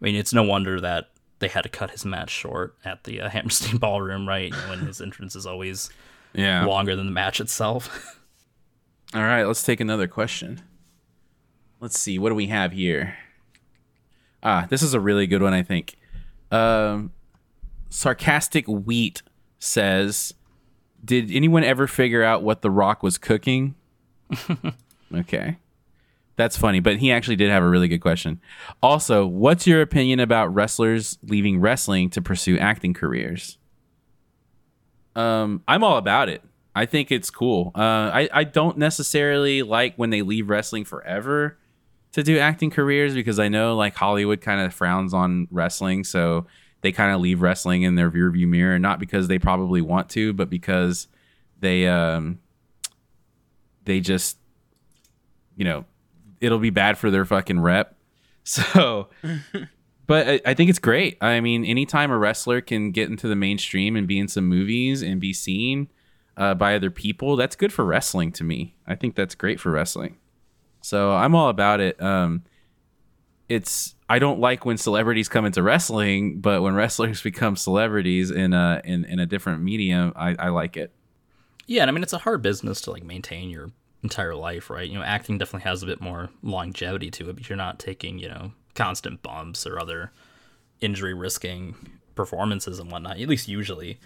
I 0.01 0.05
mean, 0.05 0.15
it's 0.15 0.33
no 0.33 0.43
wonder 0.43 0.79
that 0.81 1.09
they 1.39 1.47
had 1.47 1.61
to 1.63 1.69
cut 1.69 1.91
his 1.91 2.05
match 2.05 2.29
short 2.29 2.75
at 2.85 3.03
the 3.03 3.21
uh, 3.21 3.29
Hammerstein 3.35 3.77
Ballroom, 3.77 4.27
right? 4.27 4.53
When 4.69 4.79
his 4.79 5.01
entrance 5.01 5.35
is 5.35 5.45
always 5.45 5.89
Yeah. 6.33 6.65
longer 6.65 6.95
than 6.95 7.05
the 7.07 7.11
match 7.11 7.39
itself. 7.41 8.19
All 9.13 9.21
right, 9.21 9.43
let's 9.43 9.63
take 9.63 9.79
another 9.79 10.07
question. 10.07 10.61
Let's 11.79 11.99
see, 11.99 12.17
what 12.17 12.29
do 12.29 12.35
we 12.35 12.47
have 12.47 12.71
here? 12.71 13.15
Ah, 14.41 14.65
this 14.69 14.81
is 14.81 14.93
a 14.93 14.99
really 14.99 15.27
good 15.27 15.41
one, 15.41 15.53
I 15.53 15.63
think. 15.63 15.95
Um, 16.51 17.11
sarcastic 17.89 18.65
wheat 18.67 19.21
says, 19.59 20.33
"Did 21.03 21.29
anyone 21.31 21.63
ever 21.63 21.87
figure 21.87 22.23
out 22.23 22.41
what 22.43 22.61
The 22.61 22.71
Rock 22.71 23.03
was 23.03 23.17
cooking?" 23.17 23.75
okay, 25.15 25.57
that's 26.35 26.57
funny, 26.57 26.79
but 26.79 26.97
he 26.97 27.11
actually 27.11 27.35
did 27.35 27.49
have 27.51 27.63
a 27.63 27.69
really 27.69 27.87
good 27.87 27.99
question. 27.99 28.41
Also, 28.81 29.25
what's 29.25 29.67
your 29.67 29.81
opinion 29.81 30.19
about 30.19 30.53
wrestlers 30.53 31.19
leaving 31.23 31.59
wrestling 31.59 32.09
to 32.11 32.21
pursue 32.21 32.57
acting 32.57 32.93
careers? 32.93 33.57
Um, 35.15 35.61
I'm 35.67 35.83
all 35.83 35.97
about 35.97 36.29
it. 36.29 36.41
I 36.75 36.85
think 36.85 37.11
it's 37.11 37.29
cool. 37.29 37.71
Uh, 37.75 38.09
I 38.11 38.29
I 38.33 38.43
don't 38.45 38.77
necessarily 38.77 39.61
like 39.61 39.95
when 39.95 40.09
they 40.09 40.23
leave 40.23 40.49
wrestling 40.49 40.85
forever 40.85 41.59
to 42.13 42.23
do 42.23 42.39
acting 42.39 42.71
careers 42.71 43.13
because 43.13 43.37
I 43.37 43.47
know 43.47 43.75
like 43.75 43.95
Hollywood 43.95 44.41
kind 44.41 44.59
of 44.61 44.73
frowns 44.73 45.13
on 45.13 45.47
wrestling, 45.51 46.03
so 46.03 46.47
they 46.81 46.91
kind 46.91 47.13
of 47.13 47.21
leave 47.21 47.41
wrestling 47.41 47.83
in 47.83 47.93
their 47.93 48.09
rearview 48.09 48.47
mirror, 48.47 48.79
not 48.79 48.99
because 48.99 49.27
they 49.27 49.37
probably 49.37 49.81
want 49.81 50.09
to, 50.11 50.33
but 50.33 50.49
because 50.49 51.07
they 51.59 51.87
um 51.87 52.39
they 53.85 53.99
just 53.99 54.37
you 55.55 55.65
know 55.65 55.85
it'll 56.43 56.59
be 56.59 56.69
bad 56.69 56.97
for 56.97 57.09
their 57.09 57.25
fucking 57.25 57.59
rep. 57.59 57.95
So, 58.45 59.07
but 60.05 60.27
I, 60.27 60.41
I 60.47 60.53
think 60.53 60.69
it's 60.69 60.77
great. 60.77 61.17
I 61.21 61.39
mean, 61.39 61.63
anytime 61.63 62.11
a 62.11 62.17
wrestler 62.17 62.59
can 62.59 62.91
get 62.91 63.09
into 63.09 63.29
the 63.29 63.37
mainstream 63.37 63.95
and 63.95 64.05
be 64.05 64.19
in 64.19 64.27
some 64.27 64.49
movies 64.49 65.01
and 65.01 65.21
be 65.21 65.31
seen 65.31 65.87
uh, 66.35 66.53
by 66.53 66.75
other 66.75 66.91
people, 66.91 67.37
that's 67.37 67.55
good 67.55 67.71
for 67.71 67.85
wrestling 67.85 68.33
to 68.33 68.43
me. 68.43 68.75
I 68.85 68.95
think 68.95 69.15
that's 69.15 69.33
great 69.33 69.61
for 69.61 69.71
wrestling. 69.71 70.17
So 70.81 71.13
I'm 71.13 71.35
all 71.35 71.47
about 71.47 71.79
it. 71.79 72.01
Um, 72.03 72.43
it's 73.47 73.95
I 74.09 74.19
don't 74.19 74.39
like 74.39 74.65
when 74.65 74.77
celebrities 74.77 75.29
come 75.29 75.45
into 75.45 75.63
wrestling, 75.63 76.41
but 76.41 76.61
when 76.61 76.75
wrestlers 76.75 77.21
become 77.21 77.55
celebrities 77.55 78.29
in 78.29 78.53
a 78.53 78.81
in, 78.83 79.05
in 79.05 79.19
a 79.19 79.25
different 79.25 79.63
medium, 79.63 80.11
I, 80.17 80.35
I 80.37 80.49
like 80.49 80.75
it. 80.75 80.91
Yeah, 81.65 81.83
and 81.83 81.89
I 81.89 81.93
mean 81.93 82.03
it's 82.03 82.13
a 82.13 82.19
hard 82.19 82.41
business 82.41 82.81
to 82.81 82.91
like 82.91 83.03
maintain 83.03 83.49
your 83.49 83.71
entire 84.03 84.35
life, 84.35 84.69
right? 84.69 84.87
You 84.87 84.97
know, 84.99 85.03
acting 85.03 85.37
definitely 85.37 85.69
has 85.69 85.81
a 85.81 85.85
bit 85.85 86.01
more 86.01 86.29
longevity 86.41 87.09
to 87.11 87.29
it, 87.29 87.33
but 87.37 87.49
you're 87.49 87.57
not 87.57 87.79
taking, 87.79 88.19
you 88.19 88.27
know, 88.29 88.51
constant 88.75 89.21
bumps 89.21 89.65
or 89.65 89.79
other 89.79 90.11
injury 90.81 91.13
risking 91.13 91.75
performances 92.15 92.79
and 92.79 92.91
whatnot, 92.91 93.19
at 93.19 93.27
least 93.29 93.47
usually. 93.47 93.99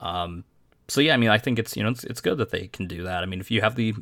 Um, 0.00 0.44
so 0.88 1.00
yeah, 1.00 1.14
I 1.14 1.16
mean, 1.16 1.30
I 1.30 1.38
think 1.38 1.58
it's, 1.58 1.76
you 1.76 1.82
know, 1.82 1.88
it's, 1.90 2.04
it's 2.04 2.20
good 2.20 2.38
that 2.38 2.50
they 2.50 2.68
can 2.68 2.86
do 2.86 3.04
that. 3.04 3.22
I 3.22 3.26
mean, 3.26 3.40
if 3.40 3.50
you 3.50 3.60
have 3.62 3.76
the 3.76 3.94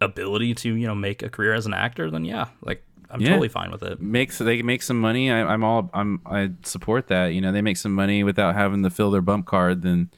ability 0.00 0.54
to, 0.54 0.74
you 0.74 0.86
know, 0.86 0.94
make 0.94 1.22
a 1.22 1.28
career 1.30 1.54
as 1.54 1.66
an 1.66 1.74
actor, 1.74 2.10
then 2.10 2.24
yeah, 2.24 2.48
like 2.62 2.82
I'm 3.10 3.20
Yeah. 3.20 3.30
totally 3.30 3.48
fine 3.48 3.70
with 3.70 3.82
it. 3.82 4.00
Makes 4.00 4.38
they 4.38 4.62
make 4.62 4.82
some 4.82 5.00
money. 5.00 5.30
I, 5.30 5.42
I'm 5.42 5.64
all 5.64 5.90
I'm 5.94 6.20
I 6.26 6.50
support 6.62 7.08
that. 7.08 7.28
You 7.28 7.40
know, 7.40 7.52
they 7.52 7.62
make 7.62 7.76
some 7.76 7.94
money 7.94 8.22
without 8.24 8.54
having 8.54 8.82
to 8.82 8.90
fill 8.90 9.10
their 9.10 9.20
bump 9.20 9.46
card. 9.46 9.82
Then 9.82 10.10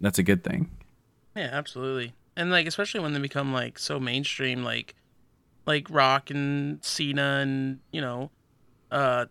that's 0.00 0.18
a 0.18 0.22
good 0.22 0.42
thing. 0.44 0.70
Yeah, 1.36 1.50
absolutely. 1.52 2.12
And 2.38 2.52
like 2.52 2.66
especially 2.66 3.00
when 3.00 3.12
they 3.12 3.18
become 3.18 3.52
like 3.52 3.78
so 3.80 3.98
mainstream, 3.98 4.62
like 4.62 4.94
like 5.66 5.88
Rock 5.90 6.30
and 6.30 6.82
Cena 6.84 7.40
and 7.42 7.80
you 7.90 8.00
know, 8.00 8.30
uh, 8.92 9.26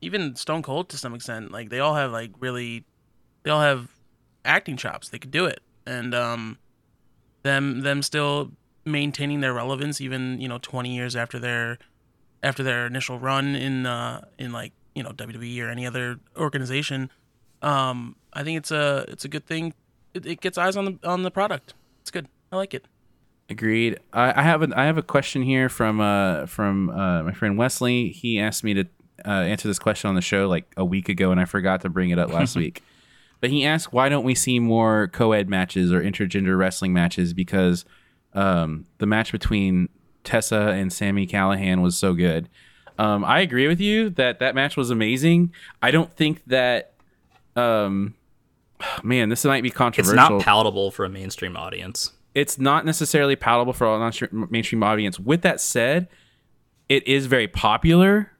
even 0.00 0.34
Stone 0.34 0.62
Cold 0.62 0.88
to 0.88 0.98
some 0.98 1.14
extent. 1.14 1.52
Like 1.52 1.70
they 1.70 1.78
all 1.78 1.94
have 1.94 2.10
like 2.10 2.32
really, 2.40 2.84
they 3.44 3.50
all 3.50 3.60
have 3.60 3.94
acting 4.44 4.76
chops. 4.76 5.08
They 5.08 5.20
could 5.20 5.30
do 5.30 5.44
it, 5.44 5.60
and 5.86 6.12
um, 6.16 6.58
them 7.44 7.82
them 7.82 8.02
still 8.02 8.50
maintaining 8.84 9.40
their 9.40 9.52
relevance 9.52 10.00
even 10.00 10.40
you 10.40 10.48
know 10.48 10.58
20 10.62 10.94
years 10.94 11.14
after 11.14 11.38
their 11.38 11.78
after 12.42 12.62
their 12.62 12.86
initial 12.86 13.18
run 13.18 13.54
in 13.54 13.84
uh 13.84 14.24
in 14.38 14.50
like 14.50 14.72
you 14.94 15.02
know 15.02 15.10
WWE 15.10 15.62
or 15.62 15.68
any 15.68 15.86
other 15.86 16.18
organization. 16.36 17.08
Um, 17.62 18.16
I 18.32 18.42
think 18.42 18.58
it's 18.58 18.72
a 18.72 19.04
it's 19.06 19.24
a 19.24 19.28
good 19.28 19.46
thing. 19.46 19.74
It, 20.12 20.26
it 20.26 20.40
gets 20.40 20.58
eyes 20.58 20.76
on 20.76 20.84
the 20.84 20.98
on 21.08 21.22
the 21.22 21.30
product. 21.30 21.74
It's 22.00 22.10
good. 22.10 22.28
I 22.52 22.56
like 22.56 22.74
it. 22.74 22.86
Agreed. 23.50 23.98
I, 24.12 24.40
I 24.40 24.42
have 24.42 24.62
a 24.62 24.68
I 24.78 24.84
have 24.84 24.98
a 24.98 25.02
question 25.02 25.42
here 25.42 25.68
from 25.68 26.00
uh 26.00 26.46
from 26.46 26.90
uh 26.90 27.22
my 27.22 27.32
friend 27.32 27.56
Wesley. 27.56 28.10
He 28.10 28.38
asked 28.38 28.62
me 28.62 28.74
to 28.74 28.84
uh, 29.24 29.30
answer 29.30 29.68
this 29.68 29.78
question 29.78 30.08
on 30.08 30.14
the 30.14 30.20
show 30.20 30.48
like 30.48 30.72
a 30.76 30.84
week 30.84 31.08
ago, 31.08 31.30
and 31.30 31.40
I 31.40 31.44
forgot 31.44 31.80
to 31.82 31.88
bring 31.88 32.10
it 32.10 32.18
up 32.18 32.32
last 32.32 32.56
week. 32.64 32.82
But 33.40 33.50
he 33.50 33.64
asked, 33.64 33.92
why 33.92 34.08
don't 34.08 34.24
we 34.24 34.34
see 34.34 34.58
more 34.58 35.08
co-ed 35.08 35.48
matches 35.48 35.92
or 35.92 36.00
intergender 36.02 36.58
wrestling 36.58 36.92
matches? 36.92 37.32
Because 37.32 37.84
um, 38.34 38.86
the 38.98 39.06
match 39.06 39.30
between 39.30 39.88
Tessa 40.24 40.68
and 40.70 40.92
Sami 40.92 41.26
Callihan 41.26 41.80
was 41.80 41.96
so 41.96 42.14
good. 42.14 42.48
Um, 42.98 43.24
I 43.24 43.40
agree 43.40 43.68
with 43.68 43.80
you 43.80 44.10
that 44.10 44.40
that 44.40 44.54
match 44.56 44.76
was 44.76 44.90
amazing. 44.90 45.52
I 45.82 45.90
don't 45.90 46.14
think 46.16 46.42
that. 46.46 46.92
Um, 47.56 48.14
man, 49.02 49.28
this 49.28 49.44
might 49.44 49.62
be 49.62 49.70
controversial. 49.70 50.14
It's 50.14 50.20
controversial 50.20 50.38
not 50.38 50.44
palatable 50.44 50.90
for 50.90 51.04
a 51.04 51.08
mainstream 51.08 51.56
audience. 51.56 52.12
It's 52.38 52.56
not 52.56 52.86
necessarily 52.86 53.34
palatable 53.34 53.72
for 53.72 53.86
a 53.86 54.46
mainstream 54.48 54.84
audience. 54.84 55.18
With 55.18 55.42
that 55.42 55.60
said, 55.60 56.06
it 56.88 57.06
is 57.06 57.26
very 57.26 57.48
popular 57.48 58.30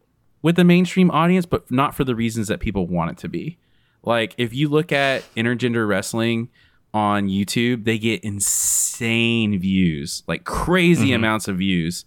with 0.40 0.54
the 0.54 0.62
mainstream 0.62 1.10
audience, 1.10 1.46
but 1.46 1.68
not 1.68 1.96
for 1.96 2.04
the 2.04 2.14
reasons 2.14 2.46
that 2.46 2.60
people 2.60 2.86
want 2.86 3.10
it 3.10 3.18
to 3.18 3.28
be. 3.28 3.58
Like 4.04 4.36
if 4.38 4.54
you 4.54 4.68
look 4.68 4.92
at 4.92 5.24
intergender 5.34 5.88
wrestling 5.88 6.48
on 6.94 7.26
YouTube, 7.26 7.84
they 7.84 7.98
get 7.98 8.22
insane 8.22 9.58
views, 9.58 10.22
like 10.28 10.44
crazy 10.44 11.06
mm-hmm. 11.06 11.16
amounts 11.16 11.48
of 11.48 11.58
views, 11.58 12.04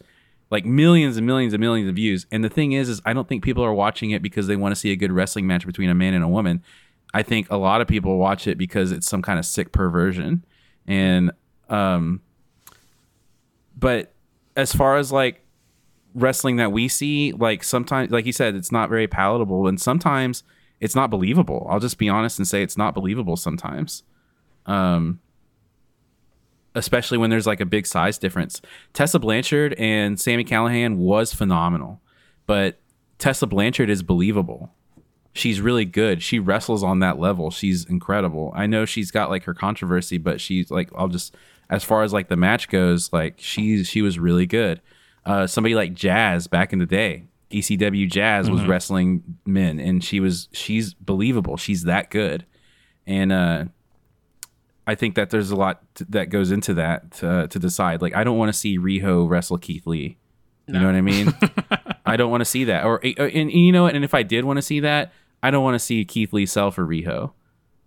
like 0.49 0.63
millions 0.63 1.18
and 1.18 1.27
millions 1.27 1.53
and 1.53 1.59
millions 1.59 1.89
of 1.89 1.95
views. 1.95 2.26
And 2.31 2.41
the 2.41 2.49
thing 2.49 2.72
is, 2.72 2.88
is 2.88 3.01
I 3.05 3.11
don't 3.11 3.27
think 3.27 3.43
people 3.43 3.65
are 3.65 3.73
watching 3.73 4.11
it 4.11 4.22
because 4.22 4.47
they 4.47 4.55
want 4.55 4.73
to 4.73 4.80
see 4.80 4.93
a 4.93 4.95
good 4.95 5.11
wrestling 5.11 5.45
match 5.45 5.65
between 5.65 5.89
a 5.89 5.95
man 5.95 6.13
and 6.13 6.23
a 6.23 6.30
woman. 6.30 6.63
I 7.13 7.22
think 7.22 7.51
a 7.51 7.57
lot 7.57 7.81
of 7.81 7.89
people 7.89 8.18
watch 8.18 8.47
it 8.47 8.57
because 8.57 8.93
it's 8.93 9.09
some 9.09 9.22
kind 9.22 9.38
of 9.38 9.45
sick 9.45 9.73
perversion. 9.73 10.45
And 10.88 11.31
um 11.72 12.22
but 13.77 14.14
as 14.56 14.73
far 14.73 14.98
as 14.98 15.11
like 15.11 15.43
wrestling 16.14 16.57
that 16.57 16.72
we 16.72 16.88
see, 16.88 17.31
like 17.31 17.64
sometimes 17.64 18.11
like 18.11 18.26
you 18.26 18.34
said, 18.34 18.56
it's 18.56 18.72
not 18.72 18.89
very 18.89 19.07
palatable 19.07 19.68
and 19.68 19.80
sometimes 19.81 20.43
it's 20.80 20.95
not 20.95 21.10
believable. 21.10 21.65
I'll 21.69 21.80
just 21.80 21.98
be 21.98 22.10
honest 22.10 22.38
and 22.38 22.48
say 22.48 22.61
it's 22.61 22.77
not 22.77 22.93
believable 22.93 23.38
sometimes. 23.38 24.03
Um 24.65 25.19
especially 26.76 27.18
when 27.18 27.30
there's 27.30 27.48
like 27.48 27.60
a 27.60 27.65
big 27.65 27.85
size 27.85 28.18
difference. 28.18 28.61
Tessa 28.93 29.19
Blanchard 29.19 29.73
and 29.73 30.19
Sami 30.19 30.43
Callihan 30.43 30.98
was 30.98 31.34
phenomenal, 31.34 32.02
but 32.45 32.80
Tessa 33.18 33.45
Blanchard 33.45 33.89
is 33.89 34.03
believable. 34.03 34.72
She's 35.34 35.61
really 35.61 35.85
good. 35.85 36.22
She 36.22 36.39
wrestles 36.39 36.84
on 36.84 36.99
that 36.99 37.19
level. 37.19 37.52
She's 37.52 37.85
incredible. 37.85 38.52
I 38.56 38.68
know 38.68 38.85
she's 38.85 39.11
got 39.11 39.30
like 39.30 39.43
her 39.45 39.53
controversy, 39.53 40.18
but 40.18 40.41
she's 40.41 40.72
like 40.72 40.89
I'll 40.95 41.07
just 41.07 41.35
as 41.72 41.84
far 41.84 42.03
as 42.03 42.14
like 42.14 42.27
the 42.27 42.35
match 42.35 42.69
goes, 42.69 43.11
like 43.11 43.35
she's 43.38 43.88
she 43.88 44.02
was 44.02 44.19
really 44.19 44.45
good. 44.45 44.81
Uh, 45.26 45.48
somebody 45.48 45.73
like 45.73 45.93
Jazz 45.93 46.48
back 46.48 46.73
in 46.73 46.80
the 46.80 46.85
day, 46.85 47.26
ECW 47.49 48.10
Jazz 48.10 48.49
was 48.49 48.65
wrestling 48.65 49.23
men, 49.45 49.80
and 49.80 50.03
she 50.03 50.19
was 50.19 50.49
she's 50.52 50.93
believable. 50.93 51.57
She's 51.57 51.84
that 51.84 52.11
good, 52.11 52.45
and 53.07 53.31
uh, 53.31 53.65
I 54.88 54.95
think 54.95 55.15
that 55.15 55.30
there's 55.30 55.52
a 55.52 55.56
lot 55.56 55.81
t- 55.95 56.06
that 56.10 56.30
goes 56.30 56.52
into 56.52 56.73
that 56.76 57.11
to, 57.11 57.48
to 57.48 57.60
decide. 57.60 58.02
Like, 58.02 58.15
I 58.15 58.23
don't 58.23 58.38
want 58.38 58.52
to 58.52 58.57
see 58.57 58.77
Riho 58.77 59.30
wrestle 59.30 59.57
Keith 59.57 59.85
Lee. 59.85 60.18
You 60.68 60.80
know 60.80 60.85
what 60.85 60.95
I 60.95 61.02
mean? 61.02 61.34
I 62.06 62.18
don't 62.18 62.31
want 62.31 62.41
to 62.41 62.45
see 62.45 62.65
that. 62.65 62.85
Or 62.85 63.06
uh, 63.06 63.23
and, 63.23 63.49
and 63.49 63.52
you 63.52 63.72
know? 63.72 63.88
And 63.88 64.03
if 64.03 64.14
I 64.14 64.23
did 64.23 64.45
want 64.45 64.57
to 64.57 64.61
see 64.61 64.80
that, 64.81 65.11
I 65.43 65.52
don't 65.52 65.64
want 65.64 65.76
to 65.76 65.80
see 65.80 66.06
Keith 66.06 66.34
Lee 66.34 66.45
sell 66.45 66.72
for 66.72 66.85
Riho. 66.85 67.31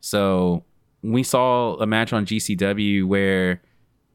So 0.01 0.65
we 1.03 1.23
saw 1.23 1.75
a 1.77 1.87
match 1.87 2.13
on 2.13 2.27
GCW 2.27 3.07
where 3.07 3.63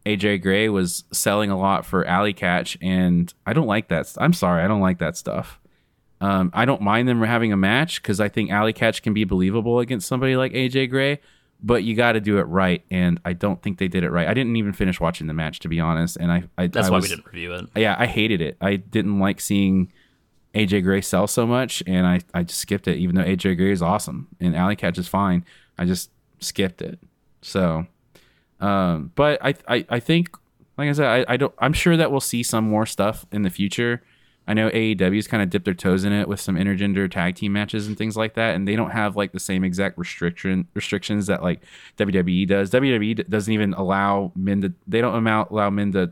AJ 0.10 0.42
Gray 0.42 0.70
was 0.70 1.04
selling 1.12 1.52
a 1.52 1.58
lot 1.58 1.86
for 1.86 2.06
Allie 2.06 2.34
Katch, 2.34 2.78
and 2.82 3.34
I 3.46 3.54
don't 3.54 3.68
like 3.68 3.90
that. 3.90 4.12
I'm 4.18 4.34
sorry, 4.34 4.64
I 4.64 4.68
don't 4.68 4.82
like 4.82 5.00
that 5.00 5.16
stuff. 5.18 5.60
Um, 6.22 6.52
I 6.54 6.66
don't 6.66 6.82
mind 6.82 7.08
them 7.08 7.22
having 7.22 7.54
a 7.54 7.58
match 7.58 8.02
because 8.02 8.20
I 8.20 8.28
think 8.28 8.52
Allie 8.52 8.74
Katch 8.74 9.02
can 9.02 9.14
be 9.14 9.24
believable 9.24 9.80
against 9.80 10.08
somebody 10.08 10.36
like 10.36 10.52
AJ 10.52 10.90
Gray, 10.90 11.20
but 11.62 11.84
you 11.84 11.96
got 11.96 12.14
to 12.14 12.20
do 12.22 12.40
it 12.40 12.44
right, 12.44 12.84
and 12.90 13.20
I 13.24 13.34
don't 13.34 13.62
think 13.62 13.78
they 13.78 13.88
did 13.88 14.04
it 14.04 14.10
right. 14.10 14.28
I 14.28 14.34
didn't 14.34 14.56
even 14.56 14.74
finish 14.74 15.00
watching 15.00 15.28
the 15.28 15.34
match 15.34 15.60
to 15.60 15.70
be 15.70 15.80
honest, 15.80 16.18
and 16.18 16.32
I, 16.32 16.44
I 16.58 16.68
That's 16.68 16.88
I 16.88 16.92
why 16.92 16.98
was, 16.98 17.06
we 17.06 17.16
didn't 17.16 17.26
review 17.28 17.54
it. 17.54 17.66
yeah, 17.76 17.96
I 17.98 18.08
hated 18.08 18.42
it. 18.42 18.58
I 18.60 18.78
didn't 18.78 19.20
like 19.20 19.40
seeing 19.40 19.92
AJ 20.56 20.84
Gray 20.84 21.02
sell 21.02 21.28
so 21.28 21.46
much, 21.46 21.84
and 21.86 22.08
I, 22.08 22.22
I 22.34 22.44
just 22.44 22.60
skipped 22.60 22.88
it, 22.88 22.98
even 22.98 23.16
though 23.16 23.24
AJ 23.24 23.58
Gray 23.58 23.72
is 23.72 23.82
awesome 23.82 24.28
and 24.40 24.56
Allie 24.56 24.76
Katch 24.76 24.98
is 24.98 25.08
fine. 25.08 25.46
I 25.78 25.86
just 25.86 26.10
skipped 26.40 26.82
it. 26.82 27.00
So, 27.42 27.86
um, 28.60 29.12
but 29.16 29.44
I, 29.44 29.54
I, 29.68 29.86
I 29.90 30.00
think, 30.00 30.36
like 30.78 30.90
I 30.90 30.94
said, 30.94 31.06
I, 31.06 31.34
I 31.34 31.38
don't, 31.38 31.54
I'm 31.60 31.74
sure 31.74 31.98
that 31.98 32.12
we'll 32.12 32.20
see 32.20 32.44
some 32.44 32.68
more 32.68 32.86
stuff 32.86 33.26
in 33.32 33.44
the 33.44 33.50
future. 33.50 34.02
I 34.48 34.54
know 34.54 34.70
AEW's 34.72 35.28
kind 35.28 35.44
of 35.44 35.52
dipped 35.52 35.66
their 35.66 35.76
toes 35.76 36.04
in 36.04 36.12
it 36.12 36.28
with 36.28 36.42
some 36.42 36.56
intergender 36.56 37.10
tag 37.10 37.36
team 37.36 37.54
matches 37.54 37.86
and 37.88 37.96
things 37.96 38.18
like 38.18 38.34
that, 38.34 38.56
and 38.56 38.68
they 38.68 38.76
don't 38.76 38.90
have 38.90 39.16
like 39.16 39.32
the 39.32 39.40
same 39.40 39.64
exact 39.64 39.98
restriction 39.98 40.68
restrictions 40.74 41.28
that 41.28 41.44
like 41.44 41.62
WWE 41.98 42.48
does. 42.48 42.72
WWE 42.72 43.30
doesn't 43.30 43.54
even 43.54 43.74
allow 43.76 44.32
men 44.36 44.62
to, 44.62 44.74
they 44.88 45.02
don't 45.02 45.28
allow 45.28 45.70
men 45.70 45.92
to 45.92 46.12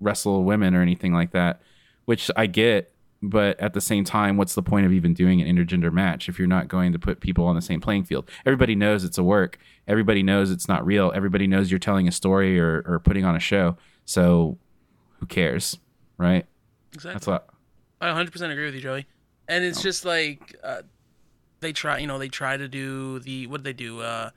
wrestle 0.00 0.44
women 0.44 0.74
or 0.74 0.82
anything 0.82 1.12
like 1.12 1.32
that, 1.32 1.60
which 2.04 2.30
I 2.36 2.46
get. 2.46 2.93
But 3.30 3.58
at 3.60 3.74
the 3.74 3.80
same 3.80 4.04
time, 4.04 4.36
what's 4.36 4.54
the 4.54 4.62
point 4.62 4.86
of 4.86 4.92
even 4.92 5.14
doing 5.14 5.40
an 5.40 5.46
intergender 5.56 5.92
match 5.92 6.28
if 6.28 6.38
you're 6.38 6.48
not 6.48 6.68
going 6.68 6.92
to 6.92 6.98
put 6.98 7.20
people 7.20 7.44
on 7.46 7.54
the 7.56 7.62
same 7.62 7.80
playing 7.80 8.04
field? 8.04 8.28
Everybody 8.46 8.74
knows 8.74 9.04
it's 9.04 9.18
a 9.18 9.22
work. 9.22 9.58
Everybody 9.86 10.22
knows 10.22 10.50
it's 10.50 10.68
not 10.68 10.84
real. 10.84 11.12
Everybody 11.14 11.46
knows 11.46 11.70
you're 11.70 11.78
telling 11.78 12.08
a 12.08 12.12
story 12.12 12.58
or, 12.60 12.82
or 12.86 12.98
putting 12.98 13.24
on 13.24 13.36
a 13.36 13.40
show. 13.40 13.76
So 14.04 14.58
who 15.20 15.26
cares, 15.26 15.78
right? 16.18 16.46
Exactly. 16.92 17.12
That's 17.14 17.26
what. 17.26 17.48
I 18.00 18.08
100% 18.08 18.50
agree 18.52 18.66
with 18.66 18.74
you, 18.74 18.80
Joey. 18.80 19.06
And 19.48 19.64
it's 19.64 19.82
just 19.82 20.04
like 20.04 20.56
uh, 20.62 20.82
they 21.60 21.72
try, 21.72 21.98
you 21.98 22.06
know, 22.06 22.18
they 22.18 22.28
try 22.28 22.56
to 22.56 22.68
do 22.68 23.18
the 23.20 23.46
what 23.46 23.62
did 23.62 23.64
they 23.64 23.84
do? 23.84 24.00
Uh, 24.00 24.30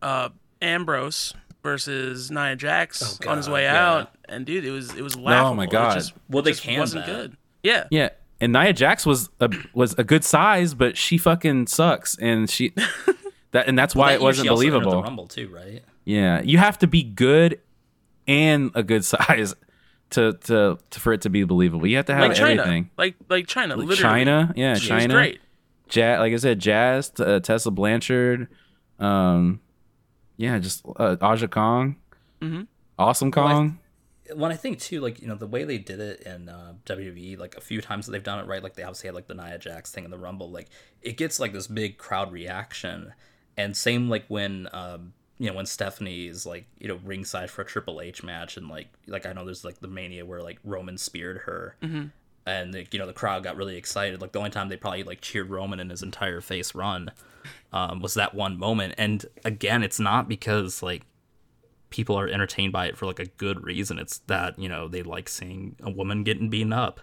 uh, 0.00 0.28
Ambrose 0.60 1.34
versus 1.62 2.30
Nia 2.30 2.56
Jax 2.56 3.20
Oh, 3.24 3.30
on 3.30 3.36
his 3.36 3.48
way 3.48 3.62
yeah. 3.62 3.88
out, 3.90 4.10
and 4.28 4.44
dude, 4.46 4.64
it 4.64 4.70
was 4.70 4.94
it 4.94 5.02
was 5.02 5.16
laughable. 5.16 5.50
Oh 5.50 5.54
my 5.54 5.64
It 5.64 5.70
God. 5.70 5.94
just, 5.94 6.12
Well, 6.28 6.40
it 6.40 6.44
they 6.46 6.50
just 6.52 6.62
can 6.62 6.80
wasn't 6.80 7.06
that. 7.06 7.12
good. 7.12 7.36
Yeah, 7.62 7.84
Yeah. 7.90 8.10
And 8.40 8.52
Nia 8.52 8.72
Jax 8.72 9.06
was 9.06 9.30
a 9.38 9.48
was 9.72 9.94
a 9.98 10.02
good 10.04 10.24
size, 10.24 10.74
but 10.74 10.96
she 10.96 11.16
fucking 11.16 11.68
sucks, 11.68 12.18
and 12.18 12.50
she 12.50 12.74
that 13.52 13.68
and 13.68 13.78
that's 13.78 13.94
why 13.94 14.08
That 14.12 14.14
it 14.16 14.22
wasn't 14.22 14.48
believable. 14.48 14.90
The 14.90 15.02
Rumble 15.02 15.28
too, 15.28 15.48
right? 15.48 15.84
Yeah, 16.04 16.42
you 16.42 16.58
have 16.58 16.76
to 16.80 16.88
be 16.88 17.04
good 17.04 17.60
and 18.26 18.72
a 18.74 18.82
good 18.82 19.04
size 19.04 19.54
to 20.10 20.32
to, 20.32 20.78
to 20.90 21.00
for 21.00 21.12
it 21.12 21.20
to 21.20 21.30
be 21.30 21.44
believable. 21.44 21.86
You 21.86 21.96
have 21.98 22.06
to 22.06 22.14
have 22.14 22.30
like 22.30 22.36
Chyna, 22.36 22.58
everything. 22.58 22.90
like 22.98 23.14
like 23.28 23.46
Chyna, 23.46 23.76
Like 23.76 23.86
literally. 23.86 24.24
Chyna, 24.24 24.52
yeah, 24.56 24.74
She 24.74 24.90
Chyna. 24.90 25.10
great. 25.12 25.40
Ja- 25.92 26.18
like 26.18 26.32
I 26.32 26.36
said, 26.36 26.58
Jazz, 26.58 27.12
uh, 27.20 27.38
Tessa 27.40 27.70
Blanchard, 27.70 28.48
um, 28.98 29.60
yeah, 30.36 30.58
just 30.58 30.84
uh, 30.96 31.16
Aja 31.20 31.46
Kong, 31.46 31.94
Mhm. 32.40 32.66
Awesome 32.98 33.30
Kong. 33.30 33.78
When 34.34 34.52
I 34.52 34.56
think 34.56 34.78
too, 34.78 35.00
like 35.00 35.20
you 35.20 35.28
know, 35.28 35.34
the 35.34 35.46
way 35.46 35.64
they 35.64 35.78
did 35.78 36.00
it 36.00 36.20
in 36.22 36.48
uh, 36.48 36.74
WWE, 36.86 37.38
like 37.38 37.56
a 37.56 37.60
few 37.60 37.80
times 37.80 38.06
that 38.06 38.12
they've 38.12 38.22
done 38.22 38.38
it 38.38 38.46
right, 38.46 38.62
like 38.62 38.74
they 38.74 38.82
obviously 38.82 39.08
had 39.08 39.14
like 39.14 39.26
the 39.26 39.34
Nia 39.34 39.58
Jax 39.58 39.90
thing 39.90 40.04
in 40.04 40.10
the 40.10 40.18
Rumble, 40.18 40.50
like 40.50 40.68
it 41.02 41.16
gets 41.16 41.40
like 41.40 41.52
this 41.52 41.66
big 41.66 41.98
crowd 41.98 42.32
reaction, 42.32 43.12
and 43.56 43.76
same 43.76 44.08
like 44.08 44.24
when 44.28 44.68
um, 44.72 45.12
you 45.38 45.48
know 45.48 45.54
when 45.56 45.66
Stephanie 45.66 46.26
is 46.26 46.46
like 46.46 46.66
you 46.78 46.88
know 46.88 47.00
ringside 47.04 47.50
for 47.50 47.62
a 47.62 47.64
Triple 47.64 48.00
H 48.00 48.22
match, 48.22 48.56
and 48.56 48.68
like 48.68 48.88
like 49.06 49.26
I 49.26 49.32
know 49.32 49.44
there's 49.44 49.64
like 49.64 49.80
the 49.80 49.88
Mania 49.88 50.24
where 50.24 50.42
like 50.42 50.58
Roman 50.64 50.98
speared 50.98 51.38
her, 51.38 51.76
and 52.46 52.74
like, 52.74 52.92
you 52.92 53.00
know 53.00 53.06
the 53.06 53.12
crowd 53.12 53.42
got 53.44 53.56
really 53.56 53.76
excited. 53.76 54.20
Like 54.20 54.32
the 54.32 54.38
only 54.38 54.50
time 54.50 54.68
they 54.68 54.76
probably 54.76 55.04
like 55.04 55.20
cheered 55.20 55.50
Roman 55.50 55.80
in 55.80 55.90
his 55.90 56.02
entire 56.02 56.40
face 56.40 56.74
run 56.74 57.10
um, 57.72 58.00
was 58.00 58.14
that 58.14 58.34
one 58.34 58.58
moment, 58.58 58.94
and 58.98 59.24
again, 59.44 59.82
it's 59.82 60.00
not 60.00 60.28
because 60.28 60.82
like 60.82 61.02
people 61.92 62.18
are 62.18 62.26
entertained 62.26 62.72
by 62.72 62.86
it 62.86 62.96
for 62.98 63.06
like 63.06 63.20
a 63.20 63.26
good 63.26 63.62
reason. 63.62 63.98
It's 63.98 64.18
that 64.26 64.58
you 64.58 64.68
know 64.68 64.88
they 64.88 65.02
like 65.04 65.28
seeing 65.28 65.76
a 65.82 65.90
woman 65.90 66.24
getting 66.24 66.50
beaten 66.50 66.72
up, 66.72 67.00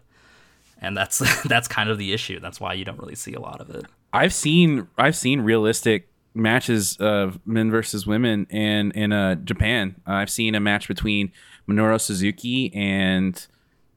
and 0.82 0.98
that's 0.98 1.20
that's 1.48 1.68
kind 1.68 1.90
of 1.90 1.98
the 1.98 2.12
issue. 2.12 2.40
That's 2.42 2.60
why 2.60 2.74
you 2.74 2.84
don't 2.84 3.00
really 3.00 3.16
see 3.16 3.34
a 3.34 3.40
lot 3.40 3.62
of 3.62 3.70
it. 3.70 3.86
I've 4.12 4.34
seen 4.34 4.88
I've 4.98 5.16
seen 5.16 5.42
realistic 5.42 6.10
matches 6.34 6.98
of 6.98 7.40
men 7.46 7.72
versus 7.72 8.06
women 8.06 8.48
and 8.50 8.92
in 8.94 9.14
uh, 9.14 9.36
Japan. 9.36 9.96
I've 10.06 10.30
seen 10.30 10.56
a 10.56 10.60
match 10.60 10.88
between 10.88 11.32
Minoru 11.68 12.00
Suzuki 12.02 12.74
and 12.74 13.46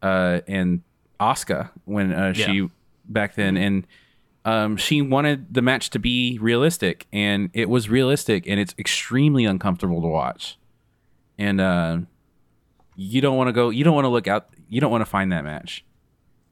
uh, 0.03 0.41
and 0.47 0.83
Asuka 1.21 1.71
when 1.85 2.13
uh, 2.13 2.33
she 2.33 2.53
Yeah. 2.61 2.67
back 3.07 3.35
then 3.37 3.57
and 3.57 3.87
um, 4.45 4.77
she 4.77 5.01
wanted 5.03 5.55
the 5.55 5.63
match 5.63 5.91
to 5.91 6.01
be 6.01 6.37
realistic 6.41 7.07
and 7.13 7.49
it 7.53 7.69
was 7.69 7.89
realistic 7.89 8.45
and 8.49 8.59
it's 8.59 8.75
extremely 8.77 9.45
uncomfortable 9.45 10.01
to 10.03 10.09
watch. 10.09 10.59
And 11.43 11.61
uh, 11.61 11.99
you 12.95 13.21
don't 13.21 13.37
want 13.37 13.49
to 13.49 13.53
go 13.53 13.71
you 13.71 13.83
don't 13.83 13.95
want 13.95 14.05
to 14.05 14.11
look 14.11 14.29
out 14.29 14.49
you 14.69 14.81
don't 14.81 14.93
want 14.93 15.03
to 15.03 15.11
find 15.11 15.33
that 15.33 15.43
match. 15.43 15.85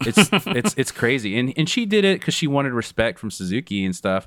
It's 0.00 0.18
it's 0.32 0.74
it's 0.76 0.90
crazy. 0.90 1.38
And 1.38 1.54
and 1.56 1.68
she 1.68 1.86
did 1.86 2.04
it 2.04 2.18
because 2.18 2.34
she 2.34 2.48
wanted 2.48 2.72
respect 2.72 3.20
from 3.20 3.30
suzuki 3.30 3.84
and 3.84 3.94
stuff. 3.94 4.26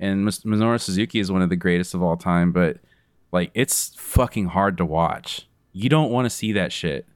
And 0.00 0.26
minoru 0.26 0.80
suzuki 0.80 1.20
is 1.20 1.30
one 1.30 1.42
of 1.42 1.48
the 1.48 1.56
greatest 1.56 1.94
of 1.94 2.02
all 2.02 2.16
time 2.16 2.50
but 2.50 2.78
like 3.30 3.52
it's 3.54 3.94
fucking 3.96 4.46
hard 4.46 4.76
to 4.78 4.84
watch. 4.84 5.48
You 5.72 5.88
don't 5.88 6.10
want 6.10 6.26
to 6.26 6.30
see 6.30 6.52
that 6.54 6.72
shit. 6.72 7.06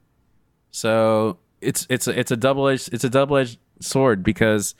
So 0.71 1.39
it's 1.61 1.85
it's 1.91 2.07
a, 2.07 2.17
it's 2.17 2.31
a 2.31 2.37
double-edged 2.37 2.93
it's 2.93 3.03
a 3.03 3.11
double-edged 3.11 3.59
sword 3.81 4.23
because 4.23 4.77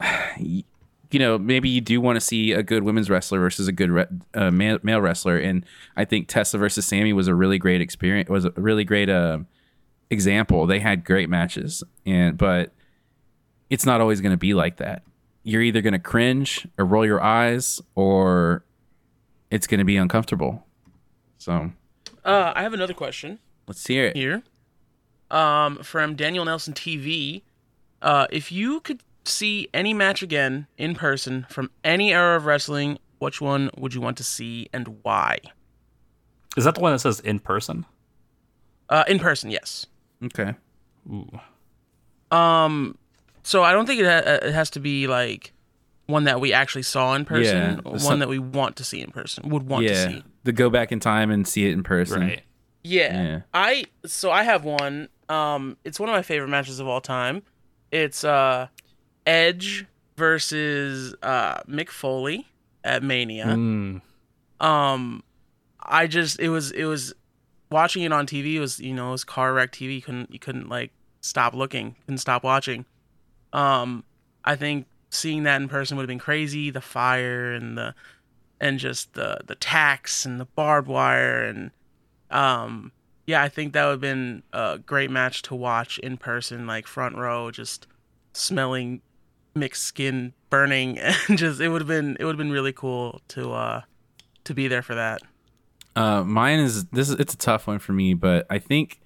you 1.12 1.18
know 1.18 1.38
maybe 1.38 1.68
you 1.68 1.80
do 1.80 2.00
want 2.00 2.16
to 2.16 2.20
see 2.20 2.52
a 2.52 2.62
good 2.62 2.82
women's 2.82 3.10
wrestler 3.10 3.38
versus 3.38 3.68
a 3.68 3.72
good 3.72 3.90
re- 3.90 4.06
uh, 4.34 4.50
male, 4.50 4.78
male 4.82 5.00
wrestler 5.00 5.36
and 5.38 5.64
i 5.96 6.04
think 6.04 6.28
tessa 6.28 6.56
versus 6.58 6.86
sammy 6.86 7.12
was 7.12 7.28
a 7.28 7.34
really 7.34 7.58
great 7.58 7.80
experience 7.80 8.28
was 8.28 8.44
a 8.44 8.52
really 8.56 8.84
great 8.84 9.10
um 9.10 9.46
example. 10.12 10.66
They 10.66 10.78
had 10.78 11.04
great 11.04 11.28
matches 11.28 11.82
and 12.06 12.38
but 12.38 12.72
it's 13.70 13.86
not 13.86 14.00
always 14.00 14.20
going 14.20 14.32
to 14.32 14.38
be 14.38 14.54
like 14.54 14.76
that. 14.76 15.02
You're 15.42 15.62
either 15.62 15.80
going 15.80 15.94
to 15.94 15.98
cringe 15.98 16.68
or 16.78 16.84
roll 16.84 17.04
your 17.04 17.20
eyes 17.20 17.80
or 17.96 18.64
it's 19.50 19.66
going 19.66 19.78
to 19.78 19.84
be 19.84 19.96
uncomfortable. 19.96 20.64
So. 21.38 21.72
Uh, 22.24 22.52
I 22.54 22.62
have 22.62 22.74
another 22.74 22.94
question. 22.94 23.40
Let's 23.66 23.84
hear 23.84 24.06
it. 24.06 24.16
Here. 24.16 24.42
Um, 25.30 25.78
from 25.78 26.14
Daniel 26.14 26.44
Nelson 26.44 26.74
TV. 26.74 27.42
Uh, 28.00 28.26
if 28.30 28.52
you 28.52 28.80
could 28.80 29.02
see 29.24 29.68
any 29.72 29.94
match 29.94 30.22
again 30.22 30.66
in 30.78 30.94
person 30.94 31.46
from 31.48 31.70
any 31.84 32.12
era 32.12 32.36
of 32.36 32.44
wrestling, 32.46 32.98
which 33.18 33.40
one 33.40 33.70
would 33.76 33.94
you 33.94 34.00
want 34.00 34.16
to 34.18 34.24
see 34.24 34.68
and 34.72 34.98
why? 35.02 35.38
Is 36.56 36.64
that 36.64 36.74
the 36.74 36.80
one 36.80 36.92
that 36.92 36.98
says 36.98 37.20
in 37.20 37.38
person? 37.38 37.86
Uh, 38.88 39.04
in 39.08 39.18
person, 39.18 39.50
yes. 39.50 39.86
okay 40.24 40.54
Ooh. 41.10 41.40
Um, 42.30 42.96
so 43.42 43.62
I 43.62 43.72
don't 43.72 43.86
think 43.86 44.00
it, 44.00 44.04
ha- 44.06 44.46
it 44.46 44.52
has 44.52 44.70
to 44.70 44.80
be 44.80 45.06
like 45.06 45.52
one 46.06 46.24
that 46.24 46.40
we 46.40 46.52
actually 46.52 46.82
saw 46.82 47.14
in 47.14 47.24
person. 47.24 47.56
Yeah, 47.84 47.90
one 47.90 47.98
some- 47.98 48.18
that 48.20 48.28
we 48.28 48.38
want 48.38 48.76
to 48.76 48.84
see 48.84 49.00
in 49.00 49.10
person. 49.10 49.48
Would 49.48 49.64
want 49.68 49.86
to 49.86 49.92
yeah 49.92 50.08
see. 50.08 50.24
to 50.44 50.52
go 50.52 50.70
back 50.70 50.92
in 50.92 51.00
time 51.00 51.30
and 51.30 51.46
see 51.46 51.66
it 51.66 51.72
in 51.72 51.82
person 51.82 52.20
Right. 52.22 52.42
Yeah. 52.84 53.22
Yeah. 53.22 53.40
I 53.54 53.84
so 54.06 54.30
I 54.30 54.42
have 54.42 54.64
one. 54.64 55.08
Um, 55.28 55.76
it's 55.84 55.98
one 56.00 56.08
of 56.08 56.14
my 56.14 56.22
favorite 56.22 56.48
matches 56.48 56.80
of 56.80 56.86
all 56.88 57.00
time. 57.00 57.42
It's 57.90 58.24
uh, 58.24 58.68
Edge 59.26 59.86
versus 60.16 61.14
uh 61.22 61.62
Mick 61.62 61.90
Foley 61.90 62.46
at 62.84 63.02
Mania. 63.02 63.46
Mm. 63.46 64.00
Um, 64.60 65.22
I 65.80 66.06
just 66.06 66.40
it 66.40 66.48
was 66.48 66.70
it 66.72 66.84
was 66.84 67.14
watching 67.70 68.02
it 68.02 68.12
on 68.12 68.26
TV. 68.26 68.54
It 68.54 68.60
was 68.60 68.80
you 68.80 68.94
know 68.94 69.08
it 69.08 69.12
was 69.12 69.24
car 69.24 69.52
wreck 69.52 69.72
TV. 69.72 69.96
You 69.96 70.02
couldn't 70.02 70.32
you 70.32 70.38
couldn't 70.38 70.68
like 70.68 70.92
stop 71.20 71.54
looking. 71.54 71.96
Couldn't 72.06 72.18
stop 72.18 72.44
watching. 72.44 72.84
Um, 73.52 74.04
I 74.44 74.56
think 74.56 74.86
seeing 75.10 75.42
that 75.42 75.60
in 75.60 75.68
person 75.68 75.96
would 75.96 76.02
have 76.02 76.08
been 76.08 76.18
crazy. 76.18 76.70
The 76.70 76.80
fire 76.80 77.52
and 77.52 77.76
the 77.76 77.94
and 78.60 78.78
just 78.78 79.14
the 79.14 79.38
the 79.46 79.56
tacks 79.56 80.24
and 80.24 80.40
the 80.40 80.44
barbed 80.44 80.88
wire 80.88 81.44
and 81.44 81.70
um 82.30 82.92
yeah, 83.24 83.42
I 83.42 83.48
think 83.48 83.72
that 83.72 83.84
would 83.84 83.92
have 83.92 84.00
been 84.00 84.42
a 84.52 84.78
great 84.84 85.10
match 85.10 85.42
to 85.42 85.54
watch 85.54 85.98
in 86.00 86.16
person, 86.16 86.66
like 86.66 86.88
front 86.88 87.16
row, 87.16 87.52
just 87.52 87.86
smelling 88.32 89.00
mixed 89.54 89.82
skin 89.82 90.32
burning 90.50 90.98
and 91.28 91.38
just 91.38 91.60
it 91.60 91.68
would 91.68 91.80
have 91.80 91.88
been 91.88 92.16
it 92.18 92.24
would 92.24 92.32
have 92.32 92.38
been 92.38 92.52
really 92.52 92.72
cool 92.72 93.20
to 93.28 93.52
uh 93.52 93.82
to 94.44 94.54
be 94.54 94.68
there 94.68 94.82
for 94.82 94.94
that. 94.94 95.22
Uh, 95.94 96.24
mine 96.24 96.58
is 96.58 96.86
this. 96.86 97.10
Is, 97.10 97.16
it's 97.16 97.34
a 97.34 97.38
tough 97.38 97.66
one 97.66 97.78
for 97.78 97.92
me, 97.92 98.14
but 98.14 98.46
I 98.48 98.58
think 98.58 99.00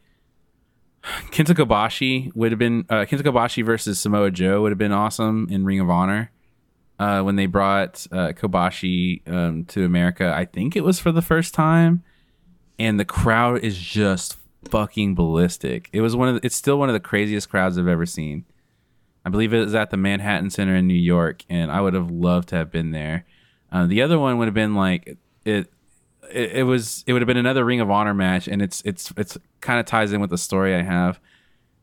Kenta 1.31 1.55
Kobashi 1.55 2.35
would 2.35 2.53
have 2.53 2.59
been 2.59 2.85
uh, 2.89 3.05
Kenta 3.05 3.23
Kobashi 3.23 3.65
versus 3.65 3.99
Samoa 3.99 4.31
Joe 4.31 4.63
would 4.63 4.71
have 4.73 4.79
been 4.79 4.93
awesome 4.93 5.49
in 5.51 5.65
Ring 5.65 5.81
of 5.81 5.91
Honor 5.91 6.31
uh, 6.99 7.23
when 7.23 7.37
they 7.37 7.47
brought 7.47 8.07
uh, 8.13 8.29
Kobashi 8.29 9.27
um, 9.29 9.65
to 9.67 9.85
America. 9.85 10.33
I 10.35 10.45
think 10.45 10.77
it 10.77 10.85
was 10.85 11.01
for 11.01 11.13
the 11.13 11.23
first 11.23 11.55
time, 11.55 12.05
and 12.79 13.01
the 13.01 13.05
crowd 13.05 13.65
is 13.65 13.77
just 13.79 14.37
fucking 14.71 15.15
ballistic. 15.15 15.89
It 15.93 16.01
was 16.01 16.15
one 16.15 16.29
of 16.29 16.35
the, 16.37 16.47
it's 16.47 16.57
still 16.57 16.79
one 16.79 16.89
of 16.89 16.93
the 16.93 17.01
craziest 17.01 17.49
crowds 17.49 17.79
I've 17.79 17.89
ever 17.89 18.07
seen. 18.07 18.45
I 19.27 19.29
believe 19.29 19.53
it 19.53 19.59
was 19.59 19.75
at 19.75 19.91
the 19.91 19.97
Manhattan 19.97 20.51
Center 20.51 20.77
in 20.77 20.87
New 20.87 20.95
York, 20.95 21.45
and 21.51 21.69
I 21.73 21.81
would 21.81 21.95
have 21.95 22.13
loved 22.13 22.51
to 22.51 22.57
have 22.57 22.71
been 22.71 22.93
there. 22.93 23.27
Uh, 23.73 23.85
the 23.85 24.01
other 24.01 24.21
one 24.21 24.39
would 24.39 24.47
have 24.47 24.55
been 24.55 24.77
like 24.77 25.19
it 25.45 25.69
it, 26.31 26.53
it 26.53 26.63
was 26.63 27.03
it 27.09 27.13
would 27.13 27.23
have 27.23 27.27
been 27.27 27.37
another 27.37 27.65
Ring 27.65 27.81
of 27.81 27.91
Honor 27.91 28.15
match, 28.15 28.47
and 28.47 28.63
it's 28.63 28.83
it's 28.85 29.13
it's 29.17 29.37
kind 29.61 29.81
of 29.81 29.87
ties 29.87 30.13
in 30.13 30.21
with 30.21 30.31
the 30.31 30.39
story 30.39 30.77
I 30.77 30.83
have. 30.83 31.19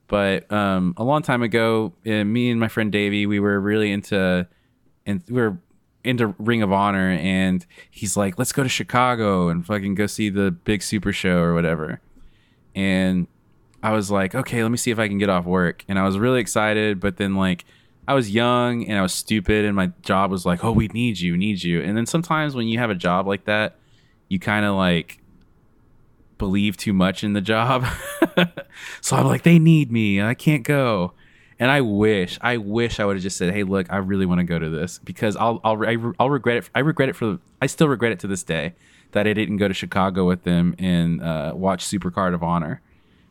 But 0.08 0.50
um, 0.54 0.94
a 0.96 1.04
long 1.04 1.22
time 1.22 1.42
ago, 1.44 1.92
uh, 2.06 2.24
me 2.24 2.50
and 2.50 2.62
my 2.62 2.70
friend 2.70 2.94
Davey, 2.94 3.26
we 3.26 3.42
were 3.42 3.60
really 3.60 3.92
into 3.92 4.48
and 5.06 5.22
we 5.28 5.42
were 5.42 5.58
into 6.06 6.28
Ring 6.40 6.62
of 6.62 6.72
Honor, 6.72 7.10
and 7.10 7.66
he's 7.92 8.16
like, 8.16 8.40
"Let's 8.40 8.54
go 8.54 8.64
to 8.64 8.70
Chicago 8.70 9.50
and 9.50 9.66
fucking 9.66 9.96
go 9.96 10.08
see 10.08 10.30
the 10.30 10.52
big 10.52 10.82
Super 10.82 11.12
Show 11.12 11.40
or 11.40 11.54
whatever." 11.54 12.00
And 12.74 13.28
I 13.84 13.92
was 13.92 14.10
like, 14.10 14.34
"Okay, 14.34 14.64
let 14.64 14.72
me 14.72 14.78
see 14.78 14.92
if 14.92 14.98
I 14.98 15.08
can 15.08 15.20
get 15.20 15.30
off 15.30 15.46
work." 15.46 15.86
And 15.88 16.00
I 16.00 16.04
was 16.04 16.18
really 16.18 16.40
excited, 16.40 17.00
but 17.00 17.18
then 17.18 17.36
like. 17.36 17.66
I 18.06 18.16
was 18.16 18.32
young 18.32 18.86
and 18.90 19.00
I 19.00 19.02
was 19.02 19.14
stupid, 19.14 19.64
and 19.64 19.78
my 19.78 19.94
job 20.02 20.30
was 20.30 20.46
like, 20.46 20.62
"Oh, 20.66 20.74
we 20.74 20.90
need 20.90 21.22
you, 21.22 21.38
need 21.38 21.64
you." 21.64 21.82
And 21.82 21.96
then 21.96 22.06
sometimes 22.06 22.54
when 22.54 22.68
you 22.68 22.78
have 22.78 22.90
a 22.90 22.96
job 22.96 23.28
like 23.28 23.46
that, 23.46 23.78
you 24.28 24.40
kind 24.40 24.66
of 24.66 24.76
like 24.76 25.24
believe 26.38 26.76
too 26.76 26.92
much 26.92 27.24
in 27.24 27.32
the 27.32 27.40
job. 27.40 27.86
so 29.02 29.16
I'm 29.16 29.26
like, 29.26 29.44
they 29.44 29.60
need 29.60 29.92
me. 29.92 30.20
and 30.20 30.28
I 30.28 30.34
can't 30.34 30.64
go. 30.64 31.14
And 31.60 31.72
I 31.72 31.80
wish, 31.80 32.38
I 32.42 32.58
wish 32.58 33.00
I 33.00 33.06
would 33.06 33.16
have 33.16 33.24
just 33.24 33.38
said, 33.38 33.54
"Hey, 33.54 33.64
look, 33.64 33.92
I 33.92 33.98
really 33.98 34.26
want 34.26 34.40
to 34.40 34.44
go 34.44 34.60
to 34.60 34.70
this 34.70 35.00
because 35.00 35.38
I'll, 35.38 35.62
I'll, 35.64 35.82
I, 35.88 35.96
will 35.96 36.30
regret 36.30 36.58
it. 36.58 36.70
I 36.76 36.80
regret 36.80 37.10
it 37.10 37.16
for, 37.16 37.40
I 37.62 37.68
still 37.68 37.88
regret 37.88 38.12
it 38.12 38.20
to 38.20 38.28
this 38.28 38.44
day 38.44 38.74
that 39.12 39.28
I 39.28 39.34
didn't 39.34 39.58
go 39.58 39.68
to 39.68 39.74
Chicago 39.74 40.28
with 40.28 40.44
them 40.44 40.76
and 40.80 41.22
uh, 41.22 41.54
watch 41.56 41.86
Supercard 41.86 42.34
of 42.34 42.44
Honor 42.44 42.82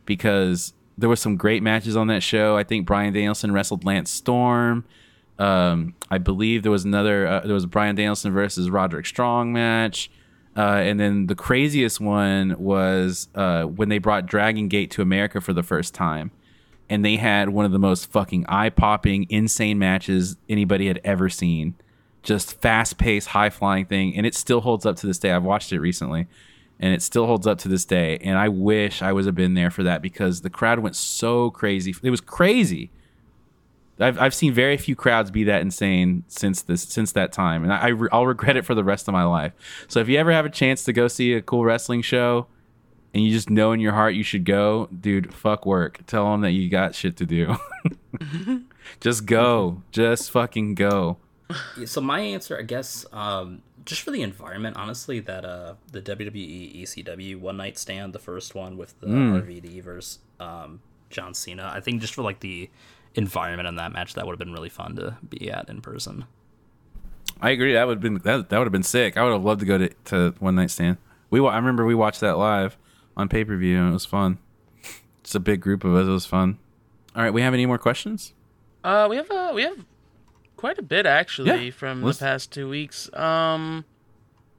because 0.05 0.73
there 0.97 1.09
was 1.09 1.19
some 1.19 1.35
great 1.35 1.63
matches 1.63 1.95
on 1.95 2.07
that 2.07 2.23
show. 2.23 2.57
I 2.57 2.63
think 2.63 2.85
Bryan 2.85 3.13
Danielson 3.13 3.51
wrestled 3.51 3.83
Lance 3.83 4.11
Storm. 4.11 4.85
Um, 5.39 5.95
I 6.11 6.19
believe 6.19 6.63
there 6.63 6.71
was 6.71 6.85
another. 6.85 7.25
Uh, 7.27 7.39
there 7.41 7.53
was 7.53 7.65
Bryan 7.65 7.95
Danielson 7.95 8.31
versus 8.33 8.69
Roderick 8.69 9.05
Strong 9.05 9.53
match. 9.53 10.11
Uh, 10.55 10.81
and 10.83 10.99
then 10.99 11.25
the 11.25 11.35
craziest 11.35 11.99
one 11.99 12.55
was 12.59 13.27
uh, 13.33 13.63
when 13.63 13.89
they 13.89 13.97
brought 13.97 14.27
Dragon 14.27 14.67
Gate 14.67 14.91
to 14.91 15.01
America 15.01 15.41
for 15.41 15.51
the 15.51 15.63
first 15.63 15.95
time. 15.95 16.29
And 16.89 17.03
they 17.03 17.15
had 17.15 17.49
one 17.49 17.65
of 17.65 17.71
the 17.71 17.79
most 17.79 18.11
fucking 18.11 18.45
eye 18.47 18.69
popping, 18.69 19.25
insane 19.29 19.79
matches 19.79 20.37
anybody 20.47 20.87
had 20.87 21.01
ever 21.03 21.27
seen. 21.27 21.73
Just 22.21 22.61
fast 22.61 22.99
paced, 22.99 23.29
high 23.29 23.49
flying 23.49 23.85
thing. 23.85 24.15
And 24.15 24.27
it 24.27 24.35
still 24.35 24.61
holds 24.61 24.85
up 24.85 24.97
to 24.97 25.07
this 25.07 25.17
day. 25.17 25.31
I've 25.31 25.43
watched 25.43 25.73
it 25.73 25.79
recently 25.79 26.27
and 26.79 26.93
it 26.93 27.01
still 27.01 27.25
holds 27.25 27.47
up 27.47 27.57
to 27.59 27.67
this 27.67 27.85
day. 27.85 28.17
And 28.21 28.37
I 28.37 28.49
wish 28.49 29.01
I 29.01 29.13
was 29.13 29.25
have 29.25 29.35
been 29.35 29.53
there 29.53 29.71
for 29.71 29.83
that 29.83 30.01
because 30.01 30.41
the 30.41 30.49
crowd 30.49 30.79
went 30.79 30.95
so 30.95 31.49
crazy. 31.51 31.95
It 32.03 32.09
was 32.09 32.21
crazy. 32.21 32.91
I've, 33.99 34.19
I've 34.19 34.33
seen 34.33 34.53
very 34.53 34.77
few 34.77 34.95
crowds 34.95 35.31
be 35.31 35.43
that 35.45 35.61
insane 35.61 36.23
since 36.27 36.63
this 36.63 36.81
since 36.81 37.11
that 37.11 37.31
time, 37.31 37.63
and 37.63 37.71
I, 37.71 37.89
I 37.89 38.17
will 38.17 38.27
regret 38.27 38.57
it 38.57 38.65
for 38.65 38.75
the 38.75 38.83
rest 38.83 39.07
of 39.07 39.13
my 39.13 39.23
life. 39.23 39.53
So 39.87 39.99
if 39.99 40.09
you 40.09 40.17
ever 40.17 40.31
have 40.31 40.45
a 40.45 40.49
chance 40.49 40.83
to 40.85 40.93
go 40.93 41.07
see 41.07 41.33
a 41.33 41.41
cool 41.41 41.63
wrestling 41.63 42.01
show, 42.01 42.47
and 43.13 43.23
you 43.23 43.31
just 43.31 43.49
know 43.49 43.71
in 43.71 43.79
your 43.79 43.93
heart 43.93 44.15
you 44.15 44.23
should 44.23 44.45
go, 44.45 44.87
dude, 44.87 45.33
fuck 45.33 45.65
work. 45.65 45.99
Tell 46.07 46.31
them 46.31 46.41
that 46.41 46.51
you 46.51 46.69
got 46.69 46.95
shit 46.95 47.15
to 47.17 47.25
do. 47.25 47.55
just 48.99 49.25
go, 49.25 49.83
just 49.91 50.31
fucking 50.31 50.75
go. 50.75 51.17
So 51.85 52.01
my 52.01 52.19
answer, 52.19 52.57
I 52.57 52.63
guess, 52.63 53.05
um, 53.11 53.61
just 53.85 54.01
for 54.01 54.11
the 54.11 54.21
environment, 54.21 54.77
honestly, 54.77 55.19
that 55.21 55.45
uh, 55.45 55.75
the 55.91 56.01
WWE 56.01 56.83
ECW 56.83 57.39
one 57.39 57.57
night 57.57 57.77
stand, 57.77 58.13
the 58.13 58.19
first 58.19 58.55
one 58.55 58.77
with 58.77 58.99
the 58.99 59.07
mm. 59.07 59.43
RVD 59.43 59.83
versus 59.83 60.19
um, 60.39 60.81
John 61.09 61.33
Cena, 61.33 61.71
I 61.73 61.79
think 61.79 62.01
just 62.01 62.13
for 62.13 62.21
like 62.21 62.39
the 62.39 62.69
environment 63.15 63.67
in 63.67 63.75
that 63.75 63.91
match, 63.91 64.13
that 64.15 64.25
would 64.25 64.33
have 64.33 64.39
been 64.39 64.53
really 64.53 64.69
fun 64.69 64.95
to 64.95 65.17
be 65.27 65.51
at 65.51 65.69
in 65.69 65.81
person. 65.81 66.25
I 67.41 67.51
agree. 67.51 67.73
That 67.73 67.87
would 67.87 67.97
have 67.97 68.01
been 68.01 68.19
that, 68.23 68.49
that 68.49 68.57
would 68.57 68.65
have 68.65 68.71
been 68.71 68.83
sick. 68.83 69.17
I 69.17 69.23
would 69.23 69.33
have 69.33 69.43
loved 69.43 69.59
to 69.61 69.65
go 69.65 69.77
to, 69.77 69.89
to 70.05 70.35
one 70.39 70.55
night 70.55 70.71
stand. 70.71 70.97
We 71.29 71.45
I 71.45 71.55
remember 71.55 71.85
we 71.85 71.95
watched 71.95 72.21
that 72.21 72.37
live 72.37 72.77
on 73.17 73.27
pay 73.27 73.43
per 73.43 73.57
view 73.57 73.79
and 73.79 73.89
it 73.89 73.93
was 73.93 74.05
fun. 74.05 74.39
It's 75.21 75.35
a 75.35 75.39
big 75.39 75.61
group 75.61 75.83
of 75.83 75.95
us. 75.95 76.07
It 76.07 76.11
was 76.11 76.25
fun. 76.25 76.57
All 77.15 77.23
right, 77.23 77.33
we 77.33 77.41
have 77.41 77.53
any 77.53 77.65
more 77.65 77.77
questions? 77.77 78.33
Uh, 78.83 79.07
we 79.09 79.15
have 79.15 79.29
uh, 79.31 79.51
we 79.53 79.63
have 79.63 79.85
quite 80.63 80.79
a 80.79 80.81
bit 80.81 81.05
actually 81.05 81.65
yeah, 81.65 81.71
from 81.71 81.99
the 81.99 82.13
past 82.13 82.49
two 82.49 82.69
weeks. 82.69 83.13
Um, 83.13 83.83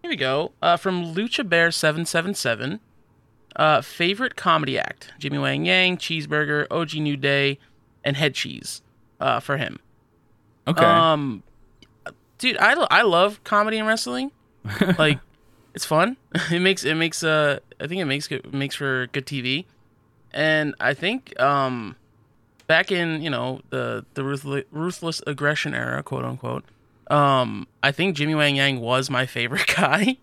here 0.03 0.11
we 0.11 0.17
go. 0.17 0.53
Uh, 0.61 0.77
from 0.77 1.15
Lucha 1.15 1.49
Bear 1.49 1.71
seven 1.71 2.05
seven 2.05 2.35
seven. 2.35 2.81
Uh, 3.57 3.81
favorite 3.81 4.37
comedy 4.37 4.79
act: 4.79 5.15
Jimmy 5.19 5.39
Wang 5.39 5.65
Yang, 5.65 5.97
Cheeseburger, 5.97 6.67
OG 6.71 6.97
New 6.97 7.17
Day, 7.17 7.59
and 8.05 8.19
head 8.19 8.35
cheese 8.35 8.83
uh, 9.19 9.41
for 9.41 9.57
him. 9.57 9.79
Okay. 10.69 10.85
Um, 10.85 11.43
dude, 12.37 12.59
I, 12.59 12.75
I 12.91 13.01
love 13.01 13.43
comedy 13.43 13.79
and 13.79 13.89
wrestling. 13.89 14.31
like, 14.99 15.21
it's 15.75 15.87
fun. 15.87 16.19
it 16.53 16.61
makes 16.61 16.85
it 16.85 16.97
makes 16.97 17.25
uh 17.25 17.61
I 17.81 17.87
think 17.87 18.03
it 18.03 18.05
makes 18.05 18.31
it 18.31 18.53
makes 18.53 18.75
for 18.75 19.07
good 19.07 19.25
TV, 19.25 19.65
and 20.35 20.75
I 20.79 20.93
think 20.93 21.41
um 21.41 21.97
back 22.67 22.91
in 22.91 23.23
you 23.23 23.31
know 23.31 23.61
the 23.71 24.05
the 24.15 24.25
ruthless, 24.25 24.65
ruthless 24.71 25.23
aggression 25.27 25.75
era, 25.75 26.03
quote 26.03 26.25
unquote. 26.25 26.65
Um, 27.11 27.67
I 27.83 27.93
think 27.93 28.17
Jimmy 28.17 28.35
Wang 28.35 28.57
Yang 28.57 28.81
was 28.81 29.11
my 29.11 29.27
favorite 29.27 29.67
guy. 29.77 30.17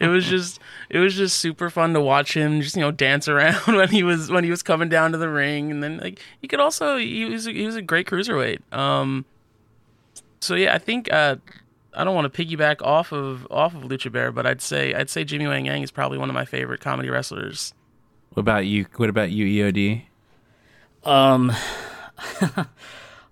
it 0.00 0.08
was 0.08 0.24
just 0.24 0.58
it 0.90 0.98
was 0.98 1.14
just 1.14 1.38
super 1.38 1.70
fun 1.70 1.94
to 1.94 2.00
watch 2.00 2.36
him 2.36 2.60
just 2.60 2.76
you 2.76 2.82
know 2.82 2.90
dance 2.90 3.28
around 3.28 3.60
when 3.76 3.88
he 3.88 4.02
was 4.02 4.30
when 4.30 4.44
he 4.44 4.50
was 4.50 4.62
coming 4.62 4.88
down 4.88 5.12
to 5.12 5.18
the 5.18 5.28
ring, 5.28 5.70
and 5.70 5.82
then 5.82 5.98
like 5.98 6.20
he 6.40 6.48
could 6.48 6.60
also 6.60 6.96
he 6.96 7.24
was 7.24 7.44
he 7.44 7.64
was 7.64 7.76
a 7.76 7.82
great 7.82 8.06
cruiserweight. 8.06 8.60
Um, 8.72 9.24
so 10.40 10.54
yeah, 10.54 10.74
I 10.74 10.78
think 10.78 11.12
uh, 11.12 11.36
I 11.94 12.04
don't 12.04 12.14
want 12.14 12.32
to 12.32 12.44
piggyback 12.44 12.82
off 12.82 13.12
of 13.12 13.46
off 13.50 13.74
of 13.74 13.82
Lucha 13.82 14.10
Bear, 14.10 14.32
but 14.32 14.46
I'd 14.46 14.60
say 14.60 14.92
I'd 14.94 15.10
say 15.10 15.24
Jimmy 15.24 15.46
Wang 15.46 15.66
Yang 15.66 15.84
is 15.84 15.90
probably 15.90 16.18
one 16.18 16.28
of 16.28 16.34
my 16.34 16.44
favorite 16.44 16.80
comedy 16.80 17.10
wrestlers. 17.10 17.74
What 18.30 18.40
about 18.40 18.66
you? 18.66 18.86
What 18.96 19.08
about 19.08 19.30
you, 19.30 19.46
EOD? 19.46 20.02
Um, 21.04 21.52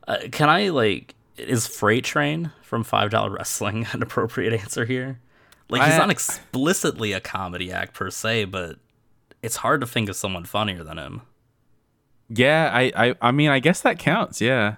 uh, 0.09 0.19
can 0.31 0.49
I 0.49 0.69
like 0.69 1.15
is 1.37 1.67
Freight 1.67 2.05
Train 2.05 2.53
from 2.63 2.85
Five 2.85 3.11
Dollar 3.11 3.31
Wrestling 3.31 3.87
an 3.93 4.03
appropriate 4.03 4.53
answer 4.53 4.85
here? 4.85 5.21
Like 5.69 5.83
he's 5.83 5.95
I, 5.95 5.99
not 5.99 6.11
explicitly 6.11 7.13
a 7.13 7.21
comedy 7.21 7.73
act 7.73 7.95
per 7.95 8.11
se, 8.11 8.47
but 8.47 8.77
it's 9.43 9.57
hard 9.57 9.81
to 9.81 9.87
think 9.87 10.09
of 10.09 10.17
someone 10.17 10.45
funnier 10.45 10.85
than 10.85 10.99
him. 10.99 11.23
Yeah, 12.29 12.71
I, 12.73 12.93
I, 12.95 13.15
I 13.21 13.31
mean, 13.31 13.51
I 13.51 13.59
guess 13.59 13.81
that 13.83 13.99
counts. 13.99 14.41
Yeah, 14.41 14.77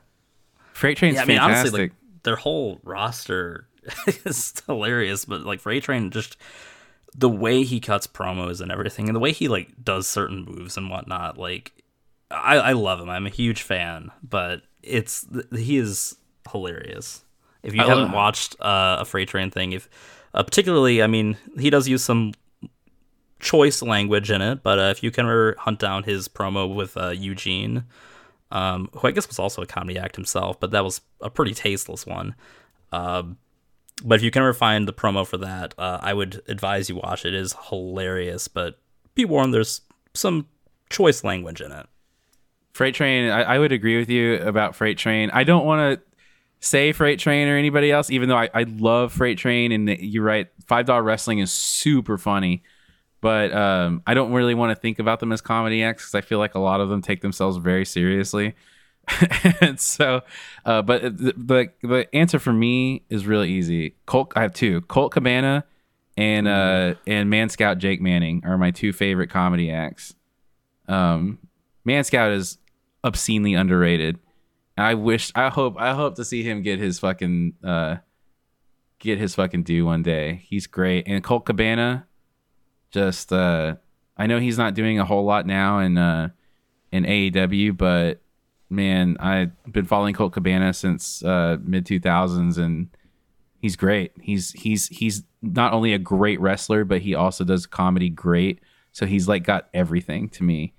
Freight 0.72 0.96
Train's 0.96 1.16
yeah, 1.16 1.22
I 1.22 1.24
mean, 1.24 1.38
fantastic. 1.38 1.60
Honestly, 1.60 1.82
like, 1.82 1.92
their 2.22 2.36
whole 2.36 2.80
roster 2.82 3.68
is 4.06 4.54
hilarious, 4.66 5.24
but 5.24 5.42
like 5.42 5.60
Freight 5.60 5.82
Train 5.82 6.10
just 6.10 6.36
the 7.16 7.28
way 7.28 7.62
he 7.62 7.80
cuts 7.80 8.06
promos 8.06 8.60
and 8.60 8.72
everything, 8.72 9.08
and 9.08 9.16
the 9.16 9.20
way 9.20 9.32
he 9.32 9.48
like 9.48 9.72
does 9.82 10.06
certain 10.08 10.44
moves 10.44 10.76
and 10.76 10.90
whatnot, 10.90 11.38
like 11.38 11.72
I, 12.34 12.56
I 12.56 12.72
love 12.72 13.00
him. 13.00 13.08
I'm 13.10 13.26
a 13.26 13.30
huge 13.30 13.62
fan, 13.62 14.10
but 14.22 14.62
it's 14.82 15.26
he 15.54 15.76
is 15.76 16.16
hilarious. 16.50 17.24
If 17.62 17.74
you 17.74 17.82
I 17.82 17.86
haven't 17.86 18.12
watched 18.12 18.56
uh, 18.60 18.98
a 19.00 19.04
freight 19.04 19.28
train 19.28 19.50
thing, 19.50 19.72
if 19.72 19.88
uh, 20.34 20.42
particularly, 20.42 21.02
I 21.02 21.06
mean, 21.06 21.36
he 21.58 21.70
does 21.70 21.88
use 21.88 22.04
some 22.04 22.32
choice 23.40 23.82
language 23.82 24.30
in 24.30 24.42
it, 24.42 24.62
but 24.62 24.78
uh, 24.78 24.82
if 24.82 25.02
you 25.02 25.10
can 25.10 25.26
ever 25.26 25.54
hunt 25.58 25.78
down 25.78 26.02
his 26.02 26.28
promo 26.28 26.72
with 26.72 26.96
uh, 26.96 27.10
Eugene, 27.10 27.84
um, 28.50 28.88
who 28.92 29.08
I 29.08 29.10
guess 29.12 29.28
was 29.28 29.38
also 29.38 29.62
a 29.62 29.66
comedy 29.66 29.98
act 29.98 30.16
himself, 30.16 30.58
but 30.60 30.70
that 30.72 30.84
was 30.84 31.00
a 31.20 31.30
pretty 31.30 31.54
tasteless 31.54 32.06
one. 32.06 32.34
Um, 32.92 33.38
but 34.04 34.16
if 34.16 34.22
you 34.22 34.30
can 34.30 34.42
ever 34.42 34.52
find 34.52 34.88
the 34.88 34.92
promo 34.92 35.26
for 35.26 35.36
that, 35.38 35.74
uh, 35.78 35.98
I 36.02 36.14
would 36.14 36.42
advise 36.48 36.88
you 36.88 36.96
watch 36.96 37.24
it. 37.24 37.34
It 37.34 37.40
is 37.40 37.54
hilarious, 37.68 38.48
but 38.48 38.78
be 39.14 39.24
warned, 39.24 39.54
there's 39.54 39.82
some 40.14 40.48
choice 40.90 41.22
language 41.22 41.60
in 41.60 41.72
it. 41.72 41.86
Freight 42.74 42.96
Train, 42.96 43.30
I, 43.30 43.42
I, 43.42 43.58
would 43.58 43.70
agree 43.70 43.96
with 43.96 44.10
you 44.10 44.34
about 44.38 44.74
Freight 44.74 44.98
Train. 44.98 45.30
I 45.32 45.44
don't 45.44 45.64
want 45.64 46.00
to 46.00 46.04
say 46.58 46.90
Freight 46.90 47.20
Train 47.20 47.46
or 47.46 47.56
anybody 47.56 47.92
else, 47.92 48.10
even 48.10 48.28
though 48.28 48.36
I, 48.36 48.50
I 48.52 48.64
love 48.64 49.12
Freight 49.12 49.38
Train 49.38 49.70
and 49.70 49.88
you're 49.88 50.24
right, 50.24 50.48
five 50.66 50.84
dollar 50.84 51.04
wrestling 51.04 51.38
is 51.38 51.52
super 51.52 52.18
funny. 52.18 52.64
But 53.20 53.52
um, 53.54 54.02
I 54.08 54.12
don't 54.12 54.32
really 54.32 54.54
want 54.54 54.74
to 54.74 54.74
think 54.74 54.98
about 54.98 55.20
them 55.20 55.30
as 55.30 55.40
comedy 55.40 55.84
acts 55.84 56.02
because 56.02 56.14
I 56.16 56.20
feel 56.20 56.40
like 56.40 56.56
a 56.56 56.58
lot 56.58 56.80
of 56.80 56.88
them 56.88 57.00
take 57.00 57.22
themselves 57.22 57.56
very 57.58 57.84
seriously. 57.84 58.54
and 59.60 59.80
so, 59.80 60.22
uh, 60.64 60.82
but 60.82 61.02
the, 61.02 61.32
the, 61.36 61.70
the 61.82 62.14
answer 62.14 62.38
for 62.38 62.52
me 62.52 63.04
is 63.08 63.24
really 63.24 63.50
easy. 63.50 63.94
Colt, 64.06 64.32
I 64.34 64.42
have 64.42 64.52
two: 64.52 64.80
Colt 64.82 65.12
Cabana 65.12 65.64
and 66.16 66.48
uh, 66.48 66.94
and 67.06 67.30
Man 67.30 67.48
Scout 67.50 67.78
Jake 67.78 68.00
Manning 68.00 68.42
are 68.44 68.58
my 68.58 68.72
two 68.72 68.92
favorite 68.92 69.30
comedy 69.30 69.70
acts. 69.70 70.14
Um, 70.88 71.38
Man 71.84 72.02
Scout 72.04 72.32
is 72.32 72.58
obscenely 73.04 73.54
underrated. 73.54 74.18
I 74.76 74.94
wish 74.94 75.30
I 75.36 75.50
hope 75.50 75.76
I 75.78 75.94
hope 75.94 76.16
to 76.16 76.24
see 76.24 76.42
him 76.42 76.62
get 76.62 76.80
his 76.80 76.98
fucking 76.98 77.54
uh 77.62 77.96
get 78.98 79.18
his 79.18 79.34
fucking 79.34 79.62
due 79.62 79.84
one 79.84 80.02
day. 80.02 80.44
He's 80.48 80.66
great. 80.66 81.06
And 81.06 81.22
Colt 81.22 81.44
Cabana 81.44 82.06
just 82.90 83.32
uh 83.32 83.76
I 84.16 84.26
know 84.26 84.40
he's 84.40 84.58
not 84.58 84.74
doing 84.74 84.98
a 84.98 85.04
whole 85.04 85.24
lot 85.24 85.46
now 85.46 85.78
in 85.78 85.96
uh 85.96 86.30
in 86.90 87.04
AEW, 87.04 87.76
but 87.76 88.22
man, 88.70 89.16
I've 89.20 89.52
been 89.70 89.84
following 89.84 90.14
Colt 90.14 90.32
Cabana 90.32 90.72
since 90.72 91.22
uh 91.22 91.58
mid 91.62 91.86
2000s 91.86 92.58
and 92.58 92.88
he's 93.60 93.76
great. 93.76 94.12
He's 94.20 94.50
he's 94.52 94.88
he's 94.88 95.22
not 95.40 95.72
only 95.72 95.92
a 95.92 95.98
great 95.98 96.40
wrestler, 96.40 96.84
but 96.84 97.02
he 97.02 97.14
also 97.14 97.44
does 97.44 97.66
comedy 97.66 98.08
great. 98.08 98.60
So 98.90 99.06
he's 99.06 99.28
like 99.28 99.44
got 99.44 99.68
everything 99.72 100.28
to 100.30 100.42
me. 100.42 100.72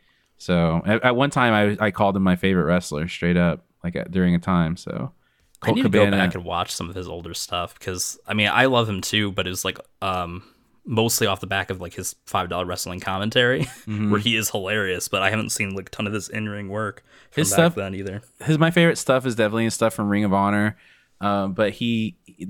So 0.46 0.84
at, 0.86 1.04
at 1.04 1.16
one 1.16 1.32
time, 1.32 1.54
I 1.80 1.86
I 1.88 1.90
called 1.90 2.16
him 2.16 2.22
my 2.22 2.36
favorite 2.36 2.66
wrestler 2.66 3.08
straight 3.08 3.36
up, 3.36 3.66
like 3.84 3.96
at, 3.96 4.12
during 4.12 4.36
a 4.36 4.40
time. 4.40 4.78
So 4.78 5.12
Colt 5.60 5.72
I 5.72 5.72
need 5.72 5.82
Cabana, 5.82 6.06
to 6.06 6.12
go 6.12 6.18
back 6.18 6.36
and 6.36 6.46
watch 6.46 6.72
some 6.72 6.88
of 6.88 6.96
his 6.96 7.08
older 7.08 7.34
stuff 7.34 7.74
because 7.74 8.20
I 8.28 8.36
mean 8.36 8.50
I 8.54 8.66
love 8.66 8.88
him 8.88 9.02
too, 9.02 9.32
but 9.32 9.48
it's 9.48 9.66
like 9.66 9.80
um 10.04 10.44
mostly 10.86 11.26
off 11.26 11.40
the 11.40 11.48
back 11.48 11.72
of 11.72 11.82
like 11.82 11.96
his 11.96 12.16
five 12.28 12.48
dollar 12.48 12.66
wrestling 12.66 13.00
commentary, 13.00 13.62
mm-hmm. 13.62 14.12
where 14.12 14.20
he 14.20 14.36
is 14.36 14.52
hilarious. 14.52 15.08
But 15.08 15.24
I 15.24 15.32
haven't 15.32 15.50
seen 15.50 15.74
like 15.74 15.88
a 15.88 15.90
ton 15.90 16.06
of 16.06 16.14
his 16.14 16.30
in 16.30 16.48
ring 16.48 16.70
work 16.70 17.04
from 17.32 17.42
his 17.42 17.50
back 17.50 17.56
stuff, 17.56 17.76
then 17.76 17.96
either. 17.96 18.22
His 18.44 18.60
my 18.60 18.70
favorite 18.70 19.00
stuff 19.00 19.26
is 19.26 19.34
definitely 19.34 19.64
his 19.64 19.74
stuff 19.74 19.96
from 19.96 20.10
Ring 20.10 20.26
of 20.26 20.34
Honor, 20.34 20.78
um, 21.22 21.54
but 21.54 21.72
he 21.72 22.18
he 22.28 22.46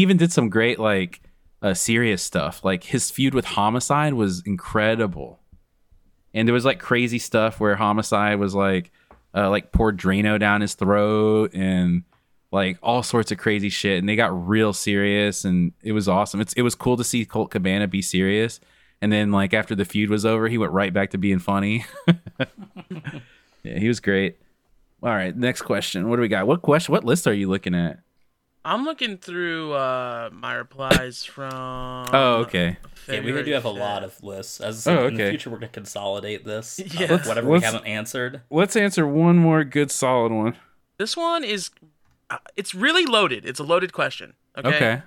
even 0.00 0.16
did 0.16 0.32
some 0.32 0.48
great 0.48 0.80
like 0.80 1.20
uh, 1.62 1.72
serious 1.72 2.20
stuff. 2.20 2.64
Like 2.64 2.82
his 2.82 3.12
feud 3.12 3.32
with 3.32 3.44
Homicide 3.44 4.14
was 4.14 4.42
incredible 4.44 5.37
and 6.34 6.46
there 6.46 6.54
was 6.54 6.64
like 6.64 6.78
crazy 6.78 7.18
stuff 7.18 7.60
where 7.60 7.76
homicide 7.76 8.38
was 8.38 8.54
like 8.54 8.90
uh, 9.34 9.50
like 9.50 9.72
poured 9.72 9.98
Drano 9.98 10.38
down 10.38 10.60
his 10.60 10.74
throat 10.74 11.52
and 11.54 12.02
like 12.50 12.78
all 12.82 13.02
sorts 13.02 13.30
of 13.30 13.38
crazy 13.38 13.68
shit. 13.68 13.98
And 13.98 14.08
they 14.08 14.16
got 14.16 14.48
real 14.48 14.72
serious, 14.72 15.44
and 15.44 15.72
it 15.82 15.92
was 15.92 16.08
awesome. 16.08 16.40
It's 16.40 16.52
it 16.54 16.62
was 16.62 16.74
cool 16.74 16.96
to 16.96 17.04
see 17.04 17.24
Colt 17.24 17.50
Cabana 17.50 17.86
be 17.86 18.02
serious. 18.02 18.60
And 19.00 19.12
then 19.12 19.30
like 19.30 19.54
after 19.54 19.74
the 19.74 19.84
feud 19.84 20.10
was 20.10 20.26
over, 20.26 20.48
he 20.48 20.58
went 20.58 20.72
right 20.72 20.92
back 20.92 21.10
to 21.10 21.18
being 21.18 21.38
funny. 21.38 21.86
yeah, 23.62 23.78
he 23.78 23.86
was 23.86 24.00
great. 24.00 24.38
All 25.02 25.10
right, 25.10 25.36
next 25.36 25.62
question. 25.62 26.08
What 26.08 26.16
do 26.16 26.22
we 26.22 26.28
got? 26.28 26.48
What 26.48 26.62
question? 26.62 26.92
What 26.92 27.04
list 27.04 27.28
are 27.28 27.32
you 27.32 27.48
looking 27.48 27.74
at? 27.74 28.00
I'm 28.64 28.84
looking 28.84 29.16
through 29.16 29.72
uh, 29.72 30.30
my 30.32 30.54
replies 30.54 31.24
from. 31.24 31.52
Oh, 32.12 32.44
okay. 32.46 32.76
Yeah, 33.08 33.20
we 33.20 33.32
do 33.42 33.52
have 33.52 33.64
a 33.64 33.70
lot 33.70 34.04
of 34.04 34.22
lists. 34.22 34.60
As 34.60 34.86
Oh, 34.86 35.06
in 35.06 35.14
the 35.14 35.28
future, 35.30 35.48
we're 35.48 35.56
gonna 35.58 35.68
consolidate 35.68 36.44
this. 36.44 36.78
uh, 36.78 36.84
Yeah. 36.90 37.06
Let's- 37.12 37.26
whatever 37.28 37.48
let's- 37.48 37.62
we 37.62 37.64
haven't 37.64 37.86
answered. 37.86 38.42
Let's 38.50 38.76
answer 38.76 39.06
one 39.06 39.38
more 39.38 39.64
good 39.64 39.90
solid 39.90 40.32
one. 40.32 40.56
This 40.98 41.16
one 41.16 41.44
is, 41.44 41.70
uh, 42.28 42.38
it's 42.56 42.74
really 42.74 43.06
loaded. 43.06 43.46
It's 43.46 43.60
a 43.60 43.64
loaded 43.64 43.92
question. 43.92 44.34
Okay. 44.56 44.68
Okay. 44.68 45.02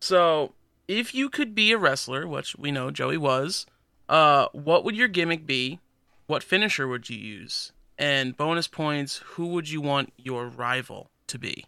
So, 0.00 0.54
if 0.86 1.14
you 1.14 1.28
could 1.28 1.54
be 1.54 1.72
a 1.72 1.78
wrestler, 1.78 2.26
which 2.26 2.56
we 2.56 2.70
know 2.70 2.90
Joey 2.90 3.18
was, 3.18 3.66
uh, 4.08 4.46
what 4.52 4.84
would 4.84 4.96
your 4.96 5.08
gimmick 5.08 5.44
be? 5.44 5.80
What 6.28 6.42
finisher 6.42 6.86
would 6.88 7.10
you 7.10 7.18
use? 7.18 7.72
And 7.98 8.36
bonus 8.36 8.68
points, 8.68 9.18
who 9.34 9.48
would 9.48 9.68
you 9.68 9.80
want 9.80 10.12
your 10.16 10.46
rival 10.46 11.10
to 11.26 11.38
be? 11.38 11.64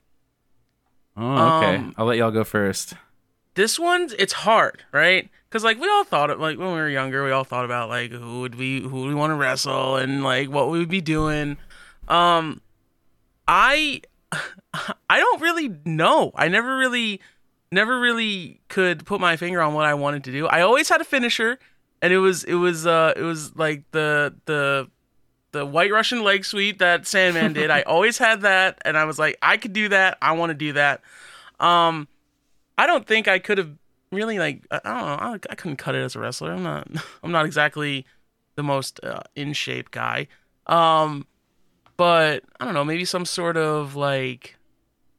Oh, 1.20 1.58
okay. 1.58 1.76
Um, 1.76 1.94
I'll 1.98 2.06
let 2.06 2.16
y'all 2.16 2.30
go 2.30 2.44
first. 2.44 2.94
This 3.54 3.78
one's 3.78 4.14
it's 4.14 4.32
hard, 4.32 4.84
right? 4.92 5.28
Because 5.48 5.64
like 5.64 5.78
we 5.78 5.88
all 5.88 6.04
thought 6.04 6.30
of 6.30 6.40
like 6.40 6.58
when 6.58 6.68
we 6.68 6.74
were 6.74 6.88
younger, 6.88 7.24
we 7.24 7.30
all 7.30 7.44
thought 7.44 7.64
about 7.64 7.88
like 7.88 8.10
who 8.10 8.40
would 8.40 8.54
we 8.54 8.80
who 8.80 9.02
would 9.02 9.08
we 9.08 9.14
want 9.14 9.30
to 9.32 9.34
wrestle 9.34 9.96
and 9.96 10.24
like 10.24 10.48
what 10.48 10.70
we 10.70 10.78
would 10.78 10.88
be 10.88 11.00
doing. 11.00 11.58
Um, 12.08 12.60
I 13.46 14.00
I 15.10 15.18
don't 15.18 15.42
really 15.42 15.74
know. 15.84 16.32
I 16.34 16.48
never 16.48 16.78
really 16.78 17.20
never 17.72 18.00
really 18.00 18.60
could 18.68 19.04
put 19.04 19.20
my 19.20 19.36
finger 19.36 19.60
on 19.60 19.74
what 19.74 19.84
I 19.84 19.94
wanted 19.94 20.24
to 20.24 20.32
do. 20.32 20.46
I 20.46 20.62
always 20.62 20.88
had 20.88 21.00
a 21.00 21.04
finisher, 21.04 21.58
and 22.00 22.12
it 22.12 22.18
was 22.18 22.44
it 22.44 22.54
was 22.54 22.86
uh 22.86 23.12
it 23.16 23.22
was 23.22 23.54
like 23.56 23.82
the 23.90 24.34
the 24.46 24.88
the 25.52 25.66
White 25.66 25.92
Russian 25.92 26.22
leg 26.22 26.44
sweep 26.44 26.78
that 26.78 27.06
Sandman 27.06 27.52
did. 27.52 27.70
I 27.70 27.82
always 27.82 28.18
had 28.18 28.42
that, 28.42 28.80
and 28.84 28.96
I 28.96 29.04
was 29.04 29.18
like, 29.18 29.36
I 29.42 29.56
could 29.56 29.72
do 29.72 29.88
that. 29.88 30.18
I 30.22 30.32
want 30.32 30.50
to 30.50 30.54
do 30.54 30.72
that. 30.74 31.02
Um, 31.58 32.08
I 32.78 32.86
don't 32.86 33.06
think 33.06 33.28
I 33.28 33.38
could 33.38 33.58
have 33.58 33.70
really 34.12 34.38
like 34.38 34.64
I 34.70 34.80
don't 34.84 35.06
know. 35.06 35.26
I, 35.26 35.38
I 35.50 35.54
couldn't 35.54 35.76
cut 35.76 35.94
it 35.94 36.02
as 36.02 36.16
a 36.16 36.20
wrestler. 36.20 36.52
I'm 36.52 36.62
not. 36.62 36.88
I'm 37.22 37.32
not 37.32 37.46
exactly 37.46 38.06
the 38.56 38.62
most 38.62 39.02
uh, 39.02 39.22
in 39.34 39.52
shape 39.52 39.90
guy. 39.90 40.28
Um, 40.66 41.26
but 41.96 42.44
I 42.58 42.64
don't 42.64 42.74
know. 42.74 42.84
Maybe 42.84 43.04
some 43.04 43.24
sort 43.24 43.56
of 43.56 43.96
like. 43.96 44.56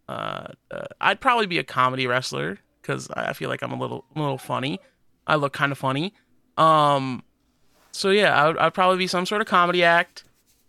Uh, 0.10 0.48
uh, 0.72 0.86
I'd 1.00 1.22
probably 1.22 1.48
be 1.48 1.58
a 1.58 1.64
comedy 1.64 2.06
wrestler 2.06 2.60
because 2.82 3.10
I 3.12 3.30
I 3.30 3.34
feel 3.34 3.50
like 3.50 3.62
I'm 3.62 3.72
a 3.72 3.78
little, 3.78 4.06
a 4.16 4.20
little 4.20 4.38
funny. 4.38 4.80
I 5.28 5.36
look 5.36 5.54
kind 5.54 5.72
of 5.72 5.78
funny. 5.78 6.14
Um, 6.58 7.24
so 7.92 8.10
yeah, 8.10 8.36
I 8.36 8.48
would, 8.48 8.58
I'd 8.58 8.74
probably 8.74 8.98
be 8.98 9.08
some 9.08 9.26
sort 9.26 9.42
of 9.42 9.48
comedy 9.48 9.84
act, 9.84 10.24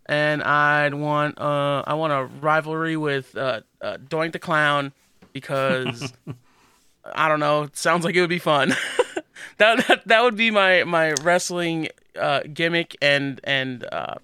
and 0.06 0.42
I'd 0.42 0.94
want, 0.94 1.38
uh, 1.40 1.82
I 1.86 1.94
want 1.94 2.12
a 2.12 2.24
rivalry 2.40 2.96
with 2.96 3.36
uh, 3.36 3.60
uh 3.80 3.96
Doink 3.96 4.32
the 4.32 4.38
Clown 4.38 4.92
because 5.32 6.12
I 7.14 7.28
don't 7.28 7.40
know. 7.40 7.68
Sounds 7.72 8.04
like 8.04 8.14
it 8.14 8.20
would 8.20 8.30
be 8.30 8.38
fun. 8.38 8.74
that, 9.58 9.86
that 9.86 10.02
that 10.06 10.22
would 10.22 10.36
be 10.36 10.50
my 10.50 10.84
my 10.84 11.12
wrestling 11.22 11.88
uh, 12.18 12.40
gimmick 12.52 12.96
and 13.00 13.40
and 13.44 13.84
uh, 13.92 14.14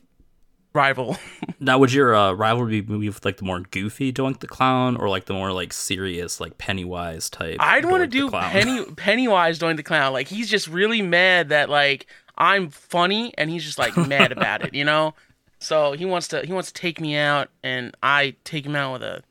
rival. 0.73 1.17
Now, 1.61 1.77
would 1.79 1.93
your 1.93 2.15
uh, 2.15 2.35
rivalry 2.35 2.83
be 2.83 3.09
with 3.09 3.25
like 3.25 3.39
the 3.39 3.45
more 3.45 3.59
goofy 3.59 4.13
Doink 4.13 4.39
the 4.39 4.47
Clown, 4.47 4.97
or 4.97 5.09
like 5.09 5.25
the 5.25 5.33
more 5.33 5.51
like 5.51 5.73
serious 5.73 6.39
like 6.39 6.57
Pennywise 6.57 7.29
type? 7.29 7.57
I'd 7.59 7.85
want 7.85 8.03
to 8.03 8.07
do 8.07 8.31
Penny 8.31 8.85
Pennywise 8.95 9.59
Doink 9.59 9.77
the 9.77 9.83
Clown. 9.83 10.13
Like 10.13 10.29
he's 10.29 10.49
just 10.49 10.69
really 10.69 11.03
mad 11.03 11.49
that 11.49 11.69
like 11.69 12.07
I'm 12.39 12.71
funny 12.71 13.35
and 13.37 13.51
he's 13.51 13.65
just 13.65 13.79
like 13.79 13.97
mad 14.09 14.33
about 14.33 14.65
it, 14.65 14.75
you 14.75 14.85
know. 14.85 15.15
So 15.59 15.93
he 15.93 16.05
wants 16.05 16.29
to 16.29 16.47
he 16.47 16.53
wants 16.53 16.73
to 16.73 16.81
take 16.81 17.01
me 17.01 17.17
out, 17.17 17.49
and 17.63 17.95
I 18.03 18.37
take 18.45 18.65
him 18.65 18.77
out 18.77 18.93
with 18.95 19.03
a 19.03 19.23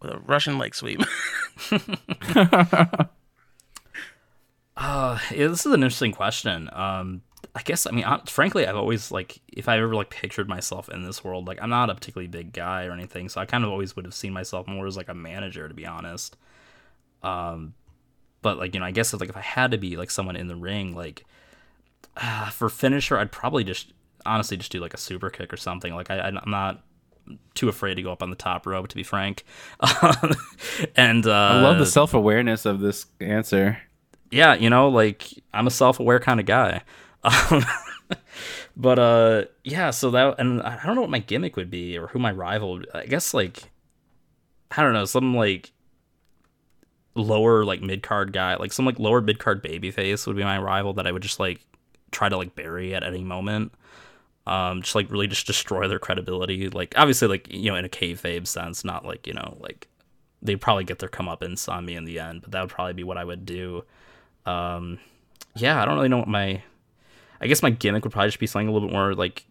with 0.00 0.12
a 0.12 0.18
Russian 0.20 0.56
leg 0.56 0.74
sweep. 0.74 1.00
Uh, 4.76 5.18
yeah, 5.30 5.46
this 5.46 5.60
is 5.60 5.72
an 5.72 5.82
interesting 5.82 6.12
question. 6.12 6.68
Um, 6.72 7.22
I 7.54 7.62
guess 7.62 7.86
I 7.86 7.92
mean, 7.92 8.04
hon- 8.04 8.26
frankly, 8.26 8.66
I've 8.66 8.76
always 8.76 9.12
like 9.12 9.40
if 9.48 9.68
I 9.68 9.78
ever 9.78 9.94
like 9.94 10.10
pictured 10.10 10.48
myself 10.48 10.88
in 10.88 11.04
this 11.04 11.22
world, 11.22 11.46
like 11.46 11.62
I'm 11.62 11.70
not 11.70 11.90
a 11.90 11.94
particularly 11.94 12.26
big 12.26 12.52
guy 12.52 12.86
or 12.86 12.92
anything, 12.92 13.28
so 13.28 13.40
I 13.40 13.46
kind 13.46 13.64
of 13.64 13.70
always 13.70 13.94
would 13.94 14.04
have 14.04 14.14
seen 14.14 14.32
myself 14.32 14.66
more 14.66 14.86
as 14.86 14.96
like 14.96 15.08
a 15.08 15.14
manager, 15.14 15.68
to 15.68 15.74
be 15.74 15.86
honest. 15.86 16.36
Um, 17.22 17.74
but 18.42 18.58
like 18.58 18.74
you 18.74 18.80
know, 18.80 18.86
I 18.86 18.90
guess 18.90 19.12
like 19.14 19.28
if 19.28 19.36
I 19.36 19.42
had 19.42 19.70
to 19.70 19.78
be 19.78 19.96
like 19.96 20.10
someone 20.10 20.36
in 20.36 20.48
the 20.48 20.56
ring, 20.56 20.94
like 20.94 21.24
uh, 22.16 22.50
for 22.50 22.68
finisher, 22.68 23.18
I'd 23.18 23.32
probably 23.32 23.64
just 23.64 23.92
honestly 24.26 24.56
just 24.56 24.72
do 24.72 24.80
like 24.80 24.94
a 24.94 24.98
super 24.98 25.30
kick 25.30 25.52
or 25.52 25.56
something. 25.56 25.94
Like 25.94 26.10
I, 26.10 26.20
I'm 26.20 26.50
not 26.50 26.82
too 27.54 27.68
afraid 27.68 27.94
to 27.94 28.02
go 28.02 28.12
up 28.12 28.22
on 28.22 28.30
the 28.30 28.36
top 28.36 28.66
rope, 28.66 28.88
to 28.88 28.96
be 28.96 29.02
frank. 29.02 29.44
and 30.96 31.26
uh, 31.26 31.32
I 31.32 31.60
love 31.60 31.78
the 31.78 31.86
self 31.86 32.14
awareness 32.14 32.66
of 32.66 32.80
this 32.80 33.06
answer. 33.20 33.78
yeah, 34.30 34.54
you 34.54 34.70
know, 34.70 34.88
like 34.88 35.28
I'm 35.52 35.66
a 35.66 35.70
self-aware 35.70 36.20
kind 36.20 36.40
of 36.40 36.46
guy. 36.46 36.82
Um, 37.22 37.64
but 38.76 38.98
uh, 38.98 39.44
yeah, 39.62 39.90
so 39.90 40.10
that 40.10 40.38
and 40.38 40.62
I 40.62 40.84
don't 40.84 40.94
know 40.94 41.02
what 41.02 41.10
my 41.10 41.20
gimmick 41.20 41.56
would 41.56 41.70
be 41.70 41.96
or 41.96 42.08
who 42.08 42.18
my 42.18 42.32
rival. 42.32 42.74
Would, 42.74 42.88
I 42.94 43.06
guess 43.06 43.32
like 43.34 43.70
I 44.76 44.82
don't 44.82 44.92
know, 44.92 45.04
some 45.04 45.34
like 45.34 45.72
lower 47.14 47.64
like 47.64 47.80
mid 47.80 48.02
card 48.02 48.32
guy, 48.32 48.56
like 48.56 48.72
some 48.72 48.84
like 48.84 48.98
lower 48.98 49.20
mid 49.20 49.38
card 49.38 49.62
babyface 49.62 50.26
would 50.26 50.36
be 50.36 50.44
my 50.44 50.58
rival 50.58 50.92
that 50.94 51.06
I 51.06 51.12
would 51.12 51.22
just 51.22 51.40
like 51.40 51.60
try 52.14 52.28
to 52.28 52.36
like 52.36 52.54
bury 52.54 52.94
at 52.94 53.02
any 53.02 53.22
moment. 53.22 53.72
Um, 54.46 54.82
just 54.82 54.94
like 54.94 55.10
really 55.10 55.26
just 55.26 55.46
destroy 55.46 55.88
their 55.88 55.98
credibility. 55.98 56.68
Like 56.68 56.94
obviously, 56.96 57.28
like 57.28 57.52
you 57.52 57.70
know, 57.70 57.76
in 57.76 57.84
a 57.84 57.88
kayfabe 57.88 58.46
sense, 58.46 58.84
not 58.84 59.04
like 59.04 59.26
you 59.26 59.34
know, 59.34 59.56
like 59.60 59.88
they'd 60.42 60.60
probably 60.60 60.84
get 60.84 60.98
their 60.98 61.08
comeuppance 61.08 61.70
on 61.72 61.86
me 61.86 61.96
in 61.96 62.04
the 62.04 62.18
end, 62.18 62.42
but 62.42 62.52
that 62.52 62.60
would 62.60 62.70
probably 62.70 62.92
be 62.92 63.04
what 63.04 63.16
I 63.16 63.24
would 63.24 63.46
do. 63.46 63.84
Um, 64.46 64.98
yeah, 65.56 65.80
I 65.80 65.84
don't 65.84 65.94
really 65.94 66.08
know 66.08 66.18
what 66.18 66.28
my. 66.28 66.62
I 67.40 67.46
guess 67.46 67.62
my 67.62 67.70
gimmick 67.70 68.04
would 68.04 68.12
probably 68.12 68.28
just 68.28 68.38
be 68.38 68.46
something 68.46 68.68
a 68.68 68.72
little 68.72 68.88
bit 68.88 68.94
more 68.94 69.14
like 69.14 69.44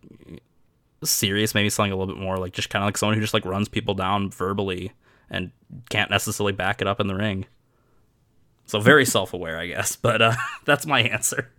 serious, 1.03 1.53
maybe 1.53 1.69
something 1.69 1.91
a 1.91 1.95
little 1.95 2.13
bit 2.13 2.21
more 2.21 2.37
like 2.37 2.53
just 2.53 2.69
kind 2.69 2.83
of 2.83 2.87
like 2.87 2.97
someone 2.97 3.15
who 3.15 3.21
just 3.21 3.33
like 3.33 3.45
runs 3.45 3.67
people 3.67 3.93
down 3.93 4.29
verbally 4.29 4.93
and 5.29 5.51
can't 5.89 6.09
necessarily 6.09 6.53
back 6.53 6.81
it 6.81 6.87
up 6.87 6.99
in 6.99 7.07
the 7.07 7.15
ring. 7.15 7.45
So 8.65 8.79
very 8.79 9.05
self-aware, 9.05 9.57
I 9.57 9.67
guess, 9.67 9.95
but 10.01 10.21
uh, 10.21 10.35
that's 10.65 10.85
my 10.85 11.01
answer. 11.01 11.51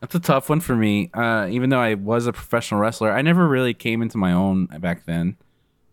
That's 0.00 0.14
a 0.14 0.20
tough 0.20 0.48
one 0.48 0.60
for 0.60 0.74
me. 0.74 1.10
Uh, 1.12 1.46
even 1.50 1.70
though 1.70 1.80
I 1.80 1.94
was 1.94 2.26
a 2.26 2.32
professional 2.32 2.80
wrestler, 2.80 3.12
I 3.12 3.22
never 3.22 3.46
really 3.46 3.74
came 3.74 4.00
into 4.00 4.16
my 4.16 4.32
own 4.32 4.66
back 4.66 5.04
then. 5.06 5.36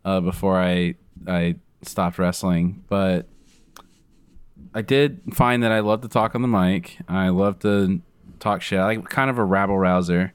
Uh, 0.06 0.22
before 0.22 0.58
I 0.58 0.96
I 1.28 1.56
stopped 1.82 2.18
wrestling, 2.18 2.86
but 2.88 3.28
I 4.74 4.82
did 4.82 5.22
find 5.34 5.64
that 5.64 5.72
I 5.74 5.82
love 5.82 6.02
to 6.02 6.08
talk 6.08 6.34
on 6.36 6.42
the 6.42 6.48
mic. 6.48 6.98
I 7.10 7.30
love 7.30 7.60
to 7.60 8.02
talk 8.40 8.62
shit. 8.62 8.80
I 8.80 8.86
like 8.86 9.10
kind 9.10 9.30
of 9.30 9.38
a 9.38 9.44
rabble 9.44 9.78
rouser, 9.78 10.34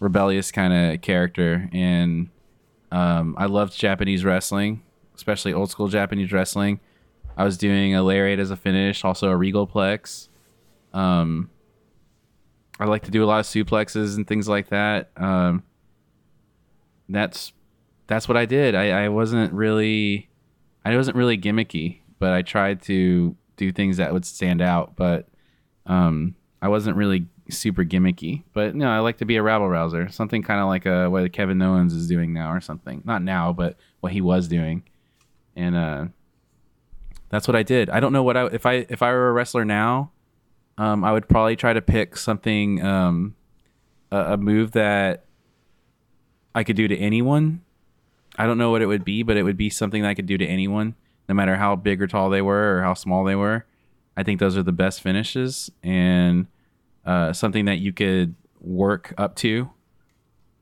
rebellious 0.00 0.52
kind 0.52 0.72
of 0.74 1.00
character, 1.00 1.70
and 1.72 2.28
um, 2.92 3.34
I 3.38 3.46
loved 3.46 3.78
Japanese 3.78 4.24
wrestling, 4.24 4.82
especially 5.14 5.54
old 5.54 5.70
school 5.70 5.88
Japanese 5.88 6.32
wrestling. 6.32 6.80
I 7.38 7.44
was 7.44 7.56
doing 7.56 7.94
a 7.94 8.02
lariat 8.02 8.38
as 8.38 8.50
a 8.50 8.56
finish, 8.56 9.04
also 9.04 9.30
a 9.30 9.36
regal 9.36 9.66
plex. 9.66 10.28
Um, 10.92 11.50
I 12.78 12.84
like 12.84 13.04
to 13.04 13.10
do 13.10 13.24
a 13.24 13.26
lot 13.26 13.40
of 13.40 13.46
suplexes 13.46 14.16
and 14.16 14.26
things 14.26 14.48
like 14.48 14.68
that. 14.68 15.10
Um, 15.16 15.62
that's 17.08 17.52
that's 18.06 18.28
what 18.28 18.36
I 18.36 18.46
did. 18.46 18.74
I, 18.74 19.04
I 19.04 19.08
wasn't 19.08 19.52
really 19.52 20.28
I 20.84 20.96
wasn't 20.96 21.16
really 21.16 21.38
gimmicky, 21.38 22.00
but 22.18 22.32
I 22.32 22.42
tried 22.42 22.82
to 22.82 23.36
do 23.56 23.72
things 23.72 23.96
that 23.96 24.12
would 24.12 24.24
stand 24.24 24.60
out. 24.60 24.94
But 24.96 25.28
um, 25.86 26.36
I 26.62 26.68
wasn't 26.68 26.96
really 26.96 27.26
super 27.50 27.84
gimmicky. 27.84 28.44
But 28.52 28.74
no, 28.74 28.88
I 28.88 29.00
like 29.00 29.18
to 29.18 29.24
be 29.24 29.36
a 29.36 29.42
rabble 29.42 29.68
rouser, 29.68 30.08
something 30.08 30.42
kind 30.42 30.60
of 30.60 30.68
like 30.68 30.86
a, 30.86 31.08
what 31.08 31.32
Kevin 31.32 31.60
Owens 31.62 31.92
is 31.92 32.08
doing 32.08 32.32
now, 32.32 32.52
or 32.52 32.60
something. 32.60 33.02
Not 33.04 33.22
now, 33.22 33.52
but 33.52 33.76
what 34.00 34.12
he 34.12 34.20
was 34.20 34.48
doing, 34.48 34.84
and 35.54 35.76
uh, 35.76 36.06
that's 37.30 37.48
what 37.48 37.56
I 37.56 37.62
did. 37.62 37.90
I 37.90 38.00
don't 38.00 38.12
know 38.12 38.22
what 38.22 38.36
I 38.36 38.46
if 38.46 38.66
I 38.66 38.86
if 38.88 39.02
I 39.02 39.12
were 39.12 39.30
a 39.30 39.32
wrestler 39.32 39.64
now, 39.64 40.12
um, 40.78 41.04
I 41.04 41.12
would 41.12 41.28
probably 41.28 41.56
try 41.56 41.72
to 41.72 41.80
pick 41.82 42.16
something 42.16 42.82
um, 42.84 43.34
a, 44.10 44.34
a 44.34 44.36
move 44.36 44.72
that 44.72 45.24
I 46.54 46.64
could 46.64 46.76
do 46.76 46.88
to 46.88 46.96
anyone. 46.96 47.62
I 48.36 48.46
don't 48.46 48.58
know 48.58 48.70
what 48.70 48.82
it 48.82 48.86
would 48.86 49.04
be, 49.04 49.22
but 49.22 49.36
it 49.36 49.42
would 49.42 49.56
be 49.56 49.70
something 49.70 50.02
that 50.02 50.08
I 50.08 50.14
could 50.14 50.26
do 50.26 50.36
to 50.36 50.46
anyone, 50.46 50.94
no 51.28 51.34
matter 51.34 51.56
how 51.56 51.76
big 51.76 52.02
or 52.02 52.06
tall 52.06 52.28
they 52.28 52.42
were 52.42 52.76
or 52.76 52.82
how 52.82 52.94
small 52.94 53.24
they 53.24 53.34
were. 53.34 53.64
I 54.16 54.22
think 54.22 54.40
those 54.40 54.56
are 54.56 54.62
the 54.62 54.72
best 54.72 55.00
finishes 55.00 55.70
and 55.82 56.46
uh, 57.04 57.32
something 57.32 57.64
that 57.66 57.78
you 57.78 57.92
could 57.92 58.34
work 58.60 59.14
up 59.16 59.36
to. 59.36 59.70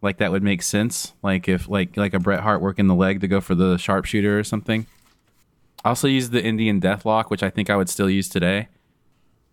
like 0.03 0.19
that 0.19 0.31
would 0.31 0.43
make 0.43 0.63
sense. 0.63 1.15
Like 1.23 1.49
if 1.49 1.69
like 1.69 1.97
like 1.97 2.15
a 2.15 2.21
Bret 2.21 2.41
Hart 2.41 2.61
working 2.61 2.87
the 2.87 2.95
leg 2.95 3.21
to 3.23 3.29
go 3.29 3.41
for 3.41 3.55
the 3.55 3.77
sharpshooter 3.79 4.39
or 4.39 4.45
something. 4.45 4.87
I 5.85 5.89
also 5.91 6.09
use 6.09 6.31
the 6.31 6.43
Indian 6.43 6.81
Deathlock, 6.81 7.27
which 7.27 7.43
I 7.43 7.51
think 7.51 7.71
I 7.71 7.77
would 7.77 7.89
still 7.89 8.09
use 8.09 8.29
today. 8.29 8.69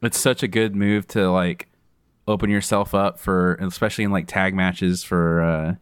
It's 0.01 0.17
such 0.17 0.43
a 0.43 0.47
good 0.47 0.75
move 0.75 1.07
to 1.09 1.29
like 1.29 1.67
open 2.27 2.49
yourself 2.49 2.93
up 2.93 3.19
for, 3.19 3.55
especially 3.55 4.03
in 4.03 4.11
like 4.11 4.27
tag 4.27 4.53
matches 4.53 5.03
for 5.03 5.41
uh, 5.41 5.75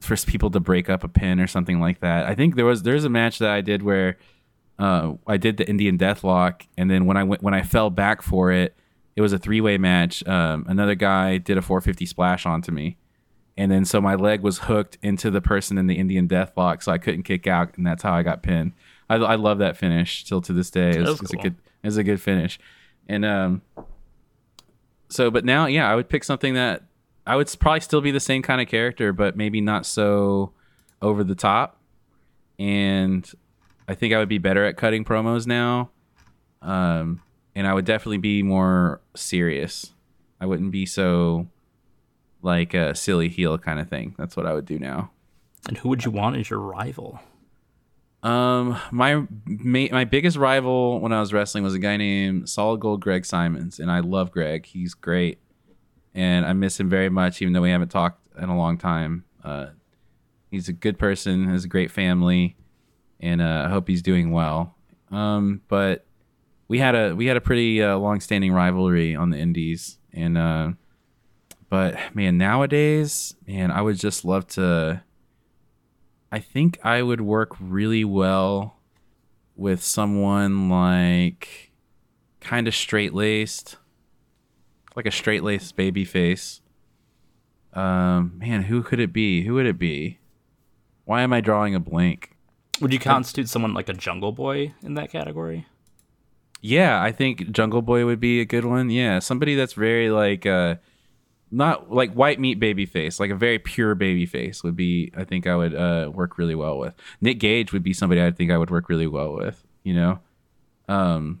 for 0.00 0.16
people 0.16 0.50
to 0.50 0.60
break 0.60 0.88
up 0.88 1.02
a 1.02 1.08
pin 1.08 1.40
or 1.40 1.46
something 1.46 1.80
like 1.80 2.00
that. 2.00 2.26
I 2.26 2.34
think 2.34 2.56
there 2.56 2.66
was 2.66 2.82
there's 2.82 3.04
a 3.04 3.10
match 3.10 3.38
that 3.38 3.50
I 3.50 3.60
did 3.60 3.82
where 3.82 4.18
uh, 4.78 5.14
I 5.26 5.36
did 5.36 5.56
the 5.56 5.68
Indian 5.68 5.98
Deathlock, 5.98 6.66
and 6.76 6.90
then 6.90 7.06
when 7.06 7.16
I 7.16 7.24
went 7.24 7.42
when 7.42 7.54
I 7.54 7.62
fell 7.62 7.90
back 7.90 8.22
for 8.22 8.52
it, 8.52 8.76
it 9.16 9.20
was 9.20 9.32
a 9.32 9.38
three 9.38 9.60
way 9.60 9.78
match. 9.78 10.26
Um, 10.26 10.64
another 10.68 10.94
guy 10.94 11.38
did 11.38 11.58
a 11.58 11.62
450 11.62 12.06
splash 12.06 12.46
onto 12.46 12.72
me, 12.72 12.96
and 13.56 13.70
then 13.70 13.84
so 13.84 14.00
my 14.00 14.14
leg 14.14 14.42
was 14.42 14.58
hooked 14.60 14.98
into 15.02 15.30
the 15.30 15.40
person 15.40 15.78
in 15.78 15.86
the 15.86 15.96
Indian 15.96 16.28
Deathlock, 16.28 16.82
so 16.82 16.92
I 16.92 16.98
couldn't 16.98 17.22
kick 17.22 17.46
out, 17.46 17.76
and 17.76 17.86
that's 17.86 18.02
how 18.02 18.12
I 18.12 18.22
got 18.22 18.42
pinned. 18.42 18.72
I, 19.08 19.16
I 19.16 19.34
love 19.36 19.58
that 19.58 19.76
finish 19.76 20.24
till 20.24 20.40
to 20.42 20.52
this 20.52 20.70
day. 20.70 20.90
It's, 20.90 21.08
was 21.08 21.20
it's 21.20 21.32
a 21.32 21.36
good 21.36 21.56
it's 21.82 21.96
a 21.96 22.04
good 22.04 22.20
finish, 22.20 22.58
and 23.08 23.24
um, 23.24 23.62
so 25.08 25.30
but 25.30 25.44
now 25.44 25.66
yeah, 25.66 25.90
I 25.90 25.94
would 25.94 26.08
pick 26.08 26.24
something 26.24 26.54
that 26.54 26.82
I 27.26 27.36
would 27.36 27.54
probably 27.58 27.80
still 27.80 28.00
be 28.00 28.10
the 28.10 28.20
same 28.20 28.42
kind 28.42 28.60
of 28.60 28.68
character, 28.68 29.12
but 29.12 29.36
maybe 29.36 29.60
not 29.60 29.86
so 29.86 30.52
over 31.00 31.24
the 31.24 31.34
top, 31.34 31.80
and 32.58 33.30
I 33.88 33.94
think 33.94 34.14
I 34.14 34.18
would 34.18 34.28
be 34.28 34.38
better 34.38 34.64
at 34.64 34.76
cutting 34.76 35.04
promos 35.04 35.46
now. 35.46 35.90
Um, 36.62 37.20
and 37.54 37.66
I 37.66 37.74
would 37.74 37.84
definitely 37.84 38.18
be 38.18 38.42
more 38.42 39.00
serious. 39.14 39.92
I 40.40 40.46
wouldn't 40.46 40.72
be 40.72 40.86
so 40.86 41.46
like 42.42 42.74
a 42.74 42.94
silly 42.94 43.28
heel 43.28 43.58
kind 43.58 43.78
of 43.78 43.88
thing. 43.88 44.14
That's 44.18 44.36
what 44.36 44.46
I 44.46 44.52
would 44.52 44.66
do 44.66 44.78
now. 44.78 45.10
And 45.68 45.78
who 45.78 45.88
would 45.88 46.04
you 46.04 46.10
want 46.10 46.36
as 46.36 46.50
your 46.50 46.58
rival? 46.58 47.20
Um, 48.24 48.80
my 48.90 49.26
my 49.46 50.04
biggest 50.04 50.38
rival 50.38 50.98
when 50.98 51.12
I 51.12 51.20
was 51.20 51.34
wrestling 51.34 51.62
was 51.62 51.74
a 51.74 51.78
guy 51.78 51.98
named 51.98 52.48
Solid 52.48 52.80
Gold 52.80 53.02
Greg 53.02 53.26
Simons, 53.26 53.78
and 53.78 53.90
I 53.90 54.00
love 54.00 54.30
Greg. 54.30 54.64
He's 54.64 54.94
great, 54.94 55.38
and 56.14 56.46
I 56.46 56.54
miss 56.54 56.80
him 56.80 56.88
very 56.88 57.10
much, 57.10 57.42
even 57.42 57.52
though 57.52 57.60
we 57.60 57.70
haven't 57.70 57.90
talked 57.90 58.26
in 58.38 58.48
a 58.48 58.56
long 58.56 58.78
time. 58.78 59.24
Uh, 59.44 59.66
he's 60.50 60.70
a 60.70 60.72
good 60.72 60.98
person, 60.98 61.50
has 61.50 61.66
a 61.66 61.68
great 61.68 61.90
family, 61.90 62.56
and 63.20 63.42
uh, 63.42 63.64
I 63.66 63.68
hope 63.68 63.88
he's 63.88 64.00
doing 64.00 64.30
well. 64.30 64.74
Um, 65.10 65.60
but 65.68 66.06
we 66.66 66.78
had 66.78 66.94
a 66.94 67.14
we 67.14 67.26
had 67.26 67.36
a 67.36 67.42
pretty 67.42 67.82
uh, 67.82 67.98
long 67.98 68.20
standing 68.20 68.52
rivalry 68.52 69.14
on 69.14 69.28
the 69.28 69.38
Indies, 69.38 69.98
and 70.14 70.38
uh, 70.38 70.70
but 71.68 71.98
man, 72.14 72.38
nowadays, 72.38 73.34
man, 73.46 73.70
I 73.70 73.82
would 73.82 73.98
just 73.98 74.24
love 74.24 74.46
to. 74.48 75.03
I 76.34 76.40
think 76.40 76.84
I 76.84 77.00
would 77.00 77.20
work 77.20 77.54
really 77.60 78.04
well 78.04 78.80
with 79.54 79.80
someone 79.84 80.68
like 80.68 81.70
kind 82.40 82.66
of 82.66 82.74
straight 82.74 83.14
laced, 83.14 83.76
like 84.96 85.06
a 85.06 85.12
straight 85.12 85.44
laced 85.44 85.76
baby 85.76 86.04
face. 86.04 86.60
Um, 87.72 88.32
man, 88.38 88.64
who 88.64 88.82
could 88.82 88.98
it 88.98 89.12
be? 89.12 89.44
Who 89.44 89.54
would 89.54 89.66
it 89.66 89.78
be? 89.78 90.18
Why 91.04 91.22
am 91.22 91.32
I 91.32 91.40
drawing 91.40 91.76
a 91.76 91.78
blank? 91.78 92.36
Would 92.80 92.92
you 92.92 92.98
constitute 92.98 93.48
someone 93.48 93.72
like 93.72 93.88
a 93.88 93.94
Jungle 93.94 94.32
Boy 94.32 94.74
in 94.82 94.94
that 94.94 95.12
category? 95.12 95.68
Yeah, 96.60 97.00
I 97.00 97.12
think 97.12 97.52
Jungle 97.52 97.80
Boy 97.80 98.06
would 98.06 98.18
be 98.18 98.40
a 98.40 98.44
good 98.44 98.64
one. 98.64 98.90
Yeah, 98.90 99.20
somebody 99.20 99.54
that's 99.54 99.74
very 99.74 100.10
like 100.10 100.46
uh 100.46 100.74
not 101.50 101.92
like 101.92 102.12
white 102.12 102.40
meat 102.40 102.58
baby 102.58 102.86
face, 102.86 103.20
like 103.20 103.30
a 103.30 103.36
very 103.36 103.58
pure 103.58 103.94
baby 103.94 104.26
face 104.26 104.62
would 104.64 104.76
be 104.76 105.12
I 105.16 105.24
think 105.24 105.46
I 105.46 105.56
would 105.56 105.74
uh 105.74 106.10
work 106.12 106.38
really 106.38 106.54
well 106.54 106.78
with. 106.78 106.94
Nick 107.20 107.38
Gage 107.38 107.72
would 107.72 107.82
be 107.82 107.92
somebody 107.92 108.22
I 108.22 108.30
think 108.30 108.50
I 108.50 108.58
would 108.58 108.70
work 108.70 108.88
really 108.88 109.06
well 109.06 109.34
with, 109.34 109.64
you 109.82 109.94
know. 109.94 110.18
Um 110.88 111.40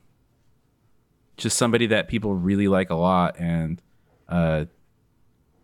just 1.36 1.58
somebody 1.58 1.86
that 1.86 2.08
people 2.08 2.34
really 2.34 2.68
like 2.68 2.90
a 2.90 2.94
lot 2.94 3.36
and 3.38 3.82
uh 4.28 4.66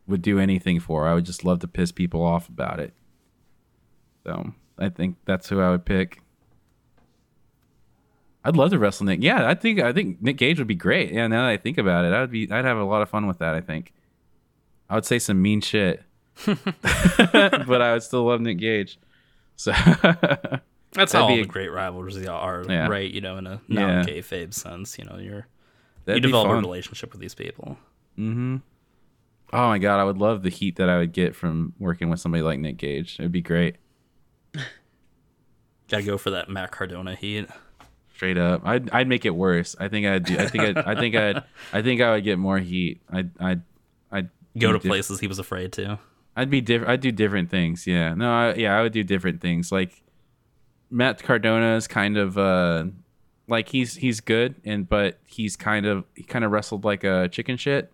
would 0.06 0.22
do 0.22 0.38
anything 0.38 0.80
for. 0.80 1.06
I 1.06 1.14
would 1.14 1.24
just 1.24 1.44
love 1.44 1.60
to 1.60 1.68
piss 1.68 1.92
people 1.92 2.22
off 2.22 2.48
about 2.48 2.80
it. 2.80 2.92
So, 4.26 4.52
I 4.78 4.88
think 4.88 5.16
that's 5.24 5.48
who 5.48 5.60
I 5.60 5.70
would 5.70 5.84
pick. 5.84 6.22
I'd 8.44 8.56
love 8.56 8.70
to 8.70 8.78
wrestle 8.78 9.06
Nick. 9.06 9.22
Yeah, 9.22 9.48
I 9.48 9.54
think 9.54 9.80
I 9.80 9.92
think 9.92 10.20
Nick 10.22 10.38
Gage 10.38 10.58
would 10.58 10.66
be 10.66 10.74
great. 10.74 11.12
Yeah, 11.12 11.26
now 11.26 11.42
that 11.42 11.50
I 11.50 11.56
think 11.56 11.78
about 11.78 12.04
it, 12.04 12.12
I'd 12.12 12.30
be 12.30 12.50
I'd 12.50 12.64
have 12.64 12.78
a 12.78 12.84
lot 12.84 13.02
of 13.02 13.08
fun 13.10 13.26
with 13.26 13.38
that. 13.38 13.54
I 13.54 13.60
think 13.60 13.92
I 14.90 14.94
would 14.96 15.04
say 15.06 15.18
some 15.18 15.40
mean 15.40 15.60
shit, 15.62 16.02
but 16.44 17.80
I 17.82 17.92
would 17.92 18.02
still 18.02 18.24
love 18.24 18.40
Nick 18.40 18.58
Gage. 18.58 18.98
So 19.56 19.72
That's 20.92 21.12
That'd 21.12 21.12
how 21.12 21.22
all 21.22 21.28
be 21.28 21.36
the 21.36 21.42
a- 21.42 21.46
great 21.46 21.70
rivalries 21.70 22.26
are, 22.26 22.64
Yeah. 22.68 22.88
right? 22.88 23.08
You 23.10 23.20
know, 23.20 23.36
in 23.38 23.46
a 23.46 23.60
Yeah. 23.68 23.86
non 23.98 24.04
kayfabe 24.06 24.52
sense, 24.52 24.98
you 24.98 25.04
know, 25.04 25.16
you're 25.18 25.36
you 25.36 25.44
that'd 26.06 26.22
be 26.22 26.28
develop 26.28 26.50
a 26.50 26.56
relationship 26.56 27.12
with 27.12 27.20
these 27.20 27.34
people. 27.34 27.78
Mm-hmm. 28.18 28.56
Oh 29.52 29.66
my 29.68 29.78
god, 29.78 30.00
I 30.00 30.04
would 30.04 30.18
love 30.18 30.42
the 30.42 30.48
heat 30.50 30.76
that 30.76 30.88
I 30.88 30.98
would 30.98 31.12
get 31.12 31.34
from 31.36 31.74
working 31.78 32.08
with 32.10 32.18
somebody 32.20 32.42
like 32.42 32.58
Nick 32.58 32.76
Gage. 32.76 33.16
It'd 33.20 33.30
be 33.32 33.40
great. 33.42 33.76
Gotta 35.88 36.02
go 36.04 36.18
for 36.18 36.30
that 36.30 36.48
Matt 36.48 36.70
Cardona 36.70 37.14
heat. 37.16 37.48
Straight 38.14 38.38
up, 38.38 38.62
I'd 38.64 38.90
I'd 38.90 39.08
make 39.08 39.24
it 39.24 39.34
worse. 39.34 39.74
I 39.80 39.88
think 39.88 40.06
I'd 40.06 40.24
do. 40.24 40.38
I 40.38 40.46
think 40.46 40.64
I'd, 40.64 40.76
I 40.78 40.94
think 40.94 41.14
I'd 41.16 41.42
I 41.72 41.82
think 41.82 42.00
I 42.00 42.12
would 42.12 42.24
get 42.24 42.38
more 42.38 42.58
heat. 42.58 43.00
I'd 43.10 43.30
I'd 43.40 43.62
I'd 44.12 44.28
Go 44.59 44.72
to 44.72 44.78
diff- 44.78 44.89
places 44.89 45.20
he 45.20 45.27
was 45.27 45.39
afraid 45.39 45.72
to. 45.74 45.98
I'd 46.36 46.51
be 46.51 46.60
different. 46.60 46.90
I'd 46.90 47.01
do 47.01 47.12
different 47.12 47.51
things. 47.51 47.86
Yeah. 47.86 48.14
No. 48.14 48.32
I, 48.32 48.55
yeah. 48.55 48.77
I 48.78 48.82
would 48.82 48.93
do 48.93 49.02
different 49.05 49.40
things. 49.40 49.70
Like 49.72 50.02
Matt 50.90 51.22
Cardona 51.22 51.77
is 51.77 51.86
kind 51.86 52.16
of 52.16 52.36
uh, 52.39 52.85
like 53.48 53.68
he's 53.68 53.97
he's 53.97 54.20
good 54.20 54.55
and 54.64 54.89
but 54.89 55.18
he's 55.27 55.56
kind 55.56 55.86
of 55.86 56.05
he 56.14 56.22
kind 56.22 56.44
of 56.44 56.51
wrestled 56.51 56.85
like 56.85 57.05
a 57.05 57.28
chicken 57.28 57.56
shit 57.56 57.93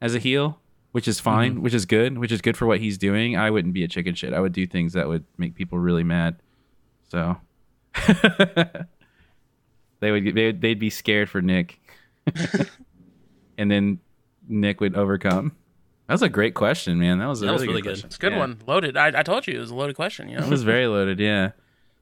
as 0.00 0.14
a 0.14 0.18
heel, 0.18 0.60
which 0.92 1.08
is 1.08 1.20
fine, 1.20 1.62
which 1.62 1.74
is 1.74 1.84
good, 1.86 2.18
which 2.18 2.32
is 2.32 2.40
good 2.40 2.56
for 2.56 2.66
what 2.66 2.80
he's 2.80 2.96
doing. 2.98 3.36
I 3.36 3.50
wouldn't 3.50 3.74
be 3.74 3.84
a 3.84 3.88
chicken 3.88 4.14
shit. 4.14 4.32
I 4.32 4.40
would 4.40 4.52
do 4.52 4.66
things 4.66 4.92
that 4.94 5.08
would 5.08 5.24
make 5.36 5.54
people 5.54 5.78
really 5.78 6.04
mad. 6.04 6.36
So 7.10 7.36
they 10.00 10.10
would 10.10 10.24
get- 10.24 10.34
they 10.34 10.46
would, 10.46 10.60
they'd 10.60 10.78
be 10.78 10.90
scared 10.90 11.28
for 11.30 11.40
Nick, 11.42 11.80
and 13.58 13.70
then 13.70 13.98
Nick 14.48 14.80
would 14.80 14.94
overcome. 14.96 15.56
That 16.06 16.14
was 16.14 16.22
a 16.22 16.28
great 16.28 16.54
question, 16.54 16.98
man. 16.98 17.18
That 17.18 17.26
was 17.28 17.42
a 17.42 17.46
That 17.46 17.52
was 17.52 17.62
really, 17.62 17.80
really 17.80 17.82
good. 17.96 18.04
It's 18.04 18.16
a 18.16 18.18
good 18.18 18.32
Yeah. 18.32 18.38
one. 18.38 18.58
Loaded. 18.66 18.96
I, 18.96 19.08
I 19.20 19.22
told 19.22 19.46
you 19.46 19.56
it 19.56 19.60
was 19.60 19.70
a 19.70 19.74
loaded 19.74 19.96
question. 19.96 20.28
You 20.28 20.38
It 20.38 20.48
was 20.48 20.62
very 20.62 20.86
loaded, 20.86 21.18
yeah. 21.18 21.52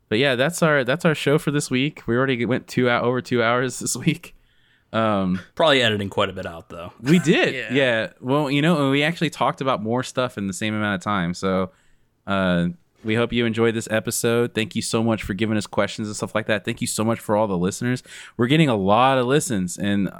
But 0.09 0.19
yeah, 0.19 0.35
that's 0.35 0.62
our 0.62 0.85
that's 0.85 1.05
our 1.05 1.15
show 1.15 1.39
for 1.39 1.51
this 1.51 1.70
week. 1.70 2.03
We 2.07 2.16
already 2.16 2.45
went 2.45 2.66
two 2.69 2.89
out 2.91 3.05
over 3.05 3.20
two 3.23 3.43
hours 3.43 3.79
this 3.79 3.97
week. 3.97 4.35
Um, 4.93 5.41
Probably 5.55 5.81
editing 5.81 6.11
quite 6.11 6.29
a 6.29 6.35
bit 6.35 6.45
out 6.45 6.69
though. 6.69 6.93
we 7.01 7.19
did, 7.19 7.55
Yeah. 7.73 7.73
yeah. 7.73 8.11
Well, 8.20 8.51
you 8.51 8.61
know, 8.61 8.91
we 8.91 9.03
actually 9.03 9.31
talked 9.31 9.61
about 9.62 9.83
more 9.83 10.03
stuff 10.03 10.37
in 10.37 10.49
the 10.49 10.53
same 10.53 10.74
amount 10.74 10.97
of 10.97 11.01
time. 11.03 11.33
So, 11.33 11.70
uh, 12.27 12.69
we 13.03 13.15
hope 13.15 13.33
you 13.33 13.47
enjoyed 13.47 13.74
this 13.74 13.89
episode. 13.91 14.55
Thank 14.55 14.77
you 14.77 14.83
so 14.83 15.03
much 15.03 15.23
for 15.23 15.33
giving 15.35 15.57
us 15.57 15.66
questions 15.66 16.09
and 16.09 16.16
stuff 16.16 16.35
like 16.35 16.47
that. 16.47 16.65
Thank 16.66 16.81
you 16.83 16.87
so 16.87 17.05
much 17.05 17.19
for 17.20 17.35
all 17.37 17.47
the 17.47 17.57
listeners. 17.57 18.03
We're 18.37 18.47
getting 18.49 18.69
a 18.69 18.77
lot 18.77 19.16
of 19.19 19.27
listens, 19.27 19.79
and 19.79 20.11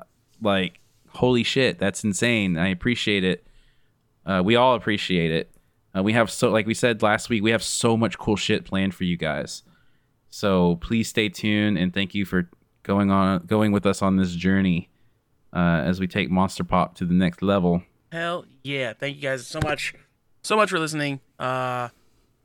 like, 0.41 0.81
holy 1.11 1.43
shit, 1.45 1.79
that's 1.79 2.03
insane. 2.03 2.57
I 2.57 2.69
appreciate 2.69 3.25
it. 3.25 3.47
Uh, 4.25 4.43
we 4.45 4.57
all 4.57 4.75
appreciate 4.75 5.31
it. 5.31 5.51
Uh, 5.97 6.03
we 6.03 6.13
have 6.13 6.31
so, 6.31 6.51
like 6.51 6.67
we 6.67 6.75
said 6.75 7.03
last 7.03 7.29
week, 7.29 7.43
we 7.43 7.51
have 7.51 7.63
so 7.63 7.97
much 7.97 8.19
cool 8.19 8.37
shit 8.37 8.65
planned 8.65 8.95
for 8.95 9.05
you 9.05 9.17
guys. 9.17 9.63
So 10.31 10.77
please 10.77 11.09
stay 11.09 11.29
tuned 11.29 11.77
and 11.77 11.93
thank 11.93 12.15
you 12.15 12.25
for 12.25 12.49
going 12.83 13.11
on, 13.11 13.45
going 13.47 13.73
with 13.73 13.85
us 13.85 14.01
on 14.01 14.17
this 14.17 14.35
journey 14.35 14.89
uh, 15.53 15.83
as 15.85 16.01
we 16.01 16.07
take 16.07 16.31
Monster 16.31 16.65
Pop 16.65 16.95
to 16.97 17.05
the 17.05 17.15
next 17.15 17.43
level. 17.43 17.83
Hell 18.11 18.45
yeah! 18.63 18.93
Thank 18.93 19.17
you 19.17 19.23
guys 19.23 19.47
so 19.47 19.61
much, 19.63 19.95
so 20.43 20.57
much 20.57 20.71
for 20.71 20.79
listening. 20.79 21.21
Uh, 21.39 21.89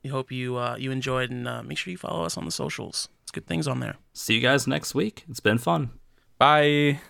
we 0.02 0.10
hope 0.10 0.30
you 0.32 0.56
uh, 0.56 0.76
you 0.78 0.90
enjoyed, 0.90 1.30
and 1.30 1.46
uh, 1.48 1.62
make 1.62 1.78
sure 1.78 1.90
you 1.90 1.98
follow 1.98 2.24
us 2.24 2.36
on 2.36 2.44
the 2.44 2.50
socials. 2.50 3.08
It's 3.22 3.32
good 3.32 3.46
things 3.46 3.68
on 3.68 3.80
there. 3.80 3.96
See 4.14 4.34
you 4.34 4.40
guys 4.40 4.66
next 4.66 4.94
week. 4.94 5.24
It's 5.28 5.40
been 5.40 5.58
fun. 5.58 5.90
Bye. 6.38 7.00